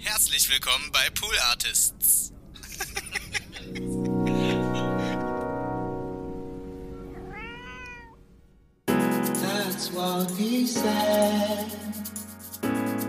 Herzlich 0.00 0.48
willkommen 0.48 0.90
bei 0.92 1.10
Pool 1.10 1.36
Artists. 1.50 2.32
That's 8.86 9.92
what 9.92 10.30
he 10.38 10.66
said. 10.66 11.66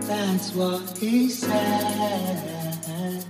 That's 0.08 0.52
what 0.54 0.98
he 0.98 1.30
said. 1.30 3.24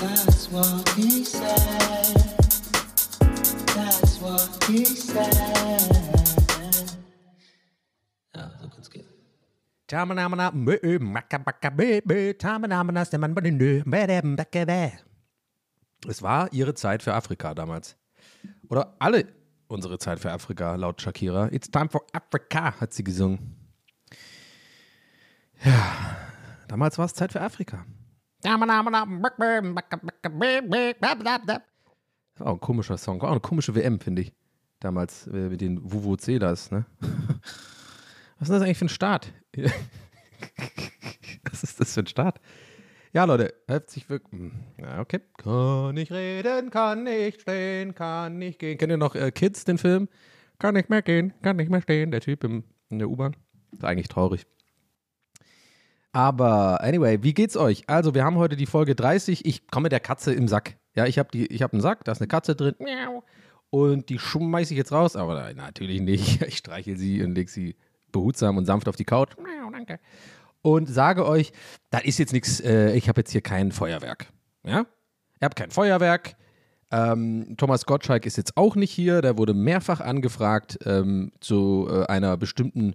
That's 0.00 0.50
what 0.50 0.88
he 0.96 1.24
said. 1.24 2.36
That's 3.74 4.18
what 4.20 4.64
he 4.68 4.84
said. 4.84 6.25
Es 16.08 16.22
war 16.22 16.52
ihre 16.52 16.74
Zeit 16.74 17.04
für 17.04 17.14
Afrika 17.14 17.54
damals. 17.54 17.96
Oder 18.68 18.96
alle 18.98 19.26
unsere 19.68 19.98
Zeit 19.98 20.18
für 20.18 20.32
Afrika, 20.32 20.74
laut 20.74 21.00
Shakira. 21.00 21.52
It's 21.52 21.70
time 21.70 21.88
for 21.88 22.04
Africa, 22.12 22.80
hat 22.80 22.92
sie 22.92 23.04
gesungen. 23.04 23.54
Ja, 25.64 26.16
damals 26.66 26.98
war 26.98 27.06
es 27.06 27.14
Zeit 27.14 27.32
für 27.32 27.40
Afrika. 27.40 27.86
War 32.38 32.48
auch 32.48 32.54
ein 32.54 32.60
komischer 32.60 32.98
Song. 32.98 33.20
War 33.22 33.28
auch 33.28 33.32
eine 33.32 33.40
komische 33.40 33.74
WM, 33.74 34.00
finde 34.00 34.22
ich. 34.22 34.32
Damals 34.80 35.28
äh, 35.28 35.48
mit 35.48 35.60
den 35.60 35.80
Vuvuzelas, 35.80 36.72
ne? 36.72 36.86
Was 38.38 38.50
ist 38.50 38.54
das 38.54 38.62
eigentlich 38.62 38.76
für 38.76 38.84
ein 38.84 38.90
Start? 38.90 39.32
Was 41.50 41.62
ist 41.62 41.80
das 41.80 41.94
für 41.94 42.00
ein 42.00 42.06
Start? 42.06 42.38
Ja, 43.14 43.24
Leute, 43.24 43.54
herzlich 43.66 44.10
willkommen. 44.10 44.62
Ja, 44.78 45.00
okay. 45.00 45.20
Kann 45.38 45.94
nicht 45.94 46.12
reden, 46.12 46.68
kann 46.68 47.04
nicht 47.04 47.40
stehen, 47.40 47.94
kann 47.94 48.36
nicht 48.36 48.58
gehen. 48.58 48.76
Kennt 48.76 48.90
ihr 48.90 48.98
noch 48.98 49.14
äh, 49.14 49.30
Kids, 49.30 49.64
den 49.64 49.78
Film? 49.78 50.10
Kann 50.58 50.74
nicht 50.74 50.90
mehr 50.90 51.00
gehen, 51.00 51.32
kann 51.40 51.56
nicht 51.56 51.70
mehr 51.70 51.80
stehen. 51.80 52.10
Der 52.10 52.20
Typ 52.20 52.44
im, 52.44 52.64
in 52.90 52.98
der 52.98 53.08
U-Bahn. 53.08 53.36
Ist 53.72 53.84
eigentlich 53.84 54.08
traurig. 54.08 54.46
Aber 56.12 56.82
anyway, 56.82 57.22
wie 57.22 57.32
geht's 57.32 57.56
euch? 57.56 57.88
Also, 57.88 58.14
wir 58.14 58.22
haben 58.22 58.36
heute 58.36 58.56
die 58.56 58.66
Folge 58.66 58.94
30. 58.94 59.46
Ich 59.46 59.66
komme 59.68 59.88
der 59.88 60.00
Katze 60.00 60.34
im 60.34 60.46
Sack. 60.46 60.76
Ja, 60.94 61.06
ich 61.06 61.18
habe 61.18 61.38
hab 61.38 61.72
einen 61.72 61.80
Sack, 61.80 62.04
da 62.04 62.12
ist 62.12 62.20
eine 62.20 62.28
Katze 62.28 62.54
drin. 62.54 62.74
Und 63.70 64.10
die 64.10 64.18
schmeiße 64.18 64.74
ich 64.74 64.78
jetzt 64.78 64.92
raus, 64.92 65.16
aber 65.16 65.54
natürlich 65.54 66.02
nicht. 66.02 66.42
Ich 66.46 66.58
streiche 66.58 66.98
sie 66.98 67.22
und 67.22 67.34
lege 67.34 67.50
sie 67.50 67.76
behutsam 68.16 68.56
und 68.56 68.64
sanft 68.64 68.88
auf 68.88 68.96
die 68.96 69.04
Couch. 69.04 69.30
Danke. 69.72 70.00
Und 70.62 70.88
sage 70.88 71.26
euch, 71.26 71.52
da 71.90 71.98
ist 71.98 72.18
jetzt 72.18 72.32
nichts, 72.32 72.60
äh, 72.60 72.92
ich 72.94 73.08
habe 73.08 73.20
jetzt 73.20 73.30
hier 73.30 73.40
kein 73.40 73.70
Feuerwerk. 73.72 74.26
Ja? 74.64 74.80
Ihr 75.40 75.44
habt 75.44 75.56
kein 75.56 75.70
Feuerwerk. 75.70 76.34
Ähm, 76.90 77.54
Thomas 77.56 77.84
Gottschalk 77.86 78.26
ist 78.26 78.36
jetzt 78.36 78.56
auch 78.56 78.74
nicht 78.74 78.90
hier. 78.90 79.22
Der 79.22 79.38
wurde 79.38 79.54
mehrfach 79.54 80.00
angefragt 80.00 80.78
ähm, 80.84 81.32
zu 81.40 81.88
äh, 81.90 82.06
einer 82.06 82.36
bestimmten, 82.36 82.94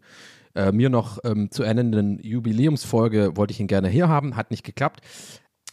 äh, 0.55 0.71
mir 0.71 0.89
noch 0.89 1.19
ähm, 1.23 1.51
zu 1.51 1.63
ernennenden 1.63 2.19
Jubiläumsfolge. 2.19 3.37
Wollte 3.37 3.51
ich 3.51 3.59
ihn 3.59 3.67
gerne 3.67 3.89
hier 3.89 4.09
haben, 4.09 4.35
hat 4.35 4.51
nicht 4.51 4.63
geklappt. 4.63 5.01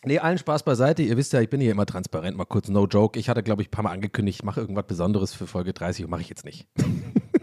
Nee, 0.04 0.18
allen 0.20 0.38
Spaß 0.38 0.62
beiseite. 0.62 1.02
Ihr 1.02 1.16
wisst 1.16 1.32
ja, 1.32 1.40
ich 1.40 1.50
bin 1.50 1.60
hier 1.60 1.72
immer 1.72 1.86
transparent. 1.86 2.36
Mal 2.36 2.44
kurz, 2.44 2.68
no 2.68 2.86
joke. 2.86 3.18
Ich 3.18 3.28
hatte, 3.28 3.42
glaube 3.42 3.62
ich, 3.62 3.68
ein 3.68 3.72
paar 3.72 3.82
Mal 3.84 3.92
angekündigt, 3.92 4.40
ich 4.40 4.44
mache 4.44 4.60
irgendwas 4.60 4.86
Besonderes 4.86 5.32
für 5.34 5.46
Folge 5.46 5.72
30 5.72 6.04
und 6.04 6.10
mache 6.10 6.20
ich 6.20 6.28
jetzt 6.28 6.44
nicht. 6.44 6.68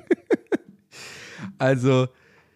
also, 1.57 2.07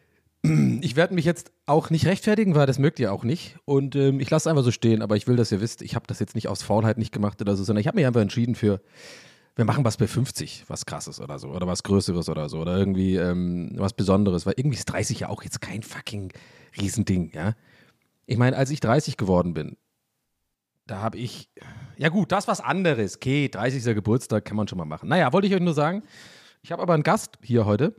ich 0.44 0.96
werde 0.96 1.14
mich 1.14 1.26
jetzt 1.26 1.52
auch 1.66 1.90
nicht 1.90 2.06
rechtfertigen, 2.06 2.56
weil 2.56 2.66
das 2.66 2.80
mögt 2.80 3.00
ihr 3.00 3.14
auch 3.14 3.24
nicht. 3.24 3.58
Und 3.66 3.96
ähm, 3.96 4.20
ich 4.20 4.30
lasse 4.30 4.44
es 4.44 4.48
einfach 4.52 4.64
so 4.64 4.72
stehen, 4.72 5.02
aber 5.02 5.16
ich 5.16 5.28
will, 5.28 5.36
dass 5.36 5.52
ihr 5.52 5.62
wisst, 5.62 5.82
ich 5.82 5.96
habe 5.96 6.08
das 6.08 6.20
jetzt 6.20 6.36
nicht 6.36 6.48
aus 6.48 6.64
Faulheit 6.64 6.98
nicht 6.98 7.12
gemacht 7.12 7.42
oder 7.42 7.56
so, 7.56 7.64
sondern 7.64 7.82
ich 7.82 7.88
habe 7.88 7.96
mich 7.96 8.06
einfach 8.06 8.22
entschieden 8.22 8.56
für, 8.56 8.82
wir 9.56 9.66
machen 9.66 9.84
was 9.84 9.98
bei 9.98 10.08
50, 10.08 10.66
was 10.68 10.86
krasses 10.86 11.20
oder 11.20 11.38
so, 11.40 11.50
oder 11.50 11.68
was 11.68 11.84
Größeres 11.84 12.30
oder 12.30 12.48
so, 12.50 12.60
oder 12.60 12.78
irgendwie 12.78 13.16
ähm, 13.16 13.72
was 13.76 13.94
Besonderes, 13.94 14.46
weil 14.46 14.54
irgendwie 14.56 14.78
ist 14.78 14.86
30 14.86 15.22
ja 15.22 15.30
auch 15.30 15.44
jetzt 15.44 15.62
kein 15.62 15.84
fucking 15.84 16.32
Riesending, 16.80 17.32
ja. 17.34 17.56
Ich 18.26 18.38
meine, 18.38 18.56
als 18.56 18.70
ich 18.70 18.80
30 18.80 19.18
geworden 19.18 19.54
bin, 19.54 19.76
da 20.90 21.02
habe 21.02 21.18
ich, 21.18 21.50
ja 21.98 22.10
gut, 22.10 22.32
das 22.32 22.48
was 22.48 22.62
anderes, 22.62 23.18
okay, 23.18 23.50
30. 23.50 23.84
Geburtstag 23.96 24.46
kann 24.46 24.58
man 24.58 24.68
schon 24.68 24.78
mal 24.78 24.86
machen. 24.86 25.10
Naja, 25.10 25.34
wollte 25.34 25.48
ich 25.48 25.54
euch 25.54 25.62
nur 25.62 25.74
sagen, 25.74 26.04
ich 26.62 26.72
habe 26.72 26.82
aber 26.82 26.94
einen 26.94 27.04
Gast 27.04 27.38
hier 27.42 27.66
heute. 27.66 27.96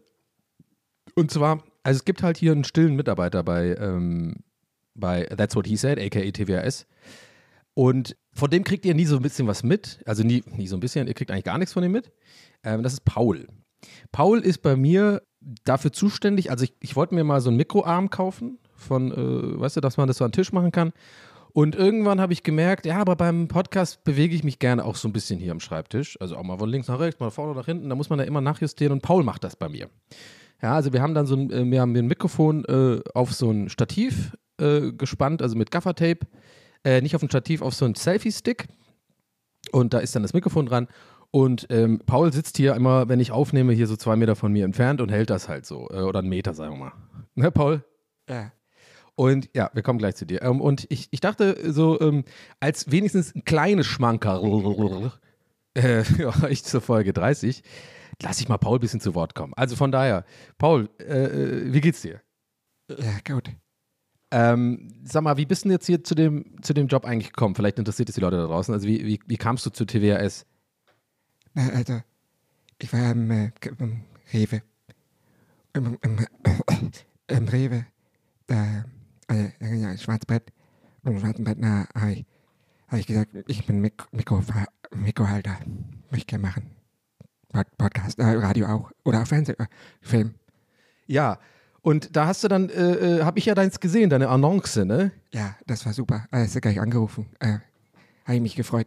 Und 1.21 1.31
zwar, 1.31 1.63
also 1.83 1.99
es 1.99 2.07
gibt 2.07 2.23
halt 2.23 2.39
hier 2.39 2.53
einen 2.53 2.65
stillen 2.65 2.97
Mitarbeiter 2.97 3.43
bei, 3.43 3.77
ähm, 3.79 4.37
bei 4.95 5.25
That's 5.25 5.55
What 5.55 5.67
He 5.67 5.77
Said, 5.77 5.99
aka 5.99 6.31
TWAS. 6.31 6.87
Und 7.75 8.17
von 8.33 8.49
dem 8.49 8.65
kriegt 8.65 8.87
ihr 8.87 8.95
nie 8.95 9.05
so 9.05 9.17
ein 9.17 9.23
bisschen 9.23 9.47
was 9.47 9.63
mit. 9.63 10.01
Also 10.07 10.23
nie, 10.23 10.43
nie 10.57 10.67
so 10.67 10.79
ein 10.79 10.81
bisschen, 10.81 11.09
ihr 11.09 11.15
kriegt 11.15 11.31
eigentlich 11.31 11.45
gar 11.45 11.59
nichts 11.59 11.75
von 11.75 11.85
ihm 11.85 11.93
mit. 11.93 12.11
Ähm, 12.65 12.83
das 12.83 12.95
ist 12.95 13.05
Paul. 13.05 13.49
Paul 14.13 14.41
ist 14.41 14.63
bei 14.63 14.77
mir 14.77 15.21
dafür 15.65 15.93
zuständig, 15.93 16.51
also 16.51 16.65
ich, 16.65 16.75
ich 16.81 16.97
wollte 16.97 17.15
mir 17.15 17.25
mal 17.25 17.43
so 17.43 17.51
einen 17.51 17.59
Mikroarm 17.59 18.09
kaufen, 18.09 18.59
von, 18.75 19.13
äh, 19.13 19.61
weißt 19.61 19.77
du, 19.77 19.83
dass 19.83 19.99
man 19.99 20.09
das 20.09 20.17
so 20.17 20.25
an 20.25 20.31
den 20.31 20.37
Tisch 20.37 20.53
machen 20.53 20.73
kann. 20.73 20.93
Und 21.53 21.75
irgendwann 21.75 22.19
habe 22.19 22.33
ich 22.33 22.45
gemerkt, 22.45 22.87
ja, 22.87 22.99
aber 22.99 23.15
beim 23.15 23.49
Podcast 23.49 24.05
bewege 24.05 24.35
ich 24.35 24.43
mich 24.43 24.59
gerne 24.59 24.87
auch 24.87 24.97
so 24.97 25.07
ein 25.07 25.13
bisschen 25.13 25.39
hier 25.39 25.53
am 25.53 25.61
Schreibtisch. 25.61 26.19
Also 26.19 26.37
auch 26.37 26.45
mal 26.45 26.57
von 26.57 26.71
links 26.71 26.89
nach 26.89 26.99
rechts, 26.99 27.21
mal 27.21 27.31
vorne 27.31 27.55
nach 27.55 27.67
hinten. 27.67 27.91
Da 27.91 27.95
muss 27.95 28.09
man 28.09 28.19
da 28.19 28.25
immer 28.25 28.41
nachjustieren 28.41 28.93
und 28.95 29.03
Paul 29.03 29.23
macht 29.23 29.45
das 29.45 29.57
bei 29.57 29.69
mir. 29.69 29.91
Ja, 30.63 30.75
also 30.75 30.93
wir 30.93 31.03
haben 31.03 31.15
dann 31.15 31.27
so 31.27 31.37
ein, 31.37 31.51
äh, 31.51 31.65
wir 31.71 31.81
haben 31.81 31.95
ein 31.95 32.07
Mikrofon 32.07 32.65
äh, 32.67 33.01
auf 33.15 33.33
so 33.33 33.51
ein 33.51 33.69
Stativ 33.69 34.37
äh, 34.61 34.93
gespannt, 34.93 35.43
also 35.43 35.57
mit 35.57 35.71
Gaffertape. 35.71 36.27
Äh, 36.85 37.01
nicht 37.01 37.15
auf 37.15 37.23
ein 37.23 37.29
Stativ, 37.29 37.63
auf 37.63 37.75
so 37.75 37.85
ein 37.85 37.95
Selfie-Stick. 37.95 38.69
Und 39.73 39.93
da 39.95 39.99
ist 39.99 40.15
dann 40.15 40.23
das 40.23 40.33
Mikrofon 40.33 40.67
dran. 40.67 40.89
Und 41.31 41.67
ähm, 41.71 42.01
Paul 42.05 42.33
sitzt 42.33 42.57
hier 42.57 42.75
immer, 42.75 43.09
wenn 43.09 43.21
ich 43.21 43.31
aufnehme, 43.31 43.73
hier 43.73 43.87
so 43.87 43.97
zwei 43.97 44.17
Meter 44.17 44.35
von 44.35 44.53
mir 44.53 44.65
entfernt 44.65 45.01
und 45.01 45.11
hält 45.11 45.31
das 45.31 45.49
halt 45.49 45.65
so. 45.65 45.89
Äh, 45.91 46.01
oder 46.01 46.21
einen 46.21 46.29
Meter, 46.29 46.55
sagen 46.55 46.73
wir 46.73 46.79
mal. 46.79 46.93
Ne, 47.35 47.51
Paul? 47.51 47.85
Ja. 48.29 48.53
Und 49.15 49.51
ja, 49.55 49.71
wir 49.75 49.83
kommen 49.83 49.99
gleich 49.99 50.17
zu 50.17 50.25
dir. 50.25 50.43
Ähm, 50.43 50.61
und 50.61 50.87
ich, 50.89 51.09
ich 51.11 51.21
dachte 51.21 51.73
so, 51.73 52.01
ähm, 52.01 52.25
als 52.59 52.91
wenigstens 52.91 53.35
ein 53.35 53.45
kleines 53.45 53.87
Schmanker, 53.87 54.43
äh, 55.75 56.03
ja, 56.19 56.49
ich 56.49 56.65
zur 56.65 56.81
Folge 56.81 57.13
30, 57.13 57.63
lasse 58.23 58.43
ich 58.43 58.49
mal 58.49 58.59
Paul 58.59 58.79
ein 58.79 58.81
bisschen 58.81 59.01
zu 59.01 59.15
Wort 59.15 59.35
kommen. 59.35 59.53
Also 59.55 59.77
von 59.77 59.93
daher, 59.93 60.25
Paul, 60.59 60.89
äh, 60.99 61.25
äh, 61.25 61.73
wie 61.73 61.81
geht's 61.81 62.03
dir? 62.03 62.21
Ja, 62.89 63.19
gut. 63.27 63.51
Ähm, 64.33 64.93
sag 65.03 65.23
mal, 65.23 65.37
wie 65.37 65.47
bist 65.47 65.65
du 65.65 65.71
jetzt 65.71 65.87
hier 65.87 66.05
zu 66.05 66.15
dem, 66.15 66.63
zu 66.63 66.73
dem 66.73 66.87
Job 66.87 67.05
eigentlich 67.05 67.33
gekommen? 67.33 67.55
Vielleicht 67.55 67.79
interessiert 67.79 68.09
es 68.09 68.15
die 68.15 68.21
Leute 68.21 68.37
da 68.37 68.47
draußen. 68.47 68.73
Also 68.73 68.87
wie, 68.87 69.05
wie, 69.05 69.21
wie 69.27 69.37
kamst 69.37 69.67
du 69.67 69.71
zu 69.71 69.85
TWAS? 69.85 70.47
Na, 71.55 71.69
also, 71.71 72.01
ich 72.79 72.93
war 72.93 73.11
im, 73.11 73.31
äh, 73.31 73.51
im 73.79 74.03
Rewe. 74.33 74.63
Im, 75.73 75.99
im, 76.03 76.27
im 77.27 77.49
Rewe. 77.49 77.87
Da, 78.47 78.85
also, 79.27 79.51
ja, 79.61 79.97
Schwarzbrett. 79.97 80.53
Im 81.05 81.19
Schwarzbrett, 81.19 81.59
na, 81.59 81.89
habe 81.95 82.13
ich, 82.13 82.27
hab 82.87 82.99
ich 83.01 83.07
gesagt, 83.07 83.31
ich 83.49 83.67
bin 83.67 83.81
Mik 83.81 84.07
Mikro, 84.13 84.43
Mikrohalter. 84.95 85.59
Möchte 86.11 86.19
ich 86.19 86.27
gerne 86.27 86.43
machen. 86.43 86.80
Pod 87.53 87.67
Podcast, 87.79 88.19
äh, 88.19 88.25
Radio 88.25 88.67
auch. 88.67 88.91
Oder 89.05 89.23
auch 89.23 89.27
Fernsehen, 89.27 89.59
äh, 89.59 89.67
Film. 90.01 90.35
Ja, 91.07 91.39
und 91.83 92.15
da 92.17 92.27
hast 92.27 92.45
du 92.45 92.49
dann, 92.49 92.69
äh, 92.69 93.19
äh, 93.19 93.23
habe 93.25 93.39
ich 93.39 93.47
ja 93.47 93.55
deins 93.55 93.81
gesehen, 93.81 94.11
deine 94.11 94.29
Annonce, 94.29 94.85
ne? 94.85 95.13
Ja, 95.33 95.57
das 95.67 95.87
war 95.87 95.93
super. 95.93 96.27
Äh, 96.33 96.45
ist 96.45 96.55
ja 96.55 96.61
gleich 96.61 96.81
angerufen. 96.81 97.27
Äh, 97.41 97.59
habe 98.25 98.37
ich 98.37 98.41
mich 98.41 98.55
gefreut. 98.55 98.87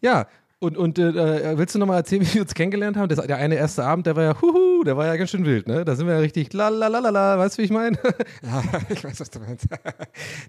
Ja, 0.00 0.26
und, 0.60 0.76
und 0.76 0.98
äh, 0.98 1.56
willst 1.56 1.74
du 1.74 1.78
nochmal 1.78 1.98
erzählen, 1.98 2.22
wie 2.26 2.34
wir 2.34 2.42
uns 2.42 2.54
kennengelernt 2.54 2.96
haben? 2.96 3.08
Das, 3.08 3.26
der 3.26 3.36
eine 3.36 3.54
erste 3.54 3.84
Abend, 3.84 4.06
der 4.06 4.14
war 4.14 4.24
ja, 4.24 4.40
huhu, 4.40 4.84
der 4.84 4.96
war 4.96 5.06
ja 5.06 5.16
ganz 5.16 5.30
schön 5.30 5.44
wild, 5.44 5.66
ne? 5.66 5.84
Da 5.84 5.96
sind 5.96 6.06
wir 6.06 6.14
ja 6.14 6.20
richtig, 6.20 6.52
lalalala, 6.52 7.38
weißt 7.38 7.56
du, 7.56 7.62
wie 7.62 7.66
ich 7.66 7.70
meine? 7.70 7.98
Ja, 8.42 8.62
ich 8.88 9.02
weiß, 9.02 9.20
was 9.20 9.30
du 9.30 9.40
meinst. 9.40 9.66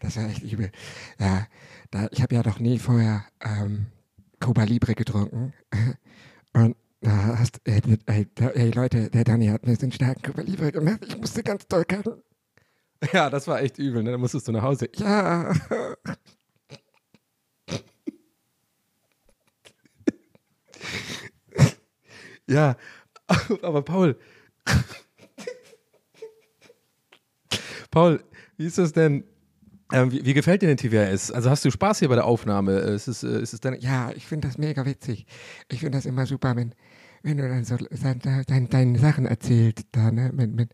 Das 0.02 0.18
war 0.18 0.30
echt 0.30 0.44
übel. 0.44 0.72
Ja, 1.20 1.48
da, 1.92 2.07
ich 2.12 2.22
habe 2.22 2.36
ja 2.36 2.44
noch 2.44 2.60
nie 2.60 2.78
vorher 2.78 3.24
ähm, 3.42 3.88
Cuba 4.40 4.63
Libre 4.63 4.96
getrunken. 4.96 5.54
Und 6.54 6.75
hast, 7.06 7.62
ey, 7.63 7.81
ey, 8.06 8.28
ey, 8.54 8.72
Leute, 8.72 9.10
der 9.10 9.24
Dani 9.24 9.48
hat 9.48 9.66
mir 9.66 9.78
den 9.78 9.92
starken 9.92 10.46
Libre 10.46 10.72
gemacht. 10.72 11.00
Ich 11.07 11.18
musste 11.18 11.44
ganz 11.44 11.68
doll 11.68 11.86
kacken. 11.86 12.22
ja, 13.13 13.30
das 13.30 13.48
war 13.48 13.62
echt 13.62 13.78
übel, 13.78 14.04
ne? 14.04 14.12
Da 14.12 14.18
musstest 14.18 14.48
du 14.48 14.51
nach 14.51 14.63
Hause. 14.63 14.90
Ja. 14.98 15.54
Ja, 22.50 22.75
aber 23.62 23.84
Paul. 23.84 24.18
Paul, 27.92 28.24
wie 28.57 28.66
ist 28.66 28.80
das 28.80 28.92
denn? 28.94 29.24
Ähm, 29.92 30.12
wie, 30.12 30.25
wie, 30.25 30.34
gefällt 30.34 30.62
dir 30.62 30.68
denn 30.68 30.78
TWS? 30.78 31.31
Also 31.31 31.50
hast 31.50 31.66
du 31.66 31.72
Spaß 31.72 32.00
hier 32.00 32.10
bei 32.10 32.16
der 32.16 32.25
Aufnahme? 32.25 32.74
Ist 32.74 33.07
es, 33.07 33.24
äh, 33.24 33.42
ist 33.42 33.54
es 33.54 33.60
deine 33.60 33.80
ja, 33.80 34.12
ich 34.16 34.25
finde 34.25 34.48
das 34.48 34.57
mega 34.57 34.86
witzig. 34.86 35.25
Ich 35.68 35.80
finde 35.80 35.98
das 35.98 36.06
immer 36.06 36.25
super, 36.25 36.56
wenn, 36.56 36.74
wenn 37.24 37.38
du 37.38 37.48
dann 37.48 37.63
so 37.66 37.77
deine, 37.77 38.44
deine, 38.45 38.68
deine 38.68 39.00
Sachen 39.00 39.25
erzählst, 39.25 39.86
da, 39.92 40.12
ne? 40.12 40.31
Mit, 40.33 40.54
mit, 40.56 40.71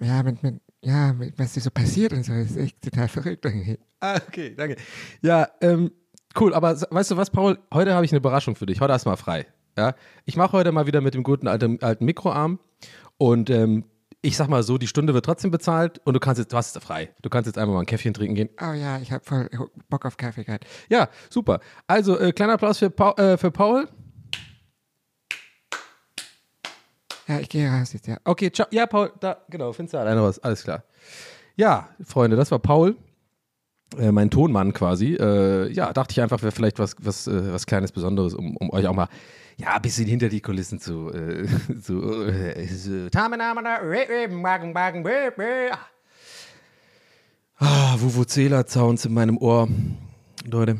ja, 0.00 0.22
mit, 0.22 0.42
mit, 0.42 0.60
ja, 0.82 1.12
mit- 1.12 1.38
was 1.38 1.52
dir 1.54 1.60
so 1.60 1.70
passiert 1.70 2.12
und 2.12 2.24
so, 2.24 2.32
ist 2.32 2.56
echt 2.56 2.80
total 2.82 3.08
verrückt 3.08 3.44
irgendwie. 3.44 3.78
Ah, 4.00 4.16
okay, 4.28 4.54
danke. 4.56 4.76
Ja, 5.20 5.48
ähm, 5.60 5.90
cool, 6.38 6.54
aber 6.54 6.80
weißt 6.80 7.10
du 7.12 7.16
was, 7.16 7.30
Paul? 7.30 7.58
Heute 7.72 7.94
habe 7.94 8.04
ich 8.04 8.12
eine 8.12 8.18
Überraschung 8.18 8.56
für 8.56 8.66
dich. 8.66 8.80
Heute 8.80 8.92
hast 8.92 9.06
du 9.06 9.10
mal 9.10 9.16
frei. 9.16 9.46
Ja? 9.78 9.94
Ich 10.24 10.36
mache 10.36 10.52
heute 10.52 10.72
mal 10.72 10.86
wieder 10.86 11.00
mit 11.00 11.14
dem 11.14 11.22
guten 11.22 11.46
alten, 11.48 11.80
alten 11.82 12.04
Mikroarm 12.04 12.58
und 13.18 13.48
ähm, 13.50 13.84
ich 14.24 14.36
sag 14.36 14.48
mal 14.48 14.62
so, 14.62 14.78
die 14.78 14.86
Stunde 14.86 15.14
wird 15.14 15.24
trotzdem 15.24 15.50
bezahlt 15.50 16.00
und 16.04 16.14
du 16.14 16.20
kannst 16.20 16.38
jetzt, 16.38 16.52
du 16.52 16.56
hast 16.56 16.76
es 16.76 16.82
frei. 16.82 17.10
Du 17.22 17.28
kannst 17.30 17.46
jetzt 17.48 17.58
einfach 17.58 17.74
mal 17.74 17.80
ein 17.80 17.86
Käffchen 17.86 18.14
trinken 18.14 18.34
gehen. 18.36 18.48
Oh 18.60 18.72
ja, 18.72 18.98
ich 19.00 19.10
habe 19.10 19.24
voll 19.24 19.48
Bock 19.88 20.06
auf 20.06 20.16
Kaffee 20.16 20.44
gerade. 20.44 20.64
Ja, 20.88 21.08
super. 21.28 21.58
Also, 21.88 22.18
äh, 22.20 22.32
kleiner 22.32 22.52
Applaus 22.52 22.78
für, 22.78 22.90
Paul, 22.90 23.14
äh, 23.18 23.36
für 23.36 23.50
Paul. 23.50 23.88
Ja, 27.28 27.38
ich 27.38 27.48
gehe 27.48 27.70
raus 27.70 27.92
jetzt, 27.92 28.06
ja. 28.06 28.16
Okay, 28.24 28.50
ciao. 28.50 28.66
Ja, 28.70 28.86
Paul, 28.86 29.12
da, 29.20 29.38
genau, 29.48 29.72
findest 29.72 29.94
du 29.94 29.98
alleine 29.98 30.20
raus. 30.20 30.38
Alles 30.38 30.62
klar. 30.62 30.82
Ja, 31.56 31.88
Freunde, 32.04 32.36
das 32.36 32.50
war 32.50 32.58
Paul, 32.58 32.96
äh, 33.98 34.10
mein 34.10 34.30
Tonmann 34.30 34.72
quasi. 34.72 35.14
Äh, 35.14 35.70
ja, 35.72 35.92
dachte 35.92 36.12
ich 36.12 36.20
einfach, 36.20 36.42
wäre 36.42 36.52
vielleicht 36.52 36.78
was, 36.78 36.96
was, 36.98 37.26
äh, 37.26 37.52
was 37.52 37.66
Kleines 37.66 37.92
Besonderes, 37.92 38.34
um, 38.34 38.56
um 38.56 38.70
euch 38.70 38.86
auch 38.86 38.94
mal 38.94 39.08
ja, 39.58 39.74
ein 39.76 39.82
bisschen 39.82 40.06
hinter 40.06 40.28
die 40.28 40.40
Kulissen 40.40 40.80
zu. 40.80 41.12
Äh, 41.12 41.46
zu, 41.82 42.26
äh, 42.26 42.66
so. 42.66 43.08
Ah, 47.58 47.94
Vuvuzela-Sounds 47.98 49.04
in 49.04 49.14
meinem 49.14 49.38
Ohr. 49.38 49.68
Leute. 50.44 50.78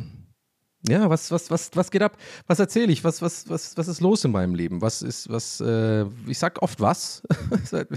Ja, 0.88 1.08
was, 1.08 1.30
was, 1.30 1.50
was, 1.50 1.70
was 1.74 1.90
geht 1.90 2.02
ab? 2.02 2.16
Was 2.46 2.58
erzähle 2.58 2.92
ich? 2.92 3.04
Was, 3.04 3.22
was, 3.22 3.48
was, 3.48 3.76
was 3.76 3.86
ist 3.88 4.00
los 4.00 4.24
in 4.24 4.32
meinem 4.32 4.54
Leben? 4.54 4.80
Was 4.82 5.02
ist, 5.02 5.28
was, 5.30 5.60
äh, 5.60 6.04
ich 6.26 6.38
sag 6.38 6.60
oft 6.62 6.80
was. 6.80 7.22
Fällt 7.64 7.90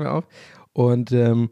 mir- 0.00 0.10
auf. 0.10 0.24
Und 0.72 1.12
ähm, 1.12 1.50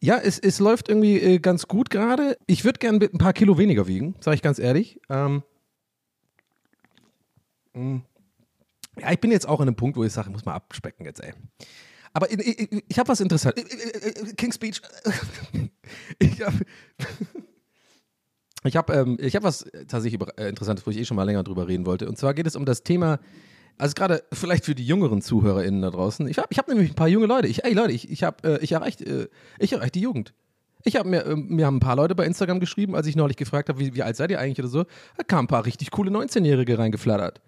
ja, 0.00 0.18
es, 0.18 0.38
es 0.38 0.58
läuft 0.58 0.88
irgendwie 0.88 1.18
äh, 1.20 1.38
ganz 1.38 1.68
gut 1.68 1.88
gerade. 1.88 2.36
Ich 2.46 2.64
würde 2.64 2.78
gerne 2.80 2.98
ein 3.12 3.18
paar 3.18 3.32
Kilo 3.32 3.56
weniger 3.58 3.86
wiegen, 3.86 4.14
sage 4.20 4.34
ich 4.34 4.42
ganz 4.42 4.58
ehrlich. 4.58 5.00
Ähm, 5.08 5.42
mh. 7.74 8.02
ja, 9.00 9.12
ich 9.12 9.20
bin 9.20 9.30
jetzt 9.30 9.48
auch 9.48 9.60
an 9.60 9.68
einem 9.68 9.76
Punkt, 9.76 9.96
wo 9.96 10.04
ich 10.04 10.12
sage, 10.12 10.28
ich 10.28 10.32
muss 10.32 10.44
mal 10.44 10.54
abspecken 10.54 11.06
jetzt, 11.06 11.22
ey. 11.22 11.32
Aber 12.12 12.30
in, 12.30 12.40
ich, 12.40 12.84
ich 12.88 12.98
habe 12.98 13.08
was 13.08 13.20
Interessantes. 13.20 13.64
King's 14.36 14.56
Speech. 14.56 14.82
ich 16.18 16.42
habe 16.42 16.58
ich 18.64 18.76
habe 18.76 18.92
ähm, 18.92 19.18
hab 19.20 19.42
was 19.42 19.64
tatsächlich 19.72 20.14
über- 20.14 20.36
äh, 20.38 20.48
Interessantes, 20.48 20.86
wo 20.86 20.90
ich 20.90 20.98
eh 20.98 21.04
schon 21.04 21.16
mal 21.16 21.24
länger 21.24 21.44
drüber 21.44 21.68
reden 21.68 21.86
wollte. 21.86 22.08
Und 22.08 22.18
zwar 22.18 22.34
geht 22.34 22.46
es 22.46 22.56
um 22.56 22.64
das 22.64 22.82
Thema, 22.82 23.18
also 23.76 23.94
gerade 23.94 24.24
vielleicht 24.32 24.64
für 24.64 24.74
die 24.74 24.84
jüngeren 24.86 25.22
ZuhörerInnen 25.22 25.82
da 25.82 25.90
draußen. 25.90 26.26
Ich 26.28 26.38
habe 26.38 26.48
ich 26.50 26.58
hab 26.58 26.68
nämlich 26.68 26.90
ein 26.90 26.94
paar 26.96 27.08
junge 27.08 27.26
Leute. 27.26 27.46
Ich, 27.48 27.64
ey 27.64 27.72
Leute, 27.72 27.92
ich, 27.92 28.10
ich 28.10 28.24
habe 28.24 28.58
äh, 28.58 28.64
ich 28.64 28.72
erreicht, 28.72 29.00
äh, 29.02 29.28
ich 29.58 29.72
erreicht 29.72 29.94
die 29.94 30.00
Jugend. 30.00 30.34
Ich 30.84 30.96
habe 30.96 31.08
mir, 31.08 31.26
ähm, 31.26 31.46
mir 31.48 31.66
haben 31.66 31.76
ein 31.76 31.80
paar 31.80 31.96
Leute 31.96 32.14
bei 32.14 32.24
Instagram 32.24 32.60
geschrieben, 32.60 32.94
als 32.94 33.06
ich 33.06 33.16
neulich 33.16 33.36
gefragt 33.36 33.68
habe, 33.68 33.78
wie, 33.80 33.94
wie 33.94 34.02
alt 34.02 34.16
seid 34.16 34.30
ihr 34.30 34.40
eigentlich 34.40 34.58
oder 34.60 34.68
so. 34.68 34.84
Da 35.16 35.24
kamen 35.24 35.44
ein 35.44 35.48
paar 35.48 35.64
richtig 35.66 35.90
coole 35.90 36.10
19-Jährige 36.10 36.78
reingeflattert. 36.78 37.40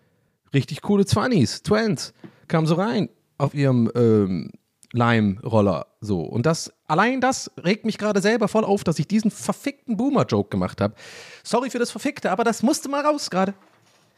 Richtig 0.52 0.82
coole 0.82 1.04
20s, 1.04 1.62
Twins, 1.62 2.12
kamen 2.48 2.66
so 2.66 2.74
rein 2.74 3.08
auf 3.38 3.54
ihrem 3.54 3.90
ähm, 3.94 4.50
Lime-Roller 4.92 5.86
so. 6.00 6.22
Und 6.22 6.46
das, 6.46 6.72
allein 6.86 7.20
das 7.20 7.50
regt 7.62 7.84
mich 7.84 7.98
gerade 7.98 8.20
selber 8.20 8.48
voll 8.48 8.64
auf, 8.64 8.84
dass 8.84 8.98
ich 8.98 9.06
diesen 9.06 9.30
verfickten 9.30 9.96
Boomer-Joke 9.96 10.50
gemacht 10.50 10.80
habe. 10.80 10.94
Sorry 11.42 11.70
für 11.70 11.78
das 11.78 11.90
Verfickte, 11.90 12.30
aber 12.30 12.44
das 12.44 12.62
musste 12.62 12.88
mal 12.88 13.04
raus 13.04 13.30
gerade. 13.30 13.54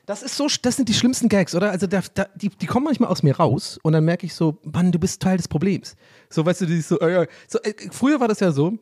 Das 0.06 0.22
ist 0.22 0.36
so, 0.36 0.48
das 0.62 0.76
sind 0.76 0.88
die 0.88 0.94
schlimmsten 0.94 1.28
Gags, 1.28 1.54
oder? 1.54 1.70
Also 1.70 1.86
da, 1.86 2.02
da, 2.14 2.26
die, 2.34 2.48
die 2.48 2.66
kommen 2.66 2.84
manchmal 2.84 3.10
aus 3.10 3.22
mir 3.22 3.36
raus 3.36 3.78
und 3.82 3.92
dann 3.92 4.04
merke 4.04 4.26
ich 4.26 4.34
so, 4.34 4.58
Mann, 4.64 4.90
du 4.90 4.98
bist 4.98 5.22
Teil 5.22 5.36
des 5.36 5.46
Problems. 5.46 5.94
So, 6.28 6.44
weißt 6.44 6.62
du, 6.62 6.66
die 6.66 6.80
so, 6.80 6.98
äh, 6.98 7.28
so 7.46 7.60
äh, 7.60 7.74
früher 7.90 8.18
war 8.18 8.26
das 8.26 8.40
ja 8.40 8.50
so, 8.50 8.72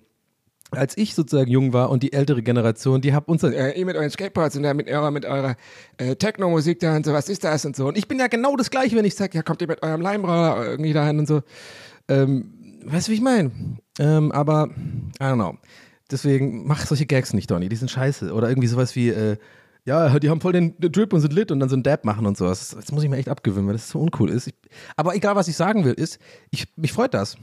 als 0.71 0.97
ich 0.97 1.15
sozusagen 1.15 1.51
jung 1.51 1.73
war 1.73 1.91
und 1.91 2.03
die 2.03 2.13
ältere 2.13 2.43
Generation, 2.43 3.01
die 3.01 3.13
hat 3.13 3.29
uns 3.29 3.43
dann, 3.43 3.53
Äh, 3.53 3.79
ihr 3.79 3.87
mit 3.87 3.97
euren 3.97 4.11
Skateboards 4.11 4.57
und 4.57 4.63
mit 4.77 4.89
eurer, 4.89 5.11
mit 5.11 5.25
eurer 5.25 5.57
äh, 5.99 6.17
Techno-Musik 6.17 6.81
da 6.81 6.97
und 6.97 7.05
so, 7.05 7.13
was 7.13 7.29
ist 7.29 7.45
das 7.45 7.65
und 7.65 7.77
so. 7.77 7.89
und 7.89 7.99
ich 7.99 8.09
bin 8.09 8.19
ja 8.19 8.29
genau 8.29 8.57
das 8.57 8.71
Gleiche, 8.71 8.97
wenn 8.97 9.05
ich 9.05 9.15
sage, 9.15 9.37
ja, 9.37 9.43
kommt 9.43 9.61
ihr 9.63 9.69
mit 9.69 9.83
eurem 9.83 10.01
Leimroller 10.01 10.65
irgendwie 10.67 10.93
dahin 10.93 11.19
und 11.19 11.27
so. 11.27 11.43
Ähm, 12.09 12.81
weißt 12.85 13.09
du, 13.09 13.13
wie 13.13 13.17
ich 13.17 13.23
meine? 13.23 13.51
Ähm, 13.99 14.33
aber, 14.33 14.71
I 15.21 15.25
don't 15.25 15.35
know. 15.35 15.59
Deswegen 16.11 16.67
mach 16.67 16.85
solche 16.87 17.07
Gags 17.07 17.33
nicht, 17.33 17.51
Donny, 17.51 17.69
die 17.69 17.77
sind 17.77 17.91
scheiße. 17.91 18.33
Oder 18.33 18.49
irgendwie 18.49 18.69
sowas 18.69 18.97
wie, 18.97 19.11
äh, 19.11 19.37
ja, 19.85 20.19
die 20.19 20.29
haben 20.29 20.41
voll 20.41 20.53
den, 20.53 20.77
den 20.79 20.93
Drip 20.93 21.13
und 21.13 21.21
sind 21.21 21.33
lit 21.33 21.51
und 21.51 21.61
dann 21.61 21.69
so 21.69 21.77
einen 21.77 21.83
Dab 21.83 22.05
machen 22.05 22.27
und 22.27 22.37
sowas. 22.37 22.75
Das 22.77 22.93
muss 22.93 23.03
ich 23.03 23.09
mir 23.09 23.17
echt 23.17 23.29
abgewöhnen, 23.29 23.67
weil 23.67 23.75
das 23.75 23.89
so 23.89 24.01
uncool 24.01 24.31
ist. 24.31 24.49
Ich, 24.49 24.55
aber 24.97 25.15
egal, 25.15 25.37
was 25.37 25.49
ich 25.49 25.57
sagen 25.57 25.85
will, 25.85 25.95
ist, 25.95 26.19
ich, 26.51 26.67
mich 26.77 26.93
freut 26.93 27.15
das. 27.15 27.37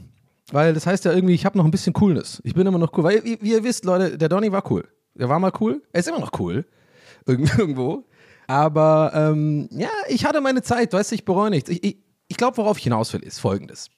Weil 0.50 0.72
das 0.74 0.86
heißt 0.86 1.04
ja 1.04 1.12
irgendwie, 1.12 1.34
ich 1.34 1.44
habe 1.44 1.58
noch 1.58 1.64
ein 1.64 1.70
bisschen 1.70 1.92
Coolness. 1.92 2.40
Ich 2.44 2.54
bin 2.54 2.66
immer 2.66 2.78
noch 2.78 2.96
cool. 2.96 3.04
Weil, 3.04 3.24
wie, 3.24 3.38
wie 3.42 3.52
ihr 3.52 3.64
wisst, 3.64 3.84
Leute, 3.84 4.16
der 4.16 4.28
Donny 4.28 4.50
war 4.50 4.70
cool. 4.70 4.88
Der 5.14 5.28
war 5.28 5.38
mal 5.38 5.52
cool. 5.60 5.82
Er 5.92 6.00
ist 6.00 6.08
immer 6.08 6.20
noch 6.20 6.38
cool. 6.38 6.64
Irgend- 7.26 7.58
Irgendwo. 7.58 8.04
Aber 8.46 9.12
ähm, 9.14 9.68
ja, 9.72 9.90
ich 10.08 10.24
hatte 10.24 10.40
meine 10.40 10.62
Zeit, 10.62 10.92
weißt 10.94 11.10
du, 11.10 11.14
ich 11.16 11.24
bereue 11.26 11.50
nichts. 11.50 11.68
Ich, 11.68 11.84
ich, 11.84 11.98
ich 12.28 12.36
glaube, 12.38 12.56
worauf 12.56 12.78
ich 12.78 12.84
hinaus 12.84 13.12
will, 13.12 13.22
ist 13.22 13.38
folgendes. 13.40 13.88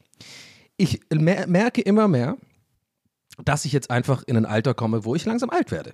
Ich 0.76 1.00
mer 1.12 1.47
merke 1.47 1.82
immer 1.82 2.08
mehr, 2.08 2.37
dass 3.44 3.64
ich 3.64 3.73
jetzt 3.73 3.91
einfach 3.91 4.25
in 4.26 4.37
ein 4.37 4.47
Alter 4.47 4.75
komme, 4.75 5.05
wo 5.05 5.14
ich 5.14 5.25
langsam 5.25 5.50
alt 5.50 5.70
werde. 5.70 5.93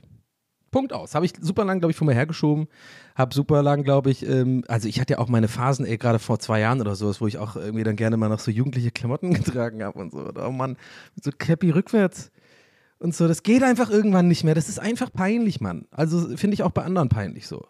Punkt 0.77 0.93
aus. 0.93 1.15
Habe 1.15 1.25
ich 1.25 1.33
super 1.41 1.65
lang, 1.65 1.79
glaube 1.79 1.93
ich, 1.93 1.97
von 1.97 2.07
mir 2.07 2.13
hergeschoben. 2.13 2.69
Habe 3.15 3.35
super 3.35 3.63
lang, 3.63 3.83
glaube 3.83 4.11
ich, 4.11 4.29
ähm, 4.29 4.63
also 4.69 4.89
ich 4.89 5.01
hatte 5.01 5.15
ja 5.15 5.19
auch 5.21 5.29
meine 5.29 5.49
Phasen, 5.49 5.87
ey, 5.87 5.97
gerade 5.97 6.19
vor 6.19 6.39
zwei 6.39 6.61
Jahren 6.61 6.83
oder 6.83 6.95
sowas, 6.95 7.19
wo 7.23 7.27
ich 7.27 7.39
auch 7.39 7.57
irgendwie 7.57 7.83
dann 7.83 7.97
gerne 7.97 8.19
mal 8.19 8.29
noch 8.29 8.41
so 8.41 8.51
jugendliche 8.51 8.91
Klamotten 8.91 9.33
getragen 9.43 9.83
habe 9.83 9.99
und 9.99 10.13
so. 10.13 10.31
Oh 10.37 10.51
Mann, 10.51 10.77
so 11.19 11.31
Cappy 11.31 11.71
rückwärts 11.71 12.31
und 12.99 13.15
so. 13.15 13.27
Das 13.27 13.43
geht 13.43 13.63
einfach 13.63 13.89
irgendwann 13.89 14.29
nicht 14.29 14.45
mehr. 14.45 14.55
Das 14.55 14.69
ist 14.69 14.79
einfach 14.79 15.11
peinlich, 15.11 15.63
Mann. 15.63 15.87
Also 15.93 16.37
finde 16.37 16.53
ich 16.53 16.63
auch 16.63 16.73
bei 16.73 16.83
anderen 16.83 17.09
peinlich 17.09 17.47
so. 17.47 17.65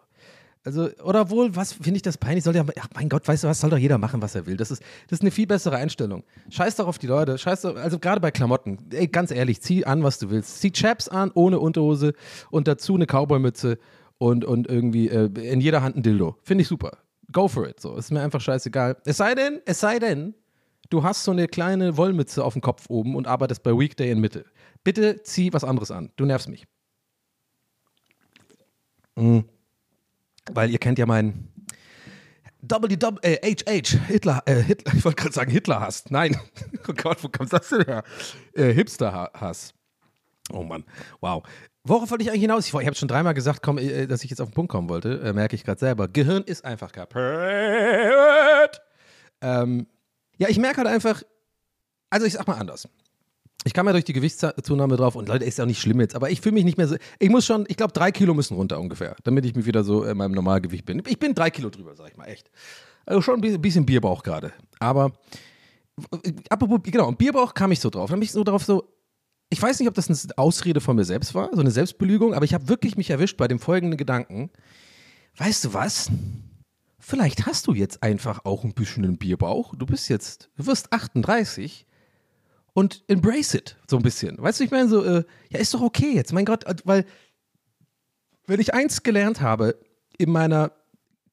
Also, 0.66 0.90
oder 1.04 1.30
wohl, 1.30 1.54
was 1.54 1.72
finde 1.72 1.94
ich 1.94 2.02
das 2.02 2.18
peinlich? 2.18 2.42
Soll 2.42 2.56
ja, 2.56 2.64
ach 2.80 2.88
mein 2.96 3.08
Gott, 3.08 3.28
weißt 3.28 3.44
du 3.44 3.48
was, 3.48 3.60
soll 3.60 3.70
doch 3.70 3.78
jeder 3.78 3.98
machen, 3.98 4.20
was 4.20 4.34
er 4.34 4.46
will. 4.46 4.56
Das 4.56 4.72
ist, 4.72 4.82
das 5.06 5.18
ist 5.18 5.22
eine 5.22 5.30
viel 5.30 5.46
bessere 5.46 5.76
Einstellung. 5.76 6.24
Scheiß 6.50 6.74
doch 6.74 6.88
auf 6.88 6.98
die 6.98 7.06
Leute, 7.06 7.38
scheiß 7.38 7.60
doch, 7.60 7.76
also 7.76 8.00
gerade 8.00 8.20
bei 8.20 8.32
Klamotten, 8.32 8.78
ey, 8.90 9.06
ganz 9.06 9.30
ehrlich, 9.30 9.62
zieh 9.62 9.84
an, 9.84 10.02
was 10.02 10.18
du 10.18 10.28
willst. 10.28 10.60
Zieh 10.60 10.72
Chaps 10.72 11.08
an, 11.08 11.30
ohne 11.34 11.60
Unterhose 11.60 12.14
und 12.50 12.66
dazu 12.66 12.96
eine 12.96 13.06
Cowboy-Mütze 13.06 13.78
und, 14.18 14.44
und 14.44 14.66
irgendwie 14.66 15.08
äh, 15.08 15.30
in 15.40 15.60
jeder 15.60 15.82
Hand 15.82 15.98
ein 15.98 16.02
Dildo. 16.02 16.36
Finde 16.42 16.62
ich 16.62 16.68
super. 16.68 16.98
Go 17.30 17.46
for 17.46 17.68
it, 17.68 17.78
so. 17.78 17.94
Ist 17.94 18.10
mir 18.10 18.22
einfach 18.22 18.40
scheißegal. 18.40 18.96
Es 19.04 19.18
sei 19.18 19.36
denn, 19.36 19.60
es 19.66 19.78
sei 19.78 20.00
denn, 20.00 20.34
du 20.90 21.04
hast 21.04 21.22
so 21.22 21.30
eine 21.30 21.46
kleine 21.46 21.96
Wollmütze 21.96 22.44
auf 22.44 22.54
dem 22.54 22.62
Kopf 22.62 22.86
oben 22.88 23.14
und 23.14 23.28
arbeitest 23.28 23.62
bei 23.62 23.70
Weekday 23.70 24.10
in 24.10 24.18
Mitte. 24.18 24.44
Bitte 24.82 25.22
zieh 25.22 25.52
was 25.52 25.62
anderes 25.62 25.92
an. 25.92 26.10
Du 26.16 26.24
nervst 26.24 26.48
mich. 26.48 26.64
Mhm. 29.14 29.44
Weil 30.52 30.70
ihr 30.70 30.78
kennt 30.78 30.98
ja 30.98 31.06
meinen 31.06 31.52
WW, 32.62 33.18
äh, 33.22 33.54
Hitler, 34.08 34.42
äh, 34.46 34.62
Hitler, 34.62 34.94
ich 34.96 35.04
wollte 35.04 35.22
gerade 35.22 35.34
sagen 35.34 35.50
Hitler-Hass. 35.50 36.04
Nein, 36.10 36.36
oh 36.88 36.92
Gott, 36.92 37.22
wo 37.22 37.28
kommt 37.28 37.52
das 37.52 37.68
denn 37.68 37.84
her? 37.84 38.02
Äh, 38.54 38.72
Hipster-Hass. 38.72 39.74
Oh 40.52 40.62
Mann, 40.62 40.84
wow. 41.20 41.42
Worauf 41.84 42.10
wollte 42.10 42.24
ich 42.24 42.30
eigentlich 42.30 42.42
hinaus? 42.42 42.66
Ich, 42.66 42.74
ich 42.74 42.86
habe 42.86 42.96
schon 42.96 43.08
dreimal 43.08 43.34
gesagt, 43.34 43.62
komm, 43.62 43.78
äh, 43.78 44.06
dass 44.06 44.24
ich 44.24 44.30
jetzt 44.30 44.40
auf 44.40 44.48
den 44.48 44.54
Punkt 44.54 44.72
kommen 44.72 44.88
wollte. 44.88 45.20
Äh, 45.20 45.32
merke 45.32 45.54
ich 45.54 45.64
gerade 45.64 45.78
selber. 45.78 46.08
Gehirn 46.08 46.42
ist 46.42 46.64
einfach 46.64 46.90
kaputt. 46.92 47.20
Ähm, 49.40 49.86
ja, 50.38 50.48
ich 50.48 50.58
merke 50.58 50.78
halt 50.78 50.88
einfach, 50.88 51.22
also 52.10 52.26
ich 52.26 52.32
sag 52.32 52.46
mal 52.46 52.54
anders. 52.54 52.88
Ich 53.66 53.74
kam 53.74 53.86
ja 53.86 53.92
durch 53.92 54.04
die 54.04 54.12
Gewichtszunahme 54.12 54.96
drauf 54.96 55.16
und 55.16 55.28
Leute, 55.28 55.44
ist 55.44 55.58
ja 55.58 55.64
auch 55.64 55.68
nicht 55.68 55.80
schlimm 55.80 56.00
jetzt, 56.00 56.14
aber 56.14 56.30
ich 56.30 56.40
fühle 56.40 56.54
mich 56.54 56.64
nicht 56.64 56.78
mehr 56.78 56.86
so. 56.86 56.94
Ich 57.18 57.30
muss 57.30 57.44
schon, 57.44 57.64
ich 57.66 57.76
glaube, 57.76 57.92
drei 57.92 58.12
Kilo 58.12 58.32
müssen 58.32 58.54
runter 58.54 58.78
ungefähr, 58.78 59.16
damit 59.24 59.44
ich 59.44 59.56
mich 59.56 59.66
wieder 59.66 59.82
so 59.82 60.04
in 60.04 60.16
meinem 60.16 60.30
Normalgewicht 60.30 60.86
bin. 60.86 61.02
Ich 61.04 61.18
bin 61.18 61.34
drei 61.34 61.50
Kilo 61.50 61.68
drüber, 61.68 61.96
sag 61.96 62.08
ich 62.08 62.16
mal, 62.16 62.26
echt. 62.26 62.48
Also 63.06 63.22
schon 63.22 63.42
ein 63.42 63.60
bisschen, 63.60 63.84
Bierbauch 63.84 64.22
gerade. 64.22 64.52
Aber, 64.78 65.10
apropos, 66.48 66.78
genau, 66.84 67.08
und 67.08 67.18
Bierbauch 67.18 67.54
kam 67.54 67.72
ich 67.72 67.80
so 67.80 67.90
drauf. 67.90 68.08
Dann 68.08 68.20
bin 68.20 68.26
ich 68.26 68.30
so 68.30 68.44
drauf 68.44 68.62
so, 68.62 68.84
ich 69.50 69.60
weiß 69.60 69.80
nicht, 69.80 69.88
ob 69.88 69.94
das 69.94 70.08
eine 70.08 70.38
Ausrede 70.38 70.80
von 70.80 70.94
mir 70.94 71.04
selbst 71.04 71.34
war, 71.34 71.50
so 71.52 71.60
eine 71.60 71.72
Selbstbelügung, 71.72 72.34
aber 72.34 72.44
ich 72.44 72.54
habe 72.54 72.68
wirklich 72.68 72.96
mich 72.96 73.10
erwischt 73.10 73.36
bei 73.36 73.48
dem 73.48 73.58
folgenden 73.58 73.96
Gedanken. 73.96 74.50
Weißt 75.38 75.64
du 75.64 75.74
was? 75.74 76.08
Vielleicht 77.00 77.46
hast 77.46 77.66
du 77.66 77.74
jetzt 77.74 78.04
einfach 78.04 78.44
auch 78.44 78.62
ein 78.62 78.74
bisschen 78.74 79.04
einen 79.04 79.18
Bierbauch. 79.18 79.74
Du 79.74 79.86
bist 79.86 80.08
jetzt, 80.08 80.50
du 80.56 80.66
wirst 80.66 80.92
38 80.92 81.84
und 82.76 83.04
embrace 83.08 83.54
it, 83.54 83.74
so 83.88 83.96
ein 83.96 84.02
bisschen. 84.02 84.36
Weißt 84.36 84.60
du, 84.60 84.64
ich 84.64 84.70
meine 84.70 84.86
so, 84.90 85.02
äh, 85.02 85.24
ja, 85.48 85.58
ist 85.58 85.72
doch 85.72 85.80
okay 85.80 86.12
jetzt, 86.12 86.34
mein 86.34 86.44
Gott, 86.44 86.64
äh, 86.64 86.74
weil 86.84 87.06
wenn 88.46 88.60
ich 88.60 88.74
eins 88.74 89.02
gelernt 89.02 89.40
habe 89.40 89.80
in 90.18 90.30
meiner 90.30 90.72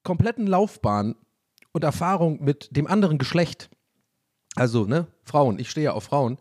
kompletten 0.03 0.47
Laufbahn 0.47 1.15
und 1.73 1.83
Erfahrung 1.83 2.41
mit 2.41 2.69
dem 2.71 2.88
anderen 2.88 3.17
Geschlecht, 3.17 3.69
also, 4.55 4.85
ne, 4.85 5.07
Frauen, 5.25 5.59
ich 5.59 5.69
stehe 5.69 5.83
ja 5.83 5.91
auf 5.91 6.05
Frauen, 6.05 6.38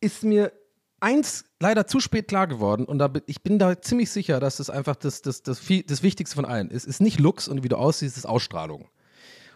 ist 0.00 0.24
mir 0.24 0.50
eins 0.98 1.44
leider 1.60 1.86
zu 1.86 2.00
spät 2.00 2.26
klar 2.26 2.48
geworden 2.48 2.86
und 2.86 2.98
da 2.98 3.12
ich 3.26 3.44
bin 3.44 3.60
da 3.60 3.80
ziemlich 3.80 4.10
sicher, 4.10 4.40
dass 4.40 4.56
das 4.56 4.68
einfach 4.68 4.96
das, 4.96 5.22
das, 5.22 5.44
das, 5.44 5.60
viel, 5.60 5.84
das 5.84 6.02
Wichtigste 6.02 6.34
von 6.34 6.44
allen 6.44 6.70
ist. 6.70 6.86
Ist 6.86 7.00
nicht 7.00 7.20
Lux 7.20 7.46
und 7.46 7.62
wie 7.62 7.68
du 7.68 7.76
aussiehst, 7.76 8.16
ist 8.16 8.26
Ausstrahlung. 8.26 8.88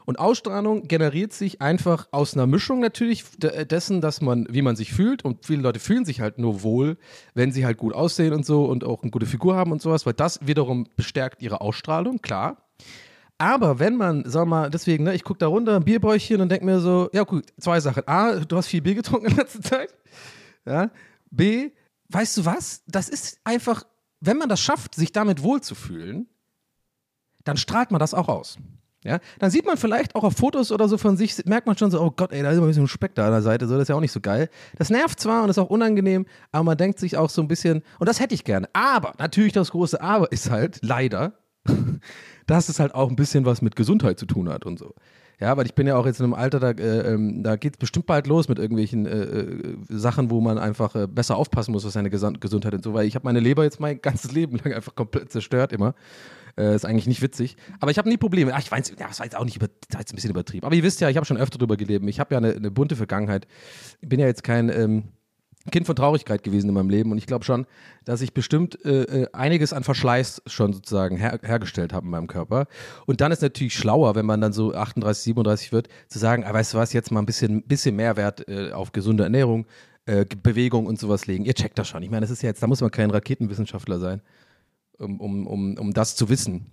Und 0.05 0.19
Ausstrahlung 0.19 0.89
generiert 0.89 1.33
sich 1.33 1.61
einfach 1.61 2.09
aus 2.11 2.35
einer 2.35 2.47
Mischung 2.47 2.81
natürlich 2.81 3.25
de- 3.39 3.65
dessen, 3.65 4.01
dass 4.01 4.21
man, 4.21 4.47
wie 4.51 4.63
man 4.63 4.77
sich 4.77 4.93
fühlt. 4.93 5.25
Und 5.25 5.47
viele 5.47 5.63
Leute 5.63 5.81
fühlen 5.81 6.05
sich 6.05 6.21
halt 6.21 6.39
nur 6.39 6.63
wohl, 6.63 6.99
wenn 7.35 7.53
sie 7.53 7.65
halt 7.65 7.79
gut 7.79 7.95
aussehen 7.95 8.33
und 8.33 8.45
so 8.45 8.65
und 8.65 8.85
auch 8.85 9.03
eine 9.03 9.11
gute 9.11 9.27
Figur 9.27 9.55
haben 9.55 9.73
und 9.73 9.81
sowas, 9.81 10.05
weil 10.07 10.15
das 10.15 10.39
wiederum 10.43 10.87
bestärkt 10.97 11.43
ihre 11.43 11.61
Ausstrahlung, 11.61 12.21
klar. 12.21 12.69
Aber 13.39 13.79
wenn 13.81 13.97
man, 13.97 14.23
sag 14.27 14.47
mal, 14.47 14.71
deswegen, 14.71 15.05
ne, 15.05 15.15
ich 15.15 15.25
gucke 15.25 15.39
da 15.39 15.49
runter, 15.49 15.77
ein 15.77 15.85
Bierbäuchchen 15.85 16.41
und 16.41 16.49
denke 16.49 16.65
mir 16.65 16.79
so, 16.79 17.09
ja 17.13 17.25
gut, 17.25 17.47
zwei 17.59 17.81
Sachen. 17.81 18.07
A, 18.07 18.37
du 18.37 18.57
hast 18.57 18.69
viel 18.69 18.83
Bier 18.83 18.95
getrunken 18.95 19.27
in 19.27 19.37
letzter 19.37 19.61
Zeit. 19.61 19.95
Ja. 20.65 20.91
B, 21.31 21.71
weißt 22.09 22.37
du 22.37 22.45
was? 22.45 22.85
Das 22.87 23.09
ist 23.09 23.41
einfach, 23.43 23.85
wenn 24.21 24.37
man 24.37 24.49
das 24.49 24.61
schafft, 24.61 24.95
sich 24.95 25.11
damit 25.11 25.43
wohlzufühlen, 25.43 26.29
dann 27.43 27.57
strahlt 27.57 27.91
man 27.91 27.99
das 27.99 28.15
auch 28.15 28.29
aus. 28.29 28.59
Ja, 29.05 29.19
dann 29.41 29.51
sieht 29.51 29.67
man 29.67 29.77
vielleicht 29.77 30.15
auch 30.15 30.23
auf 30.23 30.35
Fotos 30.35 30.71
oder 30.71 30.89
so 30.89 30.97
von 30.97 31.17
sich, 31.17 31.45
merkt 31.45 31.67
man 31.67 31.77
schon 31.77 31.91
so, 31.91 32.01
oh 32.01 32.13
Gott, 32.15 32.33
ey, 32.33 32.43
da 32.43 32.51
ist 32.51 32.57
immer 32.57 32.67
ein 32.67 32.69
bisschen 32.69 32.87
Speck 32.87 33.17
da 33.17 33.27
an 33.27 33.33
der 33.33 33.43
Seite, 33.43 33.67
so, 33.67 33.75
das 33.75 33.83
ist 33.83 33.89
ja 33.89 33.97
auch 33.97 34.01
nicht 34.01 34.13
so 34.13 34.21
geil. 34.21 34.49
Das 34.79 34.91
nervt 34.91 35.19
zwar 35.19 35.43
und 35.43 35.51
ist 35.51 35.59
auch 35.59 35.71
unangenehm, 35.71 36.25
aber 36.53 36.65
man 36.65 36.77
denkt 36.77 37.01
sich 37.01 37.17
auch 37.17 37.29
so 37.29 37.43
ein 37.43 37.49
bisschen, 37.49 37.83
und 37.99 38.09
das 38.09 38.21
hätte 38.21 38.35
ich 38.35 38.45
gerne. 38.45 38.69
Aber, 38.75 39.15
natürlich 39.19 39.53
das 39.53 39.73
große 39.73 40.01
Aber 40.01 40.31
ist 40.31 40.51
halt, 40.51 40.79
leider, 40.83 41.33
dass 42.47 42.69
es 42.69 42.79
halt 42.79 42.95
auch 42.95 43.09
ein 43.09 43.17
bisschen 43.17 43.45
was 43.45 43.61
mit 43.61 43.75
Gesundheit 43.75 44.21
zu 44.21 44.27
tun 44.27 44.49
hat 44.49 44.65
und 44.65 44.79
so. 44.79 44.95
Ja, 45.41 45.57
weil 45.57 45.67
ich 45.67 45.75
bin 45.75 45.89
ja 45.89 45.97
auch 45.97 46.07
jetzt 46.07 46.21
in 46.21 46.25
einem 46.25 46.35
Alter, 46.35 46.61
da, 46.61 46.71
äh, 46.71 47.15
ähm, 47.15 47.43
da 47.43 47.57
geht 47.57 47.75
es 47.75 47.79
bestimmt 47.79 48.07
bald 48.07 48.29
los 48.29 48.49
mit 48.49 48.61
irgendwelchen 48.61 49.07
äh, 49.07 49.23
äh, 49.23 49.75
Sachen, 49.89 50.31
wo 50.31 50.41
man 50.41 50.57
einfach 50.57 50.95
äh, 50.95 51.09
besser 51.09 51.37
aufpassen 51.37 51.73
muss, 51.73 51.85
was 51.85 51.95
seine 51.95 52.11
Gesundheit 52.11 52.75
und 52.75 52.85
so, 52.85 52.95
weil 52.95 53.07
ich 53.07 53.17
habe 53.17 53.25
meine 53.25 53.41
Leber 53.41 53.65
jetzt 53.65 53.81
mein 53.81 54.01
ganzes 54.01 54.31
Leben 54.31 54.59
lang 54.59 54.73
einfach 54.73 54.95
komplett 54.95 55.33
zerstört 55.33 55.73
immer. 55.73 55.97
Äh, 56.57 56.75
ist 56.75 56.85
eigentlich 56.85 57.07
nicht 57.07 57.23
witzig. 57.23 57.57
Aber 57.81 57.91
ich 57.91 57.99
habe 57.99 58.09
nie 58.09 58.17
Probleme. 58.17 58.53
Ach, 58.55 58.61
ich 58.61 58.71
weiß, 58.71 58.91
ja, 58.99 59.09
das 59.09 59.19
war 59.19 59.27
jetzt 59.27 59.37
auch 59.37 59.45
nicht 59.45 59.57
über, 59.57 59.69
das 59.69 59.95
war 59.95 60.01
jetzt 60.01 60.13
ein 60.13 60.17
bisschen 60.17 60.31
übertrieben. 60.31 60.67
Aber 60.67 60.75
ihr 60.75 60.83
wisst 60.83 61.01
ja, 61.01 61.09
ich 61.09 61.17
habe 61.17 61.27
schon 61.27 61.39
öfter 61.39 61.59
drüber 61.59 61.77
gelebt. 61.77 62.07
Ich 62.09 62.21
habe 62.21 62.35
ja 62.35 62.39
eine, 62.39 62.53
eine 62.53 62.71
bunte 62.71 62.97
Vergangenheit. 62.97 63.47
Ich 64.01 64.09
bin 64.09 64.21
ja 64.21 64.27
jetzt 64.27 64.45
kein 64.45 64.69
ähm, 64.69 65.05
Kind 65.71 65.87
von 65.87 65.95
Traurigkeit 65.95 66.43
gewesen 66.43 66.69
in 66.69 66.75
meinem 66.75 66.91
Leben 66.91 67.13
und 67.13 67.19
ich 67.19 67.27
glaube 67.27 67.45
schon, 67.45 67.67
dass 68.05 68.21
ich 68.21 68.35
bestimmt 68.35 68.85
äh, 68.85 69.03
äh, 69.03 69.27
einiges 69.33 69.73
an 69.73 69.85
Verschleiß 69.85 70.43
schon 70.47 70.73
sozusagen 70.73 71.17
her 71.17 71.39
hergestellt 71.43 71.93
habe 71.93 72.05
in 72.05 72.11
meinem 72.11 72.27
Körper. 72.27 72.67
Und 73.07 73.21
dann 73.21 73.31
ist 73.31 73.43
natürlich 73.43 73.75
schlauer, 73.75 74.17
wenn 74.17 74.27
man 74.27 74.41
dann 74.41 74.53
so 74.53 74.75
38, 74.75 75.23
37 75.23 75.73
wird, 75.73 75.89
zu 76.09 76.19
sagen, 76.19 76.45
ah, 76.45 76.53
weißt 76.53 76.75
du 76.75 76.79
was, 76.79 76.93
jetzt 76.93 77.13
mal 77.13 77.21
ein 77.21 77.27
bisschen, 77.27 77.63
bisschen 77.63 77.95
Mehrwert 77.95 78.49
äh, 78.49 78.73
auf 78.73 78.91
gesunde 78.91 79.23
Ernährung, 79.23 79.67
äh, 80.07 80.27
Bewegung 80.43 80.87
und 80.87 80.99
sowas 80.99 81.27
legen. 81.27 81.45
Ihr 81.45 81.55
checkt 81.55 81.79
das 81.79 81.87
schon. 81.89 82.03
Ich 82.03 82.11
meine, 82.11 82.23
das 82.23 82.31
ist 82.31 82.43
ja 82.43 82.49
jetzt, 82.49 82.63
da 82.63 82.67
muss 82.67 82.81
man 82.81 82.91
kein 82.91 83.11
Raketenwissenschaftler 83.11 84.01
sein 84.01 84.21
um, 84.99 85.21
um, 85.21 85.47
um, 85.47 85.79
um 85.79 85.93
das 85.93 86.17
zu 86.17 86.29
wissen. 86.29 86.71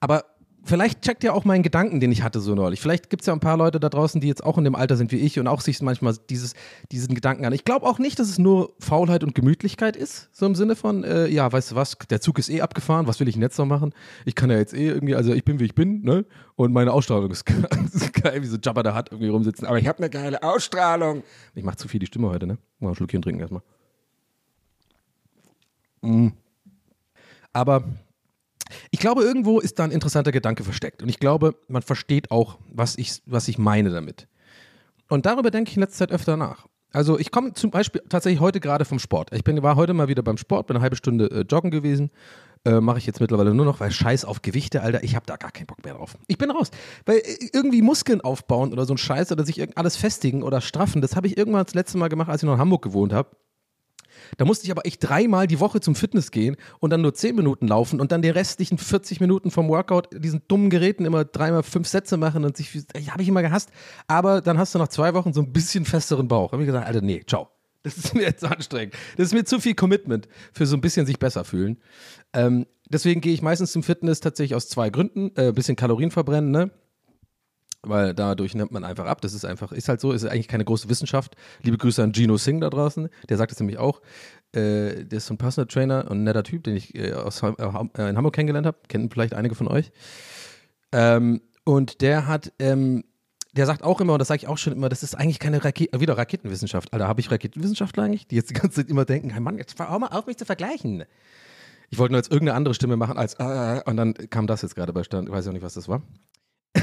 Aber 0.00 0.24
vielleicht 0.66 1.02
checkt 1.02 1.24
ja 1.24 1.32
auch 1.32 1.44
meinen 1.44 1.62
Gedanken, 1.62 2.00
den 2.00 2.12
ich 2.12 2.22
hatte 2.22 2.40
so 2.40 2.54
neulich. 2.54 2.80
Vielleicht 2.80 3.08
gibt 3.08 3.22
es 3.22 3.26
ja 3.26 3.32
ein 3.32 3.40
paar 3.40 3.56
Leute 3.56 3.80
da 3.80 3.88
draußen, 3.88 4.20
die 4.20 4.26
jetzt 4.26 4.44
auch 4.44 4.58
in 4.58 4.64
dem 4.64 4.74
Alter 4.74 4.96
sind 4.96 5.12
wie 5.12 5.16
ich 5.16 5.38
und 5.38 5.46
auch 5.46 5.60
sich 5.60 5.80
manchmal 5.80 6.16
dieses, 6.28 6.54
diesen 6.92 7.14
Gedanken 7.14 7.44
an. 7.44 7.52
Ich 7.52 7.64
glaube 7.64 7.86
auch 7.86 7.98
nicht, 7.98 8.18
dass 8.18 8.28
es 8.28 8.38
nur 8.38 8.74
Faulheit 8.80 9.24
und 9.24 9.34
Gemütlichkeit 9.34 9.96
ist, 9.96 10.28
so 10.32 10.44
im 10.44 10.54
Sinne 10.54 10.76
von, 10.76 11.04
äh, 11.04 11.28
ja, 11.28 11.50
weißt 11.50 11.72
du 11.72 11.74
was, 11.76 11.96
der 12.10 12.20
Zug 12.20 12.38
ist 12.38 12.50
eh 12.50 12.60
abgefahren, 12.60 13.06
was 13.06 13.20
will 13.20 13.28
ich 13.28 13.34
denn 13.34 13.42
jetzt 13.42 13.58
noch 13.58 13.66
machen? 13.66 13.94
Ich 14.24 14.34
kann 14.34 14.50
ja 14.50 14.58
jetzt 14.58 14.74
eh 14.74 14.88
irgendwie, 14.88 15.14
also 15.14 15.32
ich 15.32 15.44
bin 15.44 15.60
wie 15.60 15.64
ich 15.64 15.74
bin, 15.74 16.02
ne? 16.02 16.26
Und 16.56 16.72
meine 16.72 16.92
Ausstrahlung 16.92 17.30
ist 17.30 17.44
geil 18.22 18.42
wie 18.42 18.46
so 18.46 18.56
Jabba 18.56 18.82
da 18.82 18.94
hat 18.94 19.12
irgendwie 19.12 19.28
rumsitzen. 19.28 19.66
Aber 19.66 19.78
ich 19.78 19.86
habe 19.86 19.98
eine 19.98 20.10
geile 20.10 20.42
Ausstrahlung. 20.42 21.22
Ich 21.54 21.64
mache 21.64 21.76
zu 21.76 21.88
viel 21.88 22.00
die 22.00 22.06
Stimme 22.06 22.28
heute, 22.28 22.46
ne? 22.46 22.58
Mal 22.80 22.90
ein 22.90 22.94
Schluckchen 22.94 23.22
trinken 23.22 23.40
erstmal. 23.40 23.62
Mm. 26.02 26.28
Aber 27.56 27.84
ich 28.90 29.00
glaube, 29.00 29.22
irgendwo 29.22 29.60
ist 29.60 29.78
da 29.78 29.84
ein 29.84 29.90
interessanter 29.90 30.30
Gedanke 30.30 30.62
versteckt. 30.62 31.02
Und 31.02 31.08
ich 31.08 31.18
glaube, 31.18 31.54
man 31.68 31.80
versteht 31.80 32.30
auch, 32.30 32.58
was 32.70 32.98
ich, 32.98 33.22
was 33.24 33.48
ich 33.48 33.56
meine 33.56 33.88
damit. 33.88 34.28
Und 35.08 35.24
darüber 35.24 35.50
denke 35.50 35.70
ich 35.70 35.76
in 35.78 35.80
letzter 35.80 36.06
Zeit 36.06 36.12
öfter 36.12 36.36
nach. 36.36 36.66
Also 36.92 37.18
ich 37.18 37.30
komme 37.30 37.54
zum 37.54 37.70
Beispiel 37.70 38.02
tatsächlich 38.10 38.40
heute 38.40 38.60
gerade 38.60 38.84
vom 38.84 38.98
Sport. 38.98 39.32
Ich 39.32 39.42
bin, 39.42 39.62
war 39.62 39.76
heute 39.76 39.94
mal 39.94 40.08
wieder 40.08 40.22
beim 40.22 40.36
Sport, 40.36 40.66
bin 40.66 40.76
eine 40.76 40.82
halbe 40.82 40.96
Stunde 40.96 41.30
äh, 41.30 41.40
joggen 41.50 41.70
gewesen. 41.70 42.10
Äh, 42.66 42.80
Mache 42.80 42.98
ich 42.98 43.06
jetzt 43.06 43.20
mittlerweile 43.20 43.54
nur 43.54 43.64
noch, 43.64 43.80
weil 43.80 43.90
Scheiß 43.90 44.26
auf 44.26 44.42
Gewichte, 44.42 44.82
Alter, 44.82 45.02
ich 45.02 45.16
habe 45.16 45.24
da 45.24 45.36
gar 45.36 45.50
keinen 45.50 45.66
Bock 45.66 45.82
mehr 45.82 45.94
drauf. 45.94 46.18
Ich 46.26 46.36
bin 46.36 46.50
raus. 46.50 46.70
Weil 47.06 47.18
äh, 47.18 47.48
irgendwie 47.54 47.80
Muskeln 47.80 48.20
aufbauen 48.20 48.70
oder 48.70 48.84
so 48.84 48.92
ein 48.92 48.98
Scheiß 48.98 49.32
oder 49.32 49.46
sich 49.46 49.78
alles 49.78 49.96
festigen 49.96 50.42
oder 50.42 50.60
straffen, 50.60 51.00
das 51.00 51.16
habe 51.16 51.26
ich 51.26 51.38
irgendwann 51.38 51.64
das 51.64 51.74
letzte 51.74 51.96
Mal 51.96 52.08
gemacht, 52.08 52.28
als 52.28 52.42
ich 52.42 52.46
noch 52.46 52.54
in 52.54 52.60
Hamburg 52.60 52.82
gewohnt 52.82 53.14
habe. 53.14 53.30
Da 54.36 54.44
musste 54.44 54.64
ich 54.64 54.70
aber 54.70 54.86
echt 54.86 55.02
dreimal 55.02 55.46
die 55.46 55.60
Woche 55.60 55.80
zum 55.80 55.94
Fitness 55.94 56.30
gehen 56.30 56.56
und 56.80 56.90
dann 56.90 57.02
nur 57.02 57.14
10 57.14 57.36
Minuten 57.36 57.68
laufen 57.68 58.00
und 58.00 58.12
dann 58.12 58.22
die 58.22 58.30
restlichen 58.30 58.78
40 58.78 59.20
Minuten 59.20 59.50
vom 59.50 59.68
Workout 59.68 60.08
diesen 60.12 60.42
dummen 60.48 60.70
Geräten 60.70 61.04
immer 61.04 61.24
dreimal 61.24 61.62
fünf 61.62 61.88
Sätze 61.88 62.16
machen 62.16 62.44
und 62.44 62.56
sich, 62.56 62.70
ich 62.94 63.10
habe 63.10 63.22
ich 63.22 63.28
immer 63.28 63.42
gehasst. 63.42 63.70
Aber 64.06 64.40
dann 64.40 64.58
hast 64.58 64.74
du 64.74 64.78
nach 64.78 64.88
zwei 64.88 65.14
Wochen 65.14 65.32
so 65.32 65.40
ein 65.40 65.52
bisschen 65.52 65.84
festeren 65.84 66.28
Bauch. 66.28 66.52
Habe 66.52 66.62
ich 66.62 66.66
gesagt, 66.66 66.86
Alter, 66.86 67.00
nee, 67.00 67.22
ciao. 67.26 67.48
Das 67.86 67.96
ist 67.98 68.14
mir 68.14 68.22
jetzt 68.22 68.44
anstrengend. 68.44 68.94
Das 69.16 69.28
ist 69.28 69.32
mir 69.32 69.44
zu 69.44 69.60
viel 69.60 69.76
Commitment 69.76 70.26
für 70.52 70.66
so 70.66 70.76
ein 70.76 70.80
bisschen 70.80 71.06
sich 71.06 71.20
besser 71.20 71.44
fühlen. 71.44 71.78
Ähm, 72.32 72.66
deswegen 72.88 73.20
gehe 73.20 73.32
ich 73.32 73.42
meistens 73.42 73.70
zum 73.70 73.84
Fitness 73.84 74.18
tatsächlich 74.18 74.56
aus 74.56 74.68
zwei 74.68 74.90
Gründen. 74.90 75.30
Ein 75.36 75.50
äh, 75.50 75.52
bisschen 75.52 75.76
Kalorien 75.76 76.10
verbrennen, 76.10 76.50
ne? 76.50 76.72
Weil 77.88 78.14
dadurch 78.14 78.54
nimmt 78.54 78.72
man 78.72 78.84
einfach 78.84 79.06
ab. 79.06 79.20
Das 79.20 79.34
ist 79.34 79.44
einfach, 79.44 79.72
ist 79.72 79.88
halt 79.88 80.00
so, 80.00 80.12
ist 80.12 80.24
eigentlich 80.24 80.48
keine 80.48 80.64
große 80.64 80.88
Wissenschaft. 80.88 81.36
Liebe 81.62 81.78
Grüße 81.78 82.02
an 82.02 82.12
Gino 82.14 82.36
Singh 82.36 82.60
da 82.60 82.70
draußen, 82.70 83.08
der 83.28 83.36
sagt 83.36 83.52
es 83.52 83.60
nämlich 83.60 83.78
auch. 83.78 84.00
Äh, 84.52 85.04
der 85.04 85.18
ist 85.18 85.26
so 85.26 85.34
ein 85.34 85.38
Personal 85.38 85.66
Trainer 85.66 86.10
und 86.10 86.18
ein 86.18 86.24
netter 86.24 86.42
Typ, 86.42 86.64
den 86.64 86.76
ich 86.76 86.94
äh, 86.94 87.12
aus, 87.12 87.42
äh, 87.42 87.48
äh, 87.48 88.08
in 88.08 88.16
Hamburg 88.16 88.34
kennengelernt 88.34 88.66
habe. 88.66 88.78
Kennen 88.88 89.10
vielleicht 89.10 89.34
einige 89.34 89.54
von 89.54 89.68
euch. 89.68 89.90
Ähm, 90.92 91.40
und 91.64 92.00
der 92.00 92.26
hat, 92.26 92.52
ähm, 92.58 93.04
der 93.52 93.66
sagt 93.66 93.82
auch 93.82 94.00
immer, 94.00 94.12
und 94.14 94.18
das 94.18 94.28
sage 94.28 94.42
ich 94.42 94.48
auch 94.48 94.58
schon 94.58 94.72
immer, 94.72 94.88
das 94.88 95.02
ist 95.02 95.14
eigentlich 95.14 95.38
keine 95.38 95.64
Rakete, 95.64 95.98
wieder 96.00 96.16
Raketenwissenschaft. 96.16 96.92
Alter, 96.92 97.08
habe 97.08 97.20
ich 97.20 97.30
Raketenwissenschaftler 97.30 98.04
eigentlich, 98.04 98.26
die 98.28 98.36
jetzt 98.36 98.50
die 98.50 98.54
ganze 98.54 98.82
Zeit 98.82 98.90
immer 98.90 99.04
denken, 99.04 99.30
hey 99.30 99.40
Mann, 99.40 99.58
jetzt 99.58 99.78
hör 99.78 99.98
mal 99.98 100.08
auf, 100.08 100.26
mich 100.26 100.36
zu 100.36 100.44
vergleichen. 100.44 101.04
Ich 101.90 101.98
wollte 101.98 102.12
nur 102.12 102.18
jetzt 102.18 102.30
irgendeine 102.30 102.56
andere 102.56 102.74
Stimme 102.74 102.96
machen 102.96 103.16
als 103.16 103.34
äh, 103.34 103.82
und 103.84 103.96
dann 103.96 104.14
kam 104.30 104.46
das 104.46 104.62
jetzt 104.62 104.74
gerade 104.74 104.92
bei 104.92 105.04
Stand. 105.04 105.28
Ich 105.28 105.34
weiß 105.34 105.48
auch 105.48 105.52
nicht, 105.52 105.62
was 105.62 105.74
das 105.74 105.88
war. 105.88 106.02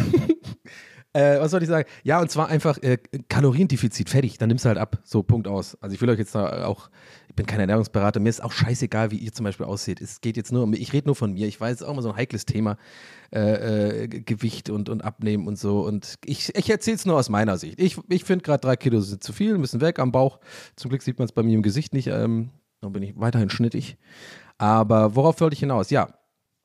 Äh, 1.13 1.39
was 1.39 1.51
soll 1.51 1.61
ich 1.61 1.69
sagen? 1.69 1.87
Ja, 2.03 2.19
und 2.19 2.31
zwar 2.31 2.47
einfach 2.47 2.79
äh, 2.81 2.97
Kaloriendefizit, 3.29 4.09
fertig, 4.09 4.39
dann 4.39 4.49
nimmst 4.49 4.65
du 4.65 4.69
halt 4.69 4.79
ab. 4.79 4.99
So, 5.03 5.21
Punkt 5.21 5.47
aus. 5.47 5.77
Also 5.79 5.93
ich 5.93 6.01
will 6.01 6.09
euch 6.09 6.17
jetzt 6.17 6.33
da 6.33 6.65
auch, 6.65 6.89
ich 7.29 7.35
bin 7.35 7.45
kein 7.45 7.59
Ernährungsberater, 7.59 8.19
mir 8.19 8.29
ist 8.29 8.43
auch 8.43 8.51
scheißegal, 8.51 9.11
wie 9.11 9.17
ihr 9.17 9.31
zum 9.31 9.43
Beispiel 9.43 9.67
aussieht. 9.67 10.01
Es 10.01 10.21
geht 10.21 10.37
jetzt 10.37 10.51
nur 10.51 10.63
um, 10.63 10.73
ich 10.73 10.91
rede 10.91 11.07
nur 11.07 11.15
von 11.15 11.33
mir. 11.33 11.47
Ich 11.47 11.61
weiß, 11.61 11.75
es 11.75 11.81
ist 11.81 11.87
auch 11.87 11.93
immer 11.93 12.01
so 12.01 12.09
ein 12.09 12.15
heikles 12.15 12.45
Thema, 12.45 12.77
äh, 13.31 14.05
äh, 14.05 14.07
Gewicht 14.07 14.71
und, 14.71 14.89
und 14.89 15.03
Abnehmen 15.03 15.47
und 15.47 15.59
so. 15.59 15.85
Und 15.85 16.15
ich, 16.25 16.55
ich 16.55 16.69
erzähle 16.69 16.95
es 16.95 17.05
nur 17.05 17.17
aus 17.17 17.29
meiner 17.29 17.57
Sicht. 17.59 17.79
Ich, 17.79 17.97
ich 18.09 18.23
finde 18.23 18.43
gerade 18.43 18.61
drei 18.61 18.75
Kilo 18.75 18.99
sind 18.99 19.23
zu 19.23 19.33
viel, 19.33 19.59
müssen 19.59 19.81
weg 19.81 19.99
am 19.99 20.11
Bauch. 20.11 20.39
Zum 20.75 20.89
Glück 20.89 21.03
sieht 21.03 21.19
man 21.19 21.25
es 21.25 21.31
bei 21.31 21.43
mir 21.43 21.53
im 21.53 21.61
Gesicht 21.61 21.93
nicht. 21.93 22.07
Ähm, 22.07 22.49
dann 22.81 22.91
bin 22.91 23.03
ich 23.03 23.13
weiterhin 23.15 23.51
schnittig. 23.51 23.97
Aber 24.57 25.15
worauf 25.15 25.39
wollte 25.41 25.53
ich 25.53 25.59
hinaus? 25.59 25.89
Ja, 25.91 26.09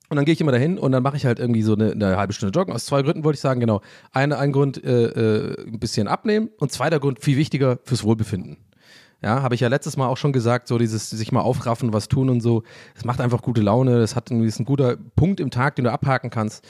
und 0.08 0.16
dann 0.16 0.24
gehe 0.24 0.32
ich 0.32 0.40
immer 0.40 0.52
dahin 0.52 0.78
und 0.78 0.92
dann 0.92 1.02
mache 1.02 1.16
ich 1.16 1.26
halt 1.26 1.38
irgendwie 1.38 1.62
so 1.62 1.74
eine, 1.74 1.92
eine 1.92 2.16
halbe 2.16 2.32
Stunde 2.32 2.58
Joggen. 2.58 2.74
Aus 2.74 2.86
zwei 2.86 3.02
Gründen 3.02 3.24
wollte 3.24 3.36
ich 3.36 3.40
sagen, 3.40 3.60
genau. 3.60 3.82
Eine, 4.12 4.38
ein 4.38 4.52
Grund, 4.52 4.82
äh, 4.82 5.04
äh, 5.06 5.66
ein 5.66 5.78
bisschen 5.78 6.08
abnehmen 6.08 6.48
und 6.58 6.72
zweiter 6.72 6.98
Grund, 6.98 7.20
viel 7.20 7.36
wichtiger, 7.36 7.78
fürs 7.84 8.04
Wohlbefinden. 8.04 8.56
Ja, 9.20 9.42
habe 9.42 9.54
ich 9.54 9.60
ja 9.60 9.68
letztes 9.68 9.96
Mal 9.96 10.06
auch 10.06 10.16
schon 10.16 10.32
gesagt, 10.32 10.68
so 10.68 10.78
dieses 10.78 11.10
sich 11.10 11.32
mal 11.32 11.40
aufraffen, 11.40 11.92
was 11.92 12.08
tun 12.08 12.30
und 12.30 12.40
so. 12.40 12.62
Es 12.94 13.04
macht 13.04 13.20
einfach 13.20 13.42
gute 13.42 13.60
Laune. 13.60 13.98
Das 13.98 14.14
hat 14.14 14.30
irgendwie 14.30 14.46
ist 14.46 14.60
ein 14.60 14.64
guter 14.64 14.96
Punkt 14.96 15.40
im 15.40 15.50
Tag, 15.50 15.76
den 15.76 15.84
du 15.84 15.92
abhaken 15.92 16.30
kannst, 16.30 16.64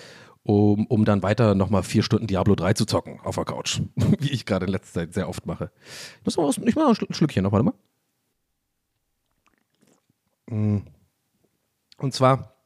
um, 0.45 0.87
um 0.87 1.05
dann 1.05 1.23
weiter 1.23 1.55
nochmal 1.55 1.83
vier 1.83 2.03
Stunden 2.03 2.27
Diablo 2.27 2.55
3 2.55 2.73
zu 2.73 2.87
zocken 2.87 3.21
auf 3.23 3.35
der 3.37 3.45
Couch. 3.45 3.83
Wie 4.19 4.31
ich 4.31 4.47
gerade 4.47 4.65
in 4.67 4.73
letzter 4.73 5.01
Zeit 5.01 5.15
sehr 5.15 5.29
oft 5.29 5.45
mache. 5.47 5.71
Ich 6.21 6.37
muss 6.37 6.59
mal, 6.59 6.69
ich 6.69 6.75
mal 6.75 6.89
ein 6.89 7.15
Schlückchen 7.15 7.45
noch, 7.45 7.53
warte 7.53 7.67
mal. 7.67 7.75
Mm. 10.51 10.83
Und 11.99 12.15
zwar, 12.15 12.58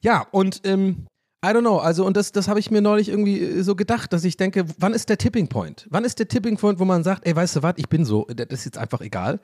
ja, 0.00 0.26
und 0.30 0.60
ähm, 0.64 1.06
I 1.44 1.48
don't 1.48 1.60
know, 1.60 1.76
also 1.76 2.06
und 2.06 2.16
das, 2.16 2.32
das 2.32 2.48
habe 2.48 2.58
ich 2.58 2.70
mir 2.70 2.80
neulich 2.80 3.10
irgendwie 3.10 3.38
äh, 3.38 3.62
so 3.62 3.74
gedacht, 3.74 4.12
dass 4.14 4.24
ich 4.24 4.38
denke, 4.38 4.64
wann 4.78 4.94
ist 4.94 5.10
der 5.10 5.18
Tipping 5.18 5.48
Point? 5.48 5.86
Wann 5.90 6.04
ist 6.04 6.18
der 6.18 6.26
Tipping 6.26 6.56
Point, 6.56 6.78
wo 6.78 6.86
man 6.86 7.04
sagt, 7.04 7.26
ey, 7.26 7.36
weißt 7.36 7.56
du 7.56 7.62
was, 7.62 7.74
ich 7.76 7.88
bin 7.88 8.06
so, 8.06 8.26
das 8.34 8.46
ist 8.50 8.64
jetzt 8.64 8.78
einfach 8.78 9.02
egal. 9.02 9.40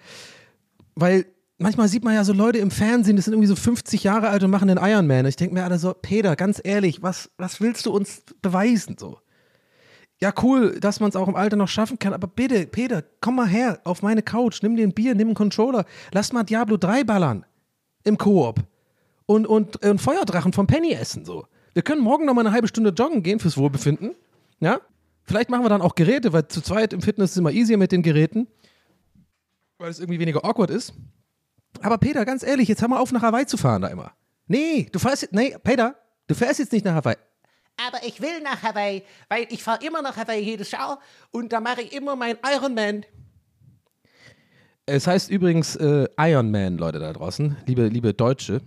Weil 0.95 1.27
manchmal 1.59 1.89
sieht 1.89 2.03
man 2.03 2.15
ja 2.15 2.25
so 2.25 2.33
Leute 2.33 2.59
im 2.59 2.71
Fernsehen, 2.71 3.17
die 3.17 3.23
sind 3.23 3.35
irgendwie 3.35 3.49
so 3.49 3.57
50 3.57 4.03
Jahre 4.03 4.31
alt 4.31 4.43
und 4.43 4.51
machen 4.51 4.69
den 4.69 4.79
Ironman. 4.79 5.27
Ich 5.27 5.37
denke 5.37 5.55
mir 5.55 5.65
alle 5.65 5.79
so, 5.79 5.93
Peter, 5.93 6.37
ganz 6.37 6.59
ehrlich, 6.65 7.03
was, 7.03 7.31
was 7.37 7.61
willst 7.61 7.85
du 7.85 7.93
uns 7.93 8.23
beweisen 8.41 8.97
so? 8.99 9.19
Ja, 10.23 10.33
cool, 10.43 10.79
dass 10.81 11.01
man 11.01 11.11
es 11.11 11.17
auch 11.17 11.29
im 11.29 11.37
Alter 11.37 11.57
noch 11.57 11.69
schaffen 11.69 11.99
kann, 11.99 12.13
aber 12.13 12.27
bitte, 12.27 12.67
Peter, 12.67 13.03
komm 13.21 13.37
mal 13.37 13.49
her 13.49 13.81
auf 13.85 14.03
meine 14.03 14.23
Couch, 14.23 14.63
nimm 14.63 14.77
dir 14.77 14.87
ein 14.87 14.93
Bier, 14.93 15.15
nimm 15.15 15.29
einen 15.29 15.35
Controller, 15.35 15.85
lass 16.13 16.33
mal 16.33 16.45
Diablo 16.45 16.77
3 16.77 17.05
ballern 17.05 17.45
im 18.05 18.17
Koop 18.17 18.61
und, 19.31 19.47
und, 19.47 19.85
und 19.85 20.01
Feuerdrachen 20.01 20.53
vom 20.53 20.67
Penny 20.67 20.93
essen. 20.93 21.25
So. 21.25 21.47
Wir 21.73 21.83
können 21.83 22.03
morgen 22.03 22.25
noch 22.25 22.35
mal 22.35 22.41
eine 22.41 22.51
halbe 22.51 22.67
Stunde 22.67 22.91
joggen 22.91 23.23
gehen 23.23 23.39
fürs 23.39 23.57
Wohlbefinden. 23.57 24.17
Ja? 24.59 24.81
Vielleicht 25.23 25.51
machen 25.51 25.65
wir 25.65 25.69
dann 25.69 25.83
auch 25.83 25.95
Geräte, 25.95 26.33
weil 26.33 26.49
zu 26.49 26.61
zweit 26.61 26.93
im 26.93 27.01
Fitness 27.01 27.31
ist 27.31 27.37
es 27.37 27.39
immer 27.39 27.53
easier 27.53 27.79
mit 27.79 27.93
den 27.93 28.03
Geräten, 28.03 28.49
weil 29.79 29.89
es 29.89 30.01
irgendwie 30.01 30.19
weniger 30.19 30.45
awkward 30.45 30.71
ist. 30.71 30.95
Aber 31.81 31.99
Peter, 31.99 32.25
ganz 32.25 32.43
ehrlich, 32.43 32.67
jetzt 32.67 32.83
hör 32.83 32.89
mal 32.89 32.99
auf, 32.99 33.13
nach 33.13 33.23
Hawaii 33.23 33.47
zu 33.47 33.57
fahren 33.57 33.83
da 33.83 33.89
immer. 33.89 34.11
Nee, 34.49 34.89
du 34.91 34.99
fährst 34.99 35.23
jetzt, 35.23 35.33
nee, 35.33 35.55
Peter, 35.63 35.95
du 36.27 36.35
fährst 36.35 36.59
jetzt 36.59 36.73
nicht 36.73 36.85
nach 36.85 36.97
Hawaii. 36.97 37.17
aber 37.87 38.05
ich 38.05 38.21
will 38.21 38.41
nach 38.43 38.65
Hawaii, 38.65 39.05
weil 39.29 39.47
ich 39.51 39.63
fahre 39.63 39.87
immer 39.87 40.03
nach 40.03 40.17
Hawaii 40.17 40.43
jedes 40.43 40.73
Jahr 40.73 40.99
und 41.31 41.53
da 41.53 41.61
mache 41.61 41.83
ich 41.83 41.93
immer 41.93 42.17
mein 42.17 42.37
Ironman. 42.53 43.05
Es 44.87 45.07
heißt 45.07 45.31
übrigens 45.31 45.77
äh, 45.77 46.09
Iron 46.19 46.51
Man, 46.51 46.79
Leute 46.79 46.99
da 46.99 47.13
draußen, 47.13 47.57
liebe, 47.67 47.87
liebe 47.87 48.13
Deutsche. 48.13 48.61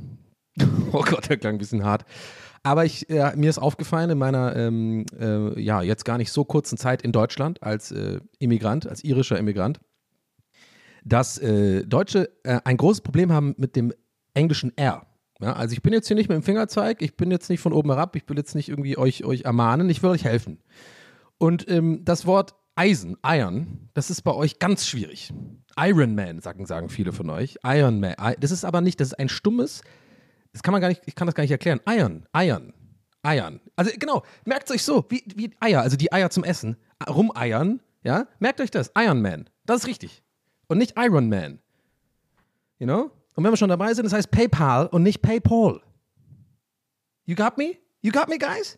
Oh 0.91 1.03
Gott, 1.03 1.29
der 1.29 1.37
klang 1.37 1.55
ein 1.55 1.59
bisschen 1.59 1.83
hart. 1.83 2.05
Aber 2.63 2.85
ich, 2.85 3.09
äh, 3.09 3.35
mir 3.35 3.49
ist 3.49 3.59
aufgefallen 3.59 4.09
in 4.09 4.17
meiner, 4.17 4.55
ähm, 4.55 5.05
äh, 5.19 5.59
ja, 5.61 5.81
jetzt 5.81 6.05
gar 6.05 6.17
nicht 6.17 6.31
so 6.31 6.45
kurzen 6.45 6.77
Zeit 6.77 7.01
in 7.01 7.11
Deutschland 7.11 7.61
als 7.61 7.91
äh, 7.91 8.21
Immigrant, 8.39 8.87
als 8.87 9.03
irischer 9.03 9.37
Immigrant, 9.37 9.81
dass 11.03 11.37
äh, 11.37 11.85
Deutsche 11.85 12.29
äh, 12.43 12.61
ein 12.63 12.77
großes 12.77 13.01
Problem 13.01 13.33
haben 13.33 13.53
mit 13.57 13.75
dem 13.75 13.93
englischen 14.33 14.71
R. 14.77 15.05
Ja, 15.41 15.53
also 15.53 15.73
ich 15.73 15.81
bin 15.81 15.91
jetzt 15.91 16.07
hier 16.07 16.15
nicht 16.15 16.29
mit 16.29 16.37
dem 16.37 16.43
Fingerzeig, 16.43 17.01
ich 17.01 17.17
bin 17.17 17.31
jetzt 17.31 17.49
nicht 17.49 17.59
von 17.59 17.73
oben 17.73 17.89
herab, 17.89 18.15
ich 18.15 18.23
will 18.27 18.37
jetzt 18.37 18.55
nicht 18.55 18.69
irgendwie 18.69 18.97
euch, 18.97 19.25
euch 19.25 19.41
ermahnen, 19.41 19.89
ich 19.89 20.01
will 20.01 20.11
euch 20.11 20.23
helfen. 20.23 20.59
Und 21.37 21.69
ähm, 21.69 22.05
das 22.05 22.25
Wort 22.25 22.55
Eisen, 22.75 23.17
Iron, 23.25 23.89
das 23.93 24.09
ist 24.09 24.21
bei 24.21 24.33
euch 24.33 24.59
ganz 24.59 24.87
schwierig. 24.87 25.33
Iron 25.77 26.15
Man, 26.15 26.39
sagen, 26.39 26.65
sagen 26.65 26.89
viele 26.89 27.11
von 27.11 27.29
euch. 27.29 27.57
Iron 27.63 27.99
Man. 27.99 28.15
Das 28.39 28.51
ist 28.51 28.63
aber 28.63 28.81
nicht, 28.81 28.99
das 28.99 29.09
ist 29.09 29.19
ein 29.19 29.29
stummes, 29.29 29.81
das 30.53 30.63
kann 30.63 30.71
man 30.71 30.81
gar 30.81 30.87
nicht, 30.87 31.01
ich 31.05 31.15
kann 31.15 31.27
das 31.27 31.35
gar 31.35 31.43
nicht 31.43 31.51
erklären. 31.51 31.81
Iron, 31.87 32.25
Iron, 32.35 32.73
Eiern. 33.23 33.59
Also 33.75 33.91
genau, 33.97 34.23
merkt 34.45 34.69
euch 34.71 34.83
so, 34.83 35.05
wie, 35.09 35.23
wie 35.35 35.51
Eier, 35.59 35.81
also 35.81 35.97
die 35.97 36.11
Eier 36.13 36.29
zum 36.29 36.43
Essen, 36.43 36.77
rumeiern, 37.09 37.81
ja, 38.03 38.27
merkt 38.39 38.61
euch 38.61 38.71
das, 38.71 38.91
Iron 38.95 39.21
Man, 39.21 39.49
das 39.65 39.81
ist 39.81 39.87
richtig. 39.87 40.23
Und 40.67 40.77
nicht 40.77 40.93
Iron 40.97 41.27
Man. 41.27 41.59
You 42.77 42.85
know? 42.85 43.11
Und 43.35 43.43
wenn 43.43 43.51
wir 43.51 43.57
schon 43.57 43.69
dabei 43.69 43.93
sind, 43.93 44.05
das 44.05 44.13
heißt 44.13 44.31
PayPal 44.31 44.87
und 44.87 45.03
nicht 45.03 45.21
PayPal. 45.21 45.81
You 47.25 47.35
got 47.35 47.57
me? 47.57 47.77
You 48.01 48.11
got 48.11 48.27
me, 48.27 48.37
guys? 48.37 48.77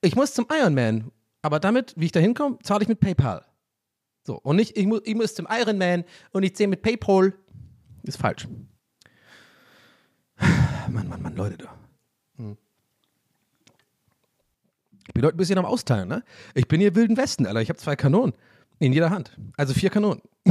Ich 0.00 0.16
muss 0.16 0.32
zum 0.32 0.46
Iron 0.50 0.74
Man, 0.74 1.10
aber 1.42 1.60
damit, 1.60 1.94
wie 1.96 2.06
ich 2.06 2.12
da 2.12 2.20
hinkomme, 2.20 2.58
zahle 2.62 2.82
ich 2.82 2.88
mit 2.88 3.00
PayPal. 3.00 3.44
So, 4.24 4.38
und 4.38 4.56
nicht, 4.56 4.76
ich 4.76 4.86
muss, 4.86 5.00
ich 5.04 5.14
muss 5.14 5.34
zum 5.34 5.46
Iron 5.50 5.78
Man 5.78 6.04
und 6.32 6.42
ich 6.42 6.56
zähle 6.56 6.68
mit 6.68 6.82
PayPal. 6.82 7.34
Ist 8.02 8.18
falsch. 8.18 8.48
Mann, 10.90 11.08
Mann, 11.08 11.22
Mann, 11.22 11.36
Leute 11.36 11.58
da. 11.58 11.74
Hm. 12.36 12.56
Ich 15.06 15.14
bin 15.14 15.24
heute 15.24 15.36
ein 15.36 15.38
bisschen 15.38 15.58
am 15.58 15.64
Austeilen, 15.64 16.08
ne? 16.08 16.22
Ich 16.54 16.68
bin 16.68 16.80
hier 16.80 16.94
Wilden 16.94 17.16
Westen, 17.16 17.46
Alter. 17.46 17.60
Ich 17.62 17.68
habe 17.68 17.78
zwei 17.78 17.96
Kanonen 17.96 18.34
in 18.78 18.92
jeder 18.92 19.10
Hand. 19.10 19.36
Also 19.56 19.74
vier 19.74 19.90
Kanonen. 19.90 20.22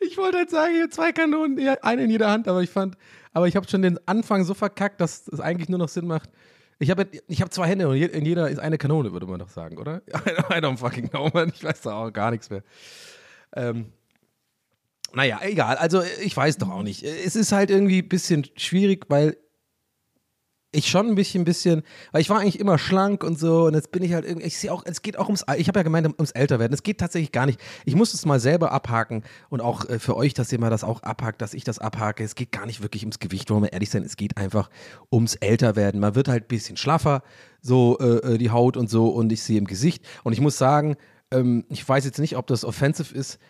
ich 0.00 0.16
wollte 0.16 0.38
halt 0.38 0.50
sagen, 0.50 0.74
hier 0.74 0.90
zwei 0.90 1.12
Kanonen, 1.12 1.58
eine 1.82 2.04
in 2.04 2.10
jeder 2.10 2.30
Hand, 2.30 2.48
aber 2.48 2.62
ich 2.62 2.70
fand, 2.70 2.96
aber 3.32 3.48
ich 3.48 3.56
habe 3.56 3.68
schon 3.68 3.82
den 3.82 3.98
Anfang 4.08 4.44
so 4.44 4.54
verkackt, 4.54 5.00
dass 5.00 5.28
es 5.28 5.40
eigentlich 5.40 5.68
nur 5.68 5.78
noch 5.78 5.88
Sinn 5.88 6.06
macht. 6.06 6.30
Ich 6.78 6.90
habe 6.90 7.06
ich 7.28 7.42
hab 7.42 7.52
zwei 7.52 7.66
Hände 7.66 7.86
und 7.88 7.96
in 7.96 8.24
jeder 8.24 8.48
ist 8.48 8.58
eine 8.58 8.78
Kanone, 8.78 9.12
würde 9.12 9.26
man 9.26 9.38
doch 9.38 9.50
sagen, 9.50 9.76
oder? 9.76 10.00
I 10.08 10.60
don't 10.60 10.78
fucking 10.78 11.10
know, 11.10 11.28
man. 11.32 11.50
Ich 11.54 11.62
weiß 11.62 11.82
da 11.82 11.92
auch 11.92 12.10
gar 12.10 12.30
nichts 12.30 12.48
mehr. 12.48 12.62
Ähm, 13.54 13.92
naja, 15.14 15.40
egal. 15.42 15.76
Also 15.76 16.02
ich 16.22 16.36
weiß 16.36 16.58
doch 16.58 16.70
auch 16.70 16.82
nicht. 16.82 17.02
Es 17.02 17.36
ist 17.36 17.52
halt 17.52 17.70
irgendwie 17.70 18.02
ein 18.02 18.08
bisschen 18.08 18.46
schwierig, 18.56 19.06
weil 19.08 19.36
ich 20.72 20.88
schon 20.88 21.08
ein 21.08 21.14
bisschen, 21.16 21.44
bisschen, 21.44 21.82
weil 22.12 22.20
ich 22.20 22.30
war 22.30 22.40
eigentlich 22.40 22.60
immer 22.60 22.78
schlank 22.78 23.24
und 23.24 23.38
so 23.38 23.64
und 23.64 23.74
jetzt 23.74 23.90
bin 23.90 24.04
ich 24.04 24.12
halt 24.12 24.24
irgendwie, 24.24 24.46
ich 24.46 24.56
sehe 24.56 24.72
auch, 24.72 24.84
es 24.86 25.02
geht 25.02 25.18
auch 25.18 25.26
ums, 25.26 25.44
ich 25.56 25.66
habe 25.66 25.80
ja 25.80 25.82
gemeint, 25.82 26.06
ums 26.06 26.30
Älterwerden. 26.30 26.72
Es 26.72 26.84
geht 26.84 26.98
tatsächlich 26.98 27.32
gar 27.32 27.46
nicht. 27.46 27.60
Ich 27.84 27.96
muss 27.96 28.14
es 28.14 28.24
mal 28.24 28.38
selber 28.38 28.70
abhaken 28.70 29.24
und 29.48 29.60
auch 29.60 29.88
äh, 29.88 29.98
für 29.98 30.16
euch, 30.16 30.32
dass 30.32 30.52
ihr 30.52 30.60
mal 30.60 30.70
das 30.70 30.84
auch 30.84 31.02
abhakt, 31.02 31.42
dass 31.42 31.54
ich 31.54 31.64
das 31.64 31.80
abhake. 31.80 32.22
Es 32.22 32.36
geht 32.36 32.52
gar 32.52 32.66
nicht 32.66 32.82
wirklich 32.82 33.02
ums 33.02 33.18
Gewicht, 33.18 33.50
wollen 33.50 33.64
wir 33.64 33.72
ehrlich 33.72 33.90
sein. 33.90 34.04
Es 34.04 34.16
geht 34.16 34.36
einfach 34.36 34.70
ums 35.12 35.34
Älterwerden. 35.34 36.00
Man 36.00 36.14
wird 36.14 36.28
halt 36.28 36.44
ein 36.44 36.48
bisschen 36.48 36.76
schlaffer, 36.76 37.22
so 37.60 37.98
äh, 37.98 38.34
äh, 38.34 38.38
die 38.38 38.50
Haut 38.50 38.76
und 38.76 38.88
so 38.88 39.08
und 39.08 39.32
ich 39.32 39.42
sehe 39.42 39.58
im 39.58 39.66
Gesicht 39.66 40.04
und 40.22 40.32
ich 40.32 40.40
muss 40.40 40.56
sagen, 40.56 40.96
ähm, 41.32 41.64
ich 41.68 41.86
weiß 41.86 42.04
jetzt 42.04 42.18
nicht, 42.20 42.36
ob 42.36 42.46
das 42.46 42.64
offensive 42.64 43.12
ist, 43.12 43.40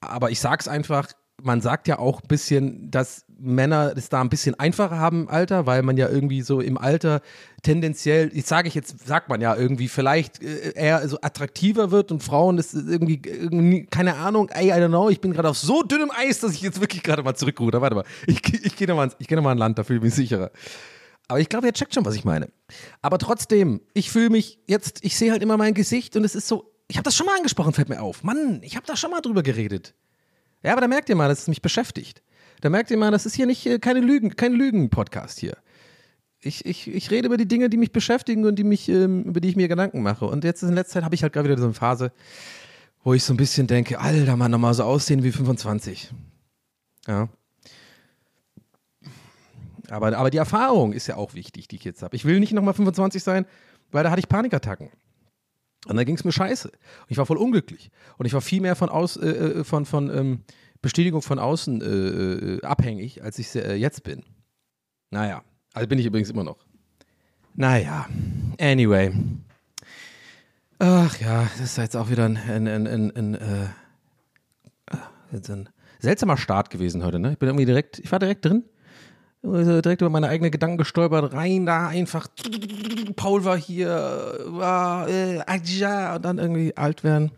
aber 0.00 0.30
ich 0.30 0.40
sag's 0.40 0.68
einfach, 0.68 1.08
man 1.42 1.60
sagt 1.60 1.88
ja 1.88 1.98
auch 1.98 2.22
ein 2.22 2.28
bisschen, 2.28 2.90
dass 2.90 3.24
Männer 3.38 3.94
es 3.96 4.08
da 4.08 4.20
ein 4.20 4.28
bisschen 4.28 4.58
einfacher 4.58 4.98
haben 4.98 5.22
im 5.22 5.28
Alter, 5.28 5.66
weil 5.66 5.82
man 5.82 5.96
ja 5.96 6.08
irgendwie 6.08 6.42
so 6.42 6.60
im 6.60 6.76
Alter 6.76 7.22
tendenziell, 7.62 8.30
ich 8.34 8.46
sage 8.46 8.68
ich 8.68 8.74
jetzt, 8.74 9.06
sagt 9.06 9.28
man 9.28 9.40
ja 9.40 9.56
irgendwie, 9.56 9.88
vielleicht 9.88 10.42
äh, 10.42 10.72
eher 10.74 11.06
so 11.08 11.18
attraktiver 11.20 11.90
wird 11.90 12.12
und 12.12 12.22
Frauen 12.22 12.58
ist 12.58 12.74
irgendwie, 12.74 13.20
irgendwie 13.24 13.86
keine 13.86 14.16
Ahnung, 14.16 14.50
ey, 14.50 14.68
I 14.68 14.72
don't 14.72 14.88
know, 14.88 15.08
ich 15.08 15.20
bin 15.20 15.32
gerade 15.32 15.48
auf 15.48 15.58
so 15.58 15.82
dünnem 15.82 16.10
Eis, 16.10 16.40
dass 16.40 16.52
ich 16.52 16.62
jetzt 16.62 16.80
wirklich 16.80 17.02
gerade 17.02 17.22
mal 17.22 17.34
zurückruhe. 17.34 17.72
Warte 17.72 17.94
mal, 17.94 18.04
ich, 18.26 18.42
ich 18.64 18.76
gehe 18.76 18.86
nochmal 18.86 19.10
geh 19.18 19.34
noch 19.34 19.42
mal 19.42 19.52
ein 19.52 19.58
Land, 19.58 19.78
da 19.78 19.84
fühle 19.84 19.98
ich 19.98 20.04
mich 20.04 20.14
sicherer. 20.14 20.50
Aber 21.28 21.38
ich 21.38 21.48
glaube, 21.48 21.66
ihr 21.66 21.72
checkt 21.72 21.94
schon, 21.94 22.04
was 22.04 22.16
ich 22.16 22.24
meine. 22.24 22.50
Aber 23.02 23.16
trotzdem, 23.18 23.80
ich 23.94 24.10
fühle 24.10 24.30
mich 24.30 24.58
jetzt, 24.66 25.04
ich 25.04 25.16
sehe 25.16 25.30
halt 25.30 25.42
immer 25.42 25.56
mein 25.56 25.74
Gesicht 25.74 26.16
und 26.16 26.24
es 26.24 26.34
ist 26.34 26.48
so, 26.48 26.69
ich 26.90 26.96
habe 26.96 27.04
das 27.04 27.16
schon 27.16 27.26
mal 27.26 27.36
angesprochen, 27.36 27.72
fällt 27.72 27.88
mir 27.88 28.02
auf. 28.02 28.24
Mann, 28.24 28.60
ich 28.62 28.76
habe 28.76 28.86
da 28.86 28.96
schon 28.96 29.12
mal 29.12 29.20
drüber 29.20 29.42
geredet. 29.42 29.94
Ja, 30.62 30.72
aber 30.72 30.80
da 30.80 30.88
merkt 30.88 31.08
ihr 31.08 31.16
mal, 31.16 31.28
dass 31.28 31.42
es 31.42 31.48
mich 31.48 31.62
beschäftigt. 31.62 32.22
Da 32.60 32.68
merkt 32.68 32.90
ihr 32.90 32.96
mal, 32.96 33.10
das 33.12 33.26
ist 33.26 33.34
hier 33.34 33.46
nicht 33.46 33.64
äh, 33.64 33.78
keine 33.78 34.00
Lügen, 34.00 34.34
kein 34.34 34.52
Lügen-Podcast 34.52 35.38
hier. 35.38 35.56
Ich, 36.40 36.64
ich, 36.64 36.88
ich 36.88 37.10
rede 37.10 37.26
über 37.26 37.36
die 37.36 37.46
Dinge, 37.46 37.70
die 37.70 37.76
mich 37.76 37.92
beschäftigen 37.92 38.44
und 38.44 38.56
die 38.56 38.64
mich, 38.64 38.88
ähm, 38.88 39.22
über 39.22 39.40
die 39.40 39.48
ich 39.48 39.56
mir 39.56 39.68
Gedanken 39.68 40.02
mache. 40.02 40.26
Und 40.26 40.42
jetzt 40.42 40.62
in 40.62 40.72
letzter 40.72 40.94
Zeit 40.94 41.04
habe 41.04 41.14
ich 41.14 41.22
halt 41.22 41.32
gerade 41.32 41.48
wieder 41.48 41.58
so 41.58 41.64
eine 41.64 41.74
Phase, 41.74 42.12
wo 43.04 43.14
ich 43.14 43.22
so 43.22 43.32
ein 43.32 43.36
bisschen 43.36 43.66
denke, 43.66 44.00
Alter, 44.00 44.36
Mann, 44.36 44.50
nochmal 44.50 44.74
so 44.74 44.82
aussehen 44.82 45.22
wie 45.22 45.32
25. 45.32 46.10
Ja. 47.06 47.28
Aber, 49.90 50.16
aber 50.16 50.30
die 50.30 50.38
Erfahrung 50.38 50.92
ist 50.92 51.06
ja 51.06 51.16
auch 51.16 51.34
wichtig, 51.34 51.68
die 51.68 51.76
ich 51.76 51.84
jetzt 51.84 52.02
habe. 52.02 52.16
Ich 52.16 52.24
will 52.24 52.40
nicht 52.40 52.52
nochmal 52.52 52.74
25 52.74 53.22
sein, 53.22 53.46
weil 53.92 54.02
da 54.02 54.10
hatte 54.10 54.20
ich 54.20 54.28
Panikattacken. 54.28 54.90
Und 55.86 55.96
dann 55.96 56.04
ging 56.04 56.16
es 56.16 56.24
mir 56.24 56.32
scheiße. 56.32 56.68
Und 56.68 57.06
ich 57.08 57.16
war 57.16 57.26
voll 57.26 57.38
unglücklich. 57.38 57.90
Und 58.18 58.26
ich 58.26 58.32
war 58.32 58.40
viel 58.40 58.60
mehr 58.60 58.76
von, 58.76 58.88
aus, 58.88 59.16
äh, 59.16 59.28
äh 59.28 59.64
von, 59.64 59.86
von 59.86 60.10
ähm, 60.14 60.40
Bestätigung 60.82 61.22
von 61.22 61.38
außen 61.38 61.80
äh, 61.80 61.86
äh, 61.86 62.62
abhängig, 62.62 63.22
als 63.22 63.38
ich 63.38 63.54
äh, 63.54 63.74
jetzt 63.74 64.02
bin. 64.02 64.24
Naja, 65.10 65.42
also 65.72 65.88
bin 65.88 65.98
ich 65.98 66.06
übrigens 66.06 66.30
immer 66.30 66.44
noch. 66.44 66.66
Naja, 67.54 68.08
anyway. 68.60 69.12
Ach 70.78 71.18
ja, 71.20 71.42
das 71.42 71.60
ist 71.60 71.76
jetzt 71.76 71.96
auch 71.96 72.08
wieder 72.08 72.24
ein, 72.24 72.36
ein, 72.36 72.66
ein, 72.66 72.86
ein, 72.86 73.16
ein, 73.16 73.34
äh, 73.34 73.68
ein 75.32 75.68
seltsamer 75.98 76.36
Start 76.36 76.70
gewesen 76.70 77.04
heute. 77.04 77.18
Ne? 77.18 77.32
Ich 77.32 77.38
bin 77.38 77.48
irgendwie 77.48 77.66
direkt, 77.66 77.98
ich 77.98 78.10
war 78.12 78.18
direkt 78.18 78.44
drin 78.44 78.64
direkt 79.42 80.02
über 80.02 80.10
meine 80.10 80.28
eigenen 80.28 80.50
Gedanken 80.50 80.78
gestolpert, 80.78 81.32
rein 81.32 81.66
da 81.66 81.88
einfach, 81.88 82.28
Paul 83.16 83.44
war 83.44 83.56
hier, 83.56 84.38
äh, 85.08 86.14
und 86.14 86.24
dann 86.24 86.38
irgendwie 86.38 86.76
alt 86.76 87.04
werden. 87.04 87.32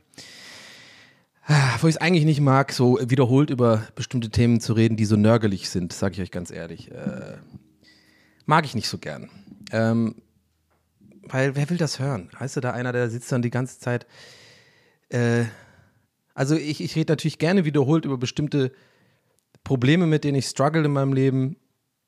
Wo 1.81 1.89
ich 1.89 1.97
es 1.97 2.01
eigentlich 2.01 2.25
nicht 2.25 2.41
mag, 2.41 2.73
so 2.73 2.99
wiederholt 3.01 3.51
über 3.51 3.83
bestimmte 3.95 4.31
Themen 4.31 4.61
zu 4.61 4.75
reden, 4.75 4.97
die 4.97 5.05
so 5.05 5.17
nörgelig 5.17 5.69
sind, 5.69 5.93
sage 5.93 6.15
ich 6.15 6.21
euch 6.21 6.31
ganz 6.31 6.51
ehrlich. 6.51 6.91
Äh, 6.91 7.39
mag 8.47 8.65
ich 8.65 8.75
nicht 8.75 8.89
so 8.89 8.99
gern. 8.99 9.29
Ähm, 9.73 10.15
weil 11.23 11.57
wer 11.57 11.69
will 11.69 11.79
das 11.79 11.99
hören? 11.99 12.31
Heißt 12.39 12.57
du 12.57 12.61
da 12.61 12.71
einer, 12.71 12.93
der 12.93 13.11
sitzt 13.11 13.31
dann 13.33 13.43
die 13.43 13.51
ganze 13.51 13.81
Zeit. 13.81 14.07
Äh, 15.09 15.45
also 16.35 16.55
ich, 16.55 16.81
ich 16.81 16.95
rede 16.97 17.13
natürlich 17.13 17.39
gerne 17.39 17.65
wiederholt 17.65 18.05
über 18.05 18.19
bestimmte 18.19 18.73
Probleme, 19.65 20.07
mit 20.07 20.25
denen 20.25 20.39
ich 20.39 20.47
struggle 20.47 20.85
in 20.85 20.93
meinem 20.93 21.13
Leben, 21.13 21.57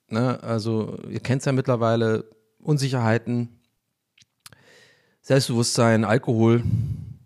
Ne? 0.08 0.42
Also, 0.42 0.98
ihr 1.08 1.20
kennt 1.20 1.40
es 1.40 1.46
ja 1.46 1.52
mittlerweile, 1.52 2.24
Unsicherheiten, 2.58 3.60
Selbstbewusstsein, 5.20 6.04
Alkohol 6.04 6.62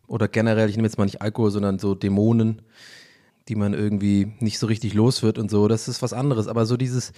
oder 0.07 0.29
generell, 0.29 0.69
ich 0.69 0.77
nehme 0.77 0.87
jetzt 0.87 0.99
mal 0.99 1.05
nicht 1.05 1.23
Alkohol, 1.23 1.51
sondern 1.51 1.79
so 1.79 1.95
Dämonen, 1.95 2.63
die 3.49 3.55
man 3.55 3.75
irgendwie 3.75 4.33
nicht 4.41 4.59
so 4.59 4.67
richtig 4.67 4.95
los 4.95 5.23
wird 5.23 5.39
und 5.39 5.51
so, 5.51 5.69
das 5.69 5.89
ist 5.89 6.03
was 6.03 6.13
anderes. 6.13 6.49
Aber 6.49 6.67
so 6.67 6.77
dieses, 6.77 7.13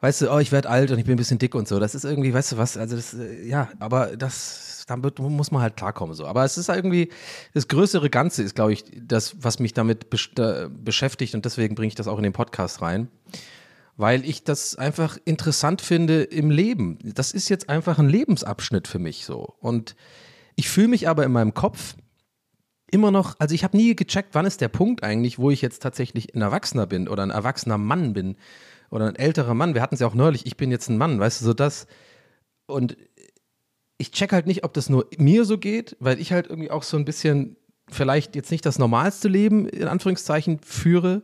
weißt 0.00 0.22
du, 0.22 0.32
oh, 0.32 0.38
ich 0.38 0.52
werde 0.52 0.68
alt 0.68 0.90
und 0.90 0.98
ich 0.98 1.04
bin 1.04 1.14
ein 1.14 1.18
bisschen 1.18 1.38
dick 1.38 1.54
und 1.54 1.68
so, 1.68 1.78
das 1.78 1.94
ist 1.94 2.04
irgendwie, 2.04 2.34
weißt 2.34 2.52
du 2.52 2.56
was, 2.58 2.76
also 2.76 2.96
das, 2.96 3.14
äh, 3.14 3.46
ja, 3.46 3.70
aber 3.78 4.16
das, 4.16 4.84
damit 4.86 5.18
muss 5.18 5.50
man 5.50 5.62
halt 5.62 5.76
klarkommen 5.76 6.14
so. 6.14 6.26
Aber 6.26 6.44
es 6.44 6.58
ist 6.58 6.68
irgendwie, 6.68 7.10
das 7.54 7.68
größere 7.68 8.10
Ganze 8.10 8.42
ist, 8.42 8.54
glaube 8.54 8.72
ich, 8.72 8.84
das, 9.00 9.36
was 9.42 9.60
mich 9.60 9.72
damit 9.72 10.08
beschäftigt 10.10 11.34
und 11.34 11.44
deswegen 11.44 11.74
bringe 11.74 11.88
ich 11.88 11.94
das 11.94 12.08
auch 12.08 12.18
in 12.18 12.24
den 12.24 12.32
Podcast 12.32 12.82
rein 12.82 13.08
weil 13.96 14.24
ich 14.24 14.44
das 14.44 14.76
einfach 14.76 15.18
interessant 15.24 15.82
finde 15.82 16.22
im 16.22 16.50
Leben. 16.50 16.98
Das 17.02 17.32
ist 17.32 17.48
jetzt 17.48 17.68
einfach 17.68 17.98
ein 17.98 18.08
Lebensabschnitt 18.08 18.88
für 18.88 18.98
mich 18.98 19.24
so. 19.24 19.54
Und 19.60 19.94
ich 20.56 20.68
fühle 20.68 20.88
mich 20.88 21.08
aber 21.08 21.24
in 21.24 21.32
meinem 21.32 21.54
Kopf 21.54 21.96
immer 22.90 23.10
noch, 23.10 23.36
also 23.38 23.54
ich 23.54 23.64
habe 23.64 23.76
nie 23.76 23.96
gecheckt, 23.96 24.34
wann 24.34 24.46
ist 24.46 24.60
der 24.60 24.68
Punkt 24.68 25.02
eigentlich, 25.02 25.38
wo 25.38 25.50
ich 25.50 25.62
jetzt 25.62 25.82
tatsächlich 25.82 26.34
ein 26.34 26.42
Erwachsener 26.42 26.86
bin 26.86 27.08
oder 27.08 27.22
ein 27.22 27.30
erwachsener 27.30 27.78
Mann 27.78 28.12
bin 28.12 28.36
oder 28.90 29.06
ein 29.06 29.16
älterer 29.16 29.54
Mann. 29.54 29.74
Wir 29.74 29.82
hatten 29.82 29.94
es 29.94 30.00
ja 30.00 30.06
auch 30.06 30.14
neulich, 30.14 30.46
ich 30.46 30.56
bin 30.56 30.70
jetzt 30.70 30.88
ein 30.88 30.98
Mann, 30.98 31.18
weißt 31.18 31.40
du, 31.40 31.46
so 31.46 31.54
das. 31.54 31.86
Und 32.66 32.96
ich 33.96 34.12
check 34.12 34.32
halt 34.32 34.46
nicht, 34.46 34.64
ob 34.64 34.74
das 34.74 34.90
nur 34.90 35.08
mir 35.16 35.44
so 35.44 35.58
geht, 35.58 35.96
weil 36.00 36.20
ich 36.20 36.32
halt 36.32 36.48
irgendwie 36.48 36.70
auch 36.70 36.82
so 36.82 36.96
ein 36.96 37.04
bisschen 37.04 37.56
vielleicht 37.88 38.36
jetzt 38.36 38.50
nicht 38.50 38.66
das 38.66 38.78
normalste 38.78 39.28
Leben 39.28 39.68
in 39.68 39.88
Anführungszeichen 39.88 40.60
führe 40.60 41.22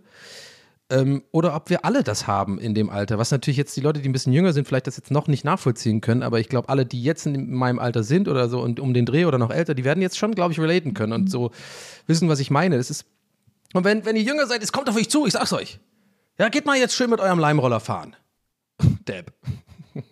ähm, 0.91 1.23
oder 1.33 1.55
ob 1.55 1.71
wir 1.71 1.85
alle 1.85 2.03
das 2.03 2.27
haben 2.27 2.59
in 2.59 2.75
dem 2.75 2.91
Alter. 2.91 3.19
Was 3.19 3.31
natürlich 3.31 3.57
jetzt 3.57 3.77
die 3.77 3.81
Leute, 3.81 4.01
die 4.01 4.09
ein 4.09 4.13
bisschen 4.13 4.33
jünger 4.33 4.53
sind, 4.53 4.67
vielleicht 4.67 4.87
das 4.87 4.97
jetzt 4.97 5.11
noch 5.11 5.27
nicht 5.27 5.45
nachvollziehen 5.45 6.01
können, 6.01 6.23
aber 6.23 6.41
ich 6.41 6.49
glaube, 6.49 6.69
alle, 6.69 6.87
die 6.87 7.03
jetzt 7.03 7.27
in 7.27 7.53
meinem 7.53 7.79
Alter 7.79 8.03
sind 8.03 8.29
oder 8.29 8.49
so 8.49 8.61
und 8.61 8.81
um 8.81 8.95
den 8.95 9.07
Dreh 9.07 9.25
oder 9.25 9.39
noch 9.39 9.51
älter, 9.51 9.75
die 9.75 9.85
werden 9.85 10.01
jetzt 10.01 10.19
schon, 10.19 10.35
glaube 10.35 10.53
ich, 10.53 10.61
relaten 10.61 10.95
können 10.95 11.13
und 11.13 11.31
so 11.31 11.51
wissen, 12.07 12.29
was 12.29 12.41
ich 12.41 12.51
meine. 12.51 12.77
Das 12.77 12.91
ist 12.91 13.07
und 13.75 13.85
wenn, 13.85 14.05
wenn 14.05 14.17
ihr 14.17 14.23
jünger 14.23 14.47
seid, 14.47 14.63
es 14.63 14.73
kommt 14.73 14.89
auf 14.89 14.97
euch 14.97 15.11
zu, 15.11 15.27
ich 15.27 15.33
sag's 15.33 15.53
euch. 15.53 15.79
Ja, 16.39 16.49
geht 16.49 16.67
mal 16.67 16.79
jetzt 16.79 16.95
schön 16.95 17.11
mit 17.11 17.21
eurem 17.21 17.39
Leimroller 17.39 17.81
fahren. 17.81 18.17
Dab. 19.05 19.33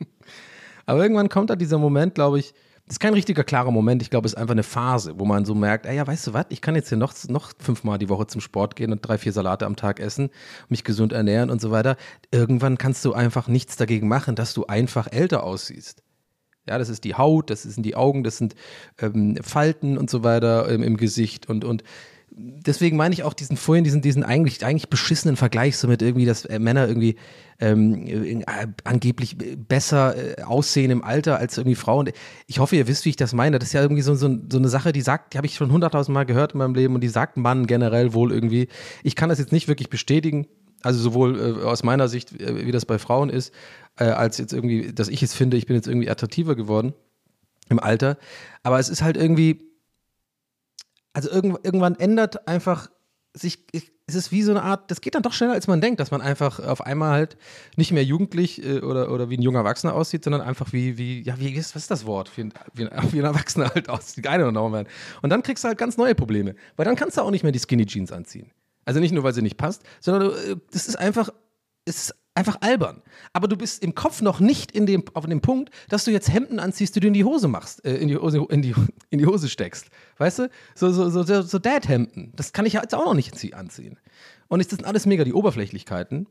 Aber 0.86 1.02
irgendwann 1.02 1.28
kommt 1.28 1.50
da 1.50 1.56
dieser 1.56 1.78
Moment, 1.78 2.14
glaube 2.14 2.38
ich, 2.38 2.54
ist 2.88 3.01
kein 3.01 3.14
richtiger 3.14 3.42
klarer 3.42 3.70
Moment. 3.70 4.01
Ich 4.03 4.11
glaube, 4.11 4.27
es 4.27 4.35
ist 4.35 4.38
einfach 4.38 4.53
eine 4.53 4.62
Phase, 4.62 5.18
wo 5.18 5.25
man 5.25 5.44
so 5.44 5.55
merkt, 5.55 5.87
ey, 5.87 5.96
ja, 5.96 6.07
weißt 6.07 6.29
du 6.29 6.35
was, 6.35 6.46
ich 6.51 6.61
kann 6.61 6.77
jetzt 6.77 6.88
hier 6.88 6.99
noch, 6.99 7.14
noch 7.29 7.53
fünfmal 7.59 7.99
die 7.99 8.09
Woche 8.09 8.27
zum 8.29 8.40
Sport 8.40 8.77
gehen 8.77 8.92
und 8.92 9.01
drei, 9.01 9.18
vier 9.18 9.33
Salate 9.33 9.66
am 9.66 9.77
Tag 9.77 9.99
essen, 9.99 10.31
mich 10.68 10.85
gesund 10.85 11.12
ernähren 11.12 11.51
und 11.51 11.61
so 11.61 11.70
weiter. 11.70 11.96
Irgendwann 12.31 12.79
kannst 12.79 13.05
du 13.05 13.12
einfach 13.12 13.49
nichts 13.49 13.77
dagegen 13.77 14.07
machen, 14.07 14.37
dass 14.37 14.55
du 14.55 14.66
einfach 14.66 15.09
älter 15.11 15.42
aussiehst. 15.42 16.03
Ja, 16.68 16.79
das 16.79 16.88
ist 16.88 17.05
die 17.05 17.14
Haut, 17.14 17.51
das 17.51 17.62
sind 17.62 17.85
die 17.85 17.96
Augen, 17.96 18.25
das 18.25 18.38
sind 18.38 18.55
ähm, 18.99 19.37
Falten 19.42 19.99
und 19.99 20.11
so 20.11 20.25
weiter 20.25 20.68
im, 20.68 20.83
im 20.83 20.96
Gesicht 20.96 21.49
und, 21.49 21.64
und 21.64 21.85
deswegen 22.37 22.96
meine 22.96 23.14
ich 23.14 23.22
auch 23.22 23.33
diesen 23.33 23.57
vorhin, 23.57 23.85
diesen, 23.85 24.03
diesen 24.03 24.22
eigentlich, 24.22 24.64
eigentlich 24.64 24.90
beschissenen 24.90 25.37
Vergleich 25.37 25.79
so 25.79 25.88
mit 25.88 26.03
irgendwie, 26.03 26.27
dass 26.27 26.44
äh, 26.44 26.59
Männer 26.59 26.87
irgendwie 26.87 27.16
ähm, 27.59 28.07
äh, 28.07 28.44
angeblich 28.85 29.38
besser 29.38 30.38
äh, 30.38 30.42
aussehen 30.42 30.90
im 30.90 31.03
Alter 31.03 31.38
als 31.38 31.57
irgendwie 31.57 31.77
Frauen. 31.77 32.11
Ich 32.46 32.59
hoffe, 32.59 32.77
ihr 32.77 32.87
wisst, 32.88 33.07
wie 33.07 33.11
ich 33.11 33.16
das 33.16 33.33
meine. 33.33 33.59
Das 33.59 33.68
ist 33.68 33.72
ja 33.72 33.81
irgendwie 33.81 34.03
so, 34.03 34.14
so, 34.14 34.29
so 34.51 34.59
eine 34.59 34.68
Sache, 34.68 34.92
die 34.92 35.01
sagt, 35.01 35.33
die 35.33 35.38
habe 35.38 35.46
ich 35.46 35.55
schon 35.55 35.72
hunderttausend 35.72 36.12
Mal 36.12 36.27
gehört 36.27 36.53
in 36.53 36.59
meinem 36.59 36.75
Leben 36.75 36.94
und 36.94 37.01
die 37.01 37.09
sagt 37.09 37.38
Mann 37.38 37.66
generell 37.66 38.12
wohl 38.12 38.33
irgendwie. 38.33 38.68
Ich 39.03 39.16
kann 39.16 39.31
das 39.31 39.38
jetzt 39.38 39.53
nicht 39.53 39.68
wirklich 39.68 39.88
bestätigen. 39.88 40.46
Also 40.83 41.01
sowohl 41.01 41.40
äh, 41.40 41.64
aus 41.64 41.83
meiner 41.83 42.09
Sicht, 42.09 42.38
äh, 42.38 42.66
wie 42.66 42.72
das 42.72 42.85
bei 42.85 42.99
Frauen 42.99 43.31
ist, 43.31 43.53
äh, 43.99 44.05
als 44.05 44.37
jetzt 44.37 44.53
irgendwie, 44.53 44.92
dass 44.92 45.09
ich 45.09 45.22
es 45.22 45.33
finde, 45.33 45.57
ich 45.57 45.66
bin 45.66 45.75
jetzt 45.75 45.88
irgendwie 45.88 46.11
attraktiver 46.11 46.55
geworden 46.55 46.92
im 47.70 47.81
Alter. 47.81 48.18
Aber 48.62 48.79
es 48.79 48.90
ist 48.90 49.03
halt 49.03 49.16
irgendwie, 49.16 49.65
also 51.16 51.31
irgend, 51.31 51.64
irgendwann 51.64 51.94
ändert 51.94 52.46
einfach 52.46 52.90
sich, 53.33 53.64
es 53.72 54.14
ist 54.14 54.33
wie 54.33 54.42
so 54.42 54.50
eine 54.50 54.62
Art, 54.62 54.90
das 54.90 55.00
geht 55.00 55.14
dann 55.14 55.22
doch 55.22 55.33
schneller, 55.33 55.55
als 55.55 55.66
man 55.66 55.81
denkt, 55.81 55.98
dass 55.98 56.11
man 56.11 56.20
einfach 56.20 56.61
auf 56.61 56.83
einmal 56.83 57.12
halt 57.12 57.38
nicht 57.76 57.90
mehr 57.90 58.05
jugendlich 58.05 58.62
äh, 58.62 58.81
oder, 58.81 59.11
oder 59.11 59.31
wie 59.31 59.38
ein 59.38 59.42
junger 59.42 59.61
Erwachsener 59.61 59.94
aussieht, 59.94 60.24
sondern 60.24 60.42
einfach 60.42 60.74
wie, 60.74 60.98
wie, 60.98 61.22
ja, 61.22 61.38
wie 61.38 61.50
ist, 61.55 61.74
was 61.74 61.83
ist 61.83 61.90
das 61.90 62.05
Wort? 62.05 62.37
Wie 62.37 62.42
ein, 62.42 62.55
wie 62.74 62.87
ein, 62.87 63.12
wie 63.12 63.18
ein 63.18 63.24
Erwachsener 63.24 63.70
halt 63.74 63.88
aussieht. 63.88 64.26
Eine 64.26 64.46
oder 64.46 64.61
andere 64.61 64.85
Und 65.22 65.31
dann 65.31 65.42
kriegst 65.42 65.64
du 65.64 65.68
halt 65.68 65.79
ganz 65.79 65.96
neue 65.96 66.14
Probleme, 66.14 66.55
weil 66.76 66.85
dann 66.85 66.96
kannst 66.96 67.16
du 67.16 67.22
auch 67.22 67.31
nicht 67.31 67.44
mehr 67.44 67.52
die 67.52 67.61
Skinny 67.61 67.87
Jeans 67.87 68.12
anziehen. 68.12 68.50
Also 68.85 69.00
nicht 69.00 69.12
nur, 69.12 69.24
weil 69.24 69.33
sie 69.33 69.42
nicht 69.42 69.57
passt, 69.57 69.85
sondern 70.00 70.33
äh, 70.33 70.57
das 70.70 70.87
ist 70.87 70.96
einfach, 70.96 71.31
es 71.87 72.09
ist 72.09 72.14
einfach 72.37 72.59
albern. 72.61 73.03
Aber 73.33 73.49
du 73.49 73.57
bist 73.57 73.83
im 73.83 73.94
Kopf 73.94 74.20
noch 74.20 74.40
nicht 74.40 74.70
in 74.72 74.87
dem, 74.87 75.05
auf 75.14 75.27
dem 75.27 75.40
Punkt, 75.40 75.70
dass 75.88 76.05
du 76.05 76.11
jetzt 76.11 76.33
Hemden 76.33 76.61
anziehst, 76.61 76.94
die 76.94 77.01
du 77.01 77.09
in 77.09 77.14
die 77.14 77.25
Hose 77.25 77.49
machst, 77.49 77.85
äh, 77.85 77.96
in, 77.96 78.09
die 78.09 78.16
Hose, 78.16 78.44
in, 78.51 78.62
die, 78.62 78.75
in 79.11 79.18
die 79.18 79.27
Hose 79.27 79.49
steckst. 79.49 79.88
Weißt 80.18 80.40
du? 80.40 80.51
So, 80.75 80.92
so, 80.92 81.09
so, 81.09 81.42
so, 81.42 81.59
Dad-Hemden. 81.59 82.33
Das 82.37 82.53
kann 82.53 82.66
ich 82.66 82.75
jetzt 82.75 82.94
auch 82.94 83.05
noch 83.05 83.14
nicht 83.14 83.55
anziehen. 83.55 83.99
Und 84.49 84.62
das 84.62 84.70
sind 84.70 84.85
alles 84.85 85.07
mega 85.07 85.25
die 85.25 85.33
Oberflächlichkeiten. 85.33 86.29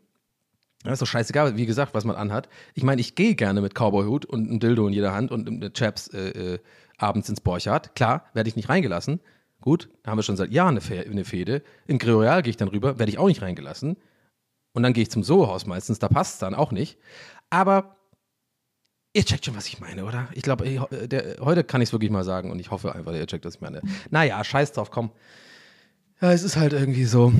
Das 0.83 0.93
ist 0.93 1.01
doch 1.01 1.07
scheißegal, 1.07 1.57
wie 1.57 1.65
gesagt, 1.65 1.95
was 1.95 2.05
man 2.05 2.15
anhat. 2.15 2.47
Ich 2.75 2.83
meine, 2.83 3.01
ich 3.01 3.15
gehe 3.15 3.33
gerne 3.33 3.61
mit 3.61 3.73
Cowboy-Hut 3.73 4.25
und 4.25 4.47
einem 4.47 4.59
Dildo 4.59 4.87
in 4.87 4.93
jeder 4.93 5.13
Hand 5.13 5.31
und 5.31 5.49
mit 5.49 5.73
Chaps 5.73 6.07
äh, 6.09 6.53
äh, 6.53 6.59
abends 6.97 7.27
ins 7.27 7.41
Borchardt. 7.41 7.95
Klar, 7.95 8.25
werde 8.33 8.47
ich 8.47 8.55
nicht 8.55 8.69
reingelassen. 8.69 9.19
Gut, 9.61 9.89
da 10.03 10.11
haben 10.11 10.19
wir 10.19 10.23
schon 10.23 10.37
seit 10.37 10.51
Jahren 10.51 10.77
eine, 10.77 11.05
eine 11.05 11.25
Fehde. 11.25 11.63
In 11.87 11.97
Greoreal 11.97 12.43
gehe 12.43 12.51
ich 12.51 12.57
dann 12.57 12.67
rüber, 12.67 12.99
werde 12.99 13.11
ich 13.11 13.17
auch 13.17 13.27
nicht 13.27 13.41
reingelassen. 13.41 13.97
Und 14.75 14.83
dann 14.83 14.91
gehe 14.91 15.03
ich 15.03 15.09
zum 15.09 15.23
Soho-Haus 15.23 15.65
meistens, 15.65 15.99
da 15.99 16.09
passt 16.09 16.33
es 16.33 16.39
dann 16.39 16.53
auch 16.53 16.71
nicht. 16.71 16.99
Aber 17.49 17.95
ihr 19.13 19.23
checkt 19.23 19.45
schon, 19.45 19.55
was 19.55 19.67
ich 19.67 19.79
meine, 19.79 20.03
oder? 20.03 20.27
Ich 20.33 20.43
glaube, 20.43 20.65
heute 21.39 21.63
kann 21.63 21.81
ich 21.81 21.89
es 21.89 21.93
wirklich 21.93 22.11
mal 22.11 22.25
sagen 22.25 22.51
und 22.51 22.59
ich 22.59 22.71
hoffe 22.71 22.93
einfach, 22.93 23.13
ihr 23.13 23.25
checkt, 23.25 23.45
was 23.45 23.55
ich 23.55 23.61
meine. 23.61 23.81
Naja, 24.09 24.43
scheiß 24.43 24.73
drauf, 24.73 24.91
komm. 24.91 25.11
Ja, 26.19 26.33
es 26.33 26.43
ist 26.43 26.57
halt 26.57 26.73
irgendwie 26.73 27.05
so. 27.05 27.31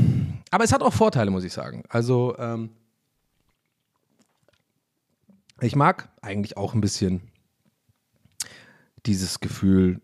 Aber 0.50 0.63
es 0.63 0.71
hat 0.71 0.82
auch 0.82 0.93
Vorteile, 0.93 1.30
muss 1.30 1.43
ich 1.43 1.52
sagen. 1.52 1.84
Also, 1.89 2.38
ähm, 2.39 2.69
ich 5.60 5.76
mag 5.76 6.08
eigentlich 6.21 6.56
auch 6.56 6.74
ein 6.74 6.82
bisschen 6.82 7.21
dieses 9.06 9.41
Gefühl, 9.41 10.02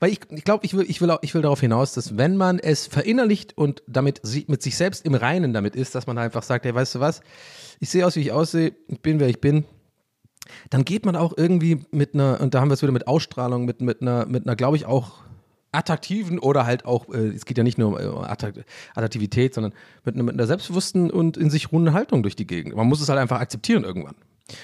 weil 0.00 0.10
ich, 0.10 0.20
ich 0.30 0.44
glaube, 0.44 0.64
ich 0.64 0.74
will, 0.74 0.86
ich, 0.88 1.00
will 1.00 1.16
ich 1.22 1.34
will 1.34 1.42
darauf 1.42 1.60
hinaus, 1.60 1.94
dass 1.94 2.16
wenn 2.16 2.36
man 2.36 2.58
es 2.58 2.86
verinnerlicht 2.86 3.56
und 3.56 3.82
damit 3.86 4.22
mit 4.48 4.62
sich 4.62 4.76
selbst 4.76 5.04
im 5.04 5.14
Reinen 5.14 5.52
damit 5.52 5.76
ist, 5.76 5.94
dass 5.94 6.06
man 6.06 6.18
einfach 6.18 6.42
sagt, 6.42 6.64
hey, 6.64 6.74
weißt 6.74 6.96
du 6.96 7.00
was, 7.00 7.20
ich 7.80 7.90
sehe 7.90 8.06
aus, 8.06 8.16
wie 8.16 8.20
ich 8.20 8.32
aussehe, 8.32 8.72
ich 8.88 9.00
bin, 9.00 9.20
wer 9.20 9.28
ich 9.28 9.40
bin, 9.40 9.64
dann 10.70 10.84
geht 10.84 11.06
man 11.06 11.16
auch 11.16 11.34
irgendwie 11.36 11.84
mit 11.90 12.14
einer, 12.14 12.40
und 12.40 12.54
da 12.54 12.60
haben 12.60 12.68
wir 12.68 12.74
es 12.74 12.82
wieder 12.82 12.92
mit 12.92 13.06
Ausstrahlung, 13.06 13.64
mit, 13.64 13.80
mit 13.80 14.02
einer, 14.02 14.26
mit 14.26 14.46
einer, 14.46 14.56
glaube 14.56 14.76
ich, 14.76 14.86
auch 14.86 15.24
attraktiven 15.72 16.38
oder 16.38 16.66
halt 16.66 16.84
auch, 16.84 17.08
äh, 17.12 17.28
es 17.28 17.44
geht 17.44 17.58
ja 17.58 17.64
nicht 17.64 17.78
nur 17.78 17.88
um 17.88 17.96
äh, 17.96 18.26
Attraktivität, 18.94 19.54
sondern 19.54 19.72
mit, 20.04 20.16
mit 20.16 20.34
einer 20.34 20.46
selbstbewussten 20.46 21.10
und 21.10 21.36
in 21.36 21.50
sich 21.50 21.72
ruhenden 21.72 21.94
Haltung 21.94 22.22
durch 22.22 22.36
die 22.36 22.46
Gegend. 22.46 22.76
Man 22.76 22.86
muss 22.86 23.00
es 23.00 23.08
halt 23.08 23.18
einfach 23.18 23.40
akzeptieren 23.40 23.84
irgendwann. 23.84 24.14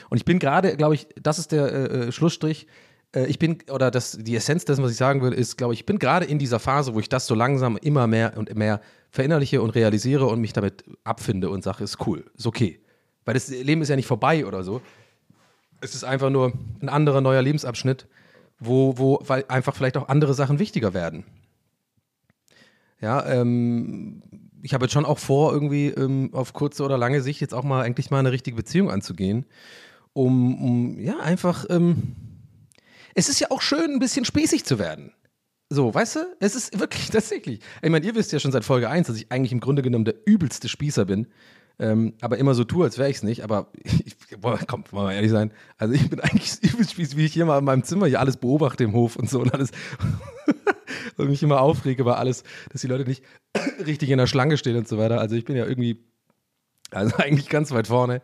Und 0.08 0.18
ich 0.18 0.24
bin 0.24 0.38
gerade, 0.38 0.76
glaube 0.76 0.94
ich, 0.94 1.08
das 1.20 1.38
ist 1.38 1.52
der 1.52 1.72
äh, 1.72 2.08
äh 2.08 2.12
Schlussstrich, 2.12 2.66
ich 3.12 3.38
bin, 3.38 3.58
oder 3.70 3.90
das, 3.90 4.12
die 4.12 4.36
Essenz 4.36 4.64
dessen, 4.64 4.84
was 4.84 4.92
ich 4.92 4.96
sagen 4.96 5.20
will, 5.22 5.32
ist, 5.32 5.56
glaube 5.56 5.74
ich, 5.74 5.80
ich 5.80 5.86
bin 5.86 5.98
gerade 5.98 6.26
in 6.26 6.38
dieser 6.38 6.60
Phase, 6.60 6.94
wo 6.94 7.00
ich 7.00 7.08
das 7.08 7.26
so 7.26 7.34
langsam 7.34 7.76
immer 7.76 8.06
mehr 8.06 8.36
und 8.36 8.54
mehr 8.54 8.80
verinnerliche 9.10 9.62
und 9.62 9.70
realisiere 9.70 10.26
und 10.26 10.40
mich 10.40 10.52
damit 10.52 10.84
abfinde 11.02 11.50
und 11.50 11.64
sage, 11.64 11.82
ist 11.82 12.06
cool, 12.06 12.24
ist 12.36 12.46
okay. 12.46 12.80
Weil 13.24 13.34
das 13.34 13.48
Leben 13.48 13.82
ist 13.82 13.88
ja 13.88 13.96
nicht 13.96 14.06
vorbei 14.06 14.46
oder 14.46 14.62
so. 14.62 14.80
Es 15.80 15.94
ist 15.94 16.04
einfach 16.04 16.30
nur 16.30 16.52
ein 16.80 16.88
anderer 16.88 17.20
neuer 17.20 17.42
Lebensabschnitt, 17.42 18.06
wo, 18.60 18.96
wo, 18.96 19.20
weil 19.26 19.44
einfach 19.48 19.74
vielleicht 19.74 19.96
auch 19.96 20.08
andere 20.08 20.34
Sachen 20.34 20.58
wichtiger 20.58 20.94
werden. 20.94 21.24
Ja, 23.00 23.26
ähm, 23.26 24.22
ich 24.62 24.74
habe 24.74 24.84
jetzt 24.84 24.92
schon 24.92 25.06
auch 25.06 25.18
vor, 25.18 25.52
irgendwie 25.52 25.88
ähm, 25.88 26.30
auf 26.32 26.52
kurze 26.52 26.84
oder 26.84 26.98
lange 26.98 27.22
Sicht 27.22 27.40
jetzt 27.40 27.54
auch 27.54 27.64
mal 27.64 27.82
eigentlich 27.82 28.10
mal 28.10 28.18
eine 28.18 28.30
richtige 28.30 28.56
Beziehung 28.56 28.90
anzugehen, 28.90 29.46
um, 30.12 30.62
um 30.62 31.00
ja, 31.00 31.18
einfach 31.18 31.64
ähm, 31.70 32.29
es 33.14 33.28
ist 33.28 33.40
ja 33.40 33.50
auch 33.50 33.62
schön, 33.62 33.92
ein 33.92 33.98
bisschen 33.98 34.24
spießig 34.24 34.64
zu 34.64 34.78
werden. 34.78 35.12
So, 35.68 35.94
weißt 35.94 36.16
du? 36.16 36.20
Es 36.40 36.56
ist 36.56 36.78
wirklich 36.78 37.10
tatsächlich. 37.10 37.60
Ich 37.80 37.90
meine, 37.90 38.04
ihr 38.04 38.14
wisst 38.14 38.32
ja 38.32 38.40
schon 38.40 38.52
seit 38.52 38.64
Folge 38.64 38.90
1, 38.90 39.06
dass 39.06 39.16
ich 39.16 39.30
eigentlich 39.30 39.52
im 39.52 39.60
Grunde 39.60 39.82
genommen 39.82 40.04
der 40.04 40.16
übelste 40.26 40.68
Spießer 40.68 41.04
bin. 41.04 41.28
Ähm, 41.78 42.12
aber 42.20 42.36
immer 42.36 42.54
so 42.54 42.64
tue, 42.64 42.84
als 42.84 42.98
wäre 42.98 43.08
ich 43.08 43.16
es 43.16 43.22
nicht. 43.22 43.42
Aber 43.42 43.70
ich, 44.04 44.16
boah, 44.38 44.58
komm, 44.66 44.84
wollen 44.90 45.08
wir 45.08 45.14
ehrlich 45.14 45.30
sein. 45.30 45.52
Also 45.78 45.94
ich 45.94 46.10
bin 46.10 46.20
eigentlich 46.20 46.62
übelst 46.62 46.92
spießig, 46.92 47.16
wie 47.16 47.24
ich 47.24 47.32
hier 47.32 47.46
mal 47.46 47.58
in 47.58 47.64
meinem 47.64 47.84
Zimmer 47.84 48.06
hier 48.06 48.20
alles 48.20 48.36
beobachte 48.36 48.84
im 48.84 48.92
Hof 48.92 49.16
und 49.16 49.30
so 49.30 49.40
und 49.40 49.54
alles. 49.54 49.70
und 51.16 51.28
mich 51.28 51.42
immer 51.42 51.60
aufrege 51.60 52.02
über 52.02 52.18
alles, 52.18 52.42
dass 52.70 52.80
die 52.80 52.88
Leute 52.88 53.08
nicht 53.08 53.24
richtig 53.86 54.10
in 54.10 54.18
der 54.18 54.26
Schlange 54.26 54.56
stehen 54.56 54.76
und 54.76 54.88
so 54.88 54.98
weiter. 54.98 55.20
Also 55.20 55.36
ich 55.36 55.44
bin 55.44 55.56
ja 55.56 55.66
irgendwie, 55.66 56.04
also 56.90 57.16
eigentlich 57.16 57.48
ganz 57.48 57.70
weit 57.70 57.86
vorne. 57.86 58.22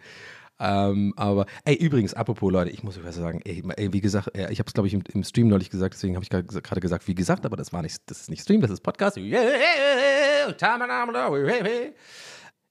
Ähm, 0.58 1.12
aber, 1.16 1.46
ey, 1.64 1.74
übrigens, 1.74 2.14
apropos 2.14 2.50
Leute, 2.50 2.70
ich 2.70 2.82
muss 2.82 2.96
euch 2.96 3.04
was 3.04 3.16
sagen, 3.16 3.40
ey, 3.44 3.62
ey 3.76 3.92
wie 3.92 4.00
gesagt, 4.00 4.30
ich 4.34 4.58
habe 4.58 4.66
es, 4.66 4.72
glaube 4.72 4.86
ich, 4.86 4.94
im, 4.94 5.02
im, 5.12 5.22
Stream 5.22 5.48
neulich 5.48 5.70
gesagt, 5.70 5.94
deswegen 5.94 6.14
habe 6.14 6.24
ich 6.24 6.30
gerade 6.30 6.80
gesagt, 6.80 7.08
wie 7.08 7.14
gesagt, 7.14 7.44
aber 7.44 7.56
das 7.56 7.72
war 7.72 7.82
nicht, 7.82 7.98
das 8.06 8.22
ist 8.22 8.30
nicht 8.30 8.42
Stream, 8.42 8.60
das 8.60 8.70
ist 8.70 8.80
Podcast. 8.80 9.18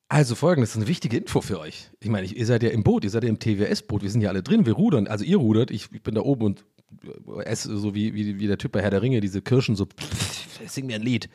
Also 0.08 0.36
folgendes, 0.36 0.70
das 0.70 0.76
ist 0.76 0.82
eine 0.82 0.88
wichtige 0.88 1.18
Info 1.18 1.42
für 1.42 1.60
euch. 1.60 1.90
Ich 2.00 2.10
meine, 2.10 2.28
ihr 2.28 2.46
seid 2.46 2.64
ja 2.64 2.70
im 2.70 2.84
Boot, 2.84 3.04
ihr 3.04 3.10
seid 3.10 3.24
ja 3.24 3.30
im 3.30 3.40
TWS-Boot, 3.40 4.04
wir 4.04 4.10
sind 4.10 4.22
ja 4.22 4.30
alle 4.30 4.44
drin, 4.44 4.66
wir 4.66 4.74
rudern, 4.74 5.08
also 5.08 5.26
ihr 5.26 5.38
rudert, 5.38 5.72
ich, 5.72 5.90
ich 5.92 6.04
bin 6.04 6.16
da 6.16 6.22
oben 6.22 6.44
und 6.44 6.66
esse 7.44 7.76
so 7.78 7.96
wie, 7.96 8.14
wie, 8.14 8.40
wie 8.40 8.48
der 8.48 8.58
Typ 8.58 8.72
bei 8.72 8.82
Herr 8.82 8.92
der 8.92 9.02
Ringe, 9.02 9.20
diese 9.20 9.42
Kirschen 9.42 9.76
so, 9.76 9.88
sing 10.68 10.86
mir 10.86 10.96
ein 10.96 11.02
Lied. 11.02 11.30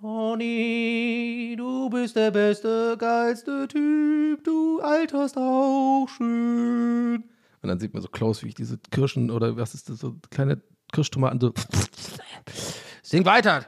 Toni, 0.00 1.56
du 1.58 1.90
bist 1.90 2.14
der 2.14 2.30
beste, 2.30 2.96
geilste 2.96 3.66
Typ, 3.66 4.44
du 4.44 4.80
alterst 4.80 5.36
auch 5.36 6.06
schön. 6.08 7.24
Und 7.62 7.68
dann 7.68 7.80
sieht 7.80 7.92
man 7.94 8.02
so 8.02 8.08
close, 8.08 8.42
wie 8.42 8.48
ich 8.48 8.54
diese 8.54 8.78
Kirschen 8.92 9.28
oder 9.28 9.56
was 9.56 9.74
ist 9.74 9.90
das, 9.90 9.98
so 9.98 10.14
kleine 10.30 10.62
Kirschtomaten 10.92 11.40
so. 11.40 11.52
Sing 13.02 13.24
weiter! 13.24 13.66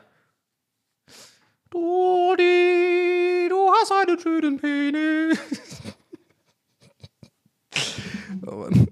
Toni, 1.69 3.49
du 3.49 3.73
hast 3.73 3.91
einen 3.91 4.21
schönen 4.21 4.57
Penis. 4.57 5.39
oh 8.47 8.55
Mann 8.55 8.87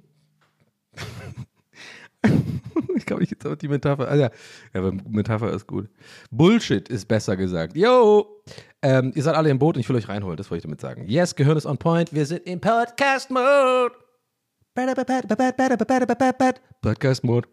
ich 2.96 3.06
glaube, 3.06 3.22
ich 3.22 3.30
jetzt 3.30 3.46
auch 3.46 3.56
die 3.56 3.68
Metapher. 3.68 4.08
Also 4.08 4.24
ja, 4.24 4.30
aber 4.74 4.92
Metapher 4.92 5.52
ist 5.52 5.66
gut. 5.66 5.88
Bullshit 6.30 6.88
ist 6.88 7.06
besser 7.06 7.36
gesagt. 7.36 7.76
Yo! 7.76 8.42
Ähm, 8.82 9.12
ihr 9.14 9.22
seid 9.22 9.34
alle 9.34 9.50
im 9.50 9.58
Boot 9.58 9.76
und 9.76 9.80
ich 9.80 9.88
will 9.88 9.96
euch 9.96 10.08
reinholen, 10.08 10.36
das 10.36 10.50
wollte 10.50 10.58
ich 10.58 10.62
damit 10.64 10.80
sagen. 10.80 11.04
Yes, 11.06 11.34
Gehirn 11.34 11.56
ist 11.56 11.66
on 11.66 11.78
point. 11.78 12.12
Wir 12.12 12.26
sind 12.26 12.46
im 12.46 12.60
Podcast-Mode. 12.60 13.92
Podcast 16.80 17.24
Mode. 17.24 17.48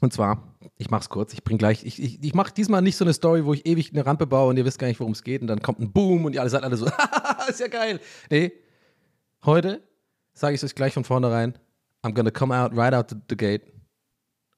Und 0.00 0.12
zwar, 0.12 0.56
ich 0.76 0.90
mach's 0.90 1.08
kurz, 1.08 1.32
ich 1.32 1.44
bring 1.44 1.56
gleich, 1.56 1.84
ich, 1.84 2.02
ich, 2.02 2.22
ich 2.24 2.34
mach 2.34 2.50
diesmal 2.50 2.82
nicht 2.82 2.96
so 2.96 3.04
eine 3.04 3.12
Story, 3.12 3.44
wo 3.44 3.54
ich 3.54 3.64
ewig 3.64 3.92
eine 3.92 4.04
Rampe 4.04 4.26
baue 4.26 4.50
und 4.50 4.56
ihr 4.56 4.64
wisst 4.64 4.80
gar 4.80 4.88
nicht, 4.88 4.98
worum 4.98 5.12
es 5.12 5.22
geht 5.22 5.40
und 5.40 5.46
dann 5.46 5.62
kommt 5.62 5.78
ein 5.78 5.92
Boom 5.92 6.24
und 6.24 6.34
ihr 6.34 6.40
alle 6.40 6.50
seid 6.50 6.64
alle 6.64 6.76
so, 6.76 6.86
ist 7.48 7.60
ja 7.60 7.68
geil. 7.68 8.00
Nee, 8.28 8.52
heute 9.44 9.82
sage 10.32 10.54
ich 10.54 10.60
es 10.60 10.68
euch 10.68 10.74
gleich 10.74 10.94
von 10.94 11.04
vornherein, 11.04 11.56
I'm 12.02 12.12
gonna 12.12 12.32
come 12.32 12.52
out 12.56 12.76
right 12.76 12.92
out 12.92 13.14
the 13.28 13.36
gate. 13.36 13.62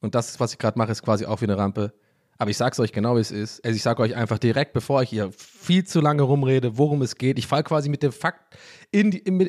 Und 0.03 0.15
das, 0.15 0.39
was 0.39 0.51
ich 0.51 0.59
gerade 0.59 0.77
mache, 0.77 0.91
ist 0.91 1.01
quasi 1.01 1.25
auch 1.25 1.39
wie 1.39 1.45
eine 1.45 1.57
Rampe. 1.57 1.93
Aber 2.37 2.51
ich 2.51 2.57
sag's 2.57 2.77
euch 2.79 2.91
genau, 2.91 3.15
wie 3.15 3.21
es 3.21 3.31
ist. 3.31 3.63
Also 3.63 3.75
ich 3.75 3.81
sage 3.81 4.01
euch 4.01 4.15
einfach 4.15 4.37
direkt, 4.37 4.73
bevor 4.73 5.01
ich 5.01 5.09
hier 5.09 5.31
viel 5.31 5.85
zu 5.85 6.01
lange 6.01 6.23
rumrede, 6.23 6.77
worum 6.77 7.01
es 7.01 7.15
geht. 7.15 7.39
Ich 7.39 7.47
fall 7.47 7.63
quasi 7.63 7.87
mit 7.87 8.03
dem 8.03 8.11
Fakt 8.11 8.57
in 8.91 9.11
die. 9.11 9.19
In, 9.19 9.39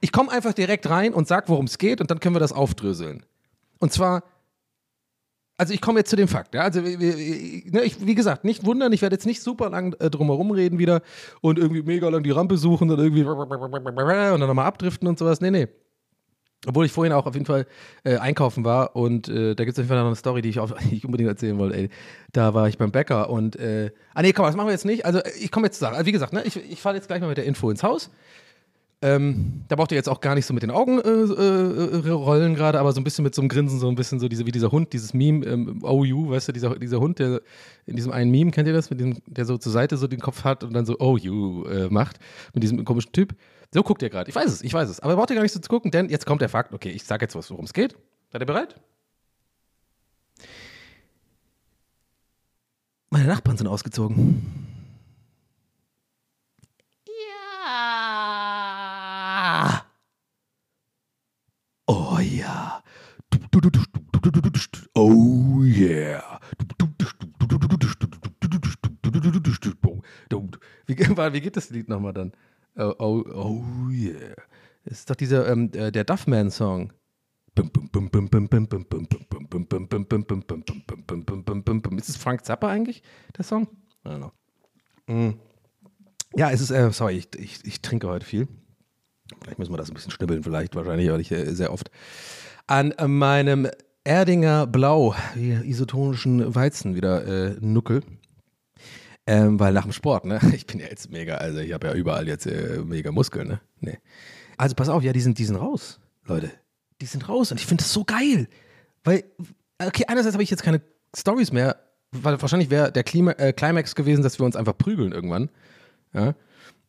ich 0.00 0.10
komme 0.10 0.32
einfach 0.32 0.52
direkt 0.52 0.90
rein 0.90 1.14
und 1.14 1.28
sag, 1.28 1.48
worum 1.48 1.66
es 1.66 1.78
geht, 1.78 2.00
und 2.00 2.10
dann 2.10 2.18
können 2.18 2.34
wir 2.34 2.40
das 2.40 2.52
aufdröseln. 2.52 3.24
Und 3.78 3.92
zwar. 3.92 4.24
Also 5.56 5.74
ich 5.74 5.80
komme 5.80 6.00
jetzt 6.00 6.10
zu 6.10 6.16
dem 6.16 6.26
Fakt. 6.26 6.54
Ja? 6.54 6.62
Also 6.62 6.84
wie, 6.84 6.98
wie, 6.98 7.70
ne, 7.70 7.82
ich, 7.84 8.04
wie 8.04 8.14
gesagt, 8.14 8.44
nicht 8.44 8.64
wundern, 8.64 8.92
ich 8.92 9.02
werde 9.02 9.14
jetzt 9.14 9.26
nicht 9.26 9.42
super 9.42 9.70
lang 9.70 9.94
äh, 10.00 10.10
drumherum 10.10 10.50
reden 10.50 10.78
wieder 10.78 11.02
und 11.42 11.58
irgendwie 11.58 11.82
mega 11.82 12.08
lang 12.08 12.22
die 12.22 12.30
Rampe 12.30 12.56
suchen 12.56 12.90
und 12.90 12.98
irgendwie 12.98 13.22
und 13.22 14.40
dann 14.40 14.48
nochmal 14.48 14.66
abdriften 14.66 15.06
und 15.06 15.18
sowas. 15.18 15.40
Nee, 15.40 15.50
nee. 15.50 15.68
Obwohl 16.66 16.84
ich 16.84 16.92
vorhin 16.92 17.14
auch 17.14 17.24
auf 17.24 17.34
jeden 17.34 17.46
Fall 17.46 17.66
äh, 18.04 18.18
einkaufen 18.18 18.64
war 18.64 18.94
und 18.94 19.28
äh, 19.28 19.54
da 19.54 19.64
gibt 19.64 19.72
es 19.72 19.78
auf 19.78 19.84
jeden 19.84 19.88
Fall 19.88 19.98
noch 19.98 20.06
eine 20.06 20.16
Story, 20.16 20.42
die 20.42 20.50
ich, 20.50 20.60
auch, 20.60 20.70
die 20.90 20.96
ich 20.96 21.04
unbedingt 21.06 21.30
erzählen 21.30 21.56
wollte. 21.58 21.76
Ey. 21.76 21.88
Da 22.32 22.52
war 22.52 22.68
ich 22.68 22.76
beim 22.76 22.92
Bäcker 22.92 23.30
und, 23.30 23.56
äh, 23.56 23.90
ah 24.14 24.22
nee, 24.22 24.32
komm, 24.32 24.44
das 24.44 24.56
machen 24.56 24.68
wir 24.68 24.72
jetzt 24.72 24.84
nicht. 24.84 25.06
Also 25.06 25.20
ich 25.40 25.50
komme 25.50 25.66
jetzt 25.66 25.76
zu 25.76 25.80
sagen, 25.80 25.96
also, 25.96 26.06
wie 26.06 26.12
gesagt, 26.12 26.32
ne, 26.32 26.42
ich, 26.44 26.56
ich 26.56 26.80
fahre 26.80 26.96
jetzt 26.96 27.08
gleich 27.08 27.20
mal 27.20 27.28
mit 27.28 27.38
der 27.38 27.46
Info 27.46 27.70
ins 27.70 27.82
Haus. 27.82 28.10
Ähm, 29.02 29.62
da 29.68 29.76
braucht 29.76 29.92
ihr 29.92 29.96
jetzt 29.96 30.10
auch 30.10 30.20
gar 30.20 30.34
nicht 30.34 30.44
so 30.44 30.52
mit 30.52 30.62
den 30.62 30.70
Augen 30.70 30.98
äh, 31.00 31.08
äh, 31.08 32.10
rollen 32.10 32.54
gerade, 32.54 32.78
aber 32.78 32.92
so 32.92 33.00
ein 33.00 33.04
bisschen 33.04 33.22
mit 33.22 33.34
so 33.34 33.40
einem 33.40 33.48
Grinsen, 33.48 33.78
so 33.78 33.88
ein 33.88 33.94
bisschen 33.94 34.20
so 34.20 34.28
diese, 34.28 34.44
wie 34.44 34.52
dieser 34.52 34.70
Hund, 34.72 34.92
dieses 34.92 35.14
Meme, 35.14 35.46
ähm, 35.46 35.82
OU, 35.82 36.28
weißt 36.28 36.48
du, 36.48 36.52
dieser, 36.52 36.78
dieser 36.78 37.00
Hund, 37.00 37.18
der 37.18 37.40
in 37.86 37.96
diesem 37.96 38.12
einen 38.12 38.30
Meme, 38.30 38.50
kennt 38.50 38.68
ihr 38.68 38.74
das, 38.74 38.90
mit 38.90 39.00
dem, 39.00 39.16
der 39.26 39.46
so 39.46 39.56
zur 39.56 39.72
Seite 39.72 39.96
so 39.96 40.06
den 40.06 40.20
Kopf 40.20 40.44
hat 40.44 40.64
und 40.64 40.74
dann 40.74 40.84
so 40.84 40.98
OU 41.00 41.64
äh, 41.64 41.88
macht, 41.88 42.18
mit 42.52 42.62
diesem 42.62 42.84
komischen 42.84 43.12
Typ. 43.12 43.34
So 43.72 43.82
guckt 43.82 44.02
ihr 44.02 44.10
gerade. 44.10 44.28
Ich 44.28 44.36
weiß 44.36 44.52
es, 44.52 44.62
ich 44.62 44.74
weiß 44.74 44.90
es. 44.90 45.00
Aber 45.00 45.16
braucht 45.16 45.30
ihr 45.30 45.36
gar 45.36 45.42
nicht 45.42 45.52
so 45.52 45.60
zu 45.60 45.68
gucken, 45.70 45.90
denn 45.90 46.10
jetzt 46.10 46.26
kommt 46.26 46.42
der 46.42 46.50
Fakt. 46.50 46.74
Okay, 46.74 46.90
ich 46.90 47.04
sage 47.04 47.24
jetzt 47.24 47.34
was, 47.34 47.50
worum 47.50 47.64
es 47.64 47.72
geht. 47.72 47.96
Seid 48.30 48.42
ihr 48.42 48.46
bereit? 48.46 48.78
Meine 53.08 53.26
Nachbarn 53.28 53.56
sind 53.56 53.66
ausgezogen. 53.66 54.69
Oh 61.86 62.18
ja. 62.20 62.82
Oh 64.94 65.62
yeah. 65.62 66.40
Wie, 70.86 70.96
wie 70.96 71.40
geht 71.40 71.56
das 71.56 71.70
Lied 71.70 71.88
nochmal 71.88 72.12
dann? 72.12 72.32
Oh, 72.76 72.94
oh, 72.98 73.24
oh 73.34 73.90
yeah. 73.90 74.34
Das 74.84 75.00
ist 75.00 75.10
doch 75.10 75.16
dieser, 75.16 75.48
ähm, 75.48 75.70
der 75.70 76.04
Duffman-Song. 76.04 76.92
Ist 81.96 82.08
es 82.08 82.16
Frank 82.16 82.44
Zappa 82.44 82.68
eigentlich, 82.68 83.02
der 83.36 83.44
Song? 83.44 83.68
I 84.04 84.08
don't 84.08 84.16
know. 84.18 84.32
Mm. 85.06 85.40
Ja, 86.36 86.50
es 86.50 86.60
ist, 86.60 86.70
äh, 86.70 86.90
sorry, 86.92 87.16
ich, 87.16 87.28
ich, 87.36 87.64
ich, 87.64 87.82
trinke 87.82 88.06
heute 88.08 88.24
viel. 88.24 88.48
Vielleicht 89.42 89.58
müssen 89.58 89.72
wir 89.72 89.76
das 89.76 89.90
ein 89.90 89.94
bisschen 89.94 90.10
schnibbeln, 90.10 90.42
vielleicht, 90.42 90.74
wahrscheinlich, 90.74 91.10
weil 91.10 91.20
ich 91.20 91.30
äh, 91.32 91.52
sehr 91.54 91.72
oft 91.72 91.90
an 92.66 92.94
meinem 93.06 93.68
Erdinger 94.04 94.66
Blau, 94.66 95.14
isotonischen 95.36 96.54
Weizen 96.54 96.94
wieder 96.94 97.26
äh, 97.26 97.56
nuckel. 97.60 98.02
Ähm, 99.26 99.60
weil 99.60 99.72
nach 99.72 99.82
dem 99.82 99.92
Sport, 99.92 100.24
ne? 100.24 100.40
Ich 100.54 100.66
bin 100.66 100.80
ja 100.80 100.86
jetzt 100.86 101.10
mega, 101.10 101.36
also 101.36 101.58
ich 101.58 101.72
habe 101.72 101.88
ja 101.88 101.94
überall 101.94 102.26
jetzt 102.26 102.46
äh, 102.46 102.80
mega 102.84 103.12
Muskeln, 103.12 103.48
ne? 103.48 103.60
Nee. 103.80 103.98
Also 104.56 104.74
pass 104.74 104.88
auf, 104.88 105.02
ja, 105.02 105.12
die 105.12 105.20
sind, 105.20 105.38
die 105.38 105.44
sind 105.44 105.56
raus, 105.56 106.00
Leute. 106.24 106.50
Die 107.00 107.06
sind 107.06 107.28
raus 107.28 107.50
und 107.50 107.60
ich 107.60 107.66
finde 107.66 107.82
das 107.82 107.92
so 107.92 108.04
geil. 108.04 108.48
Weil, 109.04 109.24
okay, 109.78 110.04
einerseits 110.06 110.34
habe 110.34 110.42
ich 110.42 110.50
jetzt 110.50 110.62
keine 110.62 110.80
Stories 111.16 111.52
mehr, 111.52 111.76
weil 112.12 112.40
wahrscheinlich 112.40 112.70
wäre 112.70 112.92
der 112.92 113.04
Klima 113.04 113.32
äh, 113.32 113.52
Climax 113.52 113.94
gewesen, 113.94 114.22
dass 114.22 114.38
wir 114.38 114.46
uns 114.46 114.56
einfach 114.56 114.76
prügeln 114.76 115.12
irgendwann. 115.12 115.50
Ja? 116.12 116.34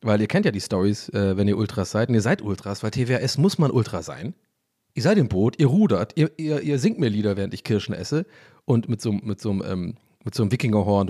Weil 0.00 0.20
ihr 0.20 0.26
kennt 0.26 0.44
ja 0.44 0.52
die 0.52 0.60
Stories, 0.60 1.08
äh, 1.10 1.36
wenn 1.36 1.48
ihr 1.48 1.56
Ultras 1.56 1.90
seid. 1.90 2.08
Und 2.08 2.14
ihr 2.14 2.22
seid 2.22 2.42
Ultras, 2.42 2.82
weil 2.82 2.90
TWS 2.90 3.38
muss 3.38 3.58
man 3.58 3.70
Ultra 3.70 4.02
sein. 4.02 4.34
Ihr 4.94 5.02
seid 5.02 5.16
im 5.16 5.28
Boot, 5.28 5.58
ihr 5.58 5.68
rudert, 5.68 6.12
ihr, 6.16 6.30
ihr, 6.36 6.60
ihr 6.60 6.78
singt 6.78 6.98
mir 6.98 7.08
Lieder, 7.08 7.36
während 7.36 7.54
ich 7.54 7.64
Kirschen 7.64 7.94
esse. 7.94 8.26
Und 8.64 8.88
mit 8.88 9.00
so, 9.00 9.12
mit 9.12 9.40
so, 9.40 9.50
ähm, 9.64 9.94
mit 10.24 10.34
so 10.34 10.42
einem 10.42 10.52
Wikingerhorn 10.52 11.08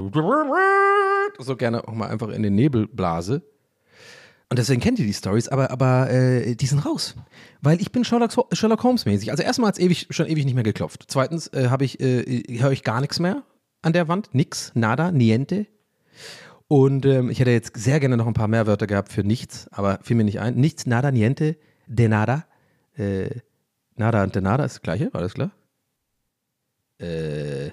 so 1.39 1.57
gerne 1.57 1.87
auch 1.89 1.95
mal 1.95 2.09
einfach 2.09 2.29
in 2.29 2.43
den 2.43 2.55
Nebel 2.55 2.87
blase. 2.87 3.43
Und 4.49 4.59
deswegen 4.59 4.83
kennt 4.83 4.99
ihr 4.99 5.07
die 5.07 5.15
Stories, 5.15 5.49
aber, 5.49 5.71
aber 5.71 6.11
äh, 6.11 6.55
die 6.55 6.67
sind 6.67 6.81
raus. 6.81 7.15
Weil 7.63 7.81
ich 7.81 7.91
bin 7.91 8.05
Sherlock, 8.05 8.33
Sherlock 8.53 8.83
Holmes 8.83 9.07
mäßig. 9.07 9.31
Also 9.31 9.43
erstmal 9.43 9.69
hat 9.69 9.79
es 9.79 9.81
ewig, 9.83 10.09
schon 10.11 10.27
ewig 10.27 10.45
nicht 10.45 10.55
mehr 10.55 10.63
geklopft. 10.63 11.05
Zweitens 11.09 11.47
äh, 11.49 11.71
ich, 11.81 12.01
äh, 12.01 12.59
höre 12.59 12.73
ich 12.73 12.85
gar 12.85 13.01
nichts 13.01 13.19
mehr 13.19 13.45
an 13.81 13.95
der 13.95 14.09
Wand. 14.09 14.29
Nix, 14.35 14.71
nada, 14.75 15.11
niente. 15.11 15.67
Und 16.73 17.05
ähm, 17.05 17.29
ich 17.29 17.39
hätte 17.39 17.51
jetzt 17.51 17.77
sehr 17.77 18.01
gerne 18.01 18.17
noch 18.17 18.27
ein 18.27 18.33
paar 18.33 18.49
mehr 18.49 18.67
Wörter 18.67 18.87
gehabt 18.87 19.13
für 19.13 19.23
nichts, 19.23 19.69
aber 19.73 19.99
fiel 20.01 20.17
mir 20.17 20.25
nicht 20.25 20.41
ein. 20.41 20.55
Nichts, 20.55 20.87
nada, 20.87 21.11
niente, 21.11 21.59
de 21.87 22.09
nada. 22.09 22.47
Äh, 22.97 23.29
nada 23.95 24.23
und 24.23 24.35
de 24.35 24.41
nada 24.41 24.65
ist 24.65 24.77
das 24.77 24.81
gleiche, 24.81 25.13
war 25.13 25.21
das 25.21 25.35
klar? 25.35 25.51
Äh, 26.99 27.73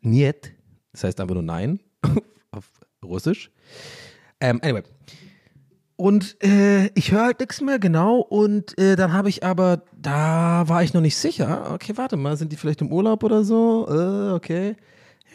niet, 0.00 0.52
das 0.90 1.04
heißt 1.04 1.20
einfach 1.20 1.34
nur 1.34 1.44
nein 1.44 1.78
auf 2.50 2.68
Russisch. 3.00 3.52
Ähm, 4.40 4.58
anyway. 4.60 4.82
Und 5.94 6.36
äh, 6.42 6.86
ich 6.96 7.12
höre 7.12 7.26
halt 7.26 7.38
nichts 7.38 7.60
mehr, 7.60 7.78
genau. 7.78 8.18
Und 8.18 8.76
äh, 8.76 8.96
dann 8.96 9.12
habe 9.12 9.28
ich 9.28 9.44
aber, 9.44 9.84
da 9.96 10.64
war 10.66 10.82
ich 10.82 10.94
noch 10.94 11.00
nicht 11.00 11.16
sicher. 11.16 11.70
Okay, 11.74 11.92
warte 11.94 12.16
mal, 12.16 12.36
sind 12.36 12.50
die 12.50 12.56
vielleicht 12.56 12.80
im 12.80 12.90
Urlaub 12.90 13.22
oder 13.22 13.44
so? 13.44 13.86
Äh, 13.88 14.32
okay. 14.32 14.74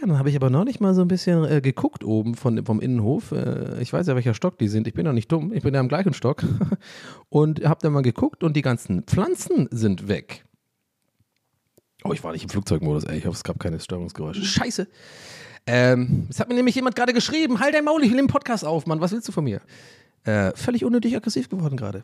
Ja, 0.01 0.07
dann 0.07 0.17
habe 0.19 0.29
ich 0.29 0.35
aber 0.35 0.49
noch 0.49 0.65
nicht 0.65 0.81
mal 0.81 0.93
so 0.93 1.01
ein 1.01 1.07
bisschen 1.07 1.45
äh, 1.45 1.61
geguckt 1.61 2.03
oben 2.03 2.35
von, 2.35 2.65
vom 2.65 2.81
Innenhof. 2.81 3.31
Äh, 3.31 3.81
ich 3.81 3.93
weiß 3.93 4.07
ja, 4.07 4.15
welcher 4.15 4.33
Stock 4.33 4.57
die 4.57 4.67
sind. 4.67 4.87
Ich 4.87 4.93
bin 4.93 5.05
ja 5.05 5.13
nicht 5.13 5.31
dumm. 5.31 5.53
Ich 5.53 5.63
bin 5.63 5.73
ja 5.73 5.79
im 5.79 5.87
gleichen 5.87 6.13
Stock. 6.13 6.43
und 7.29 7.63
habe 7.65 7.79
dann 7.81 7.93
mal 7.93 8.01
geguckt 8.01 8.43
und 8.43 8.55
die 8.55 8.61
ganzen 8.61 9.03
Pflanzen 9.03 9.67
sind 9.71 10.07
weg. 10.07 10.45
Oh, 12.03 12.11
ich 12.11 12.23
war 12.23 12.33
nicht 12.33 12.43
im 12.43 12.49
Flugzeugmodus, 12.49 13.05
ey. 13.05 13.17
Ich 13.17 13.25
hoffe, 13.25 13.37
es 13.37 13.43
gab 13.43 13.59
keine 13.59 13.79
Störungsgeräusche. 13.79 14.43
Scheiße. 14.43 14.87
Ähm, 15.65 16.27
es 16.29 16.39
hat 16.39 16.49
mir 16.49 16.55
nämlich 16.55 16.75
jemand 16.75 16.95
gerade 16.95 17.13
geschrieben, 17.13 17.59
halt 17.59 17.73
dein 17.73 17.83
Maul, 17.83 18.03
ich 18.03 18.11
will 18.11 18.17
den 18.17 18.27
Podcast 18.27 18.63
auf, 18.63 18.85
Mann, 18.85 19.01
was 19.01 19.11
willst 19.11 19.27
du 19.27 19.31
von 19.31 19.43
mir? 19.43 19.61
Äh, 20.23 20.51
völlig 20.55 20.85
unnötig 20.85 21.15
aggressiv 21.15 21.49
geworden 21.49 21.77
gerade. 21.77 22.03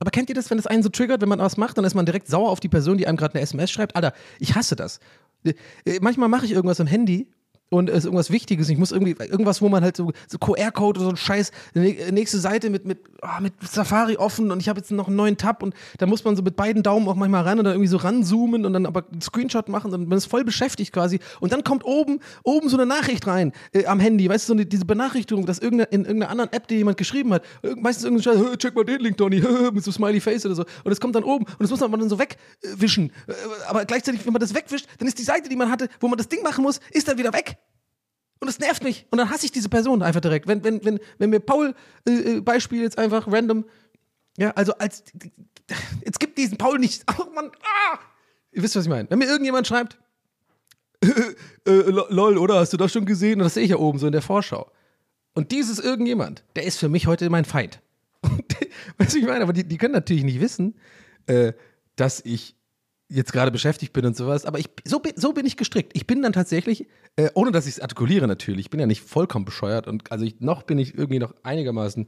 Aber 0.00 0.10
kennt 0.10 0.28
ihr 0.28 0.34
das, 0.34 0.50
wenn 0.50 0.58
es 0.58 0.66
einen 0.66 0.82
so 0.82 0.88
triggert, 0.88 1.20
wenn 1.20 1.28
man 1.28 1.38
was 1.38 1.56
macht, 1.56 1.78
dann 1.78 1.84
ist 1.84 1.94
man 1.94 2.06
direkt 2.06 2.28
sauer 2.28 2.50
auf 2.50 2.60
die 2.60 2.68
Person, 2.68 2.98
die 2.98 3.06
einem 3.06 3.16
gerade 3.16 3.34
eine 3.34 3.42
SMS 3.42 3.70
schreibt? 3.70 3.96
Alter, 3.96 4.12
ich 4.38 4.54
hasse 4.54 4.76
das. 4.76 5.00
Äh, 5.44 5.98
manchmal 6.00 6.28
mache 6.28 6.46
ich 6.46 6.52
irgendwas 6.52 6.80
am 6.80 6.86
Handy 6.86 7.28
und 7.70 7.90
es 7.90 7.98
ist 7.98 8.04
irgendwas 8.04 8.30
Wichtiges. 8.30 8.68
Ich 8.68 8.78
muss 8.78 8.92
irgendwie, 8.92 9.14
irgendwas, 9.22 9.60
wo 9.60 9.68
man 9.68 9.82
halt 9.82 9.96
so, 9.96 10.12
so 10.26 10.38
QR-Code 10.38 11.00
oder 11.00 11.06
so 11.06 11.10
ein 11.10 11.16
Scheiß, 11.16 11.50
nächste 11.74 12.38
Seite 12.38 12.70
mit, 12.70 12.86
mit, 12.86 12.98
oh, 13.22 13.40
mit 13.40 13.52
Safari 13.62 14.16
offen 14.16 14.50
und 14.50 14.60
ich 14.60 14.68
habe 14.68 14.78
jetzt 14.80 14.90
noch 14.90 15.08
einen 15.08 15.16
neuen 15.16 15.36
Tab 15.36 15.62
und 15.62 15.74
da 15.98 16.06
muss 16.06 16.24
man 16.24 16.36
so 16.36 16.42
mit 16.42 16.56
beiden 16.56 16.82
Daumen 16.82 17.06
auch 17.08 17.14
manchmal 17.14 17.42
ran 17.42 17.58
und 17.58 17.64
dann 17.64 17.74
irgendwie 17.74 17.88
so 17.88 17.98
ranzoomen 17.98 18.64
und 18.64 18.72
dann 18.72 18.86
aber 18.86 19.04
einen 19.10 19.20
Screenshot 19.20 19.68
machen 19.68 19.92
und 19.92 20.08
man 20.08 20.16
ist 20.16 20.26
voll 20.26 20.44
beschäftigt 20.44 20.92
quasi. 20.92 21.20
Und 21.40 21.52
dann 21.52 21.62
kommt 21.62 21.84
oben, 21.84 22.20
oben 22.42 22.68
so 22.68 22.76
eine 22.76 22.86
Nachricht 22.86 23.26
rein 23.26 23.52
äh, 23.72 23.84
am 23.86 24.00
Handy, 24.00 24.28
weißt 24.28 24.44
du, 24.44 24.48
so 24.48 24.52
eine, 24.54 24.66
diese 24.66 24.86
Benachrichtigung, 24.86 25.44
dass 25.44 25.58
irgendeine, 25.58 25.90
in 25.90 26.04
irgendeiner 26.04 26.30
anderen 26.30 26.52
App, 26.52 26.68
die 26.68 26.76
jemand 26.76 26.96
geschrieben 26.96 27.34
hat, 27.34 27.42
meistens 27.76 28.04
irgendein 28.04 28.22
Scheiß, 28.22 28.58
check 28.58 28.74
mal 28.74 28.84
den 28.84 29.00
Link, 29.00 29.18
Donny, 29.18 29.42
mit 29.72 29.84
so 29.84 29.92
Smiley 29.92 30.20
Face 30.20 30.46
oder 30.46 30.54
so. 30.54 30.64
Und 30.84 30.92
es 30.92 31.00
kommt 31.00 31.14
dann 31.14 31.24
oben 31.24 31.44
und 31.44 31.60
das 31.60 31.70
muss 31.70 31.80
man 31.80 31.92
dann 31.92 32.08
so 32.08 32.18
wegwischen. 32.18 33.12
Äh, 33.26 33.34
aber 33.68 33.84
gleichzeitig, 33.84 34.24
wenn 34.24 34.32
man 34.32 34.40
das 34.40 34.54
wegwischt, 34.54 34.86
dann 34.98 35.06
ist 35.06 35.18
die 35.18 35.24
Seite, 35.24 35.50
die 35.50 35.56
man 35.56 35.70
hatte, 35.70 35.88
wo 36.00 36.08
man 36.08 36.16
das 36.16 36.28
Ding 36.28 36.42
machen 36.42 36.62
muss, 36.64 36.80
ist 36.92 37.06
dann 37.08 37.18
wieder 37.18 37.32
weg. 37.34 37.57
Und 38.40 38.48
es 38.48 38.58
nervt 38.58 38.84
mich. 38.84 39.06
Und 39.10 39.18
dann 39.18 39.30
hasse 39.30 39.46
ich 39.46 39.52
diese 39.52 39.68
Person 39.68 40.02
einfach 40.02 40.20
direkt. 40.20 40.46
Wenn, 40.46 40.62
wenn, 40.64 40.84
wenn, 40.84 41.00
wenn 41.18 41.30
mir 41.30 41.40
Paul 41.40 41.74
äh, 42.06 42.36
äh 42.36 42.40
Beispiel 42.40 42.82
jetzt 42.82 42.98
einfach 42.98 43.26
random, 43.26 43.64
ja, 44.36 44.50
also 44.50 44.72
als 44.74 45.04
jetzt 46.04 46.20
gibt 46.20 46.38
diesen 46.38 46.58
Paul 46.58 46.78
nicht. 46.78 47.04
Oh 47.18 47.30
Mann, 47.34 47.50
ah! 47.62 47.98
Ihr 48.52 48.62
wisst, 48.62 48.76
was 48.76 48.84
ich 48.84 48.90
meine. 48.90 49.10
Wenn 49.10 49.18
mir 49.18 49.26
irgendjemand 49.26 49.66
schreibt, 49.66 49.98
äh, 51.02 51.70
äh, 51.70 51.90
lol, 51.90 52.38
oder 52.38 52.56
hast 52.56 52.72
du 52.72 52.76
das 52.76 52.92
schon 52.92 53.04
gesehen? 53.04 53.40
Und 53.40 53.44
das 53.44 53.54
sehe 53.54 53.64
ich 53.64 53.70
ja 53.70 53.76
oben 53.76 53.98
so 53.98 54.06
in 54.06 54.12
der 54.12 54.22
Vorschau. 54.22 54.70
Und 55.34 55.52
dieses 55.52 55.78
irgendjemand, 55.78 56.44
der 56.56 56.64
ist 56.64 56.78
für 56.78 56.88
mich 56.88 57.06
heute 57.06 57.28
mein 57.30 57.44
Feind. 57.44 57.80
weißt 58.98 59.14
du, 59.14 59.18
ich 59.18 59.26
meine? 59.26 59.42
Aber 59.42 59.52
die, 59.52 59.64
die 59.64 59.78
können 59.78 59.94
natürlich 59.94 60.24
nicht 60.24 60.40
wissen, 60.40 60.76
äh, 61.26 61.52
dass 61.96 62.20
ich 62.24 62.56
jetzt 63.08 63.32
gerade 63.32 63.50
beschäftigt 63.50 63.92
bin 63.94 64.04
und 64.04 64.16
sowas, 64.16 64.44
aber 64.44 64.58
ich, 64.58 64.68
so, 64.84 65.00
bin, 65.00 65.12
so 65.16 65.32
bin 65.32 65.46
ich 65.46 65.56
gestrickt. 65.56 65.92
Ich 65.94 66.06
bin 66.06 66.20
dann 66.22 66.32
tatsächlich, 66.34 66.86
äh, 67.16 67.30
ohne 67.34 67.52
dass 67.52 67.66
ich 67.66 67.74
es 67.76 67.80
artikuliere 67.80 68.26
natürlich, 68.28 68.66
ich 68.66 68.70
bin 68.70 68.80
ja 68.80 68.86
nicht 68.86 69.00
vollkommen 69.02 69.44
bescheuert 69.46 69.86
und 69.86 70.12
also 70.12 70.24
ich, 70.26 70.40
noch 70.40 70.62
bin 70.64 70.78
ich 70.78 70.94
irgendwie 70.96 71.18
noch 71.18 71.34
einigermaßen 71.42 72.06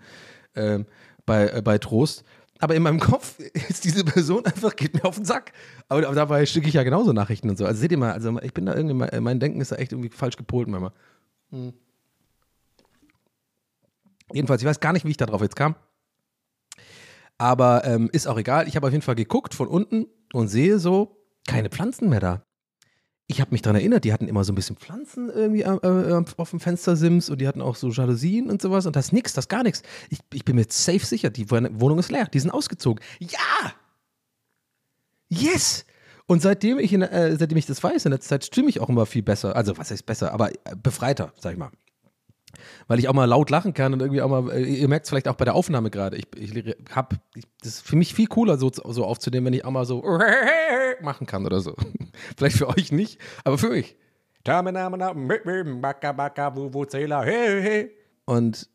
äh, 0.54 0.80
bei, 1.24 1.48
äh, 1.48 1.62
bei 1.62 1.78
Trost. 1.78 2.24
aber 2.58 2.74
in 2.74 2.82
meinem 2.82 3.00
Kopf 3.00 3.38
ist 3.68 3.84
diese 3.84 4.04
Person 4.04 4.44
einfach, 4.44 4.76
geht 4.76 4.92
mir 4.94 5.04
auf 5.06 5.14
den 5.16 5.24
Sack. 5.24 5.52
Aber, 5.88 6.04
aber 6.06 6.14
dabei 6.14 6.44
schicke 6.44 6.68
ich 6.68 6.74
ja 6.74 6.82
genauso 6.82 7.14
Nachrichten 7.14 7.48
und 7.48 7.56
so. 7.56 7.64
Also 7.64 7.80
seht 7.80 7.92
ihr 7.92 7.98
mal, 7.98 8.12
also 8.12 8.38
ich 8.42 8.52
bin 8.52 8.66
da 8.66 8.74
irgendwie, 8.74 8.94
mein- 8.94 9.22
mein 9.22 9.40
Denken 9.40 9.60
ist 9.62 9.72
da 9.72 9.76
echt 9.76 9.92
irgendwie 9.92 10.10
falsch 10.10 10.36
gepolt 10.36 10.68
manchmal. 10.68 10.92
Hm. 11.50 11.72
Jedenfalls, 14.32 14.60
ich 14.62 14.68
weiß 14.68 14.80
gar 14.80 14.92
nicht, 14.92 15.04
wie 15.06 15.10
ich 15.10 15.16
da 15.16 15.26
drauf 15.26 15.40
jetzt 15.40 15.56
kam. 15.56 15.74
Aber 17.38 17.84
ähm, 17.86 18.10
ist 18.12 18.26
auch 18.28 18.36
egal. 18.38 18.68
Ich 18.68 18.76
habe 18.76 18.86
auf 18.86 18.92
jeden 18.92 19.02
Fall 19.02 19.14
geguckt 19.14 19.54
von 19.54 19.66
unten 19.66 20.06
und 20.32 20.48
sehe 20.48 20.78
so 20.78 21.16
keine 21.46 21.70
Pflanzen 21.70 22.08
mehr 22.08 22.20
da. 22.20 22.44
Ich 23.26 23.40
habe 23.40 23.52
mich 23.52 23.62
daran 23.62 23.76
erinnert, 23.76 24.04
die 24.04 24.12
hatten 24.12 24.26
immer 24.26 24.42
so 24.42 24.52
ein 24.52 24.56
bisschen 24.56 24.76
Pflanzen 24.76 25.30
irgendwie 25.30 25.62
äh, 25.62 25.76
äh, 25.86 26.24
auf 26.36 26.50
dem 26.50 26.58
Fenstersims 26.58 27.30
und 27.30 27.40
die 27.40 27.46
hatten 27.46 27.62
auch 27.62 27.76
so 27.76 27.88
Jalousien 27.88 28.50
und 28.50 28.60
sowas 28.60 28.86
und 28.86 28.96
das 28.96 29.06
ist 29.06 29.12
nix, 29.12 29.32
das 29.34 29.44
ist 29.44 29.48
gar 29.48 29.62
nichts. 29.62 29.82
Ich, 30.08 30.18
ich 30.34 30.44
bin 30.44 30.56
mir 30.56 30.66
safe 30.68 30.98
sicher, 31.06 31.30
die 31.30 31.48
Wohnung 31.50 32.00
ist 32.00 32.10
leer, 32.10 32.26
die 32.26 32.40
sind 32.40 32.50
ausgezogen. 32.50 33.02
Ja! 33.20 33.72
Yes! 35.28 35.84
Und 36.26 36.42
seitdem 36.42 36.78
ich, 36.78 36.92
in, 36.92 37.02
äh, 37.02 37.36
seitdem 37.36 37.58
ich 37.58 37.66
das 37.66 37.82
weiß, 37.82 38.04
in 38.04 38.10
der 38.10 38.20
Zeit 38.20 38.44
stimme 38.44 38.68
ich 38.68 38.80
auch 38.80 38.88
immer 38.88 39.06
viel 39.06 39.22
besser. 39.22 39.56
Also, 39.56 39.76
was 39.78 39.90
heißt 39.90 40.06
besser, 40.06 40.32
aber 40.32 40.52
äh, 40.52 40.76
befreiter, 40.80 41.32
sag 41.36 41.52
ich 41.52 41.58
mal. 41.58 41.70
Weil 42.88 42.98
ich 42.98 43.08
auch 43.08 43.14
mal 43.14 43.24
laut 43.24 43.50
lachen 43.50 43.74
kann 43.74 43.92
und 43.92 44.00
irgendwie 44.00 44.22
auch 44.22 44.28
mal, 44.28 44.50
äh, 44.52 44.62
ihr 44.62 44.88
merkt 44.88 45.06
es 45.06 45.10
vielleicht 45.10 45.28
auch 45.28 45.36
bei 45.36 45.44
der 45.44 45.54
Aufnahme 45.54 45.90
gerade. 45.90 46.16
Ich, 46.16 46.26
ich 46.36 46.76
hab, 46.94 47.14
ich, 47.34 47.44
das 47.62 47.74
ist 47.74 47.86
für 47.86 47.96
mich 47.96 48.14
viel 48.14 48.26
cooler, 48.26 48.58
so, 48.58 48.70
so 48.72 49.04
aufzunehmen, 49.04 49.46
wenn 49.46 49.54
ich 49.54 49.64
auch 49.64 49.70
mal 49.70 49.84
so 49.84 50.02
machen 51.02 51.26
kann 51.26 51.46
oder 51.46 51.60
so. 51.60 51.74
vielleicht 52.36 52.56
für 52.56 52.68
euch 52.68 52.92
nicht, 52.92 53.18
aber 53.44 53.58
für 53.58 53.70
mich. 53.70 53.96
Und 58.24 58.68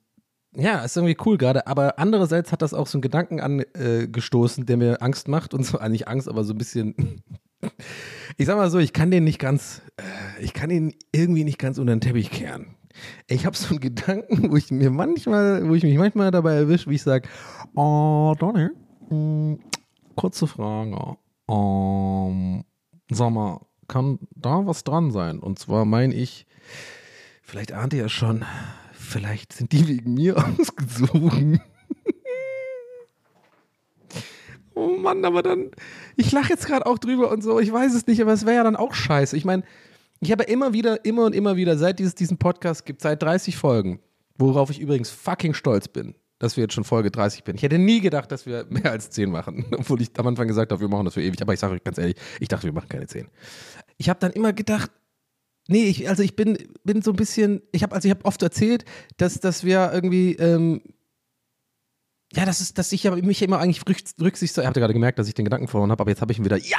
ja, 0.57 0.83
ist 0.83 0.95
irgendwie 0.95 1.17
cool 1.25 1.37
gerade, 1.37 1.67
aber 1.67 1.99
andererseits 1.99 2.51
hat 2.51 2.61
das 2.61 2.73
auch 2.73 2.87
so 2.87 2.97
einen 2.97 3.01
Gedanken 3.01 3.39
angestoßen, 3.41 4.65
der 4.65 4.77
mir 4.77 5.01
Angst 5.01 5.27
macht 5.27 5.53
und 5.53 5.63
so, 5.63 5.79
äh, 5.79 5.89
nicht 5.89 6.07
Angst, 6.07 6.29
aber 6.29 6.43
so 6.43 6.53
ein 6.53 6.57
bisschen. 6.57 7.21
Ich 8.37 8.45
sag 8.45 8.57
mal 8.57 8.69
so, 8.69 8.77
ich 8.77 8.93
kann 8.93 9.09
den 9.09 9.23
nicht 9.23 9.39
ganz, 9.39 9.81
äh, 9.97 10.43
ich 10.43 10.53
kann 10.53 10.69
ihn 10.69 10.93
irgendwie 11.11 11.43
nicht 11.43 11.57
ganz 11.57 11.79
unter 11.79 11.95
den 11.95 12.01
Teppich 12.01 12.29
kehren. 12.29 12.75
Ich 13.27 13.45
habe 13.45 13.57
so 13.57 13.69
einen 13.69 13.79
Gedanken, 13.79 14.51
wo 14.51 14.55
ich 14.55 14.71
mir 14.71 14.89
manchmal, 14.91 15.67
wo 15.67 15.73
ich 15.73 15.83
mich 15.83 15.97
manchmal 15.97 16.31
dabei 16.31 16.55
erwische, 16.55 16.89
wie 16.89 16.95
ich 16.95 17.03
sage, 17.03 17.27
oh, 17.75 18.35
Donny, 18.37 18.69
mh, 19.09 19.57
kurze 20.15 20.47
Frage. 20.47 21.17
Ähm, 21.49 22.63
sag 23.09 23.31
mal, 23.31 23.61
kann 23.87 24.19
da 24.35 24.65
was 24.65 24.83
dran 24.83 25.11
sein? 25.11 25.39
Und 25.39 25.59
zwar 25.59 25.85
meine 25.85 26.13
ich, 26.13 26.45
vielleicht 27.43 27.71
ahnt 27.71 27.93
ihr 27.93 28.03
ja 28.03 28.09
schon, 28.09 28.45
vielleicht 28.93 29.53
sind 29.53 29.71
die 29.71 29.87
wegen 29.87 30.13
mir 30.13 30.37
ausgezogen. 30.59 31.61
Oh 34.77 34.97
Mann, 34.97 35.23
aber 35.23 35.41
dann, 35.41 35.71
ich 36.17 36.31
lache 36.33 36.49
jetzt 36.49 36.65
gerade 36.67 36.85
auch 36.85 36.97
drüber 36.97 37.31
und 37.31 37.41
so, 37.41 37.59
ich 37.59 37.71
weiß 37.71 37.93
es 37.93 38.07
nicht, 38.07 38.21
aber 38.21 38.33
es 38.33 38.45
wäre 38.45 38.57
ja 38.57 38.63
dann 38.63 38.75
auch 38.75 38.93
scheiße. 38.93 39.37
Ich 39.37 39.45
meine, 39.45 39.63
ich 40.19 40.31
habe 40.31 40.43
immer 40.43 40.73
wieder, 40.73 41.03
immer 41.05 41.25
und 41.25 41.35
immer 41.35 41.55
wieder, 41.55 41.77
seit 41.77 41.99
es 41.99 42.15
diesen 42.15 42.37
Podcast 42.37 42.85
gibt, 42.85 43.01
seit 43.01 43.21
30 43.21 43.57
Folgen, 43.57 43.99
worauf 44.37 44.69
ich 44.69 44.79
übrigens 44.79 45.09
fucking 45.09 45.53
stolz 45.53 45.87
bin, 45.87 46.15
dass 46.39 46.57
wir 46.57 46.63
jetzt 46.63 46.73
schon 46.73 46.83
Folge 46.83 47.11
30 47.11 47.43
bin. 47.43 47.55
Ich 47.55 47.63
hätte 47.63 47.77
nie 47.77 48.01
gedacht, 48.01 48.31
dass 48.31 48.45
wir 48.45 48.65
mehr 48.69 48.91
als 48.91 49.09
10 49.09 49.29
machen, 49.29 49.65
obwohl 49.77 50.01
ich 50.01 50.09
am 50.17 50.27
Anfang 50.27 50.47
gesagt 50.47 50.71
habe, 50.71 50.81
wir 50.81 50.87
machen 50.87 51.05
das 51.05 51.13
für 51.13 51.21
ewig, 51.21 51.41
aber 51.41 51.53
ich 51.53 51.59
sage 51.59 51.73
euch 51.73 51.83
ganz 51.83 51.97
ehrlich, 51.97 52.15
ich 52.39 52.47
dachte, 52.47 52.65
wir 52.65 52.73
machen 52.73 52.89
keine 52.89 53.07
10. 53.07 53.27
Ich 53.97 54.09
habe 54.09 54.19
dann 54.19 54.31
immer 54.31 54.53
gedacht, 54.53 54.91
nee, 55.67 55.83
ich, 55.83 56.07
also 56.09 56.23
ich 56.23 56.35
bin, 56.35 56.57
bin 56.83 57.01
so 57.01 57.11
ein 57.11 57.15
bisschen, 57.15 57.61
ich 57.71 57.83
habe 57.83 57.95
also 57.95 58.09
habe 58.09 58.25
oft 58.25 58.41
erzählt, 58.41 58.85
dass, 59.17 59.39
dass 59.39 59.63
wir 59.63 59.91
irgendwie, 59.93 60.33
ähm, 60.35 60.81
ja, 62.35 62.45
das 62.45 62.61
ist, 62.61 62.77
dass 62.77 62.91
ich 62.91 63.03
ja 63.03 63.15
mich 63.15 63.41
immer 63.41 63.59
eigentlich 63.59 63.81
rücks- 63.87 64.15
rücksichts, 64.21 64.57
ich 64.57 64.65
habe 64.65 64.79
gerade 64.79 64.93
gemerkt, 64.93 65.19
dass 65.19 65.27
ich 65.27 65.33
den 65.33 65.45
Gedanken 65.45 65.67
verloren 65.67 65.91
habe, 65.91 66.01
aber 66.01 66.11
jetzt 66.11 66.21
habe 66.21 66.31
ich 66.31 66.39
ihn 66.39 66.45
wieder, 66.45 66.57
ja, 66.57 66.77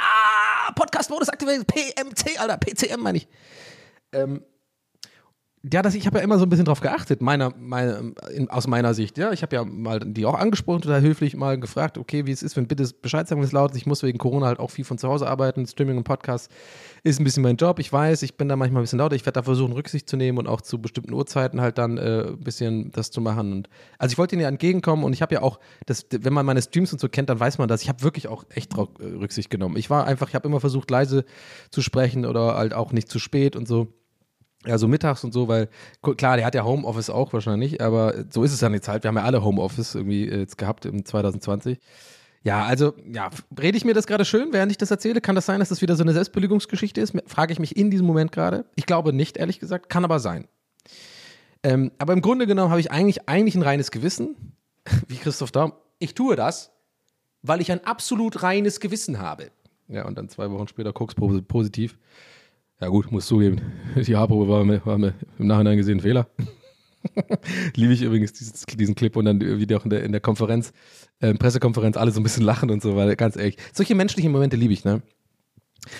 Podcast-Modus 0.75 1.29
aktiviert, 1.29 1.65
PMC, 1.67 2.39
Alter, 2.39 2.57
PCM 2.57 3.01
meine 3.01 3.17
ich. 3.19 3.27
Ähm, 4.11 4.43
ja, 5.71 5.81
das, 5.81 5.95
ich 5.95 6.05
habe 6.05 6.19
ja 6.19 6.23
immer 6.23 6.37
so 6.37 6.45
ein 6.45 6.49
bisschen 6.49 6.65
drauf 6.65 6.81
geachtet, 6.81 7.21
meiner, 7.21 7.53
meine, 7.57 8.13
in, 8.33 8.49
aus 8.49 8.67
meiner 8.67 8.93
Sicht. 8.93 9.17
Ja, 9.17 9.31
ich 9.31 9.41
habe 9.41 9.55
ja 9.55 9.63
mal 9.63 9.99
die 9.99 10.25
auch 10.25 10.35
angesprochen, 10.35 10.81
total 10.81 11.01
höflich 11.01 11.35
mal 11.35 11.59
gefragt, 11.59 11.97
okay, 11.97 12.25
wie 12.25 12.31
es 12.31 12.43
ist, 12.43 12.55
wenn 12.55 12.67
bitte 12.67 12.87
Bescheid 13.01 13.27
sagen, 13.27 13.41
wenn 13.41 13.47
es 13.47 13.51
laut 13.51 13.71
ist. 13.71 13.77
Ich 13.77 13.85
muss 13.85 14.03
wegen 14.03 14.17
Corona 14.17 14.47
halt 14.47 14.59
auch 14.59 14.71
viel 14.71 14.85
von 14.85 14.97
zu 14.97 15.07
Hause 15.07 15.27
arbeiten. 15.27 15.65
Streaming 15.65 15.97
und 15.97 16.03
Podcast 16.03 16.51
ist 17.03 17.19
ein 17.19 17.23
bisschen 17.23 17.43
mein 17.43 17.57
Job. 17.57 17.79
Ich 17.79 17.91
weiß, 17.91 18.21
ich 18.23 18.37
bin 18.37 18.47
da 18.49 18.55
manchmal 18.55 18.81
ein 18.81 18.83
bisschen 18.83 18.99
lauter. 18.99 19.15
Ich 19.15 19.25
werde 19.25 19.39
da 19.39 19.43
versuchen, 19.43 19.73
Rücksicht 19.73 20.09
zu 20.09 20.17
nehmen 20.17 20.37
und 20.37 20.47
auch 20.47 20.61
zu 20.61 20.79
bestimmten 20.81 21.13
Uhrzeiten 21.13 21.61
halt 21.61 21.77
dann 21.77 21.97
äh, 21.97 22.25
ein 22.27 22.39
bisschen 22.39 22.91
das 22.91 23.11
zu 23.11 23.21
machen. 23.21 23.51
Und, 23.51 23.69
also 23.97 24.13
ich 24.13 24.17
wollte 24.17 24.35
Ihnen 24.35 24.43
ja 24.43 24.49
entgegenkommen 24.49 25.03
und 25.03 25.13
ich 25.13 25.21
habe 25.21 25.35
ja 25.35 25.41
auch, 25.41 25.59
das, 25.85 26.05
wenn 26.11 26.33
man 26.33 26.45
meine 26.45 26.61
Streams 26.61 26.93
und 26.93 26.99
so 26.99 27.09
kennt, 27.09 27.29
dann 27.29 27.39
weiß 27.39 27.57
man 27.57 27.67
das. 27.67 27.81
Ich 27.81 27.89
habe 27.89 28.03
wirklich 28.03 28.27
auch 28.27 28.45
echt 28.49 28.75
drauf 28.75 28.89
äh, 28.99 29.05
Rücksicht 29.05 29.49
genommen. 29.49 29.77
Ich 29.77 29.89
war 29.89 30.05
einfach, 30.05 30.29
ich 30.29 30.35
habe 30.35 30.47
immer 30.47 30.59
versucht, 30.59 30.91
leise 30.91 31.25
zu 31.71 31.81
sprechen 31.81 32.25
oder 32.25 32.55
halt 32.55 32.73
auch 32.73 32.91
nicht 32.91 33.09
zu 33.09 33.19
spät 33.19 33.55
und 33.55 33.67
so. 33.67 33.87
Ja, 34.67 34.77
so 34.77 34.87
mittags 34.87 35.23
und 35.23 35.33
so, 35.33 35.47
weil 35.47 35.69
klar, 36.17 36.35
der 36.35 36.45
hat 36.45 36.53
ja 36.53 36.65
Homeoffice 36.65 37.09
auch 37.09 37.31
wahrscheinlich, 37.31 37.81
aber 37.81 38.25
so 38.29 38.43
ist 38.43 38.51
es 38.51 38.59
ja 38.59 38.69
nicht 38.69 38.87
halt. 38.87 39.03
Wir 39.03 39.09
haben 39.09 39.15
ja 39.15 39.23
alle 39.23 39.43
Homeoffice 39.43 39.95
irgendwie 39.95 40.27
äh, 40.27 40.39
jetzt 40.39 40.57
gehabt 40.57 40.85
im 40.85 41.05
2020. 41.05 41.79
Ja, 42.43 42.63
also, 42.65 42.93
ja, 43.11 43.29
rede 43.59 43.77
ich 43.77 43.85
mir 43.85 43.93
das 43.93 44.07
gerade 44.07 44.25
schön, 44.25 44.53
während 44.53 44.71
ich 44.71 44.77
das 44.77 44.91
erzähle? 44.91 45.21
Kann 45.21 45.35
das 45.35 45.45
sein, 45.45 45.59
dass 45.59 45.69
das 45.69 45.81
wieder 45.81 45.95
so 45.95 46.03
eine 46.03 46.13
Selbstbelügungsgeschichte 46.13 47.01
ist? 47.01 47.13
Frage 47.27 47.53
ich 47.53 47.59
mich 47.59 47.75
in 47.75 47.91
diesem 47.91 48.05
Moment 48.05 48.31
gerade. 48.31 48.65
Ich 48.75 48.85
glaube 48.85 49.13
nicht, 49.13 49.37
ehrlich 49.37 49.59
gesagt, 49.59 49.89
kann 49.89 50.03
aber 50.03 50.19
sein. 50.19 50.47
Ähm, 51.63 51.91
aber 51.97 52.13
im 52.13 52.21
Grunde 52.21 52.47
genommen 52.47 52.69
habe 52.69 52.79
ich 52.79 52.91
eigentlich, 52.91 53.27
eigentlich 53.27 53.55
ein 53.55 53.63
reines 53.63 53.91
Gewissen, 53.91 54.53
wie 55.07 55.17
Christoph 55.17 55.51
Daum. 55.51 55.73
Ich 55.99 56.13
tue 56.13 56.35
das, 56.35 56.71
weil 57.41 57.61
ich 57.61 57.71
ein 57.71 57.83
absolut 57.85 58.43
reines 58.43 58.79
Gewissen 58.79 59.19
habe. 59.19 59.51
Ja, 59.87 60.05
und 60.05 60.17
dann 60.17 60.29
zwei 60.29 60.49
Wochen 60.51 60.67
später 60.67 60.93
Koks 60.93 61.15
positiv. 61.15 61.97
Ja 62.79 62.89
gut, 62.89 63.11
muss 63.11 63.25
zugeben, 63.25 63.61
die 63.95 64.15
Haarprobe 64.15 64.47
war 64.47 64.63
mir, 64.63 64.85
war 64.85 64.99
mir 64.99 65.15
im 65.39 65.47
Nachhinein 65.47 65.77
gesehen 65.77 65.97
ein 65.97 66.01
Fehler. 66.01 66.27
Liebe 67.75 67.93
ich 67.93 68.03
übrigens 68.03 68.33
dieses, 68.33 68.65
diesen 68.65 68.93
Clip 68.93 69.15
und 69.15 69.25
dann 69.25 69.39
wieder 69.39 69.77
auch 69.77 69.83
in 69.83 69.89
der, 69.89 70.03
in 70.03 70.11
der 70.11 70.21
Konferenz, 70.21 70.73
äh, 71.19 71.33
Pressekonferenz, 71.33 71.97
alle 71.97 72.11
so 72.11 72.19
ein 72.19 72.23
bisschen 72.23 72.43
lachen 72.43 72.69
und 72.69 72.83
so, 72.83 72.95
weil 72.95 73.15
ganz 73.15 73.35
ehrlich, 73.35 73.57
solche 73.73 73.95
menschlichen 73.95 74.31
Momente 74.31 74.57
liebe 74.57 74.73
ich, 74.73 74.85
ne? 74.85 75.01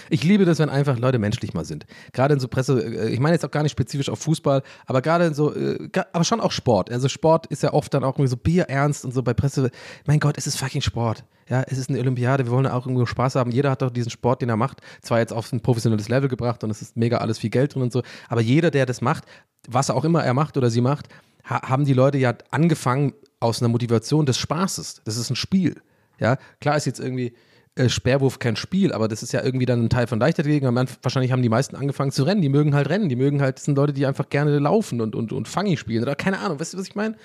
Ich 0.09 0.23
liebe 0.23 0.45
das, 0.45 0.59
wenn 0.59 0.69
einfach 0.69 0.97
Leute 0.97 1.19
menschlich 1.19 1.53
mal 1.53 1.65
sind. 1.65 1.85
Gerade 2.13 2.33
in 2.33 2.39
so 2.39 2.47
Presse, 2.47 2.81
äh, 2.81 3.09
ich 3.09 3.19
meine 3.19 3.35
jetzt 3.35 3.45
auch 3.45 3.51
gar 3.51 3.63
nicht 3.63 3.71
spezifisch 3.71 4.09
auf 4.09 4.19
Fußball, 4.19 4.63
aber 4.85 5.01
gerade 5.01 5.25
in 5.25 5.33
so, 5.33 5.53
äh, 5.53 5.89
aber 6.13 6.23
schon 6.23 6.41
auch 6.41 6.51
Sport. 6.51 6.91
Also 6.91 7.07
Sport 7.07 7.47
ist 7.47 7.63
ja 7.63 7.73
oft 7.73 7.93
dann 7.93 8.03
auch 8.03 8.15
irgendwie 8.15 8.29
so 8.29 8.37
bierernst 8.37 9.05
und 9.05 9.13
so 9.13 9.23
bei 9.23 9.33
Presse. 9.33 9.71
Mein 10.05 10.19
Gott, 10.19 10.37
es 10.37 10.47
ist 10.47 10.57
fucking 10.57 10.81
Sport. 10.81 11.23
Ja, 11.49 11.63
es 11.67 11.77
ist 11.77 11.89
eine 11.89 11.99
Olympiade, 11.99 12.45
wir 12.45 12.51
wollen 12.51 12.65
ja 12.65 12.73
auch 12.73 12.85
irgendwo 12.85 13.05
Spaß 13.05 13.35
haben. 13.35 13.51
Jeder 13.51 13.71
hat 13.71 13.81
doch 13.81 13.89
diesen 13.89 14.09
Sport, 14.09 14.41
den 14.41 14.49
er 14.49 14.57
macht, 14.57 14.81
zwar 15.01 15.19
jetzt 15.19 15.31
auf 15.31 15.51
ein 15.53 15.61
professionelles 15.61 16.09
Level 16.09 16.27
gebracht 16.27 16.63
und 16.63 16.69
es 16.69 16.81
ist 16.81 16.97
mega 16.97 17.17
alles 17.19 17.39
viel 17.39 17.49
Geld 17.49 17.73
drin 17.73 17.83
und 17.83 17.93
so, 17.93 18.03
aber 18.27 18.41
jeder, 18.41 18.69
der 18.69 18.85
das 18.85 19.01
macht, 19.01 19.23
was 19.67 19.89
auch 19.89 20.03
immer 20.03 20.23
er 20.23 20.33
macht 20.33 20.57
oder 20.57 20.69
sie 20.69 20.81
macht, 20.81 21.07
ha 21.45 21.69
haben 21.69 21.85
die 21.85 21.93
Leute 21.93 22.17
ja 22.17 22.33
angefangen 22.51 23.13
aus 23.39 23.61
einer 23.61 23.69
Motivation 23.69 24.25
des 24.25 24.37
Spaßes. 24.37 25.01
Das 25.05 25.17
ist 25.17 25.29
ein 25.29 25.35
Spiel. 25.35 25.81
Ja, 26.19 26.37
klar 26.59 26.75
ist 26.75 26.85
jetzt 26.85 26.99
irgendwie 26.99 27.33
äh, 27.77 27.89
Speerwurf 27.89 28.39
kein 28.39 28.55
Spiel, 28.55 28.91
aber 28.91 29.07
das 29.07 29.23
ist 29.23 29.33
ja 29.33 29.43
irgendwie 29.43 29.65
dann 29.65 29.85
ein 29.85 29.89
Teil 29.89 30.07
von 30.07 30.19
Leichtathletik. 30.19 30.63
Wahrscheinlich 31.01 31.31
haben 31.31 31.41
die 31.41 31.49
meisten 31.49 31.75
angefangen 31.75 32.11
zu 32.11 32.23
rennen. 32.23 32.41
Die 32.41 32.49
mögen 32.49 32.75
halt 32.75 32.89
rennen. 32.89 33.09
Die 33.09 33.15
mögen 33.15 33.41
halt, 33.41 33.57
das 33.57 33.65
sind 33.65 33.75
Leute, 33.75 33.93
die 33.93 34.05
einfach 34.05 34.29
gerne 34.29 34.57
laufen 34.59 35.01
und, 35.01 35.15
und, 35.15 35.31
und 35.31 35.47
Fangi 35.47 35.77
spielen 35.77 36.03
oder 36.03 36.15
keine 36.15 36.39
Ahnung. 36.39 36.59
Weißt 36.59 36.73
du, 36.73 36.77
was 36.77 36.87
ich 36.87 36.95
meine? 36.95 37.15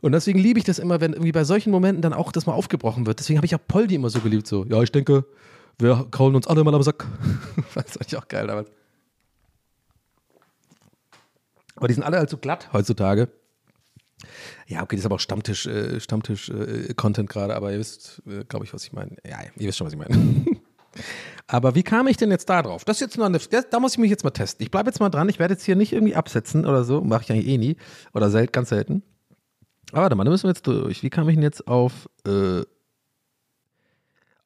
Und 0.00 0.12
deswegen 0.12 0.38
liebe 0.38 0.58
ich 0.58 0.64
das 0.64 0.78
immer, 0.78 1.00
wenn 1.00 1.12
irgendwie 1.12 1.32
bei 1.32 1.44
solchen 1.44 1.70
Momenten 1.70 2.02
dann 2.02 2.12
auch 2.12 2.32
das 2.32 2.46
mal 2.46 2.52
aufgebrochen 2.52 3.06
wird. 3.06 3.18
Deswegen 3.18 3.38
habe 3.38 3.46
ich 3.46 3.54
auch 3.54 3.66
Poldi 3.66 3.94
immer 3.94 4.10
so 4.10 4.20
geliebt. 4.20 4.46
So, 4.46 4.64
ja, 4.64 4.82
ich 4.82 4.92
denke, 4.92 5.24
wir 5.78 6.06
kraulen 6.10 6.36
uns 6.36 6.46
alle 6.46 6.64
mal 6.64 6.74
am 6.74 6.82
Sack. 6.82 7.06
das 7.74 7.84
fand 7.92 8.06
ich 8.06 8.16
auch 8.16 8.28
geil 8.28 8.46
damals. 8.46 8.70
Aber 11.76 11.88
die 11.88 11.94
sind 11.94 12.02
alle 12.02 12.18
halt 12.18 12.30
so 12.30 12.36
glatt 12.36 12.70
heutzutage. 12.72 13.28
Ja, 14.66 14.82
okay, 14.82 14.96
das 14.96 15.00
ist 15.00 15.06
aber 15.06 15.16
auch 15.16 15.20
Stammtisch, 15.20 15.66
äh, 15.66 16.00
Stammtisch-Content 16.00 17.28
gerade, 17.28 17.54
aber 17.54 17.72
ihr 17.72 17.78
wisst, 17.78 18.22
äh, 18.26 18.44
glaube 18.44 18.64
ich, 18.64 18.72
was 18.72 18.84
ich 18.84 18.92
meine. 18.92 19.16
Ja, 19.26 19.38
ihr 19.56 19.68
wisst 19.68 19.78
schon, 19.78 19.86
was 19.86 19.92
ich 19.92 19.98
meine. 19.98 20.46
aber 21.46 21.74
wie 21.74 21.82
kam 21.82 22.06
ich 22.06 22.16
denn 22.16 22.30
jetzt 22.30 22.48
da 22.48 22.62
drauf? 22.62 22.84
Das 22.84 22.96
ist 22.96 23.00
jetzt 23.00 23.16
nur 23.16 23.26
eine, 23.26 23.38
das, 23.38 23.68
da 23.68 23.80
muss 23.80 23.92
ich 23.92 23.98
mich 23.98 24.10
jetzt 24.10 24.24
mal 24.24 24.30
testen. 24.30 24.64
Ich 24.64 24.70
bleibe 24.70 24.88
jetzt 24.88 25.00
mal 25.00 25.10
dran. 25.10 25.28
Ich 25.28 25.38
werde 25.38 25.54
jetzt 25.54 25.64
hier 25.64 25.76
nicht 25.76 25.92
irgendwie 25.92 26.14
absetzen 26.14 26.64
oder 26.64 26.84
so. 26.84 27.00
Mache 27.02 27.24
ich 27.24 27.32
eigentlich 27.32 27.48
eh 27.48 27.58
nie. 27.58 27.76
Oder 28.12 28.30
sel 28.30 28.46
ganz 28.46 28.70
selten. 28.70 29.02
Aber 29.92 30.02
warte 30.02 30.16
mal, 30.16 30.24
da 30.24 30.30
müssen 30.30 30.44
wir 30.44 30.50
jetzt 30.50 30.66
durch. 30.66 31.02
Wie 31.02 31.10
kam 31.10 31.28
ich 31.28 31.36
denn 31.36 31.42
jetzt 31.42 31.68
auf 31.68 32.08
äh, 32.26 32.62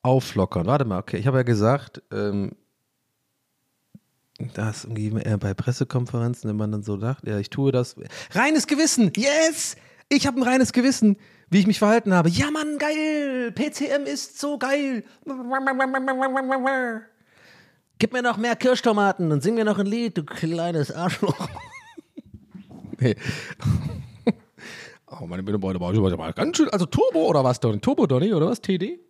auflockern? 0.03 0.67
Warte 0.67 0.85
mal, 0.85 0.99
okay. 0.99 1.19
Ich 1.19 1.27
habe 1.27 1.39
ja 1.39 1.43
gesagt, 1.43 2.03
ähm, 2.13 2.53
das 4.39 4.85
irgendwie 4.85 5.21
eher 5.21 5.39
bei 5.39 5.53
Pressekonferenzen, 5.53 6.49
wenn 6.49 6.57
man 6.57 6.71
dann 6.71 6.83
so 6.83 6.97
dacht, 6.97 7.27
ja, 7.27 7.39
ich 7.39 7.51
tue 7.51 7.73
das. 7.73 7.97
Reines 8.31 8.67
Gewissen, 8.67 9.13
yes! 9.17 9.77
Ich 10.09 10.27
habe 10.27 10.41
ein 10.41 10.43
reines 10.43 10.73
Gewissen, 10.73 11.17
wie 11.51 11.59
ich 11.59 11.67
mich 11.67 11.79
verhalten 11.79 12.15
habe. 12.15 12.29
Ja, 12.29 12.51
Mann, 12.51 12.79
geil! 12.79 13.53
PCM 13.53 14.05
ist 14.07 14.39
so 14.39 14.57
geil! 14.59 15.05
Gib 17.99 18.13
mir 18.13 18.23
noch 18.23 18.37
mehr 18.37 18.55
Kirschtomaten 18.55 19.33
und 19.33 19.43
sing 19.43 19.55
mir 19.55 19.65
noch 19.65 19.79
ein 19.79 19.87
Lied, 19.87 20.17
du 20.17 20.25
kleines 20.25 20.93
Arschloch. 20.93 21.49
Nee. 23.01 23.15
Oh, 25.11 25.27
meine 25.27 25.43
Beute, 25.43 25.79
mal 25.79 26.33
ganz 26.35 26.59
schön. 26.59 26.69
Also 26.69 26.85
Turbo 26.85 27.27
oder 27.27 27.43
was, 27.43 27.61
Donny? 27.61 27.81
Turbo, 27.81 28.07
Donny, 28.07 28.35
oder 28.35 28.49
was? 28.49 28.61
TD? 28.61 29.01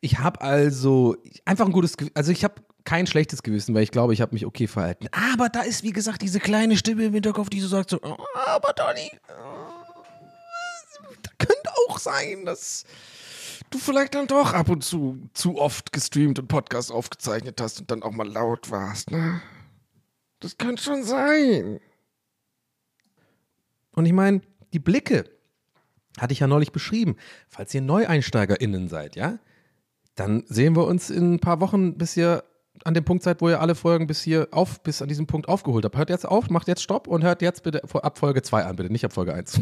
Ich 0.00 0.18
habe 0.20 0.40
also 0.40 1.16
einfach 1.44 1.66
ein 1.66 1.72
gutes 1.72 1.96
Gewissen. 1.96 2.14
Also 2.14 2.30
ich 2.30 2.44
habe 2.44 2.54
kein 2.84 3.06
schlechtes 3.06 3.42
Gewissen, 3.42 3.74
weil 3.74 3.82
ich 3.82 3.90
glaube, 3.90 4.12
ich 4.12 4.20
habe 4.20 4.34
mich 4.34 4.46
okay 4.46 4.66
verhalten. 4.66 5.08
Aber 5.12 5.48
da 5.48 5.62
ist, 5.62 5.82
wie 5.82 5.92
gesagt, 5.92 6.22
diese 6.22 6.40
kleine 6.40 6.76
Stimme 6.76 7.04
im 7.04 7.14
Hinterkopf, 7.14 7.48
die 7.50 7.60
so 7.60 7.68
sagt 7.68 7.90
so, 7.90 8.00
oh, 8.02 8.16
aber 8.46 8.72
Donny, 8.72 9.10
da 11.22 11.30
könnte 11.38 11.70
auch 11.88 11.98
sein, 11.98 12.44
dass 12.44 12.84
du 13.70 13.78
vielleicht 13.78 14.14
dann 14.14 14.26
doch 14.26 14.52
ab 14.52 14.68
und 14.68 14.84
zu 14.84 15.28
zu 15.34 15.58
oft 15.58 15.92
gestreamt 15.92 16.38
und 16.38 16.48
Podcast 16.48 16.90
aufgezeichnet 16.92 17.60
hast 17.60 17.80
und 17.80 17.90
dann 17.90 18.02
auch 18.02 18.12
mal 18.12 18.28
laut 18.28 18.70
warst, 18.70 19.10
ne? 19.10 19.40
Das 20.40 20.58
könnte 20.58 20.82
schon 20.82 21.04
sein. 21.04 21.80
Und 23.94 24.06
ich 24.06 24.12
meine, 24.12 24.40
die 24.72 24.80
Blicke 24.80 25.30
hatte 26.18 26.32
ich 26.32 26.40
ja 26.40 26.46
neulich 26.46 26.72
beschrieben. 26.72 27.16
Falls 27.48 27.72
ihr 27.74 27.80
NeueinsteigerInnen 27.80 28.88
seid, 28.88 29.16
ja, 29.16 29.38
dann 30.14 30.44
sehen 30.48 30.76
wir 30.76 30.86
uns 30.86 31.10
in 31.10 31.34
ein 31.34 31.40
paar 31.40 31.60
Wochen, 31.60 31.96
bis 31.96 32.16
ihr 32.16 32.44
an 32.86 32.94
dem 32.94 33.04
Punkt 33.04 33.22
seid, 33.22 33.40
wo 33.40 33.48
ihr 33.48 33.60
alle 33.60 33.74
Folgen 33.74 34.06
bis 34.06 34.22
hier 34.22 34.48
auf, 34.50 34.82
bis 34.82 35.02
an 35.02 35.08
diesem 35.08 35.26
Punkt 35.26 35.48
aufgeholt 35.48 35.84
habt. 35.84 35.96
Hört 35.96 36.10
jetzt 36.10 36.26
auf, 36.26 36.50
macht 36.50 36.68
jetzt 36.68 36.82
Stopp 36.82 37.06
und 37.06 37.22
hört 37.22 37.42
jetzt 37.42 37.62
bitte 37.62 37.82
ab 37.84 38.18
Folge 38.18 38.42
2 38.42 38.64
an, 38.64 38.76
bitte, 38.76 38.92
nicht 38.92 39.04
ab 39.04 39.12
Folge 39.12 39.34
1. 39.34 39.60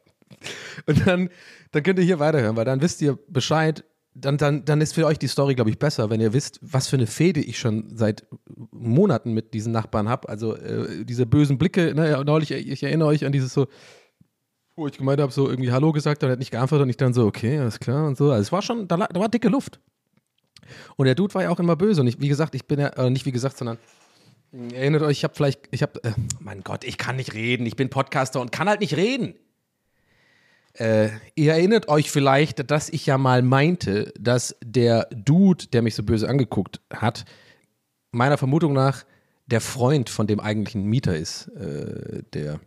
und 0.86 1.06
dann, 1.06 1.30
dann 1.72 1.82
könnt 1.82 1.98
ihr 1.98 2.04
hier 2.04 2.18
weiterhören, 2.18 2.56
weil 2.56 2.64
dann 2.64 2.80
wisst 2.80 3.02
ihr 3.02 3.18
Bescheid. 3.28 3.84
Dann, 4.18 4.38
dann, 4.38 4.64
dann 4.64 4.80
ist 4.80 4.94
für 4.94 5.04
euch 5.04 5.18
die 5.18 5.28
Story, 5.28 5.54
glaube 5.54 5.68
ich, 5.68 5.78
besser, 5.78 6.08
wenn 6.08 6.22
ihr 6.22 6.32
wisst, 6.32 6.58
was 6.62 6.88
für 6.88 6.96
eine 6.96 7.06
Fehde 7.06 7.40
ich 7.40 7.58
schon 7.58 7.94
seit 7.94 8.26
Monaten 8.70 9.34
mit 9.34 9.52
diesen 9.52 9.72
Nachbarn 9.72 10.08
habe. 10.08 10.30
Also 10.30 10.56
äh, 10.56 11.04
diese 11.04 11.26
bösen 11.26 11.58
Blicke, 11.58 11.94
ne, 11.94 12.22
neulich, 12.24 12.50
ich 12.50 12.82
erinnere 12.82 13.08
euch 13.08 13.26
an 13.26 13.32
dieses 13.32 13.52
so, 13.52 13.66
wo 14.74 14.86
ich 14.86 14.96
gemeint 14.96 15.20
habe, 15.20 15.32
so 15.32 15.48
irgendwie 15.48 15.72
Hallo 15.72 15.92
gesagt, 15.92 16.22
und 16.22 16.30
er 16.30 16.32
hat 16.32 16.38
nicht 16.38 16.50
geantwortet 16.50 16.84
und 16.84 16.90
ich 16.90 16.96
dann 16.96 17.12
so, 17.12 17.26
okay, 17.26 17.58
alles 17.58 17.78
klar 17.78 18.06
und 18.06 18.16
so. 18.16 18.30
Also 18.30 18.42
es 18.42 18.52
war 18.52 18.62
schon, 18.62 18.88
da, 18.88 18.96
da 18.96 19.20
war 19.20 19.28
dicke 19.28 19.48
Luft. 19.48 19.80
Und 20.96 21.06
der 21.06 21.14
Dude 21.14 21.34
war 21.34 21.42
ja 21.42 21.50
auch 21.50 21.60
immer 21.60 21.76
böse. 21.76 22.00
Und 22.00 22.06
ich, 22.06 22.20
wie 22.20 22.28
gesagt, 22.28 22.54
ich 22.54 22.66
bin 22.66 22.80
ja, 22.80 22.88
äh, 22.88 23.10
nicht 23.10 23.26
wie 23.26 23.32
gesagt, 23.32 23.56
sondern 23.56 23.78
erinnert 24.72 25.02
euch, 25.02 25.18
ich 25.18 25.24
habe 25.24 25.34
vielleicht, 25.34 25.60
ich 25.70 25.82
habe, 25.82 26.02
äh, 26.04 26.12
mein 26.40 26.62
Gott, 26.62 26.84
ich 26.84 26.98
kann 26.98 27.16
nicht 27.16 27.34
reden. 27.34 27.66
Ich 27.66 27.76
bin 27.76 27.90
Podcaster 27.90 28.40
und 28.40 28.52
kann 28.52 28.68
halt 28.68 28.80
nicht 28.80 28.96
reden. 28.96 29.34
Äh, 30.74 31.08
ihr 31.34 31.52
erinnert 31.52 31.88
euch 31.88 32.10
vielleicht, 32.10 32.70
dass 32.70 32.88
ich 32.90 33.06
ja 33.06 33.16
mal 33.16 33.42
meinte, 33.42 34.12
dass 34.18 34.56
der 34.62 35.08
Dude, 35.10 35.66
der 35.68 35.82
mich 35.82 35.94
so 35.94 36.02
böse 36.02 36.28
angeguckt 36.28 36.80
hat, 36.92 37.24
meiner 38.12 38.36
Vermutung 38.36 38.72
nach 38.72 39.04
der 39.46 39.60
Freund 39.60 40.10
von 40.10 40.26
dem 40.26 40.40
eigentlichen 40.40 40.84
Mieter 40.84 41.16
ist, 41.16 41.48
äh, 41.48 42.22
der 42.34 42.60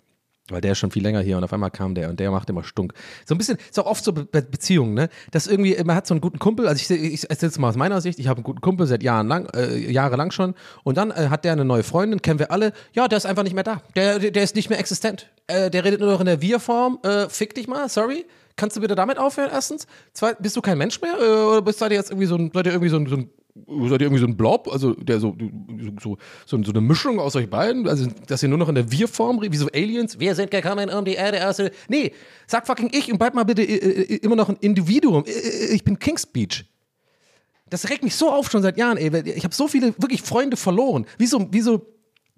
weil 0.51 0.61
der 0.61 0.73
ist 0.73 0.79
schon 0.79 0.91
viel 0.91 1.03
länger 1.03 1.21
hier 1.21 1.37
und 1.37 1.43
auf 1.43 1.53
einmal 1.53 1.71
kam 1.71 1.95
der 1.95 2.09
und 2.09 2.19
der 2.19 2.31
macht 2.31 2.49
immer 2.49 2.63
stunk. 2.63 2.93
So 3.25 3.35
ein 3.35 3.37
bisschen, 3.37 3.57
ist 3.57 3.79
auch 3.79 3.85
oft 3.85 4.03
so 4.03 4.13
Be 4.13 4.25
Beziehungen, 4.25 4.93
ne? 4.93 5.09
Dass 5.31 5.47
irgendwie, 5.47 5.75
man 5.83 5.95
hat 5.95 6.07
so 6.07 6.13
einen 6.13 6.21
guten 6.21 6.39
Kumpel, 6.39 6.67
also 6.67 6.93
ich, 6.93 7.03
ich 7.03 7.29
erzähle 7.29 7.51
es 7.51 7.59
mal 7.59 7.69
aus 7.69 7.75
meiner 7.75 8.01
Sicht, 8.01 8.19
ich 8.19 8.27
habe 8.27 8.37
einen 8.37 8.43
guten 8.43 8.61
Kumpel 8.61 8.87
seit 8.87 9.03
Jahren 9.03 9.27
lang, 9.27 9.47
äh, 9.55 9.77
jahrelang 9.91 10.31
schon 10.31 10.55
und 10.83 10.97
dann 10.97 11.11
äh, 11.11 11.27
hat 11.29 11.45
der 11.45 11.53
eine 11.53 11.65
neue 11.65 11.83
Freundin, 11.83 12.21
kennen 12.21 12.39
wir 12.39 12.51
alle, 12.51 12.73
ja, 12.93 13.07
der 13.07 13.17
ist 13.17 13.25
einfach 13.25 13.43
nicht 13.43 13.55
mehr 13.55 13.63
da. 13.63 13.81
Der, 13.95 14.19
der 14.19 14.43
ist 14.43 14.55
nicht 14.55 14.69
mehr 14.69 14.79
existent. 14.79 15.29
Äh, 15.47 15.69
der 15.69 15.83
redet 15.83 15.99
nur 15.99 16.11
noch 16.11 16.19
in 16.19 16.25
der 16.25 16.41
Wir-Form, 16.41 16.99
äh, 17.03 17.29
fick 17.29 17.55
dich 17.55 17.67
mal, 17.67 17.89
sorry. 17.89 18.25
Kannst 18.55 18.75
du 18.75 18.81
bitte 18.81 18.95
damit 18.95 19.17
aufhören, 19.17 19.49
erstens? 19.53 19.87
Zweitens, 20.13 20.43
bist 20.43 20.57
du 20.57 20.61
kein 20.61 20.77
Mensch 20.77 20.99
mehr? 21.01 21.17
Äh, 21.17 21.43
oder 21.43 21.61
bist, 21.61 21.79
seid 21.79 21.91
ihr 21.91 21.97
jetzt 21.97 22.11
irgendwie 22.11 22.27
so 22.27 22.35
ein, 22.35 22.51
seid 22.53 22.65
ihr 22.65 22.73
irgendwie 22.73 22.89
so 22.89 22.97
ein, 22.97 23.07
so 23.07 23.15
ein 23.15 23.29
seid 23.68 24.01
ihr 24.01 24.07
irgendwie 24.07 24.20
so 24.22 24.28
ein 24.28 24.38
Blob, 24.38 24.68
also 24.72 24.93
der 24.93 25.20
so, 25.20 25.36
so, 26.01 26.18
so, 26.45 26.64
so 26.64 26.72
eine 26.72 26.82
Mischung 26.82 27.20
aus 27.20 27.36
euch 27.36 27.49
beiden, 27.49 27.88
also 27.88 28.07
dass 28.28 28.43
ihr 28.43 28.49
nur 28.49 28.57
noch 28.57 28.70
in 28.70 28.76
der 28.76 28.91
Wir-Form 28.91 29.41
wie 29.41 29.57
so 29.57 29.68
Aliens, 29.74 30.20
wir 30.20 30.36
sind 30.36 30.51
gekommen 30.51 30.89
um 30.89 31.05
die 31.05 31.14
Erde 31.14 31.38
erste. 31.38 31.72
Nee, 31.88 32.14
sag 32.47 32.68
fucking 32.68 32.89
ich 32.93 33.12
und 33.12 33.18
bleib 33.18 33.34
mal 33.34 33.43
bitte 33.45 33.62
äh, 33.64 33.76
äh, 33.76 34.16
immer 34.18 34.36
noch 34.36 34.49
ein 34.49 34.57
Individuum. 34.62 35.24
Äh, 35.26 35.74
Ich 35.74 35.84
bin 35.84 35.99
King's 35.99 36.24
Speech. 36.24 36.66
Das 37.70 37.89
regt 37.89 38.03
mich 38.03 38.16
so 38.16 38.32
auf 38.32 38.49
schon 38.49 38.62
seit 38.64 38.78
Jahren, 38.78 38.97
ey. 38.97 39.12
Ich 39.32 39.43
habe 39.43 39.53
so 39.53 39.68
viele 39.68 39.93
wirklich 39.99 40.22
Freunde 40.24 40.57
verloren. 40.57 41.05
Wie 41.18 41.28
so 41.28 41.47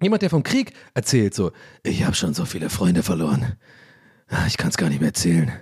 jemand, 0.02 0.22
der 0.22 0.30
vom 0.30 0.42
Krieg 0.42 0.72
erzählt, 0.94 1.34
so, 1.34 1.52
ich 1.82 2.04
habe 2.04 2.14
schon 2.14 2.34
so 2.34 2.44
viele 2.44 2.68
Freunde 2.68 3.02
verloren. 3.02 3.56
Ah, 4.28 4.46
Ich 4.46 4.56
kann 4.58 4.68
es 4.68 4.76
gar 4.76 4.88
nicht 4.88 5.00
mehr 5.00 5.08
erzählen. 5.08 5.52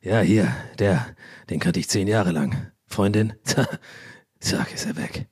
Ja, 0.00 0.20
hier, 0.20 0.54
der, 0.78 1.06
den 1.50 1.58
kannte 1.58 1.80
ich 1.80 1.88
zehn 1.88 2.06
Jahre 2.08 2.30
lang. 2.30 2.70
Freundin, 2.86 3.34
zack, 4.40 4.72
ist 4.72 4.86
er 4.86 4.96
weg. 4.96 5.26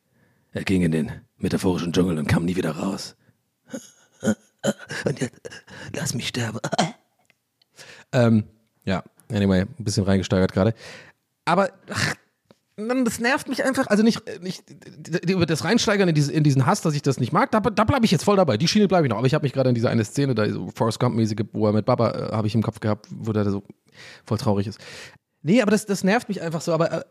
Er 0.53 0.65
ging 0.65 0.83
in 0.83 0.93
den 0.93 1.13
metaphorischen 1.39 1.93
Dschungel 1.93 2.19
und 2.19 2.27
kam 2.27 2.45
nie 2.45 2.57
wieder 2.57 2.73
raus. 2.73 3.17
Und 5.05 5.21
jetzt, 5.21 5.41
lass 5.95 6.15
mich 6.15 6.29
sterben. 6.29 6.59
ähm, 8.13 8.45
ja, 8.85 9.05
anyway, 9.31 9.61
ein 9.63 9.85
bisschen 9.85 10.05
reingesteigert 10.05 10.53
gerade. 10.53 10.75
Aber, 11.45 11.71
ach, 11.91 12.15
das 12.77 13.21
nervt 13.21 13.49
mich 13.49 13.65
einfach. 13.65 13.87
Also 13.87 14.03
nicht, 14.03 14.23
nicht 14.43 14.65
über 15.29 15.47
das 15.47 15.65
Reinsteigern 15.65 16.09
in, 16.09 16.15
diese, 16.15 16.33
in 16.33 16.45
diesen 16.45 16.67
Hass, 16.67 16.83
dass 16.83 16.95
ich 16.95 17.03
das 17.03 17.19
nicht 17.19 17.33
mag, 17.33 17.51
da, 17.51 17.61
da 17.61 17.85
bleibe 17.85 18.05
ich 18.05 18.11
jetzt 18.11 18.25
voll 18.25 18.37
dabei. 18.37 18.57
Die 18.57 18.69
Schiene 18.69 18.89
bleibe 18.89 19.07
ich 19.07 19.11
noch. 19.11 19.19
Aber 19.19 19.27
ich 19.27 19.35
habe 19.35 19.45
mich 19.45 19.53
gerade 19.53 19.69
in 19.71 19.75
diese 19.75 19.89
eine 19.89 20.05
Szene, 20.05 20.35
da 20.35 20.49
so 20.49 20.71
Forrest 20.75 21.01
Gump-mäßige, 21.01 21.47
wo 21.53 21.67
er 21.67 21.73
mit 21.73 21.87
Baba, 21.87 22.11
äh, 22.11 22.33
habe 22.33 22.47
ich 22.47 22.55
im 22.55 22.63
Kopf 22.63 22.81
gehabt, 22.81 23.07
wo 23.11 23.33
der 23.33 23.49
so 23.51 23.63
voll 24.25 24.39
traurig 24.39 24.67
ist. 24.67 24.79
Nee, 25.43 25.63
aber 25.63 25.71
das, 25.71 25.87
das 25.87 26.05
nervt 26.05 26.29
mich 26.29 26.43
einfach 26.43 26.61
so. 26.61 26.73
Aber 26.75 26.93
äh, 26.93 27.05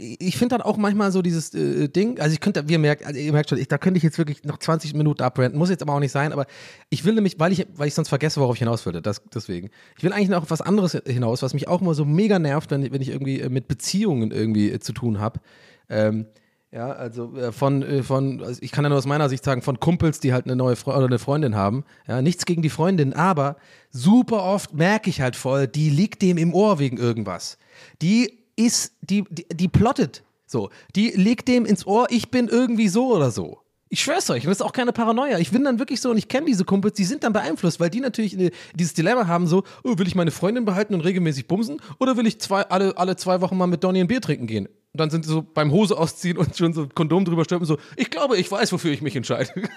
ich 0.00 0.36
finde 0.36 0.56
dann 0.56 0.62
auch 0.62 0.76
manchmal 0.76 1.12
so 1.12 1.22
dieses 1.22 1.54
äh, 1.54 1.88
Ding, 1.88 2.18
also 2.18 2.32
ich 2.32 2.40
könnte, 2.40 2.68
wie 2.68 2.72
ihr 2.72 2.78
merkt, 2.78 3.04
also 3.04 3.18
ihr 3.18 3.32
merkt 3.32 3.50
schon, 3.50 3.58
ich, 3.58 3.68
da 3.68 3.78
könnte 3.78 3.98
ich 3.98 4.02
jetzt 4.04 4.18
wirklich 4.18 4.44
noch 4.44 4.58
20 4.58 4.94
Minuten 4.94 5.22
abbranden, 5.22 5.58
muss 5.58 5.70
jetzt 5.70 5.82
aber 5.82 5.94
auch 5.94 6.00
nicht 6.00 6.12
sein, 6.12 6.32
aber 6.32 6.46
ich 6.88 7.04
will 7.04 7.14
nämlich, 7.14 7.38
weil 7.38 7.52
ich, 7.52 7.66
weil 7.74 7.88
ich 7.88 7.94
sonst 7.94 8.08
vergesse, 8.08 8.40
worauf 8.40 8.54
ich 8.54 8.60
hinaus 8.60 8.86
würde, 8.86 9.02
das, 9.02 9.22
deswegen. 9.34 9.70
Ich 9.96 10.04
will 10.04 10.12
eigentlich 10.12 10.28
noch 10.28 10.42
auf 10.42 10.50
was 10.50 10.62
anderes 10.62 10.92
hinaus, 11.06 11.42
was 11.42 11.54
mich 11.54 11.68
auch 11.68 11.80
immer 11.80 11.94
so 11.94 12.04
mega 12.04 12.38
nervt, 12.38 12.70
wenn, 12.70 12.90
wenn 12.92 13.02
ich 13.02 13.10
irgendwie 13.10 13.40
äh, 13.40 13.48
mit 13.48 13.68
Beziehungen 13.68 14.30
irgendwie 14.30 14.70
äh, 14.70 14.80
zu 14.80 14.92
tun 14.92 15.20
habe. 15.20 15.40
Ähm, 15.88 16.26
ja, 16.72 16.92
also 16.92 17.36
äh, 17.36 17.52
von, 17.52 18.02
von 18.04 18.42
also 18.42 18.60
ich 18.62 18.70
kann 18.70 18.84
ja 18.84 18.88
nur 18.88 18.98
aus 18.98 19.06
meiner 19.06 19.28
Sicht 19.28 19.44
sagen, 19.44 19.60
von 19.60 19.80
Kumpels, 19.80 20.20
die 20.20 20.32
halt 20.32 20.46
eine 20.46 20.56
neue 20.56 20.76
Fre 20.76 20.92
oder 20.92 21.06
eine 21.06 21.18
Freundin 21.18 21.56
haben. 21.56 21.84
Ja, 22.06 22.22
nichts 22.22 22.46
gegen 22.46 22.62
die 22.62 22.70
Freundin, 22.70 23.12
aber 23.12 23.56
super 23.90 24.44
oft 24.44 24.72
merke 24.72 25.10
ich 25.10 25.20
halt 25.20 25.34
voll, 25.34 25.66
die 25.66 25.90
liegt 25.90 26.22
dem 26.22 26.38
im 26.38 26.54
Ohr 26.54 26.78
wegen 26.78 26.96
irgendwas. 26.96 27.58
Die 28.02 28.39
ist, 28.66 28.92
die, 29.02 29.24
die, 29.30 29.46
die 29.48 29.68
plottet 29.68 30.22
so. 30.46 30.70
Die 30.96 31.10
legt 31.10 31.48
dem 31.48 31.64
ins 31.64 31.86
Ohr, 31.86 32.06
ich 32.10 32.30
bin 32.30 32.48
irgendwie 32.48 32.88
so 32.88 33.14
oder 33.14 33.30
so. 33.30 33.60
Ich 33.88 34.02
schwör's 34.02 34.30
euch, 34.30 34.44
und 34.44 34.50
das 34.50 34.58
ist 34.58 34.62
auch 34.62 34.72
keine 34.72 34.92
Paranoia. 34.92 35.38
Ich 35.38 35.50
bin 35.50 35.64
dann 35.64 35.80
wirklich 35.80 36.00
so, 36.00 36.10
und 36.10 36.16
ich 36.16 36.28
kenne 36.28 36.46
diese 36.46 36.64
Kumpels, 36.64 36.94
die 36.94 37.04
sind 37.04 37.24
dann 37.24 37.32
beeinflusst, 37.32 37.80
weil 37.80 37.90
die 37.90 37.98
natürlich 37.98 38.38
äh, 38.38 38.52
dieses 38.74 38.94
Dilemma 38.94 39.26
haben, 39.26 39.48
so, 39.48 39.64
oh, 39.82 39.98
will 39.98 40.06
ich 40.06 40.14
meine 40.14 40.30
Freundin 40.30 40.64
behalten 40.64 40.94
und 40.94 41.00
regelmäßig 41.00 41.48
bumsen 41.48 41.80
oder 41.98 42.16
will 42.16 42.26
ich 42.26 42.40
zwei, 42.40 42.62
alle, 42.62 42.96
alle 42.96 43.16
zwei 43.16 43.40
Wochen 43.40 43.56
mal 43.56 43.66
mit 43.66 43.82
Donny 43.82 44.00
ein 44.00 44.06
Bier 44.06 44.20
trinken 44.20 44.46
gehen? 44.46 44.66
Und 44.66 45.00
dann 45.00 45.10
sind 45.10 45.24
sie 45.24 45.30
so 45.30 45.42
beim 45.42 45.72
Hose 45.72 45.98
ausziehen 45.98 46.36
und 46.36 46.56
schon 46.56 46.72
so 46.72 46.88
Kondom 46.88 47.24
drüber 47.24 47.44
stülpen, 47.44 47.66
so, 47.66 47.78
ich 47.96 48.10
glaube, 48.10 48.36
ich 48.36 48.50
weiß, 48.50 48.72
wofür 48.72 48.92
ich 48.92 49.02
mich 49.02 49.16
entscheide. 49.16 49.50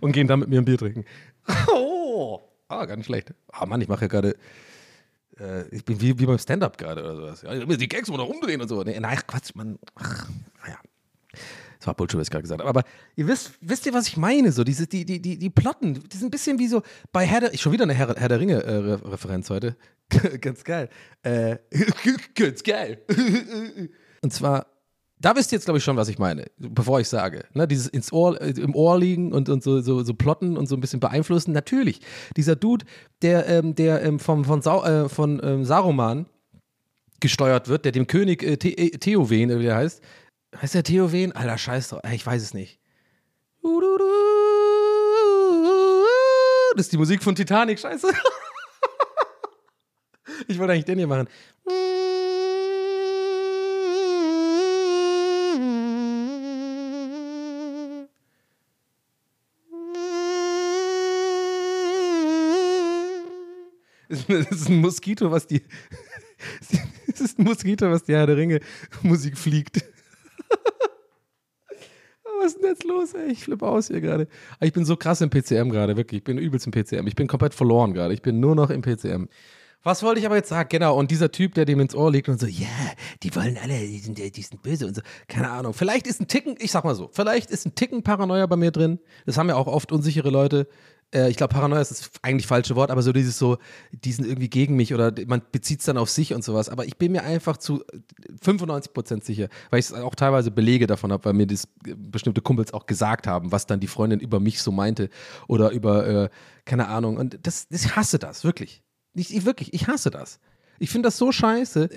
und 0.00 0.12
gehen 0.12 0.26
dann 0.26 0.40
mit 0.40 0.48
mir 0.50 0.60
ein 0.60 0.64
Bier 0.64 0.78
trinken. 0.78 1.04
Oh, 1.74 2.40
ah, 2.68 2.84
gar 2.84 2.96
nicht 2.96 3.06
schlecht. 3.06 3.34
Ah, 3.48 3.66
Mann, 3.66 3.80
ich 3.80 3.88
mache 3.88 4.02
ja 4.02 4.08
gerade 4.08 4.36
äh, 5.42 5.64
ich 5.70 5.84
bin 5.84 6.00
wie, 6.00 6.18
wie 6.18 6.26
beim 6.26 6.38
Stand-up 6.38 6.78
gerade 6.78 7.02
oder 7.02 7.16
sowas. 7.16 7.42
Ja, 7.42 7.64
die 7.64 7.88
Gags 7.88 8.08
mal 8.08 8.16
noch 8.16 8.28
umdrehen 8.28 8.60
und 8.60 8.68
so. 8.68 8.82
Nee, 8.82 8.98
nein, 9.00 9.18
Quatsch, 9.26 9.54
man. 9.54 9.78
Ach, 9.96 10.28
naja. 10.62 10.78
Das 11.78 11.88
war 11.88 11.94
Bullshit, 11.94 12.20
was 12.20 12.28
ich 12.28 12.30
gerade 12.30 12.42
gesagt 12.42 12.60
habe. 12.60 12.70
Aber 12.70 12.84
ihr 13.16 13.26
wisst, 13.26 13.54
wisst 13.60 13.86
ihr, 13.86 13.92
was 13.92 14.06
ich 14.06 14.16
meine? 14.16 14.52
So, 14.52 14.62
diese, 14.62 14.86
die, 14.86 15.04
die, 15.04 15.20
die, 15.20 15.36
die 15.36 15.50
Plotten, 15.50 15.94
die 15.94 16.16
sind 16.16 16.28
ein 16.28 16.30
bisschen 16.30 16.60
wie 16.60 16.68
so 16.68 16.82
bei 17.10 17.26
Herr 17.26 17.40
der, 17.40 17.58
schon 17.58 17.72
wieder 17.72 17.82
eine 17.82 17.94
Herr, 17.94 18.14
Herr 18.16 18.28
der 18.28 18.38
Ringe-Referenz 18.38 19.50
heute. 19.50 19.76
ganz 20.40 20.62
geil. 20.62 20.88
Äh, 21.24 21.56
ganz 22.36 22.62
geil. 22.62 23.02
und 24.22 24.32
zwar, 24.32 24.66
da 25.22 25.36
wisst 25.36 25.52
ihr 25.52 25.56
jetzt, 25.56 25.64
glaube 25.64 25.78
ich, 25.78 25.84
schon, 25.84 25.96
was 25.96 26.08
ich 26.08 26.18
meine, 26.18 26.46
bevor 26.58 27.00
ich 27.00 27.08
sage. 27.08 27.44
Ne, 27.54 27.68
dieses 27.68 27.86
ins 27.86 28.12
Ohr, 28.12 28.40
äh, 28.40 28.50
im 28.50 28.74
Ohr 28.74 28.98
liegen 28.98 29.32
und, 29.32 29.48
und 29.48 29.62
so, 29.62 29.80
so, 29.80 30.02
so 30.02 30.14
plotten 30.14 30.56
und 30.56 30.66
so 30.66 30.76
ein 30.76 30.80
bisschen 30.80 31.00
beeinflussen. 31.00 31.52
Natürlich, 31.52 32.00
dieser 32.36 32.56
Dude, 32.56 32.84
der, 33.22 33.48
ähm, 33.48 33.74
der 33.74 34.02
ähm, 34.02 34.18
vom, 34.18 34.44
von, 34.44 34.62
Sau, 34.62 34.84
äh, 34.84 35.08
von 35.08 35.40
ähm, 35.42 35.64
Saruman 35.64 36.26
gesteuert 37.20 37.68
wird, 37.68 37.84
der 37.84 37.92
dem 37.92 38.08
König 38.08 38.42
äh, 38.42 38.58
The 38.60 38.76
äh, 38.76 38.98
Theowen, 38.98 39.58
wie 39.60 39.62
der 39.62 39.76
heißt. 39.76 40.02
Heißt 40.60 40.74
der 40.74 40.82
Theowen? 40.82 41.32
Alter, 41.32 41.56
scheiß. 41.56 41.94
Ich 42.12 42.26
weiß 42.26 42.42
es 42.42 42.52
nicht. 42.52 42.80
Das 46.74 46.86
ist 46.86 46.92
die 46.92 46.98
Musik 46.98 47.22
von 47.22 47.34
Titanic, 47.34 47.78
scheiße. 47.78 48.08
Ich 50.48 50.58
wollte 50.58 50.72
eigentlich 50.72 50.86
den 50.86 50.98
hier 50.98 51.06
machen. 51.06 51.28
Das 64.12 64.50
ist 64.50 64.68
ein 64.68 64.80
Moskito, 64.80 65.30
was 65.30 65.46
die. 65.46 65.62
Das 67.06 67.20
ist 67.20 67.38
ein 67.38 67.44
Moskito, 67.44 67.88
was 67.90 68.02
die 68.02 68.14
Herr 68.14 68.26
der 68.26 68.36
Ringe 68.36 68.58
Musik 69.02 69.38
fliegt. 69.38 69.76
Was 72.40 72.54
ist 72.54 72.60
denn 72.60 72.70
jetzt 72.70 72.84
los, 72.84 73.14
ey? 73.14 73.30
Ich 73.30 73.44
flippe 73.44 73.68
aus 73.68 73.86
hier 73.86 74.00
gerade. 74.00 74.26
Ich 74.60 74.72
bin 74.72 74.84
so 74.84 74.96
krass 74.96 75.20
im 75.20 75.30
PCM 75.30 75.68
gerade, 75.68 75.96
wirklich. 75.96 76.18
Ich 76.18 76.24
bin 76.24 76.38
übelst 76.38 76.66
im 76.66 76.72
PCM. 76.72 77.06
Ich 77.06 77.14
bin 77.14 77.28
komplett 77.28 77.54
verloren 77.54 77.94
gerade. 77.94 78.12
Ich 78.12 78.22
bin 78.22 78.40
nur 78.40 78.56
noch 78.56 78.70
im 78.70 78.82
PCM. 78.82 79.28
Was 79.84 80.02
wollte 80.02 80.20
ich 80.20 80.26
aber 80.26 80.36
jetzt 80.36 80.48
sagen? 80.48 80.68
Genau, 80.68 80.96
und 80.96 81.10
dieser 81.10 81.30
Typ, 81.30 81.54
der 81.54 81.64
dem 81.64 81.80
ins 81.80 81.94
Ohr 81.94 82.10
liegt 82.10 82.28
und 82.28 82.40
so, 82.40 82.46
ja, 82.46 82.68
die 83.22 83.34
wollen 83.34 83.58
alle, 83.60 83.78
die 83.78 83.98
sind, 83.98 84.18
die 84.18 84.42
sind 84.42 84.62
böse 84.62 84.86
und 84.86 84.94
so. 84.94 85.02
Keine 85.28 85.50
Ahnung. 85.50 85.74
Vielleicht 85.74 86.06
ist 86.06 86.20
ein 86.20 86.28
Ticken, 86.28 86.56
ich 86.58 86.70
sag 86.70 86.84
mal 86.84 86.94
so, 86.94 87.10
vielleicht 87.12 87.50
ist 87.50 87.66
ein 87.66 87.74
Ticken 87.74 88.02
Paranoia 88.02 88.46
bei 88.46 88.56
mir 88.56 88.70
drin. 88.70 89.00
Das 89.26 89.38
haben 89.38 89.48
ja 89.48 89.56
auch 89.56 89.66
oft 89.66 89.92
unsichere 89.92 90.30
Leute. 90.30 90.68
Äh, 91.14 91.30
ich 91.30 91.36
glaube, 91.36 91.54
Paranoia 91.54 91.80
ist 91.80 91.90
das 91.90 92.10
eigentlich 92.22 92.46
falsche 92.46 92.76
Wort, 92.76 92.90
aber 92.90 93.02
so 93.02 93.12
dieses 93.12 93.38
so, 93.38 93.58
die 93.92 94.12
sind 94.12 94.26
irgendwie 94.26 94.48
gegen 94.48 94.76
mich 94.76 94.94
oder 94.94 95.12
man 95.26 95.42
bezieht 95.52 95.80
es 95.80 95.86
dann 95.86 95.98
auf 95.98 96.10
sich 96.10 96.34
und 96.34 96.42
sowas. 96.42 96.68
Aber 96.68 96.86
ich 96.86 96.96
bin 96.96 97.12
mir 97.12 97.22
einfach 97.22 97.56
zu 97.56 97.84
95% 98.42 99.24
sicher, 99.24 99.48
weil 99.70 99.80
ich 99.80 99.86
es 99.86 99.92
auch 99.92 100.14
teilweise 100.14 100.50
Belege 100.50 100.86
davon 100.86 101.12
habe, 101.12 101.24
weil 101.26 101.32
mir 101.34 101.46
das 101.46 101.64
äh, 101.86 101.94
bestimmte 101.94 102.40
Kumpels 102.40 102.72
auch 102.72 102.86
gesagt 102.86 103.26
haben, 103.26 103.52
was 103.52 103.66
dann 103.66 103.80
die 103.80 103.86
Freundin 103.86 104.20
über 104.20 104.40
mich 104.40 104.62
so 104.62 104.72
meinte 104.72 105.08
oder 105.48 105.70
über, 105.70 106.06
äh, 106.06 106.28
keine 106.64 106.88
Ahnung. 106.88 107.16
Und 107.16 107.38
das, 107.42 107.66
ich 107.70 107.94
hasse 107.96 108.18
das, 108.18 108.44
wirklich. 108.44 108.82
Ich, 109.14 109.34
ich 109.34 109.44
wirklich, 109.44 109.74
ich 109.74 109.88
hasse 109.88 110.10
das. 110.10 110.40
Ich 110.82 110.90
finde 110.90 111.06
das 111.06 111.16
so 111.16 111.30
scheiße. 111.30 111.88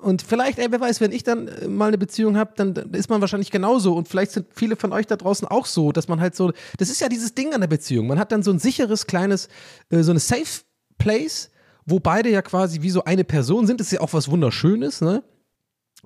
Und 0.00 0.22
vielleicht, 0.22 0.58
ey, 0.58 0.66
wer 0.70 0.80
weiß, 0.80 1.00
wenn 1.00 1.12
ich 1.12 1.22
dann 1.22 1.46
äh, 1.46 1.68
mal 1.68 1.86
eine 1.86 1.96
Beziehung 1.96 2.36
habe, 2.36 2.52
dann, 2.56 2.74
dann 2.74 2.92
ist 2.92 3.08
man 3.08 3.20
wahrscheinlich 3.20 3.52
genauso. 3.52 3.94
Und 3.94 4.08
vielleicht 4.08 4.32
sind 4.32 4.48
viele 4.52 4.74
von 4.74 4.92
euch 4.92 5.06
da 5.06 5.14
draußen 5.14 5.46
auch 5.46 5.64
so, 5.64 5.92
dass 5.92 6.08
man 6.08 6.20
halt 6.20 6.34
so, 6.34 6.52
das 6.76 6.90
ist 6.90 7.00
ja 7.00 7.08
dieses 7.08 7.36
Ding 7.36 7.54
an 7.54 7.60
der 7.60 7.68
Beziehung. 7.68 8.08
Man 8.08 8.18
hat 8.18 8.32
dann 8.32 8.42
so 8.42 8.50
ein 8.50 8.58
sicheres, 8.58 9.06
kleines, 9.06 9.48
äh, 9.90 10.02
so 10.02 10.10
eine 10.10 10.18
Safe 10.18 10.62
Place, 10.98 11.50
wo 11.86 12.00
beide 12.00 12.30
ja 12.30 12.42
quasi 12.42 12.82
wie 12.82 12.90
so 12.90 13.04
eine 13.04 13.22
Person 13.22 13.68
sind. 13.68 13.78
Das 13.78 13.86
ist 13.86 13.92
ja 13.92 14.00
auch 14.00 14.12
was 14.12 14.28
Wunderschönes, 14.28 15.02
ne? 15.02 15.22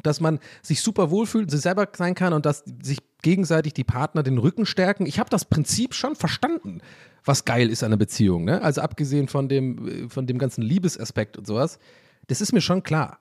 Dass 0.03 0.20
man 0.20 0.39
sich 0.61 0.82
super 0.82 1.11
wohlfühlt, 1.11 1.51
sich 1.51 1.62
selber 1.62 1.89
sein 1.97 2.14
kann 2.14 2.34
und 2.34 2.45
dass 2.45 2.64
sich 2.82 2.99
gegenseitig 3.22 3.72
die 3.72 3.84
Partner 3.84 4.22
den 4.22 4.37
Rücken 4.37 4.66
stärken. 4.66 5.07
Ich 5.07 5.18
habe 5.18 5.30
das 5.30 5.47
Prinzip 5.47 5.95
schon 5.95 6.16
verstanden, 6.16 6.82
was 7.24 7.47
geil 7.47 7.70
ist 7.70 7.82
an 7.82 7.89
einer 7.89 7.97
Beziehung. 7.97 8.45
Ne? 8.45 8.61
Also 8.61 8.82
abgesehen 8.82 9.26
von 9.26 9.49
dem, 9.49 9.89
äh, 9.89 10.09
von 10.11 10.26
dem 10.26 10.37
ganzen 10.37 10.61
Liebesaspekt 10.61 11.39
und 11.39 11.47
sowas. 11.47 11.78
Das 12.26 12.40
ist 12.40 12.52
mir 12.52 12.60
schon 12.60 12.82
klar. 12.82 13.18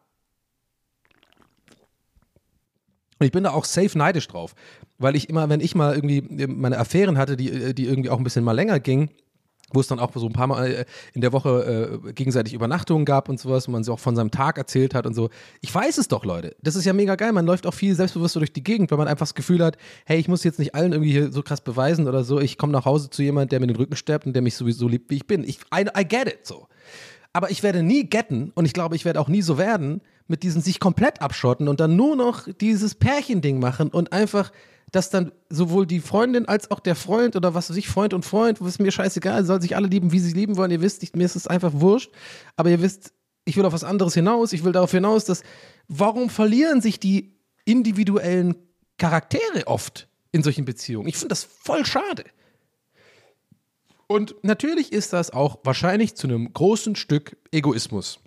Und 3.20 3.26
ich 3.26 3.32
bin 3.32 3.44
da 3.44 3.52
auch 3.52 3.66
safe 3.66 3.98
neidisch 3.98 4.28
drauf, 4.28 4.56
weil 4.98 5.16
ich 5.16 5.30
immer, 5.30 5.48
wenn 5.50 5.62
ich 5.62 5.74
mal 5.74 5.96
irgendwie 5.96 6.48
meine 6.48 6.78
Affären 6.78 7.18
hatte, 7.18 7.38
die, 7.38 7.74
die 7.74 7.86
irgendwie 7.86 8.10
auch 8.10 8.18
ein 8.18 8.24
bisschen 8.24 8.44
mal 8.44 8.52
länger 8.52 8.80
gingen, 8.80 9.10
wo 9.72 9.80
es 9.80 9.88
dann 9.88 10.00
auch 10.00 10.12
so 10.14 10.26
ein 10.26 10.34
paar 10.34 10.48
Mal 10.48 10.68
äh, 10.68 10.86
in 11.14 11.22
der 11.22 11.34
Woche 11.34 12.02
äh, 12.06 12.14
gegenseitig 12.14 12.54
Übernachtungen 12.54 13.06
gab 13.06 13.30
und 13.30 13.40
sowas, 13.40 13.68
wo 13.68 13.72
man 13.72 13.84
so 13.84 13.94
auch 13.94 14.00
von 14.00 14.16
seinem 14.16 14.32
Tag 14.32 14.58
erzählt 14.58 14.94
hat 14.94 15.06
und 15.06 15.14
so. 15.14 15.30
Ich 15.62 15.74
weiß 15.74 15.98
es 15.98 16.08
doch, 16.08 16.24
Leute. 16.24 16.56
Das 16.62 16.76
ist 16.76 16.86
ja 16.86 16.94
mega 16.94 17.16
geil. 17.16 17.32
Man 17.32 17.46
läuft 17.46 17.66
auch 17.66 17.74
viel 17.74 17.96
selbstbewusster 17.96 18.40
durch 18.40 18.54
die 18.54 18.64
Gegend, 18.64 18.92
weil 18.92 18.98
man 18.98 19.08
einfach 19.08 19.26
das 19.26 19.34
Gefühl 19.34 19.64
hat, 19.64 19.78
hey, 20.06 20.20
ich 20.20 20.28
muss 20.28 20.44
jetzt 20.44 20.60
nicht 20.60 20.76
allen 20.76 20.92
irgendwie 20.92 21.12
hier 21.12 21.32
so 21.32 21.42
krass 21.42 21.62
beweisen 21.62 22.08
oder 22.08 22.24
so. 22.24 22.40
Ich 22.40 22.58
komme 22.58 22.74
nach 22.74 22.86
Hause 22.86 23.10
zu 23.10 23.24
jemandem, 23.24 23.50
der 23.50 23.60
mir 23.62 23.68
den 23.68 23.76
Rücken 23.78 23.96
stärkt 23.96 24.26
und 24.26 24.34
der 24.34 24.42
mich 24.42 24.56
sowieso 24.56 24.88
liebt, 24.88 25.10
wie 25.10 25.16
ich 25.16 25.28
bin. 25.28 25.44
Ich, 25.44 25.60
I, 25.74 25.86
I 25.98 26.06
get 26.08 26.28
it 26.28 26.46
so. 26.46 26.68
Aber 27.36 27.52
ich 27.52 27.64
werde 27.64 27.84
nie 27.84 28.06
getten 28.06 28.54
und 28.56 28.64
ich 28.64 28.72
glaube, 28.72 28.96
ich 28.96 29.04
werde 29.04 29.20
auch 29.20 29.28
nie 29.28 29.42
so 29.42 29.58
werden, 29.58 30.00
mit 30.30 30.42
diesem 30.42 30.62
sich 30.62 30.80
komplett 30.80 31.22
abschotten 31.22 31.68
und 31.68 31.82
dann 31.82 31.98
nur 31.98 32.16
noch 32.16 32.48
dieses 32.62 32.96
Pärchending 32.96 33.60
machen 33.60 33.90
und 33.90 34.14
einfach, 34.14 34.54
dass 34.94 35.10
dann 35.10 35.34
sowohl 35.50 35.86
die 35.86 36.00
Freundin 36.00 36.48
als 36.48 36.72
auch 36.72 36.80
der 36.80 36.96
Freund 36.96 37.36
oder 37.36 37.54
was 37.54 37.70
weiß 37.70 37.76
ich, 37.76 37.90
Freund 37.90 38.14
und 38.14 38.24
Freund, 38.24 38.62
ist 38.62 38.80
mir 38.80 38.90
scheißegal, 38.90 39.44
soll 39.44 39.62
sich 39.62 39.76
alle 39.76 39.90
lieben, 39.90 40.14
wie 40.14 40.20
sie 40.20 40.32
lieben 40.32 40.56
wollen. 40.56 40.72
Ihr 40.72 40.80
wisst, 40.80 41.04
ich, 41.04 41.14
mir 41.14 41.26
ist 41.26 41.36
es 41.36 41.46
einfach 41.46 41.74
wurscht. 41.74 42.10
Aber 42.56 42.70
ihr 42.70 42.82
wisst, 42.82 43.12
ich 43.44 43.58
will 43.58 43.66
auf 43.66 43.74
was 43.74 43.84
anderes 43.84 44.14
hinaus. 44.14 44.54
Ich 44.54 44.64
will 44.64 44.72
darauf 44.72 44.92
hinaus, 44.92 45.26
dass, 45.26 45.44
warum 45.90 46.30
verlieren 46.30 46.80
sich 46.80 47.02
die 47.02 47.38
individuellen 47.66 48.56
Charaktere 48.98 49.68
oft 49.68 50.08
in 50.32 50.42
solchen 50.42 50.64
Beziehungen? 50.64 51.10
Ich 51.10 51.18
finde 51.18 51.34
das 51.34 51.44
voll 51.44 51.86
schade. 51.86 52.24
Und 54.08 54.36
natürlich 54.44 54.92
ist 54.92 55.14
das 55.14 55.32
auch 55.32 55.60
wahrscheinlich 55.64 56.16
zu 56.16 56.28
einem 56.28 56.54
großen 56.54 56.96
Stück 56.96 57.38
Egoismus. 57.52 58.20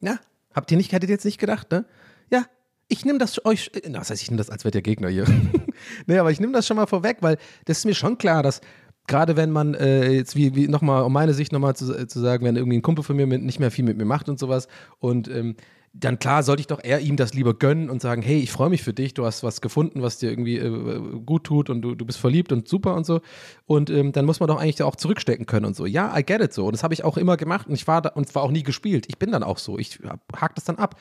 Ja, 0.00 0.18
habt 0.54 0.70
ihr 0.70 0.76
nicht, 0.76 0.92
hättet 0.92 1.10
ihr 1.10 1.14
jetzt 1.14 1.24
nicht 1.24 1.38
gedacht, 1.38 1.70
ne? 1.70 1.84
Ja, 2.30 2.46
ich 2.88 3.04
nehme 3.04 3.18
das 3.18 3.44
euch, 3.44 3.70
na, 3.86 3.98
das 3.98 4.10
heißt, 4.10 4.22
ich 4.22 4.30
nehme 4.30 4.38
das 4.38 4.50
als 4.50 4.64
wäre 4.64 4.72
der 4.72 4.82
Gegner 4.82 5.08
hier. 5.08 5.26
nee, 6.06 6.18
aber 6.18 6.30
ich 6.30 6.40
nehme 6.40 6.52
das 6.52 6.66
schon 6.66 6.76
mal 6.76 6.86
vorweg, 6.86 7.18
weil 7.20 7.36
das 7.66 7.78
ist 7.78 7.84
mir 7.84 7.94
schon 7.94 8.18
klar, 8.18 8.42
dass 8.42 8.60
gerade 9.06 9.36
wenn 9.36 9.50
man 9.50 9.74
äh, 9.74 10.12
jetzt 10.12 10.36
wie, 10.36 10.54
wie 10.54 10.68
nochmal, 10.68 11.02
um 11.02 11.12
meine 11.12 11.34
Sicht 11.34 11.52
nochmal 11.52 11.76
zu, 11.76 12.06
zu 12.06 12.20
sagen, 12.20 12.44
wenn 12.44 12.56
irgendwie 12.56 12.78
ein 12.78 12.82
Kumpel 12.82 13.04
von 13.04 13.16
mir 13.16 13.26
mit, 13.26 13.42
nicht 13.42 13.60
mehr 13.60 13.70
viel 13.70 13.84
mit 13.84 13.98
mir 13.98 14.04
macht 14.04 14.28
und 14.28 14.38
sowas 14.38 14.68
und 14.98 15.28
ähm, 15.28 15.56
dann 15.92 16.20
klar 16.20 16.44
sollte 16.44 16.60
ich 16.60 16.68
doch 16.68 16.82
eher 16.82 17.00
ihm 17.00 17.16
das 17.16 17.34
lieber 17.34 17.52
gönnen 17.52 17.90
und 17.90 18.00
sagen, 18.00 18.22
hey, 18.22 18.38
ich 18.38 18.52
freue 18.52 18.70
mich 18.70 18.82
für 18.82 18.92
dich, 18.92 19.12
du 19.14 19.26
hast 19.26 19.42
was 19.42 19.60
gefunden, 19.60 20.02
was 20.02 20.18
dir 20.18 20.30
irgendwie 20.30 20.58
äh, 20.58 21.20
gut 21.26 21.44
tut 21.44 21.68
und 21.68 21.82
du, 21.82 21.96
du 21.96 22.04
bist 22.04 22.18
verliebt 22.18 22.52
und 22.52 22.68
super 22.68 22.94
und 22.94 23.04
so. 23.04 23.20
Und 23.66 23.90
ähm, 23.90 24.12
dann 24.12 24.24
muss 24.24 24.38
man 24.38 24.48
doch 24.48 24.60
eigentlich 24.60 24.82
auch 24.84 24.94
zurückstecken 24.94 25.46
können 25.46 25.66
und 25.66 25.74
so. 25.74 25.86
Ja, 25.86 26.16
I 26.16 26.22
get 26.22 26.40
it 26.40 26.52
so. 26.52 26.66
Und 26.66 26.72
das 26.72 26.84
habe 26.84 26.94
ich 26.94 27.02
auch 27.02 27.16
immer 27.16 27.36
gemacht 27.36 27.66
und 27.66 27.74
ich 27.74 27.88
war 27.88 28.02
da 28.02 28.10
und 28.10 28.32
war 28.36 28.42
auch 28.42 28.52
nie 28.52 28.62
gespielt. 28.62 29.06
Ich 29.08 29.18
bin 29.18 29.32
dann 29.32 29.42
auch 29.42 29.58
so. 29.58 29.78
Ich 29.78 29.98
hake 30.36 30.54
das 30.54 30.64
dann 30.64 30.76
ab. 30.76 30.94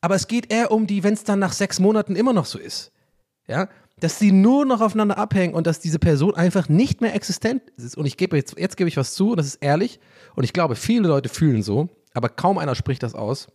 Aber 0.00 0.14
es 0.14 0.26
geht 0.26 0.50
eher 0.50 0.70
um 0.70 0.86
die, 0.86 1.04
wenn 1.04 1.12
es 1.12 1.24
dann 1.24 1.38
nach 1.38 1.52
sechs 1.52 1.78
Monaten 1.78 2.16
immer 2.16 2.32
noch 2.32 2.46
so 2.46 2.58
ist. 2.58 2.92
Ja, 3.46 3.68
dass 3.98 4.18
sie 4.18 4.32
nur 4.32 4.64
noch 4.64 4.80
aufeinander 4.80 5.18
abhängen 5.18 5.52
und 5.52 5.66
dass 5.66 5.80
diese 5.80 5.98
Person 5.98 6.34
einfach 6.34 6.70
nicht 6.70 7.02
mehr 7.02 7.14
existent 7.14 7.62
ist. 7.76 7.98
Und 7.98 8.06
ich 8.06 8.16
gebe 8.16 8.36
jetzt, 8.38 8.58
jetzt 8.58 8.78
gebe 8.78 8.88
ich 8.88 8.96
was 8.96 9.12
zu 9.12 9.32
und 9.32 9.36
das 9.36 9.46
ist 9.46 9.56
ehrlich. 9.56 10.00
Und 10.34 10.44
ich 10.44 10.54
glaube, 10.54 10.76
viele 10.76 11.08
Leute 11.08 11.28
fühlen 11.28 11.62
so, 11.62 11.90
aber 12.14 12.30
kaum 12.30 12.56
einer 12.56 12.74
spricht 12.74 13.02
das 13.02 13.14
aus 13.14 13.48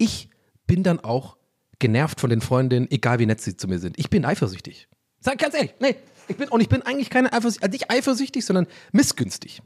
ich 0.00 0.30
bin 0.66 0.82
dann 0.82 0.98
auch 0.98 1.36
genervt 1.78 2.20
von 2.20 2.30
den 2.30 2.40
Freundinnen, 2.40 2.90
egal 2.90 3.18
wie 3.18 3.26
nett 3.26 3.40
sie 3.40 3.56
zu 3.56 3.68
mir 3.68 3.78
sind. 3.78 3.98
Ich 3.98 4.10
bin 4.10 4.24
eifersüchtig. 4.24 4.88
Sag 5.20 5.38
ganz 5.38 5.54
ehrlich, 5.54 5.74
nee, 5.78 5.96
ich 6.26 6.36
bin, 6.36 6.48
und 6.48 6.60
ich 6.60 6.68
bin 6.68 6.82
eigentlich 6.82 7.10
keine 7.10 7.32
eifersüchtig, 7.32 7.62
also 7.62 7.72
nicht 7.72 7.90
eifersüchtig, 7.90 8.44
sondern 8.44 8.66
missgünstig. 8.92 9.62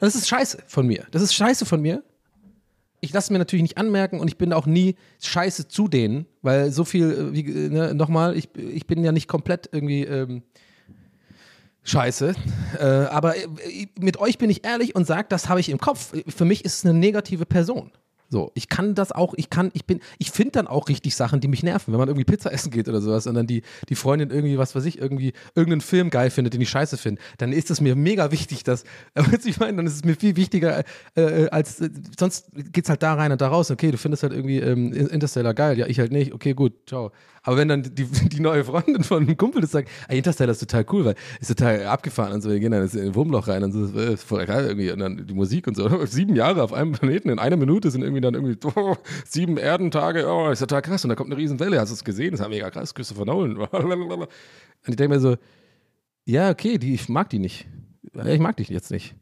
Das 0.00 0.16
ist 0.16 0.28
scheiße 0.28 0.64
von 0.66 0.86
mir. 0.86 1.06
Das 1.12 1.22
ist 1.22 1.32
scheiße 1.34 1.64
von 1.64 1.80
mir. 1.80 2.02
Ich 3.00 3.12
lasse 3.12 3.32
mir 3.32 3.38
natürlich 3.38 3.62
nicht 3.62 3.78
anmerken 3.78 4.20
und 4.20 4.28
ich 4.28 4.36
bin 4.36 4.52
auch 4.52 4.66
nie 4.66 4.96
scheiße 5.20 5.68
zu 5.68 5.86
denen, 5.86 6.26
weil 6.40 6.72
so 6.72 6.84
viel, 6.84 7.10
äh, 7.10 7.32
wie, 7.32 7.42
ne, 7.42 7.94
nochmal, 7.94 8.36
ich, 8.36 8.48
ich 8.56 8.86
bin 8.86 9.04
ja 9.04 9.12
nicht 9.12 9.28
komplett 9.28 9.68
irgendwie 9.70 10.02
ähm, 10.04 10.42
scheiße. 11.84 12.34
Äh, 12.80 12.84
aber 12.84 13.36
äh, 13.36 13.46
mit 13.98 14.18
euch 14.18 14.38
bin 14.38 14.50
ich 14.50 14.64
ehrlich 14.64 14.96
und 14.96 15.06
sage, 15.06 15.26
das 15.28 15.48
habe 15.48 15.60
ich 15.60 15.68
im 15.68 15.78
Kopf. 15.78 16.12
Für 16.26 16.44
mich 16.44 16.64
ist 16.64 16.74
es 16.74 16.84
eine 16.84 16.98
negative 16.98 17.46
Person. 17.46 17.92
So, 18.32 18.50
ich 18.54 18.70
kann 18.70 18.94
das 18.94 19.12
auch, 19.12 19.34
ich 19.36 19.50
kann, 19.50 19.70
ich 19.74 19.84
bin, 19.84 20.00
ich 20.16 20.30
finde 20.30 20.52
dann 20.52 20.66
auch 20.66 20.88
richtig 20.88 21.14
Sachen, 21.14 21.40
die 21.40 21.48
mich 21.48 21.62
nerven, 21.62 21.92
wenn 21.92 21.98
man 21.98 22.08
irgendwie 22.08 22.24
Pizza 22.24 22.50
essen 22.50 22.70
geht 22.70 22.88
oder 22.88 23.02
sowas 23.02 23.26
und 23.26 23.34
dann 23.34 23.46
die, 23.46 23.60
die 23.90 23.94
Freundin 23.94 24.30
irgendwie, 24.30 24.56
was 24.56 24.74
weiß 24.74 24.86
ich, 24.86 24.98
irgendwie 24.98 25.34
irgendeinen 25.54 25.82
Film 25.82 26.08
geil 26.08 26.30
findet, 26.30 26.54
den 26.54 26.62
ich 26.62 26.70
scheiße 26.70 26.96
finde, 26.96 27.20
dann 27.36 27.52
ist 27.52 27.70
es 27.70 27.82
mir 27.82 27.94
mega 27.94 28.32
wichtig, 28.32 28.64
dass, 28.64 28.84
ich 29.44 29.60
meine, 29.60 29.76
dann 29.76 29.86
ist 29.86 29.96
es 29.96 30.04
mir 30.06 30.16
viel 30.16 30.34
wichtiger, 30.36 30.82
äh, 31.14 31.48
als, 31.50 31.82
äh, 31.82 31.90
sonst 32.18 32.46
geht's 32.72 32.88
halt 32.88 33.02
da 33.02 33.12
rein 33.12 33.32
und 33.32 33.40
da 33.42 33.48
raus, 33.48 33.70
okay, 33.70 33.90
du 33.90 33.98
findest 33.98 34.22
halt 34.22 34.32
irgendwie 34.32 34.60
ähm, 34.60 34.94
Interstellar 34.94 35.52
geil, 35.52 35.78
ja, 35.78 35.86
ich 35.86 35.98
halt 35.98 36.10
nicht, 36.10 36.32
okay, 36.32 36.54
gut, 36.54 36.72
ciao. 36.86 37.12
Aber 37.44 37.56
wenn 37.56 37.68
dann 37.68 37.82
die, 37.82 38.04
die 38.04 38.40
neue 38.40 38.64
Freundin 38.64 39.02
von 39.02 39.24
einem 39.24 39.36
Kumpel 39.36 39.62
das 39.62 39.72
sagt, 39.72 39.88
ey, 40.08 40.18
Interstellar 40.18 40.52
ist 40.52 40.60
total 40.60 40.86
cool, 40.92 41.04
weil 41.04 41.14
ist 41.40 41.48
total 41.48 41.86
abgefahren 41.86 42.32
und 42.32 42.40
so, 42.40 42.50
wir 42.50 42.60
gehen 42.60 42.70
dann 42.70 42.88
in 42.88 43.00
ein 43.00 43.14
Wurmloch 43.14 43.48
rein 43.48 43.64
und 43.64 43.72
so, 43.72 43.84
ist 43.98 44.22
voll 44.22 44.46
geil 44.46 44.66
irgendwie 44.66 44.92
und 44.92 45.00
dann 45.00 45.26
die 45.26 45.34
Musik 45.34 45.66
und 45.66 45.76
so. 45.76 46.04
Sieben 46.06 46.36
Jahre 46.36 46.62
auf 46.62 46.72
einem 46.72 46.92
Planeten 46.92 47.30
in 47.30 47.38
einer 47.40 47.56
Minute 47.56 47.90
sind 47.90 48.02
irgendwie 48.02 48.20
dann 48.20 48.34
irgendwie 48.34 48.56
oh, 48.76 48.96
sieben 49.26 49.56
Erdentage, 49.56 50.26
oh, 50.26 50.50
ist 50.50 50.60
total 50.60 50.82
krass 50.82 51.04
und 51.04 51.08
da 51.08 51.16
kommt 51.16 51.30
eine 51.32 51.40
riesen 51.40 51.58
Welle, 51.58 51.80
hast 51.80 51.90
du 51.90 51.94
es 51.94 52.04
gesehen? 52.04 52.30
Das 52.30 52.40
ist 52.40 52.48
mega 52.48 52.70
krass, 52.70 52.94
Christopher 52.94 53.24
Nolan. 53.24 53.56
Und 54.84 54.88
ich 54.88 54.96
denke 54.96 55.14
mir 55.14 55.20
so, 55.20 55.36
ja, 56.24 56.50
okay, 56.50 56.76
die, 56.78 56.94
ich 56.94 57.08
mag 57.08 57.30
die 57.30 57.38
nicht. 57.38 57.68
Ich 58.26 58.40
mag 58.40 58.56
dich 58.56 58.68
jetzt 58.68 58.90
nicht. 58.90 59.14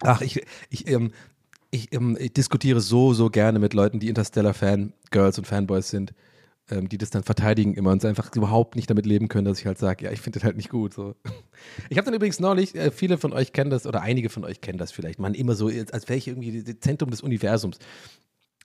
Ach, 0.00 0.20
ich, 0.20 0.44
ich, 0.70 0.88
ähm, 0.88 1.12
ich, 1.70 1.92
ähm, 1.92 2.16
ich, 2.18 2.32
diskutiere 2.32 2.80
so, 2.80 3.12
so 3.12 3.30
gerne 3.30 3.58
mit 3.58 3.74
Leuten, 3.74 4.00
die 4.00 4.08
Interstellar-Fan-Girls 4.08 5.38
und 5.38 5.46
Fanboys 5.46 5.90
sind, 5.90 6.14
ähm, 6.70 6.88
die 6.88 6.98
das 6.98 7.10
dann 7.10 7.22
verteidigen 7.22 7.74
immer 7.74 7.90
und 7.90 8.04
einfach 8.04 8.34
überhaupt 8.34 8.76
nicht 8.76 8.88
damit 8.90 9.06
leben 9.06 9.28
können, 9.28 9.44
dass 9.44 9.60
ich 9.60 9.66
halt 9.66 9.78
sage, 9.78 10.04
ja, 10.04 10.12
ich 10.12 10.20
finde 10.20 10.38
das 10.38 10.44
halt 10.44 10.56
nicht 10.56 10.70
gut. 10.70 10.94
So. 10.94 11.14
Ich 11.90 11.98
habe 11.98 12.04
dann 12.04 12.14
übrigens 12.14 12.40
neulich, 12.40 12.74
äh, 12.74 12.90
viele 12.90 13.18
von 13.18 13.32
euch 13.32 13.52
kennen 13.52 13.70
das 13.70 13.86
oder 13.86 14.00
einige 14.00 14.28
von 14.28 14.44
euch 14.44 14.60
kennen 14.60 14.78
das 14.78 14.92
vielleicht, 14.92 15.18
man 15.18 15.34
immer 15.34 15.54
so, 15.54 15.66
als 15.66 16.08
wäre 16.08 16.16
ich 16.16 16.28
irgendwie 16.28 16.62
das 16.62 16.76
Zentrum 16.80 17.10
des 17.10 17.20
Universums. 17.20 17.78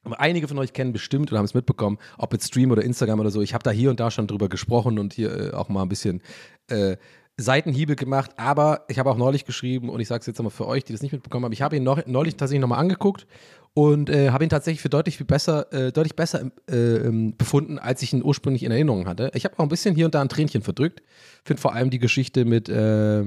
Aber 0.04 0.20
einige 0.20 0.48
von 0.48 0.60
euch 0.60 0.74
kennen 0.74 0.92
bestimmt 0.92 1.32
oder 1.32 1.40
haben 1.40 1.46
es 1.46 1.54
mitbekommen, 1.54 1.98
ob 2.18 2.34
jetzt 2.34 2.48
Stream 2.48 2.72
oder 2.72 2.84
Instagram 2.84 3.22
oder 3.22 3.32
so. 3.32 3.42
Ich 3.42 3.54
habe 3.54 3.64
da 3.64 3.72
hier 3.72 3.90
und 3.90 4.00
da 4.00 4.12
schon 4.12 4.28
drüber 4.28 4.50
gesprochen 4.50 5.00
und 5.00 5.14
hier 5.14 5.54
äh, 5.54 5.54
auch 5.54 5.70
mal 5.70 5.82
ein 5.82 5.90
bisschen 5.90 6.22
äh, 6.68 6.98
Seitenhiebe 7.38 7.96
gemacht, 7.96 8.32
aber 8.38 8.86
ich 8.88 9.00
habe 9.00 9.10
auch 9.10 9.18
neulich 9.18 9.46
geschrieben 9.46 9.90
und 9.90 10.00
ich 10.00 10.08
sage 10.08 10.22
es 10.22 10.28
jetzt 10.28 10.38
nochmal 10.38 10.52
für 10.52 10.68
euch, 10.68 10.84
die 10.84 10.94
das 10.94 11.02
nicht 11.02 11.12
mitbekommen 11.12 11.46
haben, 11.46 11.54
ich 11.54 11.62
habe 11.62 11.76
ihn 11.76 11.84
noch, 11.84 12.06
neulich 12.06 12.36
tatsächlich 12.36 12.62
nochmal 12.62 12.80
angeguckt 12.80 13.26
und 13.74 14.10
äh, 14.10 14.30
habe 14.30 14.44
ihn 14.44 14.50
tatsächlich 14.50 14.82
für 14.82 14.90
deutlich 14.90 15.18
viel 15.18 15.26
besser, 15.26 15.72
äh, 15.74 15.92
deutlich 15.92 16.16
besser 16.16 16.52
äh, 16.68 17.32
befunden, 17.36 17.80
als 17.80 18.04
ich 18.04 18.14
ihn 18.14 18.24
ursprünglich 18.24 18.64
in 18.64 18.72
Erinnerung 18.72 19.08
hatte. 19.08 19.32
Ich 19.34 19.46
habe 19.46 19.56
auch 19.58 19.64
ein 19.64 19.70
bisschen 19.70 19.96
hier 19.96 20.06
und 20.06 20.14
da 20.14 20.22
ein 20.22 20.30
Tränchen 20.30 20.62
verdrückt. 20.62 21.02
Finde 21.44 21.62
vor 21.62 21.74
allem 21.74 21.90
die 21.90 22.00
Geschichte 22.00 22.46
mit, 22.46 22.70
äh, 22.70 23.24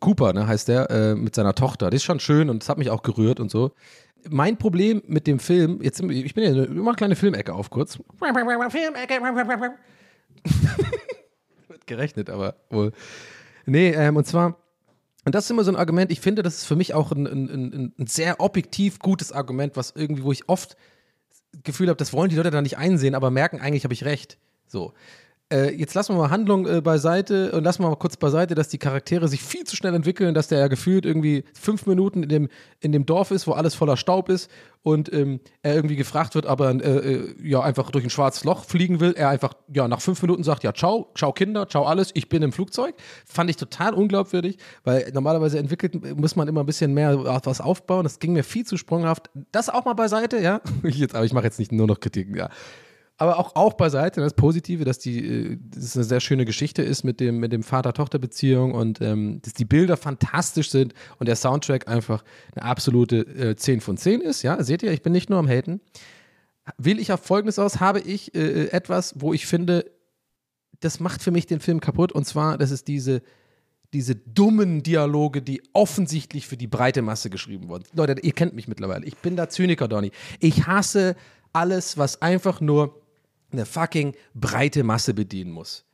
Cooper, 0.00 0.32
ne, 0.32 0.46
heißt 0.46 0.68
der, 0.68 0.90
äh, 0.90 1.14
mit 1.14 1.34
seiner 1.34 1.54
Tochter. 1.54 1.90
Das 1.90 1.96
ist 1.96 2.04
schon 2.04 2.20
schön 2.20 2.50
und 2.50 2.62
das 2.62 2.68
hat 2.68 2.78
mich 2.78 2.90
auch 2.90 3.02
gerührt 3.02 3.40
und 3.40 3.50
so. 3.50 3.72
Mein 4.28 4.56
Problem 4.56 5.02
mit 5.06 5.26
dem 5.26 5.38
Film, 5.38 5.80
jetzt, 5.82 6.00
ich 6.00 6.34
bin 6.34 6.44
ja 6.44 6.64
immer 6.64 6.88
eine 6.88 6.96
kleine 6.96 7.16
Filmecke 7.16 7.54
auf 7.54 7.70
kurz. 7.70 7.98
Wird 11.68 11.86
gerechnet, 11.86 12.28
aber 12.28 12.56
wohl. 12.70 12.92
Nee, 13.66 13.90
ähm, 13.90 14.16
und 14.16 14.26
zwar, 14.26 14.56
und 15.24 15.34
das 15.34 15.44
ist 15.44 15.50
immer 15.50 15.64
so 15.64 15.72
ein 15.72 15.76
Argument, 15.76 16.10
ich 16.12 16.20
finde, 16.20 16.42
das 16.42 16.56
ist 16.56 16.64
für 16.66 16.76
mich 16.76 16.94
auch 16.94 17.10
ein, 17.12 17.26
ein, 17.26 17.94
ein, 17.98 18.06
sehr 18.06 18.40
objektiv 18.40 19.00
gutes 19.00 19.32
Argument, 19.32 19.76
was 19.76 19.92
irgendwie, 19.94 20.22
wo 20.22 20.32
ich 20.32 20.48
oft 20.48 20.76
Gefühl 21.64 21.88
habe, 21.88 21.96
das 21.96 22.12
wollen 22.12 22.30
die 22.30 22.36
Leute 22.36 22.50
da 22.50 22.62
nicht 22.62 22.78
einsehen, 22.78 23.14
aber 23.14 23.30
merken, 23.30 23.60
eigentlich 23.60 23.84
habe 23.84 23.94
ich 23.94 24.04
recht. 24.04 24.38
So. 24.68 24.92
Äh, 25.48 25.76
jetzt 25.76 25.94
lassen 25.94 26.14
wir 26.14 26.22
mal 26.22 26.30
Handlung 26.30 26.66
äh, 26.66 26.80
beiseite 26.80 27.52
und 27.52 27.62
lassen 27.62 27.84
wir 27.84 27.88
mal 27.88 27.94
kurz 27.94 28.16
beiseite, 28.16 28.56
dass 28.56 28.66
die 28.68 28.78
Charaktere 28.78 29.28
sich 29.28 29.44
viel 29.44 29.62
zu 29.62 29.76
schnell 29.76 29.94
entwickeln, 29.94 30.34
dass 30.34 30.48
der 30.48 30.58
ja 30.58 30.66
gefühlt 30.66 31.06
irgendwie 31.06 31.44
fünf 31.54 31.86
Minuten 31.86 32.24
in 32.24 32.28
dem, 32.28 32.48
in 32.80 32.90
dem 32.90 33.06
Dorf 33.06 33.30
ist, 33.30 33.46
wo 33.46 33.52
alles 33.52 33.76
voller 33.76 33.96
Staub 33.96 34.28
ist 34.28 34.50
und 34.82 35.12
ähm, 35.12 35.38
er 35.62 35.76
irgendwie 35.76 35.94
gefragt 35.94 36.34
wird, 36.34 36.46
ob 36.46 36.60
er 36.60 36.70
äh, 36.70 37.14
äh, 37.14 37.34
ja 37.48 37.60
einfach 37.60 37.92
durch 37.92 38.02
ein 38.02 38.10
schwarzes 38.10 38.42
Loch 38.42 38.64
fliegen 38.64 38.98
will. 38.98 39.14
Er 39.16 39.28
einfach 39.28 39.52
ja 39.72 39.86
nach 39.86 40.00
fünf 40.00 40.20
Minuten 40.20 40.42
sagt, 40.42 40.64
ja, 40.64 40.72
ciao, 40.74 41.12
ciao 41.14 41.32
Kinder, 41.32 41.68
ciao 41.68 41.84
alles, 41.84 42.10
ich 42.14 42.28
bin 42.28 42.42
im 42.42 42.50
Flugzeug. 42.50 42.96
Fand 43.24 43.48
ich 43.48 43.56
total 43.56 43.94
unglaubwürdig, 43.94 44.58
weil 44.82 45.08
normalerweise 45.12 45.60
entwickelt 45.60 46.18
muss 46.18 46.34
man 46.34 46.48
immer 46.48 46.64
ein 46.64 46.66
bisschen 46.66 46.92
mehr 46.92 47.24
was 47.44 47.60
aufbauen. 47.60 48.02
Das 48.02 48.18
ging 48.18 48.32
mir 48.32 48.42
viel 48.42 48.66
zu 48.66 48.76
sprunghaft. 48.76 49.30
Das 49.52 49.68
auch 49.68 49.84
mal 49.84 49.94
beiseite, 49.94 50.40
ja. 50.40 50.60
Jetzt, 50.82 51.14
aber 51.14 51.24
ich 51.24 51.32
mache 51.32 51.44
jetzt 51.44 51.60
nicht 51.60 51.70
nur 51.70 51.86
noch 51.86 52.00
Kritiken, 52.00 52.34
ja. 52.34 52.50
Aber 53.18 53.38
auch, 53.38 53.56
auch 53.56 53.74
beiseite, 53.74 54.20
das 54.20 54.34
Positive, 54.34 54.84
dass 54.84 54.98
die, 54.98 55.24
äh, 55.24 55.58
dass 55.70 55.84
es 55.84 55.96
eine 55.96 56.04
sehr 56.04 56.20
schöne 56.20 56.44
Geschichte 56.44 56.82
ist 56.82 57.02
mit 57.02 57.18
dem, 57.20 57.38
mit 57.38 57.52
dem 57.52 57.62
Vater-Tochter-Beziehung 57.62 58.72
und 58.72 59.00
ähm, 59.00 59.40
dass 59.42 59.54
die 59.54 59.64
Bilder 59.64 59.96
fantastisch 59.96 60.70
sind 60.70 60.92
und 61.18 61.26
der 61.26 61.36
Soundtrack 61.36 61.88
einfach 61.88 62.24
eine 62.54 62.64
absolute 62.64 63.20
äh, 63.20 63.56
10 63.56 63.80
von 63.80 63.96
10 63.96 64.20
ist. 64.20 64.42
Ja, 64.42 64.62
seht 64.62 64.82
ihr, 64.82 64.92
ich 64.92 65.02
bin 65.02 65.12
nicht 65.12 65.30
nur 65.30 65.38
am 65.38 65.48
Haten. 65.48 65.80
Will 66.76 66.98
ich 66.98 67.12
auf 67.12 67.20
Folgendes 67.20 67.58
aus, 67.58 67.80
habe 67.80 68.00
ich 68.00 68.34
äh, 68.34 68.68
etwas, 68.68 69.14
wo 69.18 69.32
ich 69.32 69.46
finde, 69.46 69.90
das 70.80 71.00
macht 71.00 71.22
für 71.22 71.30
mich 71.30 71.46
den 71.46 71.60
Film 71.60 71.80
kaputt 71.80 72.12
und 72.12 72.26
zwar, 72.26 72.58
das 72.58 72.70
ist 72.70 72.86
diese, 72.86 73.22
diese 73.94 74.14
dummen 74.14 74.82
Dialoge, 74.82 75.40
die 75.40 75.62
offensichtlich 75.72 76.46
für 76.46 76.58
die 76.58 76.66
breite 76.66 77.00
Masse 77.00 77.30
geschrieben 77.30 77.68
wurden. 77.68 77.84
Leute, 77.94 78.20
ihr 78.20 78.32
kennt 78.32 78.54
mich 78.54 78.68
mittlerweile. 78.68 79.06
Ich 79.06 79.16
bin 79.16 79.36
da 79.36 79.48
Zyniker, 79.48 79.88
Donny. 79.88 80.10
Ich 80.38 80.66
hasse 80.66 81.16
alles, 81.54 81.96
was 81.96 82.20
einfach 82.20 82.60
nur 82.60 83.00
eine 83.52 83.66
fucking 83.66 84.14
breite 84.34 84.82
Masse 84.82 85.14
bedienen 85.14 85.50
muss. 85.50 85.84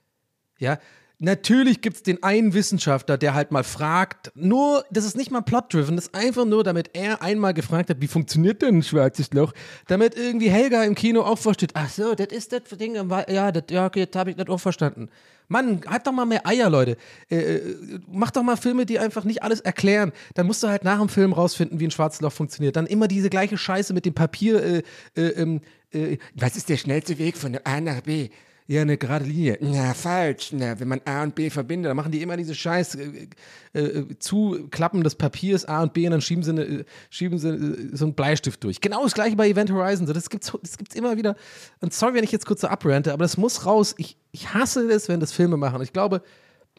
Ja, 0.59 0.79
natürlich 1.23 1.81
gibt 1.81 1.97
es 1.97 2.03
den 2.03 2.23
einen 2.23 2.53
Wissenschaftler, 2.53 3.17
der 3.17 3.35
halt 3.35 3.51
mal 3.53 3.65
fragt, 3.65 4.33
nur, 4.35 4.85
das 4.91 5.05
ist 5.05 5.17
nicht 5.17 5.31
mal 5.31 5.41
plot-driven, 5.41 5.97
das 5.97 6.07
ist 6.07 6.15
einfach 6.15 6.45
nur, 6.45 6.65
damit 6.65 6.91
er 6.95 7.23
einmal 7.23 7.55
gefragt 7.55 7.91
hat, 7.91 8.01
wie 8.01 8.09
funktioniert 8.09 8.61
denn 8.63 8.79
ein 8.79 8.83
schwarzes 8.83 9.33
Loch, 9.33 9.53
damit 9.87 10.17
irgendwie 10.17 10.51
Helga 10.51 10.83
im 10.85 10.95
Kino 10.95 11.23
auch 11.23 11.39
versteht, 11.39 11.73
ach 11.75 11.89
so, 11.89 12.15
das 12.15 12.29
ist 12.29 12.53
das 12.53 12.63
Ding, 12.79 12.97
ja, 13.29 13.53
das, 13.53 13.65
ja, 13.71 13.87
okay, 13.87 14.01
jetzt 14.01 14.17
habe 14.17 14.31
ich 14.31 14.37
das 14.37 14.49
auch 14.49 14.61
verstanden. 14.61 15.09
Mann, 15.49 15.83
halt 15.87 16.07
doch 16.07 16.13
mal 16.13 16.25
mehr 16.25 16.47
Eier, 16.47 16.71
Leute. 16.71 16.97
Äh, 17.31 17.37
äh, 17.37 17.77
mach 18.11 18.31
doch 18.31 18.43
mal 18.43 18.57
Filme, 18.57 18.87
die 18.87 18.99
einfach 18.99 19.25
nicht 19.25 19.43
alles 19.43 19.61
erklären. 19.61 20.13
Dann 20.35 20.47
musst 20.47 20.63
du 20.63 20.69
halt 20.69 20.83
nach 20.83 20.99
dem 20.99 21.09
Film 21.09 21.33
rausfinden, 21.33 21.79
wie 21.79 21.85
ein 21.85 21.91
schwarzes 21.91 22.23
Loch 22.23 22.33
funktioniert. 22.33 22.77
Dann 22.77 22.87
immer 22.87 23.07
diese 23.07 23.29
gleiche 23.29 23.59
Scheiße 23.59 23.93
mit 23.93 24.07
dem 24.07 24.15
Papier, 24.15 24.63
äh, 24.63 24.83
äh, 25.15 25.29
ähm, 25.29 25.61
äh, 25.93 26.17
Was 26.35 26.57
ist 26.57 26.71
der 26.71 26.79
schnellste 26.79 27.19
Weg 27.19 27.37
von 27.37 27.59
A 27.65 27.81
nach 27.81 28.01
B? 28.01 28.31
Ja, 28.67 28.83
eine 28.83 28.97
gerade 28.97 29.25
Linie. 29.25 29.59
Na, 29.61 29.93
falsch. 29.93 30.53
Na, 30.53 30.79
wenn 30.79 30.89
man 30.89 31.01
A 31.05 31.23
und 31.25 31.35
B 31.35 31.51
verbindet. 31.51 31.91
Da 31.91 31.95
machen 31.95 32.13
die 32.13 32.23
immer 32.23 32.37
diese 32.37 32.55
scheiß 32.55 32.95
äh, 32.95 33.79
äh, 33.79 34.19
Zuklappen 34.19 35.03
des 35.03 35.17
Papiers 35.17 35.65
A 35.65 35.83
und 35.83 35.93
B 35.93 36.07
und 36.07 36.13
dann 36.13 36.21
schieben 36.21 36.45
sie, 36.45 36.51
eine, 36.51 36.63
äh, 36.63 36.85
schieben 37.11 37.39
sie 37.39 37.49
äh, 37.49 37.97
so 37.97 38.05
einen 38.05 38.15
Bleistift 38.15 38.63
durch. 38.63 38.81
Genau 38.81 39.03
das 39.03 39.15
gleiche 39.15 39.37
bei 39.37 39.49
Event 39.49 39.73
Horizon. 39.73 40.07
Das 40.07 40.31
gibt's, 40.31 40.53
das 40.63 40.79
gibt's 40.79 40.95
immer 40.95 41.17
wieder. 41.17 41.35
Und 41.81 41.93
sorry, 41.93 42.15
wenn 42.15 42.25
ich 42.25 42.33
jetzt 42.33 42.47
kurz 42.47 42.61
so 42.61 42.69
abrante, 42.69 43.13
aber 43.13 43.25
das 43.25 43.37
muss 43.37 43.67
raus. 43.67 43.95
Ich, 43.99 44.17
ich 44.31 44.55
hasse 44.55 44.89
es, 44.91 45.09
wenn 45.09 45.21
das 45.21 45.33
Filme 45.33 45.57
machen. 45.57 45.83
Ich 45.83 45.93
glaube, 45.93 46.23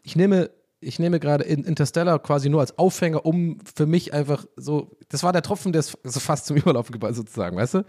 ich 0.02 0.16
nehme, 0.16 0.50
ich 0.80 0.98
nehme 0.98 1.20
gerade 1.20 1.44
in 1.44 1.64
Interstellar 1.64 2.18
quasi 2.18 2.48
nur 2.48 2.60
als 2.60 2.78
Aufhänger, 2.78 3.26
um 3.26 3.58
für 3.74 3.86
mich 3.86 4.14
einfach 4.14 4.46
so, 4.56 4.96
das 5.10 5.22
war 5.22 5.32
der 5.32 5.42
Tropfen, 5.42 5.72
der 5.72 5.80
es 5.80 5.98
so 6.02 6.20
fast 6.20 6.46
zum 6.46 6.56
Überlaufen 6.56 6.92
gebracht, 6.92 7.14
sozusagen, 7.14 7.56
weißt 7.56 7.74
du? 7.74 7.84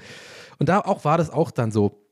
Und 0.60 0.70
da 0.70 0.80
auch 0.82 1.06
war 1.06 1.18
das 1.18 1.30
auch 1.30 1.52
dann 1.52 1.72
so. 1.72 2.05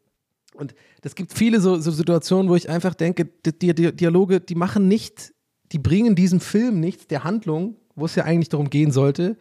Und 0.55 0.75
es 1.01 1.15
gibt 1.15 1.33
viele 1.33 1.59
so, 1.59 1.77
so 1.79 1.91
Situationen, 1.91 2.49
wo 2.49 2.55
ich 2.55 2.69
einfach 2.69 2.93
denke, 2.93 3.25
die, 3.25 3.73
die, 3.73 3.95
Dialoge, 3.95 4.39
die 4.39 4.55
machen 4.55 4.87
nicht, 4.87 5.33
die 5.71 5.79
bringen 5.79 6.15
diesem 6.15 6.39
Film 6.39 6.79
nichts, 6.79 7.07
der 7.07 7.23
Handlung, 7.23 7.75
wo 7.95 8.05
es 8.05 8.15
ja 8.15 8.23
eigentlich 8.23 8.49
darum 8.49 8.69
gehen 8.69 8.91
sollte. 8.91 9.37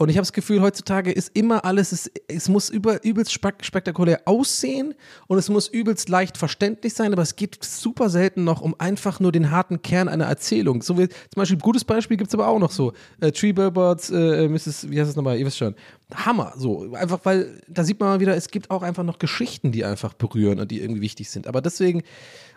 Und 0.00 0.08
ich 0.08 0.16
habe 0.16 0.22
das 0.22 0.32
Gefühl, 0.32 0.62
heutzutage 0.62 1.12
ist 1.12 1.36
immer 1.36 1.66
alles, 1.66 1.92
es, 1.92 2.10
es 2.26 2.48
muss 2.48 2.70
über, 2.70 3.04
übelst 3.04 3.32
spek 3.32 3.62
spektakulär 3.62 4.22
aussehen 4.24 4.94
und 5.26 5.36
es 5.36 5.50
muss 5.50 5.68
übelst 5.68 6.08
leicht 6.08 6.38
verständlich 6.38 6.94
sein, 6.94 7.12
aber 7.12 7.20
es 7.20 7.36
geht 7.36 7.62
super 7.62 8.08
selten 8.08 8.42
noch 8.42 8.62
um 8.62 8.74
einfach 8.78 9.20
nur 9.20 9.30
den 9.30 9.50
harten 9.50 9.82
Kern 9.82 10.08
einer 10.08 10.24
Erzählung. 10.24 10.80
So 10.80 10.96
wie 10.96 11.06
zum 11.08 11.16
Beispiel, 11.34 11.58
gutes 11.58 11.84
Beispiel 11.84 12.16
gibt 12.16 12.28
es 12.28 12.34
aber 12.34 12.48
auch 12.48 12.58
noch 12.58 12.70
so. 12.70 12.94
Äh, 13.20 13.30
Tree 13.32 13.52
Billboards, 13.52 14.08
äh, 14.08 14.48
Mrs., 14.48 14.88
wie 14.90 14.98
heißt 14.98 15.10
das 15.10 15.16
nochmal, 15.16 15.38
ihr 15.38 15.44
wisst 15.44 15.58
schon. 15.58 15.74
Hammer, 16.14 16.54
so. 16.56 16.92
Einfach, 16.94 17.20
weil 17.24 17.60
da 17.68 17.84
sieht 17.84 18.00
man 18.00 18.08
mal 18.08 18.20
wieder, 18.20 18.36
es 18.36 18.48
gibt 18.48 18.70
auch 18.70 18.82
einfach 18.82 19.02
noch 19.02 19.18
Geschichten, 19.18 19.72
die 19.72 19.84
einfach 19.84 20.14
berühren 20.14 20.60
und 20.60 20.70
die 20.70 20.80
irgendwie 20.80 21.00
wichtig 21.00 21.30
sind. 21.30 21.46
Aber 21.46 21.60
deswegen, 21.60 22.02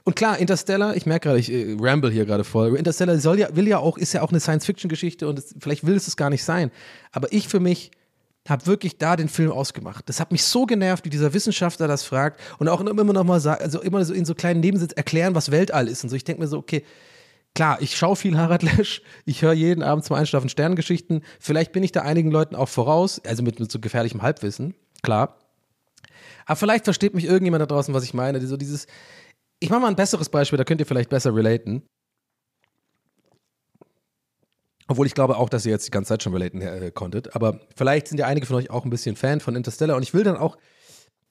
und 0.04 0.16
klar, 0.16 0.38
Interstellar, 0.38 0.96
ich 0.96 1.06
merke 1.06 1.30
gerade, 1.30 1.40
ich 1.40 1.52
äh, 1.52 1.76
ramble 1.80 2.12
hier 2.12 2.26
gerade 2.26 2.44
voll. 2.44 2.76
Interstellar 2.76 3.18
soll 3.20 3.40
ja, 3.40 3.56
will 3.56 3.68
ja 3.68 3.80
auch, 3.80 3.98
ist 3.98 4.14
ja 4.14 4.22
auch 4.22 4.32
eine 4.32 4.40
Science-Fiction-Geschichte 4.40 5.28
und 5.28 5.40
es, 5.40 5.56
vielleicht 5.60 5.86
will 5.86 5.96
es 5.96 6.08
es 6.08 6.18
gar 6.18 6.30
nicht 6.30 6.44
sein. 6.44 6.72
Aber 7.12 7.32
ich 7.32 7.48
für 7.48 7.60
mich 7.60 7.92
habe 8.48 8.66
wirklich 8.66 8.98
da 8.98 9.16
den 9.16 9.30
Film 9.30 9.52
ausgemacht. 9.52 10.10
Das 10.10 10.20
hat 10.20 10.32
mich 10.32 10.44
so 10.44 10.66
genervt, 10.66 11.06
wie 11.06 11.10
dieser 11.10 11.34
Wissenschaftler 11.34 11.88
das 11.88 12.04
fragt 12.04 12.42
und 12.60 12.68
auch 12.68 12.82
immer 12.82 13.14
noch 13.14 13.24
mal 13.24 13.40
sagt, 13.40 13.62
also 13.62 13.82
immer 13.82 14.04
so 14.04 14.14
in 14.14 14.26
so 14.26 14.36
kleinen 14.36 14.60
Nebensätzen 14.60 14.98
erklären, 14.98 15.34
was 15.34 15.52
Weltall 15.52 15.88
ist 15.88 16.04
und 16.04 16.10
so. 16.10 16.16
Ich 16.16 16.26
denke 16.26 16.42
mir 16.42 16.48
so, 16.48 16.58
okay, 16.58 16.84
klar, 17.56 17.82
ich 17.82 17.96
schaue 17.96 18.16
viel 18.16 18.38
Harald 18.38 18.64
Lesch, 18.64 19.02
ich 19.26 19.42
höre 19.42 19.54
jeden 19.54 19.84
Abend 19.84 20.06
zum 20.06 20.16
Einschlafen 20.16 20.50
Sternengeschichten. 20.50 21.24
Vielleicht 21.40 21.72
bin 21.72 21.84
ich 21.84 21.92
da 21.92 22.02
einigen 22.02 22.32
Leuten 22.32 22.56
auch 22.56 22.70
voraus, 22.70 23.22
also 23.26 23.44
mit, 23.44 23.60
mit 23.60 23.72
so 23.72 23.80
gefährlichem 23.80 24.22
Halbwissen, 24.22 24.76
klar. 25.02 25.38
Aber 26.46 26.56
vielleicht 26.56 26.84
versteht 26.86 27.14
mich 27.14 27.26
irgendjemand 27.26 27.62
da 27.62 27.66
draußen, 27.66 27.94
was 27.94 28.04
ich 28.04 28.14
meine. 28.14 28.46
So 28.46 28.58
dieses, 28.58 28.88
ich 29.60 29.70
mache 29.70 29.82
mal 29.82 29.88
ein 29.88 29.96
besseres 29.96 30.30
Beispiel, 30.30 30.58
da 30.58 30.64
könnt 30.64 30.82
ihr 30.82 30.86
vielleicht 30.86 31.10
besser 31.10 31.34
relaten. 31.34 31.84
Obwohl 34.88 35.08
ich 35.08 35.14
glaube 35.14 35.38
auch, 35.38 35.50
dass 35.50 35.66
ihr 35.66 35.72
jetzt 35.72 35.88
die 35.88 35.92
ganze 35.92 36.10
Zeit 36.10 36.24
schon 36.24 36.34
relaten 36.34 36.62
äh, 36.62 36.92
konntet. 36.92 37.36
Aber 37.36 37.62
vielleicht 37.76 38.10
sind 38.10 38.18
ja 38.18 38.26
einige 38.28 38.46
von 38.46 38.58
euch 38.58 38.70
auch 38.70 38.84
ein 38.84 38.90
bisschen 38.90 39.16
Fan 39.16 39.40
von 39.40 39.56
Interstellar. 39.56 39.96
Und 39.96 40.04
ich 40.04 40.14
will 40.14 40.24
dann 40.24 40.36
auch, 40.36 40.58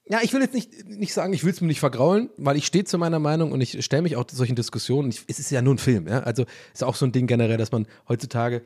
ja, 0.07 0.20
ich 0.22 0.32
will 0.32 0.40
jetzt 0.40 0.55
nicht, 0.55 0.88
nicht 0.88 1.14
sagen, 1.14 1.32
ich 1.32 1.44
will 1.44 1.53
es 1.53 1.61
mir 1.61 1.68
nicht 1.68 1.80
vergraulen, 1.80 2.30
weil 2.36 2.57
ich 2.57 2.66
stehe 2.66 2.84
zu 2.84 2.98
meiner 2.98 3.18
Meinung 3.18 3.53
und 3.53 3.61
ich 3.61 3.84
stelle 3.84 4.03
mich 4.03 4.16
auch 4.16 4.24
zu 4.24 4.36
solchen 4.36 4.57
Diskussionen. 4.57 5.11
Ich, 5.11 5.24
es 5.28 5.38
ist 5.38 5.50
ja 5.50 5.62
nur 5.62 5.74
ein 5.74 5.78
Film, 5.78 6.09
ja. 6.09 6.20
Also 6.20 6.44
ist 6.72 6.82
auch 6.82 6.96
so 6.96 7.07
ein 7.07 7.12
Ding 7.12 7.26
generell, 7.26 7.57
dass 7.57 7.72
man 7.72 7.86
heutzutage 8.09 8.62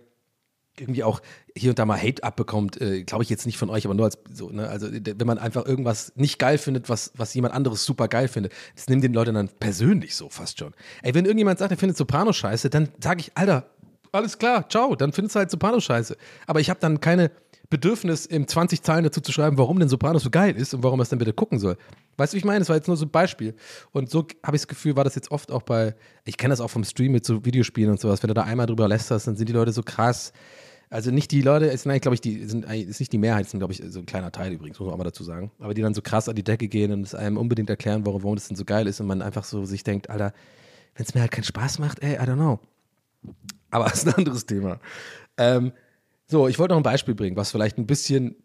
irgendwie 0.79 1.05
auch 1.05 1.21
hier 1.55 1.71
und 1.71 1.79
da 1.79 1.87
mal 1.87 2.01
Hate 2.01 2.23
abbekommt, 2.23 2.81
äh, 2.81 3.03
glaube 3.03 3.25
ich 3.25 3.31
jetzt 3.31 3.47
nicht 3.47 3.59
von 3.59 3.71
euch, 3.71 3.85
aber 3.87 3.95
nur 3.95 4.05
als 4.05 4.19
so, 4.31 4.51
ne? 4.51 4.69
Also 4.69 4.89
wenn 4.93 5.27
man 5.27 5.39
einfach 5.39 5.65
irgendwas 5.65 6.13
nicht 6.17 6.39
geil 6.39 6.59
findet, 6.59 6.89
was, 6.89 7.13
was 7.17 7.33
jemand 7.35 7.55
anderes 7.55 7.85
super 7.85 8.09
geil 8.09 8.29
findet, 8.29 8.53
das 8.75 8.89
nimmt 8.89 9.03
den 9.03 9.15
Leuten 9.15 9.35
dann 9.35 9.49
persönlich 9.49 10.15
so 10.15 10.29
fast 10.29 10.59
schon. 10.59 10.75
Ey, 11.03 11.15
wenn 11.15 11.25
irgendjemand 11.25 11.59
sagt, 11.59 11.71
er 11.71 11.79
findet 11.79 11.97
Soprano 11.97 12.33
scheiße, 12.33 12.71
dann 12.71 12.89
sage 13.01 13.21
ich, 13.21 13.33
Alter, 13.35 13.71
alles 14.13 14.39
klar, 14.39 14.69
ciao, 14.69 14.95
dann 14.97 15.13
findest 15.13 15.35
du 15.35 15.39
halt 15.41 15.51
Soprano 15.51 15.81
scheiße. 15.81 16.17
Aber 16.47 16.61
ich 16.61 16.71
habe 16.71 16.81
dann 16.81 17.01
keine 17.01 17.31
Bedürfnis, 17.69 18.27
im 18.27 18.47
20 18.47 18.83
Zeilen 18.83 19.05
dazu 19.05 19.21
zu 19.21 19.33
schreiben, 19.33 19.59
warum 19.59 19.79
denn 19.79 19.89
Sopranos 19.89 20.23
so 20.23 20.31
geil 20.31 20.57
ist 20.57 20.75
und 20.75 20.83
warum 20.83 21.01
er 21.01 21.03
es 21.03 21.09
dann 21.09 21.19
bitte 21.19 21.33
gucken 21.33 21.59
soll. 21.59 21.77
Weißt 22.17 22.33
du, 22.33 22.37
wie 22.37 22.39
ich 22.39 22.45
meine? 22.45 22.61
Das 22.61 22.69
war 22.69 22.77
jetzt 22.77 22.87
nur 22.87 22.97
so 22.97 23.07
ein 23.07 23.11
Beispiel. 23.11 23.55
Und 23.93 24.11
so 24.11 24.27
habe 24.45 24.57
ich 24.57 24.63
das 24.63 24.69
Gefühl, 24.69 24.97
war 24.97 25.05
das 25.05 25.15
jetzt 25.15 25.31
oft 25.31 25.51
auch 25.51 25.63
bei, 25.63 25.95
ich 26.25 26.37
kenne 26.37 26.53
das 26.53 26.61
auch 26.61 26.71
vom 26.71 26.85
Stream 26.85 27.13
mit 27.13 27.27
so 27.27 27.45
Videospielen 27.45 27.91
und 27.91 28.01
sowas, 28.01 28.23
wenn 28.23 28.29
du 28.29 28.35
da 28.35 28.43
einmal 28.43 28.67
drüber 28.67 28.89
lästerst, 28.89 29.27
dann 29.27 29.37
sind 29.37 29.49
die 29.49 29.53
Leute 29.53 29.73
so 29.73 29.83
krass. 29.83 30.33
Also 30.89 31.11
nicht 31.11 31.33
die 31.33 31.43
Leute, 31.43 31.69
es 31.71 31.83
sind 31.83 31.91
eigentlich, 31.91 32.03
glaube 32.03 32.15
ich, 32.15 32.21
die 32.21 32.45
sind 32.45 32.65
ist 32.65 33.01
nicht 33.01 33.13
die 33.13 33.19
Mehrheit, 33.19 33.49
sind, 33.49 33.59
glaube 33.59 33.73
ich, 33.73 33.83
so 33.89 33.99
ein 33.99 34.07
kleiner 34.07 34.31
Teil 34.31 34.53
übrigens, 34.53 34.79
muss 34.79 34.87
man 34.87 34.95
auch 34.95 34.99
mal 34.99 35.05
dazu 35.05 35.25
sagen. 35.25 35.51
Aber 35.59 35.75
die 35.75 35.83
dann 35.83 35.95
so 35.95 36.03
krass 36.03 36.29
an 36.29 36.37
die 36.37 36.45
Decke 36.45 36.69
gehen 36.69 36.93
und 36.93 37.03
es 37.03 37.15
einem 37.15 37.37
unbedingt 37.37 37.69
erklären, 37.69 38.07
warum, 38.07 38.23
warum 38.23 38.37
das 38.37 38.47
denn 38.47 38.57
so 38.57 38.65
geil 38.65 38.87
ist 38.87 39.01
und 39.01 39.09
man 39.09 39.21
einfach 39.21 39.45
so 39.45 39.65
sich 39.65 39.83
denkt, 39.83 40.11
Alter, 40.11 40.33
wenn 40.95 41.05
es 41.05 41.15
mir 41.15 41.23
halt 41.23 41.33
keinen 41.33 41.45
Spaß 41.45 41.81
macht, 41.81 42.03
ey, 42.03 42.15
I 42.15 42.19
don't 42.19 42.37
know. 42.37 42.61
Aber 43.71 43.85
das 43.91 44.05
ist 44.05 44.09
ein 44.09 44.15
anderes 44.15 44.47
Thema. 44.47 44.79
Ähm, 45.37 45.73
so, 46.29 46.49
ich 46.49 46.59
wollte 46.59 46.73
noch 46.73 46.81
ein 46.81 46.83
Beispiel 46.83 47.15
bringen, 47.15 47.37
was 47.37 47.51
vielleicht 47.51 47.79
ein 47.79 47.87
bisschen 47.87 48.37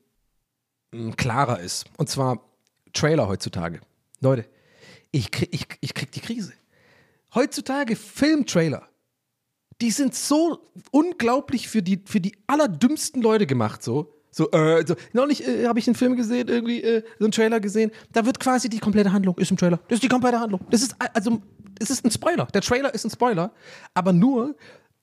mh, 0.92 1.14
klarer 1.16 1.60
ist. 1.60 1.86
Und 1.98 2.10
zwar 2.10 2.44
Trailer 2.94 3.28
heutzutage. 3.28 3.82
Leute, 4.20 4.46
ich 5.12 5.32
krieg, 5.32 5.50
ich, 5.52 5.68
ich 5.82 5.94
krieg 5.94 6.12
die 6.12 6.22
Krise. 6.22 6.54
Heutzutage 7.34 7.96
Filmtrailer, 7.96 8.88
die 9.82 9.92
sind 9.92 10.14
so 10.14 10.72
unglaublich 10.92 11.70
für 11.70 11.82
die, 11.82 12.02
für 12.06 12.22
die 12.22 12.38
allerdümmsten 12.48 13.22
Leute 13.22 13.48
gemacht, 13.48 13.84
so. 13.84 14.14
So, 14.34 14.50
äh, 14.52 14.86
so, 14.88 14.96
neulich 15.12 15.46
äh, 15.46 15.68
habe 15.68 15.80
ich 15.80 15.88
einen 15.88 15.96
Film 15.96 16.16
gesehen, 16.16 16.48
irgendwie 16.48 16.82
äh, 16.82 17.04
so 17.20 17.26
einen 17.26 17.34
Trailer 17.34 17.60
gesehen. 17.60 17.92
Da 18.14 18.26
wird 18.26 18.40
quasi 18.40 18.70
die 18.70 18.80
komplette 18.80 19.12
Handlung, 19.12 19.38
ist 19.38 19.52
im 19.52 19.58
Trailer. 19.58 19.80
Das 19.90 19.98
ist 19.98 20.04
die 20.04 20.08
komplette 20.08 20.40
Handlung. 20.40 20.62
Das 20.70 20.82
ist, 20.82 20.96
also, 21.14 21.42
es 21.80 21.90
ist 21.90 22.06
ein 22.06 22.12
Spoiler. 22.12 22.46
Der 22.46 22.62
Trailer 22.62 22.94
ist 22.94 23.04
ein 23.04 23.10
Spoiler, 23.10 23.52
aber 23.94 24.14
nur, 24.14 24.56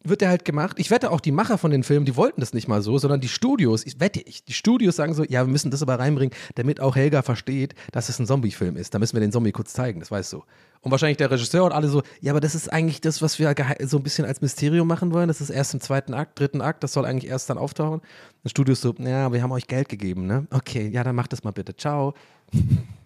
wird 0.04 0.20
der 0.20 0.28
halt 0.28 0.44
gemacht. 0.44 0.78
Ich 0.78 0.90
wette 0.90 1.10
auch, 1.10 1.20
die 1.20 1.32
Macher 1.32 1.58
von 1.58 1.70
den 1.70 1.82
Filmen, 1.82 2.06
die 2.06 2.16
wollten 2.16 2.40
das 2.40 2.52
nicht 2.52 2.68
mal 2.68 2.82
so, 2.82 2.98
sondern 2.98 3.20
die 3.20 3.28
Studios, 3.28 3.84
ich 3.84 4.00
wette 4.00 4.20
ich, 4.20 4.44
die 4.44 4.52
Studios 4.52 4.96
sagen 4.96 5.14
so, 5.14 5.24
ja, 5.24 5.44
wir 5.44 5.50
müssen 5.50 5.70
das 5.70 5.82
aber 5.82 5.98
reinbringen, 5.98 6.34
damit 6.54 6.80
auch 6.80 6.96
Helga 6.96 7.22
versteht, 7.22 7.74
dass 7.92 8.08
es 8.08 8.18
ein 8.18 8.26
Zombie-Film 8.26 8.76
ist. 8.76 8.94
Da 8.94 8.98
müssen 8.98 9.14
wir 9.14 9.20
den 9.20 9.32
Zombie 9.32 9.52
kurz 9.52 9.72
zeigen, 9.72 10.00
das 10.00 10.10
weißt 10.10 10.32
du. 10.32 10.44
Und 10.80 10.92
wahrscheinlich 10.92 11.16
der 11.16 11.30
Regisseur 11.30 11.64
und 11.64 11.72
alle 11.72 11.88
so, 11.88 12.02
ja, 12.20 12.32
aber 12.32 12.40
das 12.40 12.54
ist 12.54 12.72
eigentlich 12.72 13.00
das, 13.00 13.20
was 13.20 13.38
wir 13.38 13.54
so 13.84 13.96
ein 13.96 14.02
bisschen 14.02 14.24
als 14.24 14.40
Mysterium 14.40 14.86
machen 14.86 15.12
wollen. 15.12 15.28
Das 15.28 15.40
ist 15.40 15.50
erst 15.50 15.74
im 15.74 15.80
zweiten 15.80 16.14
Akt, 16.14 16.38
dritten 16.38 16.60
Akt, 16.60 16.84
das 16.84 16.92
soll 16.92 17.04
eigentlich 17.04 17.30
erst 17.30 17.50
dann 17.50 17.58
auftauchen. 17.58 18.00
Das 18.44 18.50
Studio 18.50 18.72
ist 18.72 18.82
so, 18.82 18.94
ja, 18.98 19.32
wir 19.32 19.42
haben 19.42 19.52
euch 19.52 19.66
Geld 19.66 19.88
gegeben, 19.88 20.26
ne? 20.26 20.46
Okay, 20.50 20.88
ja, 20.88 21.02
dann 21.02 21.16
macht 21.16 21.32
das 21.32 21.42
mal 21.42 21.50
bitte. 21.50 21.76
Ciao. 21.76 22.14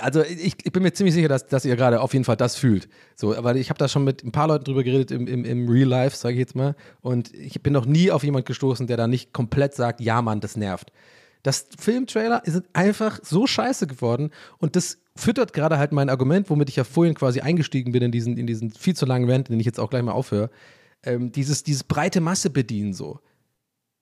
Also 0.00 0.22
ich, 0.22 0.56
ich 0.62 0.72
bin 0.72 0.82
mir 0.82 0.92
ziemlich 0.92 1.14
sicher, 1.14 1.28
dass, 1.28 1.46
dass 1.46 1.64
ihr 1.64 1.76
gerade 1.76 2.00
auf 2.00 2.12
jeden 2.12 2.24
Fall 2.24 2.36
das 2.36 2.56
fühlt. 2.56 2.88
So, 3.16 3.36
aber 3.36 3.54
ich 3.56 3.70
habe 3.70 3.78
da 3.78 3.88
schon 3.88 4.04
mit 4.04 4.24
ein 4.24 4.32
paar 4.32 4.48
Leuten 4.48 4.64
drüber 4.64 4.82
geredet 4.82 5.10
im, 5.10 5.26
im, 5.26 5.44
im 5.44 5.68
Real 5.68 5.88
Life, 5.88 6.16
sage 6.16 6.34
ich 6.34 6.40
jetzt 6.40 6.54
mal. 6.54 6.74
Und 7.00 7.32
ich 7.34 7.62
bin 7.62 7.72
noch 7.72 7.86
nie 7.86 8.10
auf 8.10 8.24
jemand 8.24 8.46
gestoßen, 8.46 8.86
der 8.86 8.96
da 8.96 9.06
nicht 9.06 9.32
komplett 9.32 9.74
sagt, 9.74 10.00
ja 10.00 10.22
Mann, 10.22 10.40
das 10.40 10.56
nervt. 10.56 10.92
Das 11.42 11.66
Filmtrailer 11.78 12.42
sind 12.44 12.66
einfach 12.72 13.20
so 13.22 13.46
scheiße 13.46 13.86
geworden 13.86 14.30
und 14.58 14.76
das 14.76 14.98
füttert 15.16 15.52
gerade 15.52 15.78
halt 15.78 15.92
mein 15.92 16.10
Argument, 16.10 16.50
womit 16.50 16.68
ich 16.68 16.76
ja 16.76 16.84
vorhin 16.84 17.14
quasi 17.14 17.40
eingestiegen 17.40 17.92
bin 17.92 18.02
in 18.02 18.12
diesen, 18.12 18.36
in 18.36 18.46
diesen 18.46 18.70
viel 18.70 18.94
zu 18.94 19.06
langen 19.06 19.30
Rant, 19.30 19.48
den 19.48 19.60
ich 19.60 19.66
jetzt 19.66 19.80
auch 19.80 19.90
gleich 19.90 20.02
mal 20.02 20.12
aufhöre. 20.12 20.50
Ähm, 21.02 21.32
dieses, 21.32 21.62
dieses 21.62 21.84
breite 21.84 22.20
Masse 22.20 22.50
bedienen 22.50 22.92
so. 22.92 23.20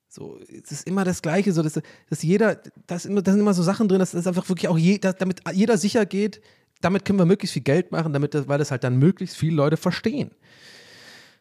So, 0.09 0.39
es 0.51 0.73
ist 0.73 0.87
immer 0.87 1.05
das 1.05 1.21
Gleiche, 1.21 1.53
so 1.53 1.63
dass, 1.63 1.79
dass 2.09 2.23
jeder, 2.23 2.61
da, 2.87 2.99
sind 2.99 3.27
immer 3.29 3.55
so 3.55 3.63
Sachen 3.63 3.89
drin, 3.89 3.99
dass 3.99 4.13
das 4.13 4.27
einfach 4.27 4.49
wirklich 4.49 4.69
auch 4.69 4.79
je, 4.79 4.99
dass, 4.99 5.17
damit 5.17 5.43
jeder 5.53 5.77
sicher 5.77 6.07
geht, 6.07 6.41
damit 6.81 7.05
können 7.05 7.19
wir 7.19 7.27
möglichst 7.27 7.53
viel 7.53 7.63
Geld 7.63 7.93
machen, 7.93 8.13
damit 8.13 8.35
das, 8.35 8.49
weil 8.49 8.59
das 8.59 8.71
halt 8.71 8.85
dann 8.85 8.99
möglichst 8.99 9.37
viele 9.37 9.57
Leute 9.57 9.77
verstehen. 9.77 10.31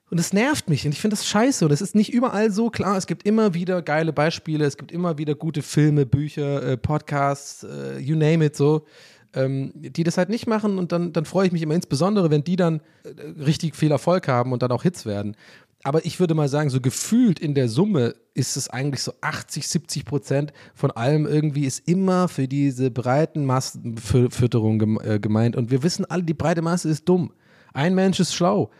Und 0.09 0.19
es 0.19 0.31
nervt 0.31 0.69
mich 0.69 0.85
und 0.85 0.93
ich 0.93 1.01
finde 1.01 1.15
das 1.15 1.27
scheiße 1.27 1.65
und 1.65 1.71
es 1.71 1.81
ist 1.81 1.93
nicht 1.93 2.13
überall 2.13 2.49
so 2.49 2.69
klar. 2.69 2.97
Es 2.97 3.07
gibt 3.07 3.23
immer 3.25 3.53
wieder 3.53 3.81
geile 3.81 4.13
Beispiele, 4.13 4.65
es 4.65 4.77
gibt 4.77 4.91
immer 4.91 5.17
wieder 5.17 5.35
gute 5.35 5.61
Filme, 5.61 6.05
Bücher, 6.05 6.63
äh, 6.63 6.77
Podcasts, 6.77 7.63
äh, 7.63 7.99
you 7.99 8.15
name 8.15 8.45
it 8.45 8.55
so, 8.55 8.85
ähm, 9.33 9.73
die 9.75 10.03
das 10.03 10.17
halt 10.17 10.29
nicht 10.29 10.47
machen 10.47 10.77
und 10.77 10.93
dann, 10.93 11.11
dann 11.11 11.25
freue 11.25 11.47
ich 11.47 11.51
mich 11.51 11.61
immer 11.61 11.75
insbesondere, 11.75 12.31
wenn 12.31 12.43
die 12.43 12.55
dann 12.55 12.79
äh, 13.03 13.43
richtig 13.43 13.75
viel 13.75 13.91
Erfolg 13.91 14.29
haben 14.29 14.53
und 14.53 14.61
dann 14.63 14.71
auch 14.71 14.83
Hits 14.83 15.05
werden. 15.05 15.35
Aber 15.83 16.05
ich 16.05 16.19
würde 16.19 16.33
mal 16.33 16.49
sagen, 16.49 16.69
so 16.69 16.81
gefühlt 16.81 17.39
in 17.39 17.53
der 17.53 17.69
Summe 17.69 18.15
ist 18.33 18.57
es 18.57 18.69
eigentlich 18.69 19.03
so 19.03 19.13
80, 19.21 19.67
70 19.67 20.05
Prozent 20.05 20.53
von 20.73 20.91
allem 20.91 21.25
irgendwie 21.25 21.65
ist 21.65 21.87
immer 21.87 22.27
für 22.27 22.47
diese 22.47 22.91
breiten 22.91 23.45
Massenfütterung 23.45 24.99
äh, 25.01 25.19
gemeint. 25.19 25.55
Und 25.55 25.71
wir 25.71 25.83
wissen 25.83 26.05
alle, 26.05 26.23
die 26.23 26.33
breite 26.33 26.61
Masse 26.61 26.89
ist 26.89 27.07
dumm. 27.07 27.31
Ein 27.73 27.95
Mensch 27.95 28.19
ist 28.19 28.33
schlau. 28.33 28.71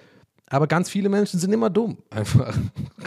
Aber 0.49 0.67
ganz 0.67 0.89
viele 0.89 1.09
Menschen 1.09 1.39
sind 1.39 1.51
immer 1.53 1.69
dumm. 1.69 1.97
Einfach. 2.09 2.57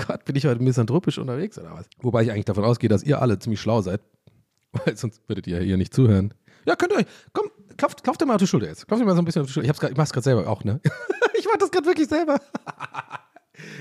Gott, 0.06 0.24
bin 0.24 0.36
ich 0.36 0.46
heute 0.46 0.62
misanthropisch 0.62 1.18
unterwegs 1.18 1.58
oder 1.58 1.74
was? 1.74 1.86
Wobei 2.00 2.22
ich 2.22 2.30
eigentlich 2.30 2.44
davon 2.44 2.64
ausgehe, 2.64 2.88
dass 2.88 3.02
ihr 3.02 3.20
alle 3.20 3.38
ziemlich 3.38 3.60
schlau 3.60 3.80
seid. 3.82 4.00
Weil 4.72 4.96
sonst 4.96 5.20
würdet 5.26 5.46
ihr 5.46 5.60
hier 5.60 5.76
nicht 5.76 5.92
zuhören. 5.92 6.32
Ja, 6.66 6.76
könnt 6.76 6.92
ihr 6.92 6.98
euch. 6.98 7.06
Komm, 7.32 7.50
klopft, 7.76 8.04
klopft 8.04 8.20
dir 8.20 8.26
mal 8.26 8.34
auf 8.34 8.40
die 8.40 8.46
Schulter 8.46 8.68
jetzt. 8.68 8.86
Klopft 8.86 9.02
dir 9.02 9.06
mal 9.06 9.14
so 9.14 9.22
ein 9.22 9.24
bisschen 9.24 9.42
auf 9.42 9.48
die 9.48 9.52
Schulter. 9.54 9.70
Ich, 9.70 9.78
grad, 9.78 9.90
ich 9.90 9.96
mach's 9.96 10.12
gerade 10.12 10.24
selber 10.24 10.48
auch, 10.48 10.62
ne? 10.64 10.80
ich 11.38 11.46
mach 11.46 11.56
das 11.56 11.70
gerade 11.70 11.86
wirklich 11.86 12.08
selber. 12.08 12.38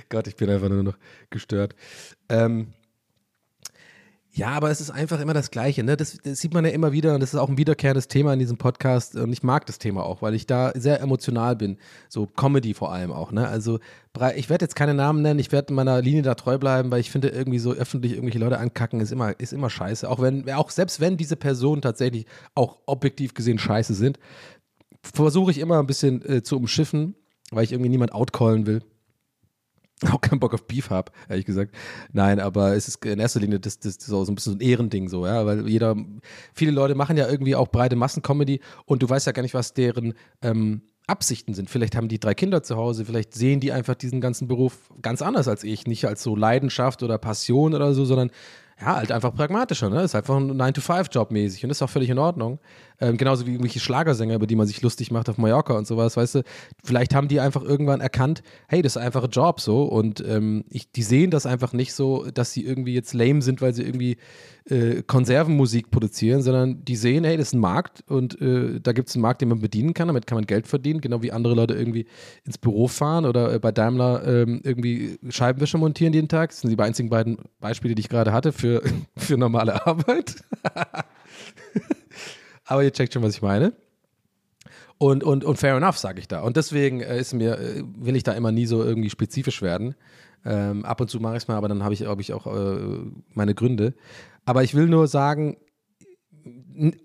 Gott, 0.10 0.28
ich 0.28 0.36
bin 0.36 0.50
einfach 0.50 0.70
nur 0.70 0.84
noch 0.84 0.98
gestört. 1.30 1.76
Ähm, 2.30 2.74
ja, 4.32 4.50
aber 4.50 4.70
es 4.70 4.80
ist 4.80 4.92
einfach 4.92 5.20
immer 5.20 5.34
das 5.34 5.50
Gleiche. 5.50 5.84
Ne? 5.84 5.98
Das, 5.98 6.18
das 6.24 6.40
sieht 6.40 6.54
man 6.54 6.64
ja 6.64 6.72
immer 6.72 6.92
wieder 6.92 7.16
und 7.16 7.20
das 7.20 7.34
ist 7.34 7.40
auch 7.40 7.50
ein 7.50 7.58
wiederkehrendes 7.58 8.08
Thema 8.08 8.32
in 8.32 8.40
diesem 8.40 8.58
Podcast. 8.58 9.16
Und 9.16 9.34
ich 9.34 9.42
mag 9.42 9.66
das 9.66 9.80
Thema 9.80 10.04
auch, 10.04 10.22
weil 10.22 10.36
ich 10.36 10.46
da 10.46 10.72
sehr 10.76 11.02
emotional 11.02 11.56
bin. 11.56 11.78
So 12.10 12.28
Comedy 12.28 12.76
vor 12.76 12.94
allem 12.94 13.12
auch. 13.12 13.32
Ne? 13.32 13.48
Also 13.48 13.80
ich 14.36 14.50
werde 14.50 14.66
jetzt 14.66 14.76
keine 14.76 14.94
Namen 14.94 15.24
nennen, 15.24 15.40
ich 15.40 15.52
werde 15.52 15.74
meiner 15.74 16.02
Linie 16.02 16.22
da 16.22 16.36
treu 16.36 16.58
bleiben, 16.58 16.92
weil 16.92 17.00
ich 17.00 17.10
finde, 17.10 17.30
irgendwie 17.30 17.60
so 17.60 17.74
öffentlich 17.74 18.14
irgendwelche 18.14 18.40
Leute 18.40 18.60
ankacken 18.60 19.02
ist 19.02 19.12
immer, 19.12 19.38
ist 19.40 19.52
immer 19.52 19.70
scheiße. 19.70 20.08
Auch 20.08 20.22
wenn, 20.22 20.50
auch 20.52 20.70
selbst 20.70 21.00
wenn 21.00 21.18
diese 21.18 21.36
Personen 21.36 21.82
tatsächlich 21.82 22.26
auch 22.54 22.78
objektiv 22.86 23.34
gesehen 23.34 23.58
scheiße 23.58 23.96
sind, 23.96 24.20
versuche 25.02 25.52
ich 25.52 25.58
immer 25.58 25.80
ein 25.80 25.88
bisschen 25.88 26.24
äh, 26.24 26.44
zu 26.44 26.56
umschiffen, 26.56 27.16
weil 27.52 27.64
ich 27.64 27.72
irgendwie 27.72 27.90
niemand 27.90 28.14
outcallen 28.14 28.68
will 28.68 28.84
auch 30.12 30.22
keinen 30.22 30.40
Bock 30.40 30.54
auf 30.54 30.66
Beef 30.66 30.90
habe, 30.90 31.12
ehrlich 31.28 31.46
gesagt. 31.46 31.76
Nein, 32.12 32.40
aber 32.40 32.76
es 32.76 32.88
ist 32.88 33.04
in 33.06 33.20
erster 33.20 33.40
Linie 33.40 33.60
das, 33.60 33.80
das, 33.80 33.98
das 33.98 34.08
so, 34.08 34.24
ein 34.24 34.36
bisschen 34.36 34.54
so 34.54 34.58
ein 34.58 34.62
Ehrending 34.62 35.10
so, 35.10 35.26
ja, 35.26 35.46
weil 35.46 35.68
jeder, 35.68 35.96
viele 36.54 36.72
Leute 36.72 36.96
machen 36.96 37.18
ja 37.18 37.28
irgendwie 37.28 37.56
auch 37.56 37.68
breite 37.68 37.96
Massencomedy 37.96 38.62
und 38.86 39.04
du 39.04 39.10
weißt 39.10 39.28
ja 39.28 39.34
gar 39.34 39.42
nicht, 39.42 39.54
was 39.54 39.74
deren 39.74 40.14
ähm, 40.42 40.82
Absichten 41.08 41.54
sind. 41.54 41.70
Vielleicht 41.70 41.96
haben 41.96 42.08
die 42.08 42.20
drei 42.20 42.34
Kinder 42.34 42.64
zu 42.64 42.78
Hause, 42.78 43.04
vielleicht 43.04 43.34
sehen 43.34 43.60
die 43.60 43.72
einfach 43.72 43.96
diesen 43.96 44.22
ganzen 44.22 44.48
Beruf 44.48 44.92
ganz 45.02 45.22
anders 45.22 45.48
als 45.48 45.64
ich, 45.64 45.88
nicht 45.88 46.06
als 46.06 46.24
so 46.24 46.36
Leidenschaft 46.36 47.04
oder 47.04 47.18
Passion 47.18 47.74
oder 47.74 47.94
so, 47.94 48.06
sondern 48.06 48.32
ja, 48.80 48.96
halt 48.96 49.12
einfach 49.12 49.34
pragmatischer, 49.34 49.90
ne? 49.90 50.04
Ist 50.04 50.16
einfach 50.16 50.38
ein 50.38 50.52
9-to-5-Job 50.54 51.32
mäßig 51.32 51.66
und 51.66 51.70
ist 51.70 51.82
auch 51.82 51.90
völlig 51.90 52.10
in 52.10 52.18
Ordnung. 52.18 52.60
Ähm, 53.02 53.18
genauso 53.18 53.46
wie 53.46 53.52
irgendwelche 53.52 53.80
Schlagersänger, 53.80 54.36
über 54.36 54.48
die 54.48 54.56
man 54.56 54.68
sich 54.68 54.82
lustig 54.82 55.12
macht 55.12 55.30
auf 55.30 55.38
Mallorca 55.38 55.74
und 55.74 55.88
sowas, 55.88 56.18
weißt 56.18 56.36
du. 56.36 56.44
Vielleicht 56.84 57.16
haben 57.16 57.28
die 57.28 57.40
einfach 57.40 57.64
irgendwann 57.64 58.02
erkannt, 58.02 58.44
hey, 58.68 58.82
das 58.82 58.96
ist 58.96 59.02
einfach 59.02 59.24
ein 59.24 59.30
Job 59.30 59.62
so 59.62 59.84
und 59.84 60.24
ähm, 60.28 60.66
ich, 60.70 60.92
die 60.92 61.04
sehen 61.04 61.32
das 61.32 61.46
einfach 61.46 61.74
nicht 61.74 61.94
so, 61.94 62.30
dass 62.34 62.52
sie 62.52 62.66
irgendwie 62.66 62.94
jetzt 62.94 63.14
lame 63.14 63.42
sind, 63.42 63.62
weil 63.62 63.74
sie 63.74 63.84
irgendwie 63.84 64.18
äh, 64.66 65.02
Konservenmusik 65.04 65.92
produzieren, 65.92 66.42
sondern 66.42 66.84
die 66.84 66.96
sehen, 66.96 67.24
hey, 67.24 67.38
das 67.38 67.50
ist 67.50 67.54
ein 67.54 67.60
Markt 67.60 68.04
und 68.08 68.40
äh, 68.42 68.80
da 68.82 68.92
gibt 68.92 69.10
es 69.10 69.16
einen 69.16 69.22
Markt, 69.22 69.42
den 69.42 69.50
man 69.50 69.62
bedienen 69.62 69.94
kann, 69.94 70.08
damit 70.08 70.28
kann 70.28 70.36
man 70.36 70.46
Geld 70.46 70.68
verdienen, 70.68 71.02
genau 71.02 71.22
wie 71.22 71.32
andere 71.32 71.56
Leute 71.56 71.74
irgendwie 71.74 72.06
ins 72.46 72.58
Büro 72.58 72.88
fahren 72.88 73.26
oder 73.26 73.54
äh, 73.54 73.60
bei 73.60 73.72
Daimler 73.72 74.26
ähm, 74.26 74.62
irgendwie 74.64 75.18
Scheibenwischer 75.30 75.78
montieren 75.78 76.14
jeden 76.14 76.28
Tag. 76.28 76.50
Das 76.50 76.62
sind 76.62 76.70
die 76.70 76.80
einzigen 76.80 77.10
beiden 77.10 77.38
Beispiele, 77.60 77.96
die 77.96 78.02
ich 78.02 78.10
gerade 78.10 78.32
hatte 78.34 78.52
für, 78.52 78.82
für 79.18 79.38
normale 79.38 79.86
Arbeit. 79.86 80.36
Aber 82.70 82.84
ihr 82.84 82.94
checkt 82.94 83.14
schon, 83.14 83.24
was 83.24 83.34
ich 83.34 83.42
meine. 83.42 83.74
Und, 85.00 85.24
und, 85.24 85.44
und 85.44 85.58
fair 85.58 85.76
enough, 85.76 85.98
sage 85.98 86.20
ich 86.20 86.28
da. 86.28 86.42
Und 86.42 86.56
deswegen 86.56 87.02
äh, 87.02 87.20
ist 87.20 87.34
mir, 87.34 87.58
äh, 87.58 87.84
will 87.98 88.16
ich 88.16 88.24
da 88.24 88.34
immer 88.34 88.52
nie 88.52 88.68
so 88.68 88.84
irgendwie 88.84 89.10
spezifisch 89.10 89.64
werden. 89.64 89.96
Ähm, 90.46 90.86
ab 90.86 91.02
und 91.02 91.10
zu 91.10 91.20
mache 91.20 91.36
ich 91.36 91.44
es 91.44 91.48
mal, 91.48 91.56
aber 91.56 91.68
dann 91.68 91.84
habe 91.84 91.96
ich, 91.96 92.02
glaube 92.02 92.22
ich, 92.22 92.32
auch 92.32 92.46
äh, 92.46 93.00
meine 93.34 93.56
Gründe. 93.56 93.96
Aber 94.46 94.64
ich 94.64 94.76
will 94.76 94.86
nur 94.86 95.08
sagen, 95.08 95.58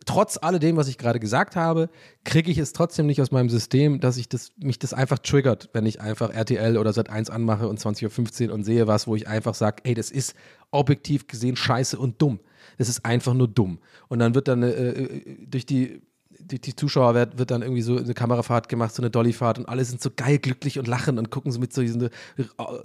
trotz 0.04 0.38
alledem, 0.40 0.76
was 0.76 0.88
ich 0.88 0.98
gerade 0.98 1.18
gesagt 1.18 1.56
habe, 1.56 1.88
kriege 2.24 2.50
ich 2.50 2.58
es 2.58 2.74
trotzdem 2.74 3.06
nicht 3.06 3.22
aus 3.22 3.30
meinem 3.30 3.48
System, 3.48 4.00
dass 4.00 4.18
ich 4.18 4.28
das, 4.28 4.52
mich 4.58 4.78
das 4.78 4.92
einfach 4.92 5.18
triggert, 5.18 5.70
wenn 5.72 5.86
ich 5.86 6.00
einfach 6.00 6.30
RTL 6.30 6.76
oder 6.76 6.90
Sat1 6.90 7.30
anmache 7.30 7.68
und 7.68 7.80
20.15 7.80 8.48
Uhr 8.48 8.54
und 8.54 8.64
sehe 8.64 8.86
was, 8.86 9.06
wo 9.06 9.16
ich 9.16 9.28
einfach 9.28 9.54
sage, 9.54 9.82
ey, 9.84 9.94
das 9.94 10.10
ist 10.10 10.34
objektiv 10.70 11.26
gesehen 11.26 11.56
scheiße 11.56 11.98
und 11.98 12.20
dumm. 12.20 12.40
Das 12.78 12.88
ist 12.88 13.04
einfach 13.04 13.34
nur 13.34 13.48
dumm. 13.48 13.78
Und 14.08 14.18
dann 14.18 14.34
wird 14.34 14.48
dann 14.48 14.62
äh, 14.62 14.70
äh, 14.70 15.46
durch 15.46 15.66
die 15.66 16.02
die, 16.40 16.60
die 16.60 16.76
Zuschauer 16.76 17.14
wird, 17.14 17.38
wird 17.38 17.50
dann 17.50 17.62
irgendwie 17.62 17.80
so 17.80 17.96
eine 17.96 18.12
Kamerafahrt 18.12 18.68
gemacht, 18.68 18.94
so 18.94 19.00
eine 19.00 19.08
Dollyfahrt 19.10 19.58
und 19.58 19.66
alle 19.68 19.84
sind 19.84 20.02
so 20.02 20.10
geil 20.14 20.38
glücklich 20.38 20.78
und 20.78 20.86
lachen 20.88 21.16
und 21.18 21.30
gucken 21.30 21.52
so 21.52 21.58
mit 21.60 21.72
so 21.72 21.80
diesen 21.80 22.02
äh, 22.02 22.08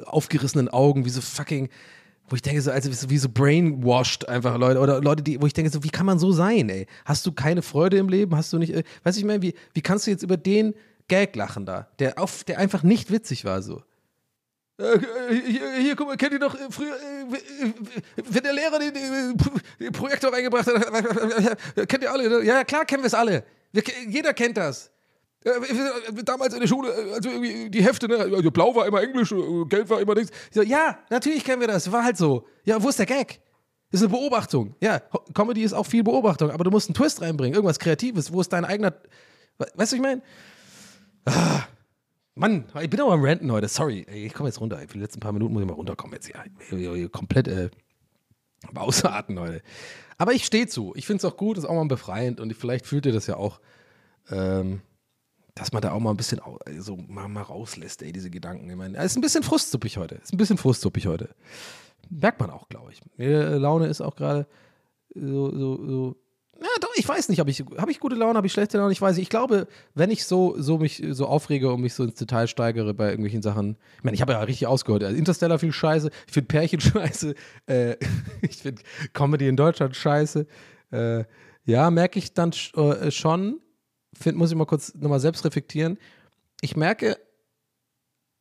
aufgerissenen 0.05 0.69
Augen, 0.69 1.03
wie 1.03 1.09
so 1.09 1.19
fucking, 1.19 1.67
wo 2.29 2.35
ich 2.35 2.41
denke, 2.41 2.61
so, 2.61 2.71
also 2.71 3.09
wie 3.09 3.17
so- 3.17 3.27
brainwashed 3.29 4.29
einfach 4.29 4.57
Leute 4.57 4.79
oder 4.79 5.01
Leute, 5.01 5.23
die, 5.23 5.41
wo 5.41 5.45
ich 5.47 5.53
denke, 5.53 5.71
so, 5.71 5.83
wie 5.83 5.89
kann 5.89 6.05
man 6.05 6.19
so 6.19 6.31
sein, 6.31 6.69
ey? 6.69 6.85
Hast 7.05 7.25
du 7.25 7.31
keine 7.31 7.61
Freude 7.61 7.97
im 7.97 8.07
Leben? 8.07 8.35
Hast 8.35 8.53
du 8.53 8.59
nicht, 8.59 8.73
äh, 8.73 8.83
weiß 9.03 9.17
ich 9.17 9.25
meine, 9.25 9.41
wie, 9.41 9.53
wie 9.73 9.81
kannst 9.81 10.05
du 10.07 10.11
jetzt 10.11 10.23
über 10.23 10.37
den 10.37 10.73
Gag 11.07 11.35
lachen 11.35 11.65
da, 11.65 11.87
der, 11.97 12.19
auf, 12.19 12.43
der 12.43 12.59
einfach 12.59 12.83
nicht 12.83 13.11
witzig 13.11 13.45
war 13.45 13.61
so? 13.61 13.81
Äh, 14.77 14.99
Hier, 15.45 15.73
hier, 15.81 15.95
guck 15.97 16.07
mal, 16.07 16.15
kennt 16.15 16.31
ihr 16.33 16.39
noch 16.39 16.55
äh, 16.55 16.67
früher, 16.69 16.93
äh, 16.95 17.35
äh, 17.65 17.73
wenn 18.29 18.43
der 18.43 18.53
Lehrer 18.53 18.79
äh, 18.79 18.91
den 18.91 19.35
Projektor 19.91 20.31
reingebracht 20.33 20.67
hat, 20.67 21.87
kennt 21.87 22.03
ihr 22.03 22.11
alle, 22.11 22.29
ne? 22.29 22.43
Ja, 22.45 22.63
klar 22.63 22.85
kennen 22.85 23.03
wir 23.03 23.07
es 23.07 23.13
alle. 23.13 23.43
Wir, 23.71 23.83
jeder 24.07 24.33
kennt 24.33 24.57
das. 24.57 24.91
Äh, 25.45 25.51
Damals 26.25 26.53
in 26.53 26.59
der 26.59 26.67
Schule, 26.67 26.89
äh, 26.89 27.13
also 27.13 27.29
irgendwie 27.29 27.69
die 27.69 27.81
Hefte, 27.81 28.07
ne? 28.07 28.17
also 28.17 28.51
blau 28.51 28.75
war 28.75 28.85
immer 28.87 29.01
Englisch, 29.01 29.31
äh, 29.31 29.65
gelb 29.69 29.89
war 29.89 30.01
immer 30.01 30.15
nichts. 30.15 30.31
Ich 30.49 30.55
so, 30.55 30.61
ja, 30.63 30.99
natürlich 31.09 31.43
kennen 31.45 31.61
wir 31.61 31.67
das, 31.69 31.91
war 31.91 32.03
halt 32.03 32.17
so. 32.17 32.45
Ja, 32.65 32.81
wo 32.83 32.89
ist 32.89 32.99
der 32.99 33.05
Gag? 33.05 33.39
Das 33.91 34.01
ist 34.01 34.07
eine 34.07 34.13
Beobachtung. 34.17 34.75
Ja, 34.81 35.01
Comedy 35.33 35.63
ist 35.63 35.73
auch 35.73 35.85
viel 35.85 36.03
Beobachtung, 36.03 36.51
aber 36.51 36.63
du 36.63 36.69
musst 36.71 36.89
einen 36.89 36.93
Twist 36.95 37.21
reinbringen, 37.21 37.55
irgendwas 37.55 37.79
Kreatives. 37.79 38.31
Wo 38.33 38.41
ist 38.41 38.49
dein 38.53 38.65
eigener, 38.65 38.93
We- 39.57 39.67
weißt 39.75 39.93
du, 39.93 39.95
ich 39.95 40.01
meine? 40.01 40.21
Mann, 42.35 42.65
ich 42.81 42.89
bin 42.89 43.01
aber 43.01 43.13
am 43.13 43.23
Ranten 43.23 43.51
heute. 43.51 43.67
Sorry, 43.67 44.05
ich 44.11 44.33
komme 44.33 44.49
jetzt 44.49 44.61
runter. 44.61 44.77
Für 44.79 44.93
die 44.93 44.99
letzten 44.99 45.19
paar 45.19 45.31
Minuten 45.33 45.53
muss 45.53 45.61
ich 45.63 45.67
mal 45.67 45.73
runterkommen 45.73 46.13
jetzt. 46.13 46.29
Ja, 46.29 47.07
komplett 47.09 47.47
äh, 47.47 47.69
am 48.67 48.77
Ausarten 48.77 49.39
heute. 49.39 49.61
Aber 50.17 50.33
ich 50.33 50.45
stehe 50.45 50.67
zu. 50.67 50.93
Ich 50.95 51.05
finde 51.07 51.25
es 51.25 51.25
auch 51.31 51.37
gut, 51.37 51.57
ist 51.57 51.65
auch 51.65 51.73
mal 51.75 51.85
befreiend 51.87 52.39
und 52.39 52.53
vielleicht 52.53 52.85
fühlt 52.85 53.05
ihr 53.05 53.13
das 53.13 53.27
ja 53.27 53.37
auch, 53.37 53.59
ähm, 54.29 54.81
dass 55.55 55.71
man 55.71 55.81
da 55.81 55.91
auch 55.91 55.99
mal 55.99 56.11
ein 56.11 56.17
bisschen 56.17 56.39
au- 56.39 56.59
so 56.77 56.97
mal, 56.97 57.27
mal 57.27 57.41
rauslässt, 57.41 58.01
ey, 58.03 58.11
diese 58.11 58.29
Gedanken. 58.29 58.69
Ich 58.69 58.75
meine, 58.75 58.97
es 58.97 59.11
ist 59.11 59.17
ein 59.17 59.21
bisschen 59.21 59.43
frustsuppig 59.43 59.97
heute. 59.97 60.15
Ist 60.15 60.33
ein 60.33 60.37
bisschen 60.37 60.57
frustsuppig 60.57 61.07
heute. 61.07 61.29
Merkt 62.09 62.39
man 62.39 62.49
auch, 62.49 62.67
glaube 62.69 62.91
ich. 62.91 63.01
Meine 63.17 63.57
Laune 63.57 63.87
ist 63.87 64.01
auch 64.01 64.15
gerade 64.15 64.47
so, 65.13 65.51
so, 65.57 65.85
so. 65.87 66.15
Ja, 66.61 66.67
doch, 66.81 66.89
ich 66.95 67.07
weiß 67.07 67.29
nicht, 67.29 67.39
habe 67.39 67.49
ich, 67.49 67.63
hab 67.77 67.89
ich 67.89 68.01
gute 68.01 68.15
Laune, 68.15 68.35
habe 68.35 68.47
ich 68.47 68.51
schlechte 68.51 68.77
Laune, 68.77 68.91
ich 68.91 69.01
weiß 69.01 69.15
nicht. 69.15 69.23
Ich 69.23 69.29
glaube, 69.29 69.67
wenn 69.93 70.11
ich 70.11 70.25
so, 70.25 70.59
so 70.61 70.77
mich 70.77 71.01
so 71.11 71.25
aufrege 71.25 71.71
und 71.71 71.79
mich 71.79 71.93
so 71.93 72.03
ins 72.03 72.15
Detail 72.15 72.47
steigere 72.47 72.93
bei 72.93 73.05
irgendwelchen 73.05 73.41
Sachen, 73.41 73.77
ich 73.97 74.03
meine, 74.03 74.15
ich 74.15 74.21
habe 74.21 74.33
ja 74.33 74.39
richtig 74.41 74.67
ausgeholt. 74.67 75.03
Also 75.03 75.15
Interstellar 75.15 75.57
viel 75.57 75.71
scheiße, 75.71 76.09
ich 76.27 76.33
finde 76.33 76.47
Pärchen 76.47 76.81
scheiße, 76.81 77.33
äh, 77.67 77.95
ich 78.41 78.57
finde 78.57 78.81
Comedy 79.13 79.47
in 79.47 79.55
Deutschland 79.55 79.95
scheiße. 79.95 80.45
Äh, 80.91 81.23
ja, 81.63 81.89
merke 81.91 82.19
ich 82.19 82.33
dann 82.33 82.51
äh, 82.75 83.09
schon, 83.09 83.61
find, 84.13 84.37
muss 84.37 84.51
ich 84.51 84.57
mal 84.57 84.65
kurz 84.65 84.93
nochmal 84.95 85.21
selbst 85.21 85.45
reflektieren. 85.45 85.97
Ich 86.61 86.75
merke, 86.75 87.17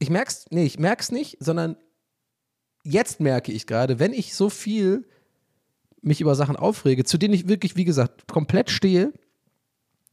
ich 0.01 0.11
merk's, 0.11 0.47
nee, 0.51 0.65
ich 0.65 0.79
merk's 0.79 1.13
nicht, 1.13 1.37
sondern 1.39 1.77
jetzt 2.83 3.21
merke 3.21 3.53
ich 3.53 3.67
gerade, 3.67 4.01
wenn 4.01 4.13
ich 4.13 4.35
so 4.35 4.51
viel 4.51 5.07
mich 6.03 6.21
über 6.21 6.35
Sachen 6.35 6.57
aufrege, 6.57 7.05
zu 7.05 7.19
denen 7.19 7.35
ich 7.35 7.49
wirklich, 7.49 7.77
wie 7.77 7.85
gesagt, 7.85 8.29
komplett 8.29 8.71
stehe 8.71 9.13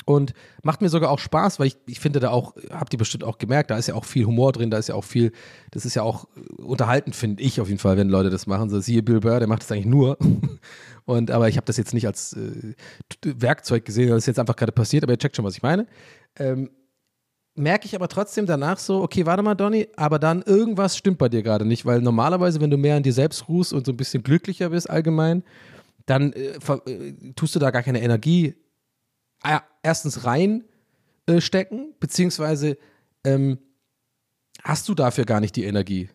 und 0.05 0.33
macht 0.63 0.81
mir 0.81 0.89
sogar 0.89 1.09
auch 1.09 1.19
Spaß, 1.19 1.59
weil 1.59 1.67
ich, 1.67 1.77
ich 1.87 1.99
finde 1.99 2.19
da 2.19 2.29
auch, 2.29 2.55
habt 2.69 2.93
ihr 2.93 2.99
bestimmt 2.99 3.23
auch 3.23 3.39
gemerkt, 3.39 3.71
da 3.71 3.77
ist 3.77 3.87
ja 3.87 3.95
auch 3.95 4.05
viel 4.05 4.25
Humor 4.25 4.51
drin, 4.51 4.69
da 4.69 4.77
ist 4.77 4.87
ja 4.87 4.95
auch 4.95 5.03
viel, 5.03 5.31
das 5.71 5.85
ist 5.85 5.95
ja 5.95 6.03
auch 6.03 6.27
unterhaltend, 6.57 7.15
finde 7.15 7.41
ich 7.41 7.59
auf 7.59 7.67
jeden 7.67 7.79
Fall, 7.79 7.97
wenn 7.97 8.09
Leute 8.09 8.29
das 8.29 8.45
machen. 8.45 8.69
So, 8.69 8.79
siehe 8.79 9.01
Bill 9.01 9.19
Burr, 9.19 9.39
der 9.39 9.47
macht 9.47 9.63
das 9.63 9.71
eigentlich 9.71 9.87
nur. 9.87 10.17
Und, 11.05 11.29
aber 11.31 11.49
ich 11.49 11.57
habe 11.57 11.65
das 11.65 11.77
jetzt 11.77 11.93
nicht 11.93 12.07
als 12.07 12.33
äh, 12.33 12.73
Werkzeug 13.23 13.85
gesehen, 13.85 14.09
das 14.09 14.19
ist 14.19 14.27
jetzt 14.27 14.39
einfach 14.39 14.55
gerade 14.55 14.71
passiert, 14.71 15.03
aber 15.03 15.13
ihr 15.13 15.19
checkt 15.19 15.35
schon, 15.35 15.45
was 15.45 15.55
ich 15.55 15.63
meine. 15.63 15.87
Ähm, 16.37 16.69
merke 17.55 17.85
ich 17.85 17.95
aber 17.95 18.07
trotzdem 18.07 18.45
danach 18.45 18.77
so, 18.77 19.01
okay, 19.01 19.25
warte 19.25 19.41
mal, 19.41 19.55
Donny, 19.55 19.87
aber 19.95 20.19
dann 20.19 20.41
irgendwas 20.41 20.97
stimmt 20.97 21.17
bei 21.17 21.29
dir 21.29 21.41
gerade 21.41 21.65
nicht, 21.65 21.85
weil 21.85 22.01
normalerweise, 22.01 22.59
wenn 22.59 22.69
du 22.69 22.77
mehr 22.77 22.97
an 22.97 23.03
dir 23.03 23.13
selbst 23.13 23.47
ruhst 23.47 23.73
und 23.73 23.85
so 23.85 23.93
ein 23.93 23.97
bisschen 23.97 24.23
glücklicher 24.23 24.69
bist 24.69 24.89
allgemein, 24.89 25.43
dann 26.05 26.33
äh, 26.33 26.57
äh, 26.57 27.33
tust 27.35 27.55
du 27.55 27.59
da 27.59 27.71
gar 27.71 27.83
keine 27.83 28.01
Energie 28.01 28.55
äh, 29.43 29.59
erstens 29.83 30.25
reinstecken, 30.25 31.89
äh, 31.89 31.93
beziehungsweise 31.99 32.77
ähm, 33.23 33.59
hast 34.63 34.87
du 34.89 34.95
dafür 34.95 35.25
gar 35.25 35.39
nicht 35.39 35.55
die 35.55 35.65
Energie. 35.65 36.09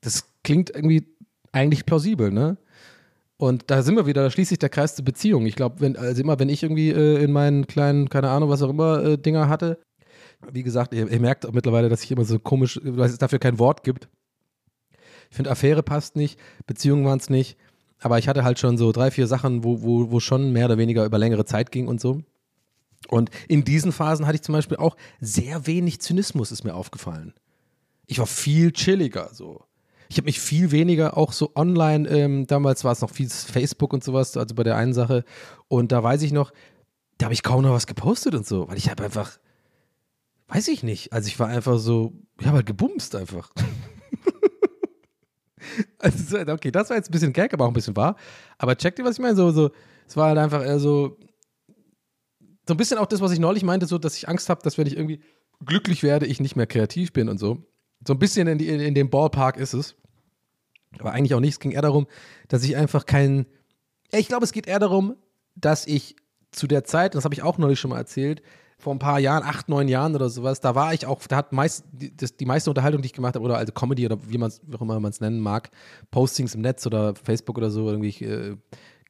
Das 0.00 0.24
klingt 0.42 0.70
irgendwie 0.70 1.06
eigentlich 1.52 1.86
plausibel, 1.86 2.30
ne? 2.30 2.56
Und 3.36 3.70
da 3.70 3.82
sind 3.82 3.96
wir 3.96 4.04
wieder, 4.04 4.22
da 4.22 4.30
schließt 4.30 4.50
sich 4.50 4.58
der 4.58 4.68
Kreis 4.68 4.94
zur 4.94 5.04
Beziehung. 5.06 5.46
Ich 5.46 5.56
glaube, 5.56 5.80
wenn, 5.80 5.96
also 5.96 6.20
immer, 6.20 6.38
wenn 6.38 6.50
ich 6.50 6.62
irgendwie 6.62 6.90
äh, 6.90 7.24
in 7.24 7.32
meinen 7.32 7.66
kleinen, 7.66 8.10
keine 8.10 8.28
Ahnung, 8.28 8.50
was 8.50 8.60
auch 8.60 8.68
immer, 8.68 9.02
äh, 9.02 9.16
Dinger 9.16 9.48
hatte, 9.48 9.80
wie 10.52 10.62
gesagt, 10.62 10.92
ihr, 10.92 11.10
ihr 11.10 11.20
merkt 11.20 11.50
mittlerweile, 11.52 11.88
dass 11.88 12.04
ich 12.04 12.10
immer 12.10 12.24
so 12.24 12.38
komisch, 12.38 12.78
weil 12.82 13.08
es 13.08 13.16
dafür 13.16 13.38
kein 13.38 13.58
Wort 13.58 13.82
gibt. 13.82 14.08
Ich 15.30 15.36
finde, 15.36 15.50
Affäre 15.50 15.82
passt 15.82 16.16
nicht, 16.16 16.38
Beziehungen 16.66 17.04
waren 17.06 17.18
es 17.18 17.30
nicht. 17.30 17.56
Aber 18.00 18.18
ich 18.18 18.28
hatte 18.28 18.44
halt 18.44 18.58
schon 18.58 18.78
so 18.78 18.92
drei, 18.92 19.10
vier 19.10 19.26
Sachen, 19.26 19.62
wo, 19.62 19.82
wo, 19.82 20.10
wo 20.10 20.20
schon 20.20 20.52
mehr 20.52 20.66
oder 20.66 20.78
weniger 20.78 21.04
über 21.04 21.18
längere 21.18 21.44
Zeit 21.44 21.70
ging 21.70 21.86
und 21.86 22.00
so. 22.00 22.22
Und 23.08 23.30
in 23.48 23.64
diesen 23.64 23.92
Phasen 23.92 24.26
hatte 24.26 24.36
ich 24.36 24.42
zum 24.42 24.54
Beispiel 24.54 24.76
auch 24.76 24.96
sehr 25.20 25.66
wenig 25.66 26.00
Zynismus, 26.00 26.52
ist 26.52 26.64
mir 26.64 26.74
aufgefallen. 26.74 27.34
Ich 28.06 28.18
war 28.18 28.26
viel 28.26 28.72
chilliger 28.72 29.30
so. 29.32 29.64
Ich 30.08 30.16
habe 30.16 30.26
mich 30.26 30.40
viel 30.40 30.72
weniger 30.72 31.16
auch 31.16 31.32
so 31.32 31.52
online, 31.54 32.08
ähm, 32.08 32.46
damals 32.46 32.82
war 32.82 32.92
es 32.92 33.00
noch 33.00 33.10
viel 33.10 33.30
Facebook 33.30 33.92
und 33.92 34.02
sowas, 34.02 34.36
also 34.36 34.56
bei 34.56 34.64
der 34.64 34.76
einen 34.76 34.92
Sache. 34.92 35.24
Und 35.68 35.92
da 35.92 36.02
weiß 36.02 36.22
ich 36.22 36.32
noch, 36.32 36.52
da 37.18 37.26
habe 37.26 37.34
ich 37.34 37.44
kaum 37.44 37.62
noch 37.62 37.70
was 37.72 37.86
gepostet 37.86 38.34
und 38.34 38.44
so, 38.46 38.68
weil 38.68 38.76
ich 38.76 38.90
habe 38.90 39.04
einfach, 39.04 39.38
weiß 40.48 40.66
ich 40.68 40.82
nicht, 40.82 41.12
also 41.12 41.28
ich 41.28 41.38
war 41.38 41.46
einfach 41.46 41.78
so, 41.78 42.12
ich 42.40 42.46
habe 42.46 42.56
halt 42.56 42.66
gebumst 42.66 43.14
einfach. 43.14 43.52
Also, 45.98 46.38
okay, 46.38 46.70
das 46.70 46.90
war 46.90 46.96
jetzt 46.96 47.10
ein 47.10 47.12
bisschen 47.12 47.32
Gag, 47.32 47.52
aber 47.52 47.64
auch 47.64 47.70
ein 47.70 47.74
bisschen 47.74 47.96
wahr. 47.96 48.16
Aber 48.58 48.76
checkt 48.76 48.98
ihr, 48.98 49.04
was 49.04 49.16
ich 49.16 49.20
meine? 49.20 49.36
So, 49.36 49.50
so, 49.50 49.70
es 50.06 50.16
war 50.16 50.28
halt 50.28 50.38
einfach 50.38 50.64
eher 50.64 50.78
so, 50.78 51.18
so 52.66 52.74
ein 52.74 52.76
bisschen 52.76 52.98
auch 52.98 53.06
das, 53.06 53.20
was 53.20 53.32
ich 53.32 53.38
neulich 53.38 53.64
meinte, 53.64 53.86
so, 53.86 53.98
dass 53.98 54.16
ich 54.16 54.28
Angst 54.28 54.48
habe, 54.48 54.62
dass 54.62 54.78
wenn 54.78 54.86
ich 54.86 54.96
irgendwie 54.96 55.20
glücklich 55.64 56.02
werde, 56.02 56.26
ich 56.26 56.40
nicht 56.40 56.56
mehr 56.56 56.66
kreativ 56.66 57.12
bin 57.12 57.28
und 57.28 57.38
so. 57.38 57.64
So 58.06 58.14
ein 58.14 58.18
bisschen 58.18 58.46
in, 58.48 58.58
die, 58.58 58.68
in, 58.68 58.94
dem 58.94 59.10
Ballpark 59.10 59.56
ist 59.56 59.74
es. 59.74 59.96
Aber 60.98 61.12
eigentlich 61.12 61.34
auch 61.34 61.40
nicht. 61.40 61.52
Es 61.52 61.60
ging 61.60 61.72
eher 61.72 61.82
darum, 61.82 62.06
dass 62.48 62.64
ich 62.64 62.76
einfach 62.76 63.06
keinen. 63.06 63.46
Ich 64.12 64.28
glaube, 64.28 64.44
es 64.44 64.52
geht 64.52 64.66
eher 64.66 64.78
darum, 64.78 65.16
dass 65.54 65.86
ich 65.86 66.16
zu 66.50 66.66
der 66.66 66.84
Zeit, 66.84 67.14
das 67.14 67.24
habe 67.24 67.34
ich 67.34 67.42
auch 67.42 67.58
neulich 67.58 67.78
schon 67.78 67.90
mal 67.90 67.98
erzählt, 67.98 68.42
vor 68.80 68.94
ein 68.94 68.98
paar 68.98 69.18
Jahren, 69.18 69.42
acht, 69.42 69.68
neun 69.68 69.88
Jahren 69.88 70.14
oder 70.14 70.28
sowas, 70.28 70.60
da 70.60 70.74
war 70.74 70.94
ich 70.94 71.06
auch, 71.06 71.20
da 71.26 71.36
hat 71.36 71.52
meist, 71.52 71.84
die, 71.92 72.16
das, 72.16 72.36
die 72.36 72.46
meiste 72.46 72.70
Unterhaltung, 72.70 73.02
die 73.02 73.06
ich 73.06 73.12
gemacht 73.12 73.34
habe, 73.34 73.44
oder 73.44 73.58
also 73.58 73.72
Comedy 73.72 74.06
oder 74.06 74.18
wie 74.26 74.38
man 74.38 74.50
wie 74.66 74.76
auch 74.76 74.80
immer 74.80 74.98
man 74.98 75.10
es 75.10 75.20
nennen 75.20 75.40
mag, 75.40 75.70
Postings 76.10 76.54
im 76.54 76.62
Netz 76.62 76.86
oder 76.86 77.14
Facebook 77.14 77.58
oder 77.58 77.70
so, 77.70 77.88
irgendwie 77.88 78.24
äh, 78.24 78.56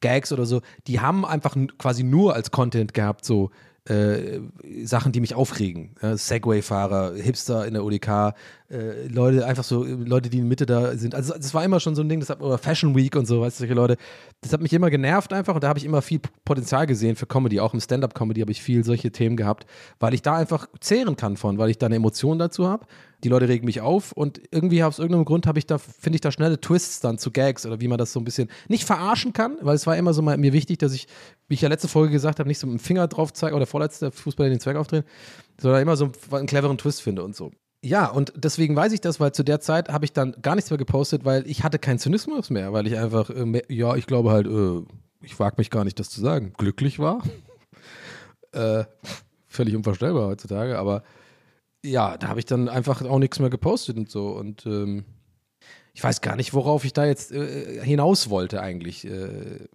Gags 0.01 0.33
oder 0.33 0.45
so, 0.45 0.61
die 0.87 0.99
haben 0.99 1.25
einfach 1.25 1.55
quasi 1.77 2.03
nur 2.03 2.33
als 2.33 2.51
Content 2.51 2.93
gehabt, 2.93 3.23
so 3.23 3.51
äh, 3.85 4.39
Sachen, 4.83 5.11
die 5.11 5.19
mich 5.19 5.33
aufregen. 5.33 5.95
Ja, 6.01 6.15
Segway-Fahrer, 6.15 7.15
Hipster 7.15 7.65
in 7.65 7.73
der 7.73 7.83
UDK, 7.83 8.35
äh, 8.69 9.07
Leute, 9.07 9.45
einfach 9.45 9.63
so, 9.63 9.83
Leute, 9.83 10.29
die 10.29 10.37
in 10.37 10.43
der 10.43 10.49
Mitte 10.49 10.65
da 10.65 10.95
sind. 10.95 11.15
Also 11.15 11.33
das 11.33 11.53
war 11.53 11.63
immer 11.63 11.79
schon 11.79 11.95
so 11.95 12.03
ein 12.03 12.09
Ding, 12.09 12.19
das 12.19 12.29
hat, 12.29 12.41
oder 12.41 12.57
Fashion 12.57 12.95
Week 12.95 13.15
und 13.15 13.25
so, 13.25 13.41
weißt 13.41 13.57
du, 13.57 13.61
solche 13.61 13.73
Leute. 13.73 13.97
Das 14.41 14.53
hat 14.53 14.61
mich 14.61 14.73
immer 14.73 14.89
genervt 14.89 15.33
einfach 15.33 15.55
und 15.55 15.63
da 15.63 15.69
habe 15.69 15.79
ich 15.79 15.85
immer 15.85 16.01
viel 16.01 16.21
Potenzial 16.45 16.85
gesehen 16.85 17.15
für 17.15 17.25
Comedy. 17.25 17.59
Auch 17.59 17.73
im 17.73 17.79
Stand-Up-Comedy 17.79 18.41
habe 18.41 18.51
ich 18.51 18.61
viel 18.61 18.83
solche 18.83 19.11
Themen 19.11 19.35
gehabt, 19.35 19.65
weil 19.99 20.13
ich 20.13 20.21
da 20.21 20.35
einfach 20.35 20.67
zehren 20.79 21.15
kann 21.15 21.37
von, 21.37 21.57
weil 21.57 21.69
ich 21.69 21.77
da 21.77 21.87
eine 21.87 21.95
Emotion 21.95 22.37
dazu 22.37 22.67
habe 22.67 22.85
die 23.23 23.29
Leute 23.29 23.47
regen 23.47 23.65
mich 23.65 23.81
auf 23.81 24.11
und 24.11 24.41
irgendwie 24.51 24.83
aus 24.83 24.99
irgendeinem 24.99 25.25
Grund 25.25 25.47
habe 25.47 25.59
ich 25.59 25.65
da, 25.65 25.77
finde 25.77 26.15
ich 26.15 26.21
da 26.21 26.31
schnelle 26.31 26.59
Twists 26.59 26.99
dann 26.99 27.17
zu 27.17 27.31
Gags 27.31 27.65
oder 27.65 27.79
wie 27.79 27.87
man 27.87 27.97
das 27.97 28.13
so 28.13 28.19
ein 28.19 28.23
bisschen 28.23 28.49
nicht 28.67 28.85
verarschen 28.85 29.33
kann, 29.33 29.57
weil 29.61 29.75
es 29.75 29.85
war 29.87 29.95
immer 29.97 30.13
so 30.13 30.21
mal 30.21 30.37
mir 30.37 30.53
wichtig, 30.53 30.79
dass 30.79 30.93
ich, 30.93 31.07
wie 31.47 31.53
ich 31.53 31.61
ja 31.61 31.69
letzte 31.69 31.87
Folge 31.87 32.11
gesagt 32.11 32.39
habe, 32.39 32.47
nicht 32.47 32.59
so 32.59 32.67
mit 32.67 32.79
dem 32.79 32.83
Finger 32.83 33.07
drauf 33.07 33.33
zeige 33.33 33.55
oder 33.55 33.65
vorletzte 33.65 34.11
Fußballer 34.11 34.49
den 34.49 34.59
Zweck 34.59 34.77
aufdrehen, 34.77 35.03
sondern 35.59 35.81
immer 35.81 35.95
so 35.95 36.11
einen 36.31 36.47
cleveren 36.47 36.77
Twist 36.77 37.01
finde 37.01 37.23
und 37.23 37.35
so. 37.35 37.51
Ja, 37.83 38.07
und 38.07 38.33
deswegen 38.35 38.75
weiß 38.75 38.91
ich 38.93 39.01
das, 39.01 39.19
weil 39.19 39.31
zu 39.31 39.43
der 39.43 39.59
Zeit 39.59 39.89
habe 39.89 40.05
ich 40.05 40.13
dann 40.13 40.35
gar 40.41 40.55
nichts 40.55 40.69
mehr 40.69 40.77
gepostet, 40.77 41.25
weil 41.25 41.47
ich 41.47 41.63
hatte 41.63 41.79
keinen 41.79 41.97
Zynismus 41.97 42.51
mehr, 42.51 42.73
weil 42.73 42.85
ich 42.85 42.97
einfach, 42.97 43.29
äh, 43.31 43.45
mehr, 43.45 43.63
ja, 43.69 43.95
ich 43.95 44.05
glaube 44.05 44.31
halt, 44.31 44.45
äh, 44.45 44.83
ich 45.23 45.39
wage 45.39 45.55
mich 45.57 45.71
gar 45.71 45.83
nicht, 45.83 45.99
das 45.99 46.09
zu 46.09 46.21
sagen, 46.21 46.53
glücklich 46.57 46.99
war. 46.99 47.23
äh, 48.51 48.83
völlig 49.47 49.75
unvorstellbar 49.75 50.27
heutzutage, 50.27 50.77
aber 50.77 51.03
ja, 51.83 52.17
da 52.17 52.27
habe 52.27 52.39
ich 52.39 52.45
dann 52.45 52.69
einfach 52.69 53.01
auch 53.01 53.19
nichts 53.19 53.39
mehr 53.39 53.49
gepostet 53.49 53.97
und 53.97 54.09
so. 54.09 54.29
Und 54.29 54.65
ähm, 54.65 55.05
ich 55.93 56.03
weiß 56.03 56.21
gar 56.21 56.35
nicht, 56.35 56.53
worauf 56.53 56.85
ich 56.85 56.93
da 56.93 57.05
jetzt 57.05 57.31
äh, 57.31 57.83
hinaus 57.83 58.29
wollte 58.29 58.61
eigentlich. 58.61 59.05
Äh, 59.05 59.67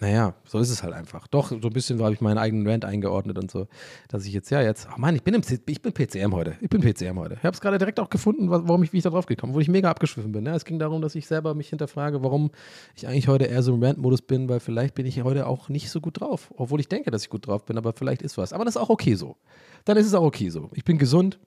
naja, 0.00 0.34
so 0.44 0.58
ist 0.58 0.70
es 0.70 0.82
halt 0.82 0.94
einfach. 0.94 1.26
Doch, 1.28 1.50
so 1.50 1.56
ein 1.56 1.72
bisschen 1.72 2.02
habe 2.02 2.12
ich 2.14 2.20
meinen 2.20 2.38
eigenen 2.38 2.66
Rant 2.66 2.84
eingeordnet 2.84 3.38
und 3.38 3.50
so, 3.50 3.66
dass 4.08 4.24
ich 4.24 4.32
jetzt, 4.32 4.50
ja, 4.50 4.62
jetzt, 4.62 4.88
ach 4.90 4.96
Mann, 4.96 5.14
ich 5.14 5.22
bin, 5.22 5.34
im, 5.34 5.42
ich 5.66 5.82
bin 5.82 5.92
PCM 5.92 6.32
heute. 6.32 6.56
Ich 6.60 6.68
bin 6.70 6.80
PCM 6.80 7.18
heute. 7.18 7.34
Ich 7.34 7.44
habe 7.44 7.54
es 7.54 7.60
gerade 7.60 7.78
direkt 7.78 8.00
auch 8.00 8.10
gefunden, 8.10 8.50
warum 8.50 8.82
ich, 8.82 8.92
wie 8.92 8.98
ich 8.98 9.02
da 9.02 9.10
drauf 9.10 9.26
gekommen 9.26 9.52
bin, 9.52 9.56
wo 9.56 9.60
ich 9.60 9.68
mega 9.68 9.90
abgeschwiffen 9.90 10.32
bin. 10.32 10.46
Ja, 10.46 10.54
es 10.54 10.64
ging 10.64 10.78
darum, 10.78 11.02
dass 11.02 11.14
ich 11.14 11.26
selber 11.26 11.54
mich 11.54 11.68
hinterfrage, 11.68 12.22
warum 12.22 12.50
ich 12.96 13.06
eigentlich 13.06 13.28
heute 13.28 13.44
eher 13.44 13.62
so 13.62 13.74
im 13.74 13.82
Rant-Modus 13.82 14.22
bin, 14.22 14.48
weil 14.48 14.60
vielleicht 14.60 14.94
bin 14.94 15.06
ich 15.06 15.22
heute 15.22 15.46
auch 15.46 15.68
nicht 15.68 15.90
so 15.90 16.00
gut 16.00 16.20
drauf. 16.20 16.52
Obwohl 16.56 16.80
ich 16.80 16.88
denke, 16.88 17.10
dass 17.10 17.22
ich 17.22 17.30
gut 17.30 17.46
drauf 17.46 17.64
bin, 17.64 17.76
aber 17.76 17.92
vielleicht 17.92 18.22
ist 18.22 18.38
was. 18.38 18.52
Aber 18.52 18.64
das 18.64 18.76
ist 18.76 18.80
auch 18.80 18.90
okay 18.90 19.14
so 19.14 19.36
dann 19.84 19.96
ist 19.96 20.06
es 20.06 20.14
auch 20.14 20.22
okay 20.22 20.48
so. 20.50 20.70
Ich 20.74 20.84
bin 20.84 20.98
gesund. 20.98 21.38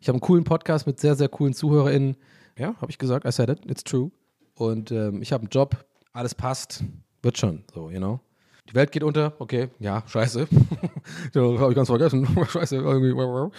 Ich 0.00 0.08
habe 0.08 0.16
einen 0.16 0.20
coolen 0.20 0.44
Podcast 0.44 0.86
mit 0.86 1.00
sehr, 1.00 1.14
sehr 1.14 1.28
coolen 1.28 1.54
ZuhörerInnen. 1.54 2.16
Ja, 2.58 2.74
habe 2.80 2.90
ich 2.90 2.98
gesagt, 2.98 3.26
I 3.26 3.32
said 3.32 3.48
it, 3.48 3.60
it's 3.70 3.84
true. 3.84 4.10
Und 4.54 4.90
ähm, 4.90 5.22
ich 5.22 5.32
habe 5.32 5.42
einen 5.42 5.50
Job, 5.50 5.84
alles 6.12 6.34
passt, 6.34 6.84
wird 7.22 7.38
schon, 7.38 7.64
so, 7.72 7.90
you 7.90 7.98
know. 7.98 8.20
Die 8.68 8.74
Welt 8.74 8.92
geht 8.92 9.02
unter, 9.02 9.34
okay, 9.38 9.68
ja, 9.80 10.02
scheiße. 10.06 10.46
habe 11.34 11.70
ich 11.70 11.74
ganz 11.74 11.88
vergessen. 11.88 12.26
scheiße, 12.48 12.76
irgendwie. 12.76 13.10
Äh, 13.10 13.50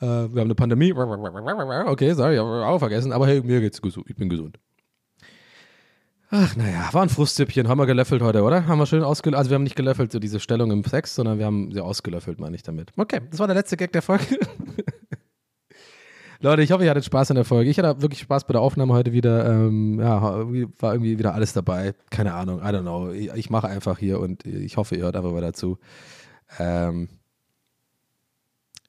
wir 0.00 0.06
haben 0.06 0.38
eine 0.38 0.54
Pandemie. 0.54 0.92
Okay, 1.86 2.12
sorry, 2.14 2.36
habe 2.36 2.66
auch 2.66 2.78
vergessen. 2.78 3.12
Aber 3.12 3.26
hey, 3.26 3.40
mir 3.40 3.60
geht's 3.60 3.80
gut. 3.80 3.96
Ich 4.06 4.16
bin 4.16 4.28
gesund. 4.28 4.58
Ach, 6.30 6.54
naja, 6.54 6.88
war 6.92 7.02
ein 7.02 7.08
Frusttippchen. 7.08 7.66
Haben 7.66 7.78
wir 7.78 7.86
gelöffelt 7.86 8.22
heute, 8.22 8.42
oder? 8.42 8.66
Haben 8.66 8.78
wir 8.78 8.86
schön 8.86 9.02
ausgelöffelt. 9.02 9.38
Also, 9.38 9.50
wir 9.50 9.56
haben 9.56 9.64
nicht 9.64 9.74
gelöffelt, 9.74 10.12
so 10.12 10.20
diese 10.20 10.38
Stellung 10.38 10.70
im 10.70 10.84
Sex, 10.84 11.16
sondern 11.16 11.38
wir 11.38 11.46
haben 11.46 11.72
sie 11.72 11.80
ausgelöffelt, 11.80 12.38
meine 12.38 12.54
ich 12.54 12.62
damit. 12.62 12.92
Okay, 12.96 13.20
das 13.28 13.40
war 13.40 13.48
der 13.48 13.56
letzte 13.56 13.76
Gag 13.76 13.92
der 13.92 14.02
Folge. 14.02 14.38
Leute, 16.42 16.62
ich 16.62 16.72
hoffe, 16.72 16.84
ihr 16.84 16.90
hattet 16.90 17.04
Spaß 17.04 17.30
in 17.30 17.36
der 17.36 17.44
Folge. 17.44 17.68
Ich 17.68 17.78
hatte 17.78 18.00
wirklich 18.00 18.20
Spaß 18.20 18.46
bei 18.46 18.52
der 18.52 18.62
Aufnahme 18.62 18.94
heute 18.94 19.12
wieder. 19.12 19.44
Ähm, 19.46 20.00
ja, 20.00 20.22
war 20.22 20.94
irgendwie 20.94 21.18
wieder 21.18 21.34
alles 21.34 21.52
dabei. 21.52 21.94
Keine 22.08 22.32
Ahnung, 22.32 22.60
I 22.60 22.64
don't 22.64 22.80
know. 22.80 23.10
Ich, 23.10 23.30
ich 23.34 23.50
mache 23.50 23.68
einfach 23.68 23.98
hier 23.98 24.20
und 24.20 24.46
ich 24.46 24.78
hoffe, 24.78 24.96
ihr 24.96 25.02
hört 25.02 25.16
einfach 25.16 25.32
mal 25.32 25.42
dazu. 25.42 25.76
Ähm, 26.58 27.10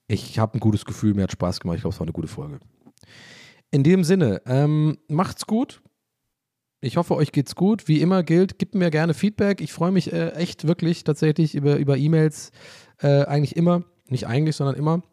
ich 0.08 0.39
habe 0.39 0.58
ein 0.58 0.62
gutes 0.62 0.86
Gefühl, 0.86 1.14
mir 1.14 1.24
hat 1.24 1.34
Spaß 1.34 1.60
gemacht. 1.60 1.76
Ich 1.76 1.82
glaube, 1.82 1.93
es 1.93 1.99
war 1.99 2.06
eine 2.06 2.14
gute 2.14 2.30
Folge. 2.30 2.60
In 3.70 3.84
dem 3.84 4.06
Sinne, 4.06 4.41
ähm, 4.45 4.97
macht's 5.10 5.45
gut. 5.45 5.82
Ich 6.80 6.95
hoffe, 6.95 7.16
euch 7.16 7.34
geht's 7.34 7.56
gut. 7.56 7.89
Wie 7.89 7.99
immer 7.99 8.24
gilt, 8.24 8.60
gebt 8.60 8.76
mir 8.76 8.89
gerne 8.91 9.14
Feedback. 9.14 9.60
Ich 9.60 9.74
freue 9.74 9.91
mich 9.91 10.14
äh, 10.14 10.30
echt 10.36 10.68
wirklich 10.68 11.04
tatsächlich 11.04 11.54
über, 11.54 11.76
über 11.76 11.97
E-Mails. 11.97 12.54
Äh, 13.02 13.26
eigentlich 13.26 13.58
immer. 13.58 13.84
Nicht 14.08 14.26
eigentlich, 14.26 14.56
sondern 14.56 14.76
immer. 14.76 15.04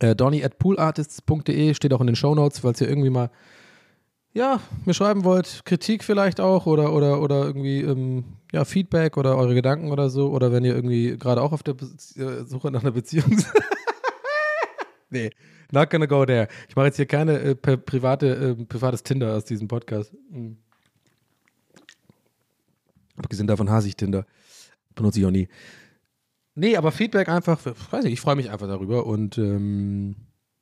Äh, 0.00 0.14
Donny 0.14 0.44
at 0.44 0.58
poolartists.de 0.58 1.74
steht 1.74 1.92
auch 1.92 2.00
in 2.00 2.06
den 2.06 2.16
Shownotes, 2.16 2.60
falls 2.60 2.80
ihr 2.80 2.88
irgendwie 2.88 3.10
mal 3.10 3.30
ja, 4.36 4.60
mir 4.84 4.92
schreiben 4.92 5.24
wollt, 5.24 5.62
Kritik 5.64 6.04
vielleicht 6.04 6.40
auch 6.40 6.66
oder, 6.66 6.92
oder, 6.92 7.22
oder 7.22 7.46
irgendwie 7.46 7.80
ähm, 7.80 8.24
ja, 8.52 8.66
Feedback 8.66 9.16
oder 9.16 9.34
eure 9.38 9.54
Gedanken 9.54 9.90
oder 9.90 10.10
so. 10.10 10.28
Oder 10.30 10.52
wenn 10.52 10.62
ihr 10.62 10.74
irgendwie 10.74 11.16
gerade 11.16 11.40
auch 11.40 11.52
auf 11.52 11.62
der 11.62 11.72
Be 11.72 11.86
äh, 12.16 12.44
Suche 12.44 12.70
nach 12.70 12.82
einer 12.82 12.90
Beziehung 12.90 13.38
seid. 13.38 13.62
nee, 15.08 15.30
not 15.72 15.88
gonna 15.88 16.04
go 16.04 16.26
there. 16.26 16.48
Ich 16.68 16.76
mache 16.76 16.86
jetzt 16.86 16.96
hier 16.96 17.06
keine 17.06 17.38
äh, 17.38 17.54
private, 17.54 18.26
äh, 18.60 18.64
privates 18.66 19.02
Tinder 19.02 19.34
aus 19.34 19.46
diesem 19.46 19.68
Podcast. 19.68 20.12
Mhm. 20.30 20.58
Abgesehen 23.16 23.46
davon 23.46 23.70
hasse 23.70 23.88
ich 23.88 23.96
Tinder. 23.96 24.26
Benutze 24.94 25.18
ich 25.20 25.24
auch 25.24 25.30
nie. 25.30 25.48
Nee, 26.58 26.76
aber 26.76 26.90
Feedback 26.90 27.28
einfach, 27.28 27.60
weiß 27.64 28.04
nicht, 28.04 28.14
ich 28.14 28.20
freue 28.20 28.34
mich 28.34 28.50
einfach 28.50 28.66
darüber 28.66 29.04
und 29.04 29.36
ähm, 29.36 30.16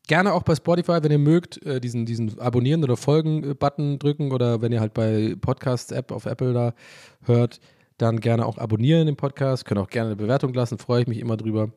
gerne 0.09 0.33
auch 0.33 0.43
bei 0.43 0.57
Spotify, 0.57 0.99
wenn 1.01 1.13
ihr 1.13 1.19
mögt, 1.19 1.65
äh, 1.65 1.81
diesen, 1.81 2.05
diesen 2.05 2.39
Abonnieren 2.41 2.83
oder 2.83 2.97
Folgen-Button 2.97 4.01
drücken 4.01 4.33
oder 4.33 4.61
wenn 4.61 4.73
ihr 4.73 4.81
halt 4.81 4.93
bei 4.93 5.37
Podcasts-App 5.41 6.11
auf 6.11 6.27
Apple 6.27 6.53
da 6.53 6.75
hört, 7.23 7.61
dann 7.97 8.19
gerne 8.19 8.45
auch 8.45 8.59
abonnieren 8.59 9.07
den 9.07 9.17
Podcast, 9.17 9.67
können 9.67 9.81
auch 9.81 9.89
gerne 9.89 10.09
eine 10.09 10.17
Bewertung 10.17 10.53
lassen, 10.53 10.79
freue 10.79 11.03
ich 11.03 11.07
mich 11.07 11.21
immer 11.21 11.37
drüber. 11.37 11.71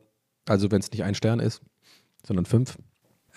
Also 0.46 0.68
wenn 0.72 0.80
es 0.80 0.90
nicht 0.90 1.04
ein 1.04 1.14
Stern 1.14 1.38
ist, 1.38 1.62
sondern 2.26 2.44
fünf. 2.44 2.76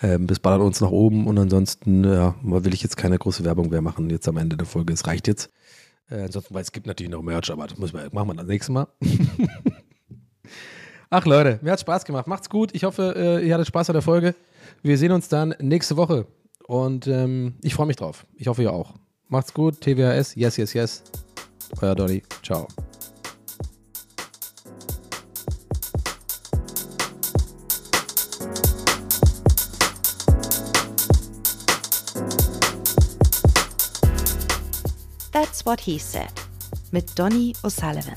Ähm, 0.02 0.26
das 0.26 0.40
ballert 0.40 0.62
uns 0.62 0.80
nach 0.80 0.90
oben 0.90 1.28
und 1.28 1.38
ansonsten 1.38 2.02
ja, 2.02 2.34
will 2.42 2.74
ich 2.74 2.82
jetzt 2.82 2.96
keine 2.96 3.18
große 3.18 3.44
Werbung 3.44 3.68
mehr 3.70 3.82
machen 3.82 4.10
jetzt 4.10 4.26
am 4.26 4.36
Ende 4.36 4.56
der 4.56 4.66
Folge. 4.66 4.92
Es 4.92 5.06
reicht 5.06 5.28
jetzt. 5.28 5.48
Äh, 6.10 6.22
ansonsten, 6.22 6.54
weil 6.54 6.62
es 6.62 6.72
gibt 6.72 6.88
natürlich 6.88 7.12
noch 7.12 7.22
Merch, 7.22 7.52
aber 7.52 7.68
das 7.68 7.78
müssen 7.78 7.96
wir, 7.96 8.08
machen 8.12 8.30
wir 8.30 8.34
das 8.34 8.46
nächste 8.46 8.72
Mal. 8.72 8.88
Ach 11.14 11.26
Leute, 11.26 11.58
mir 11.60 11.72
hat 11.72 11.80
Spaß 11.80 12.06
gemacht. 12.06 12.26
Macht's 12.26 12.48
gut. 12.48 12.70
Ich 12.72 12.84
hoffe, 12.84 13.12
äh, 13.14 13.46
ihr 13.46 13.52
hattet 13.52 13.66
Spaß 13.66 13.90
an 13.90 13.92
der 13.92 14.00
Folge. 14.00 14.34
Wir 14.82 14.96
sehen 14.96 15.12
uns 15.12 15.28
dann 15.28 15.54
nächste 15.60 15.98
Woche. 15.98 16.26
Und 16.66 17.06
ähm, 17.06 17.56
ich 17.60 17.74
freue 17.74 17.86
mich 17.86 17.96
drauf. 17.96 18.24
Ich 18.34 18.46
hoffe, 18.46 18.62
ihr 18.62 18.72
auch. 18.72 18.94
Macht's 19.28 19.52
gut. 19.52 19.78
TWHS. 19.82 20.34
Yes, 20.36 20.56
yes, 20.56 20.72
yes. 20.72 21.02
Euer 21.82 21.94
Donny. 21.94 22.22
Ciao. 22.42 22.66
That's 35.30 35.66
What 35.66 35.78
He 35.80 35.98
Said 35.98 36.32
mit 36.90 37.18
Donny 37.18 37.52
O'Sullivan. 37.62 38.16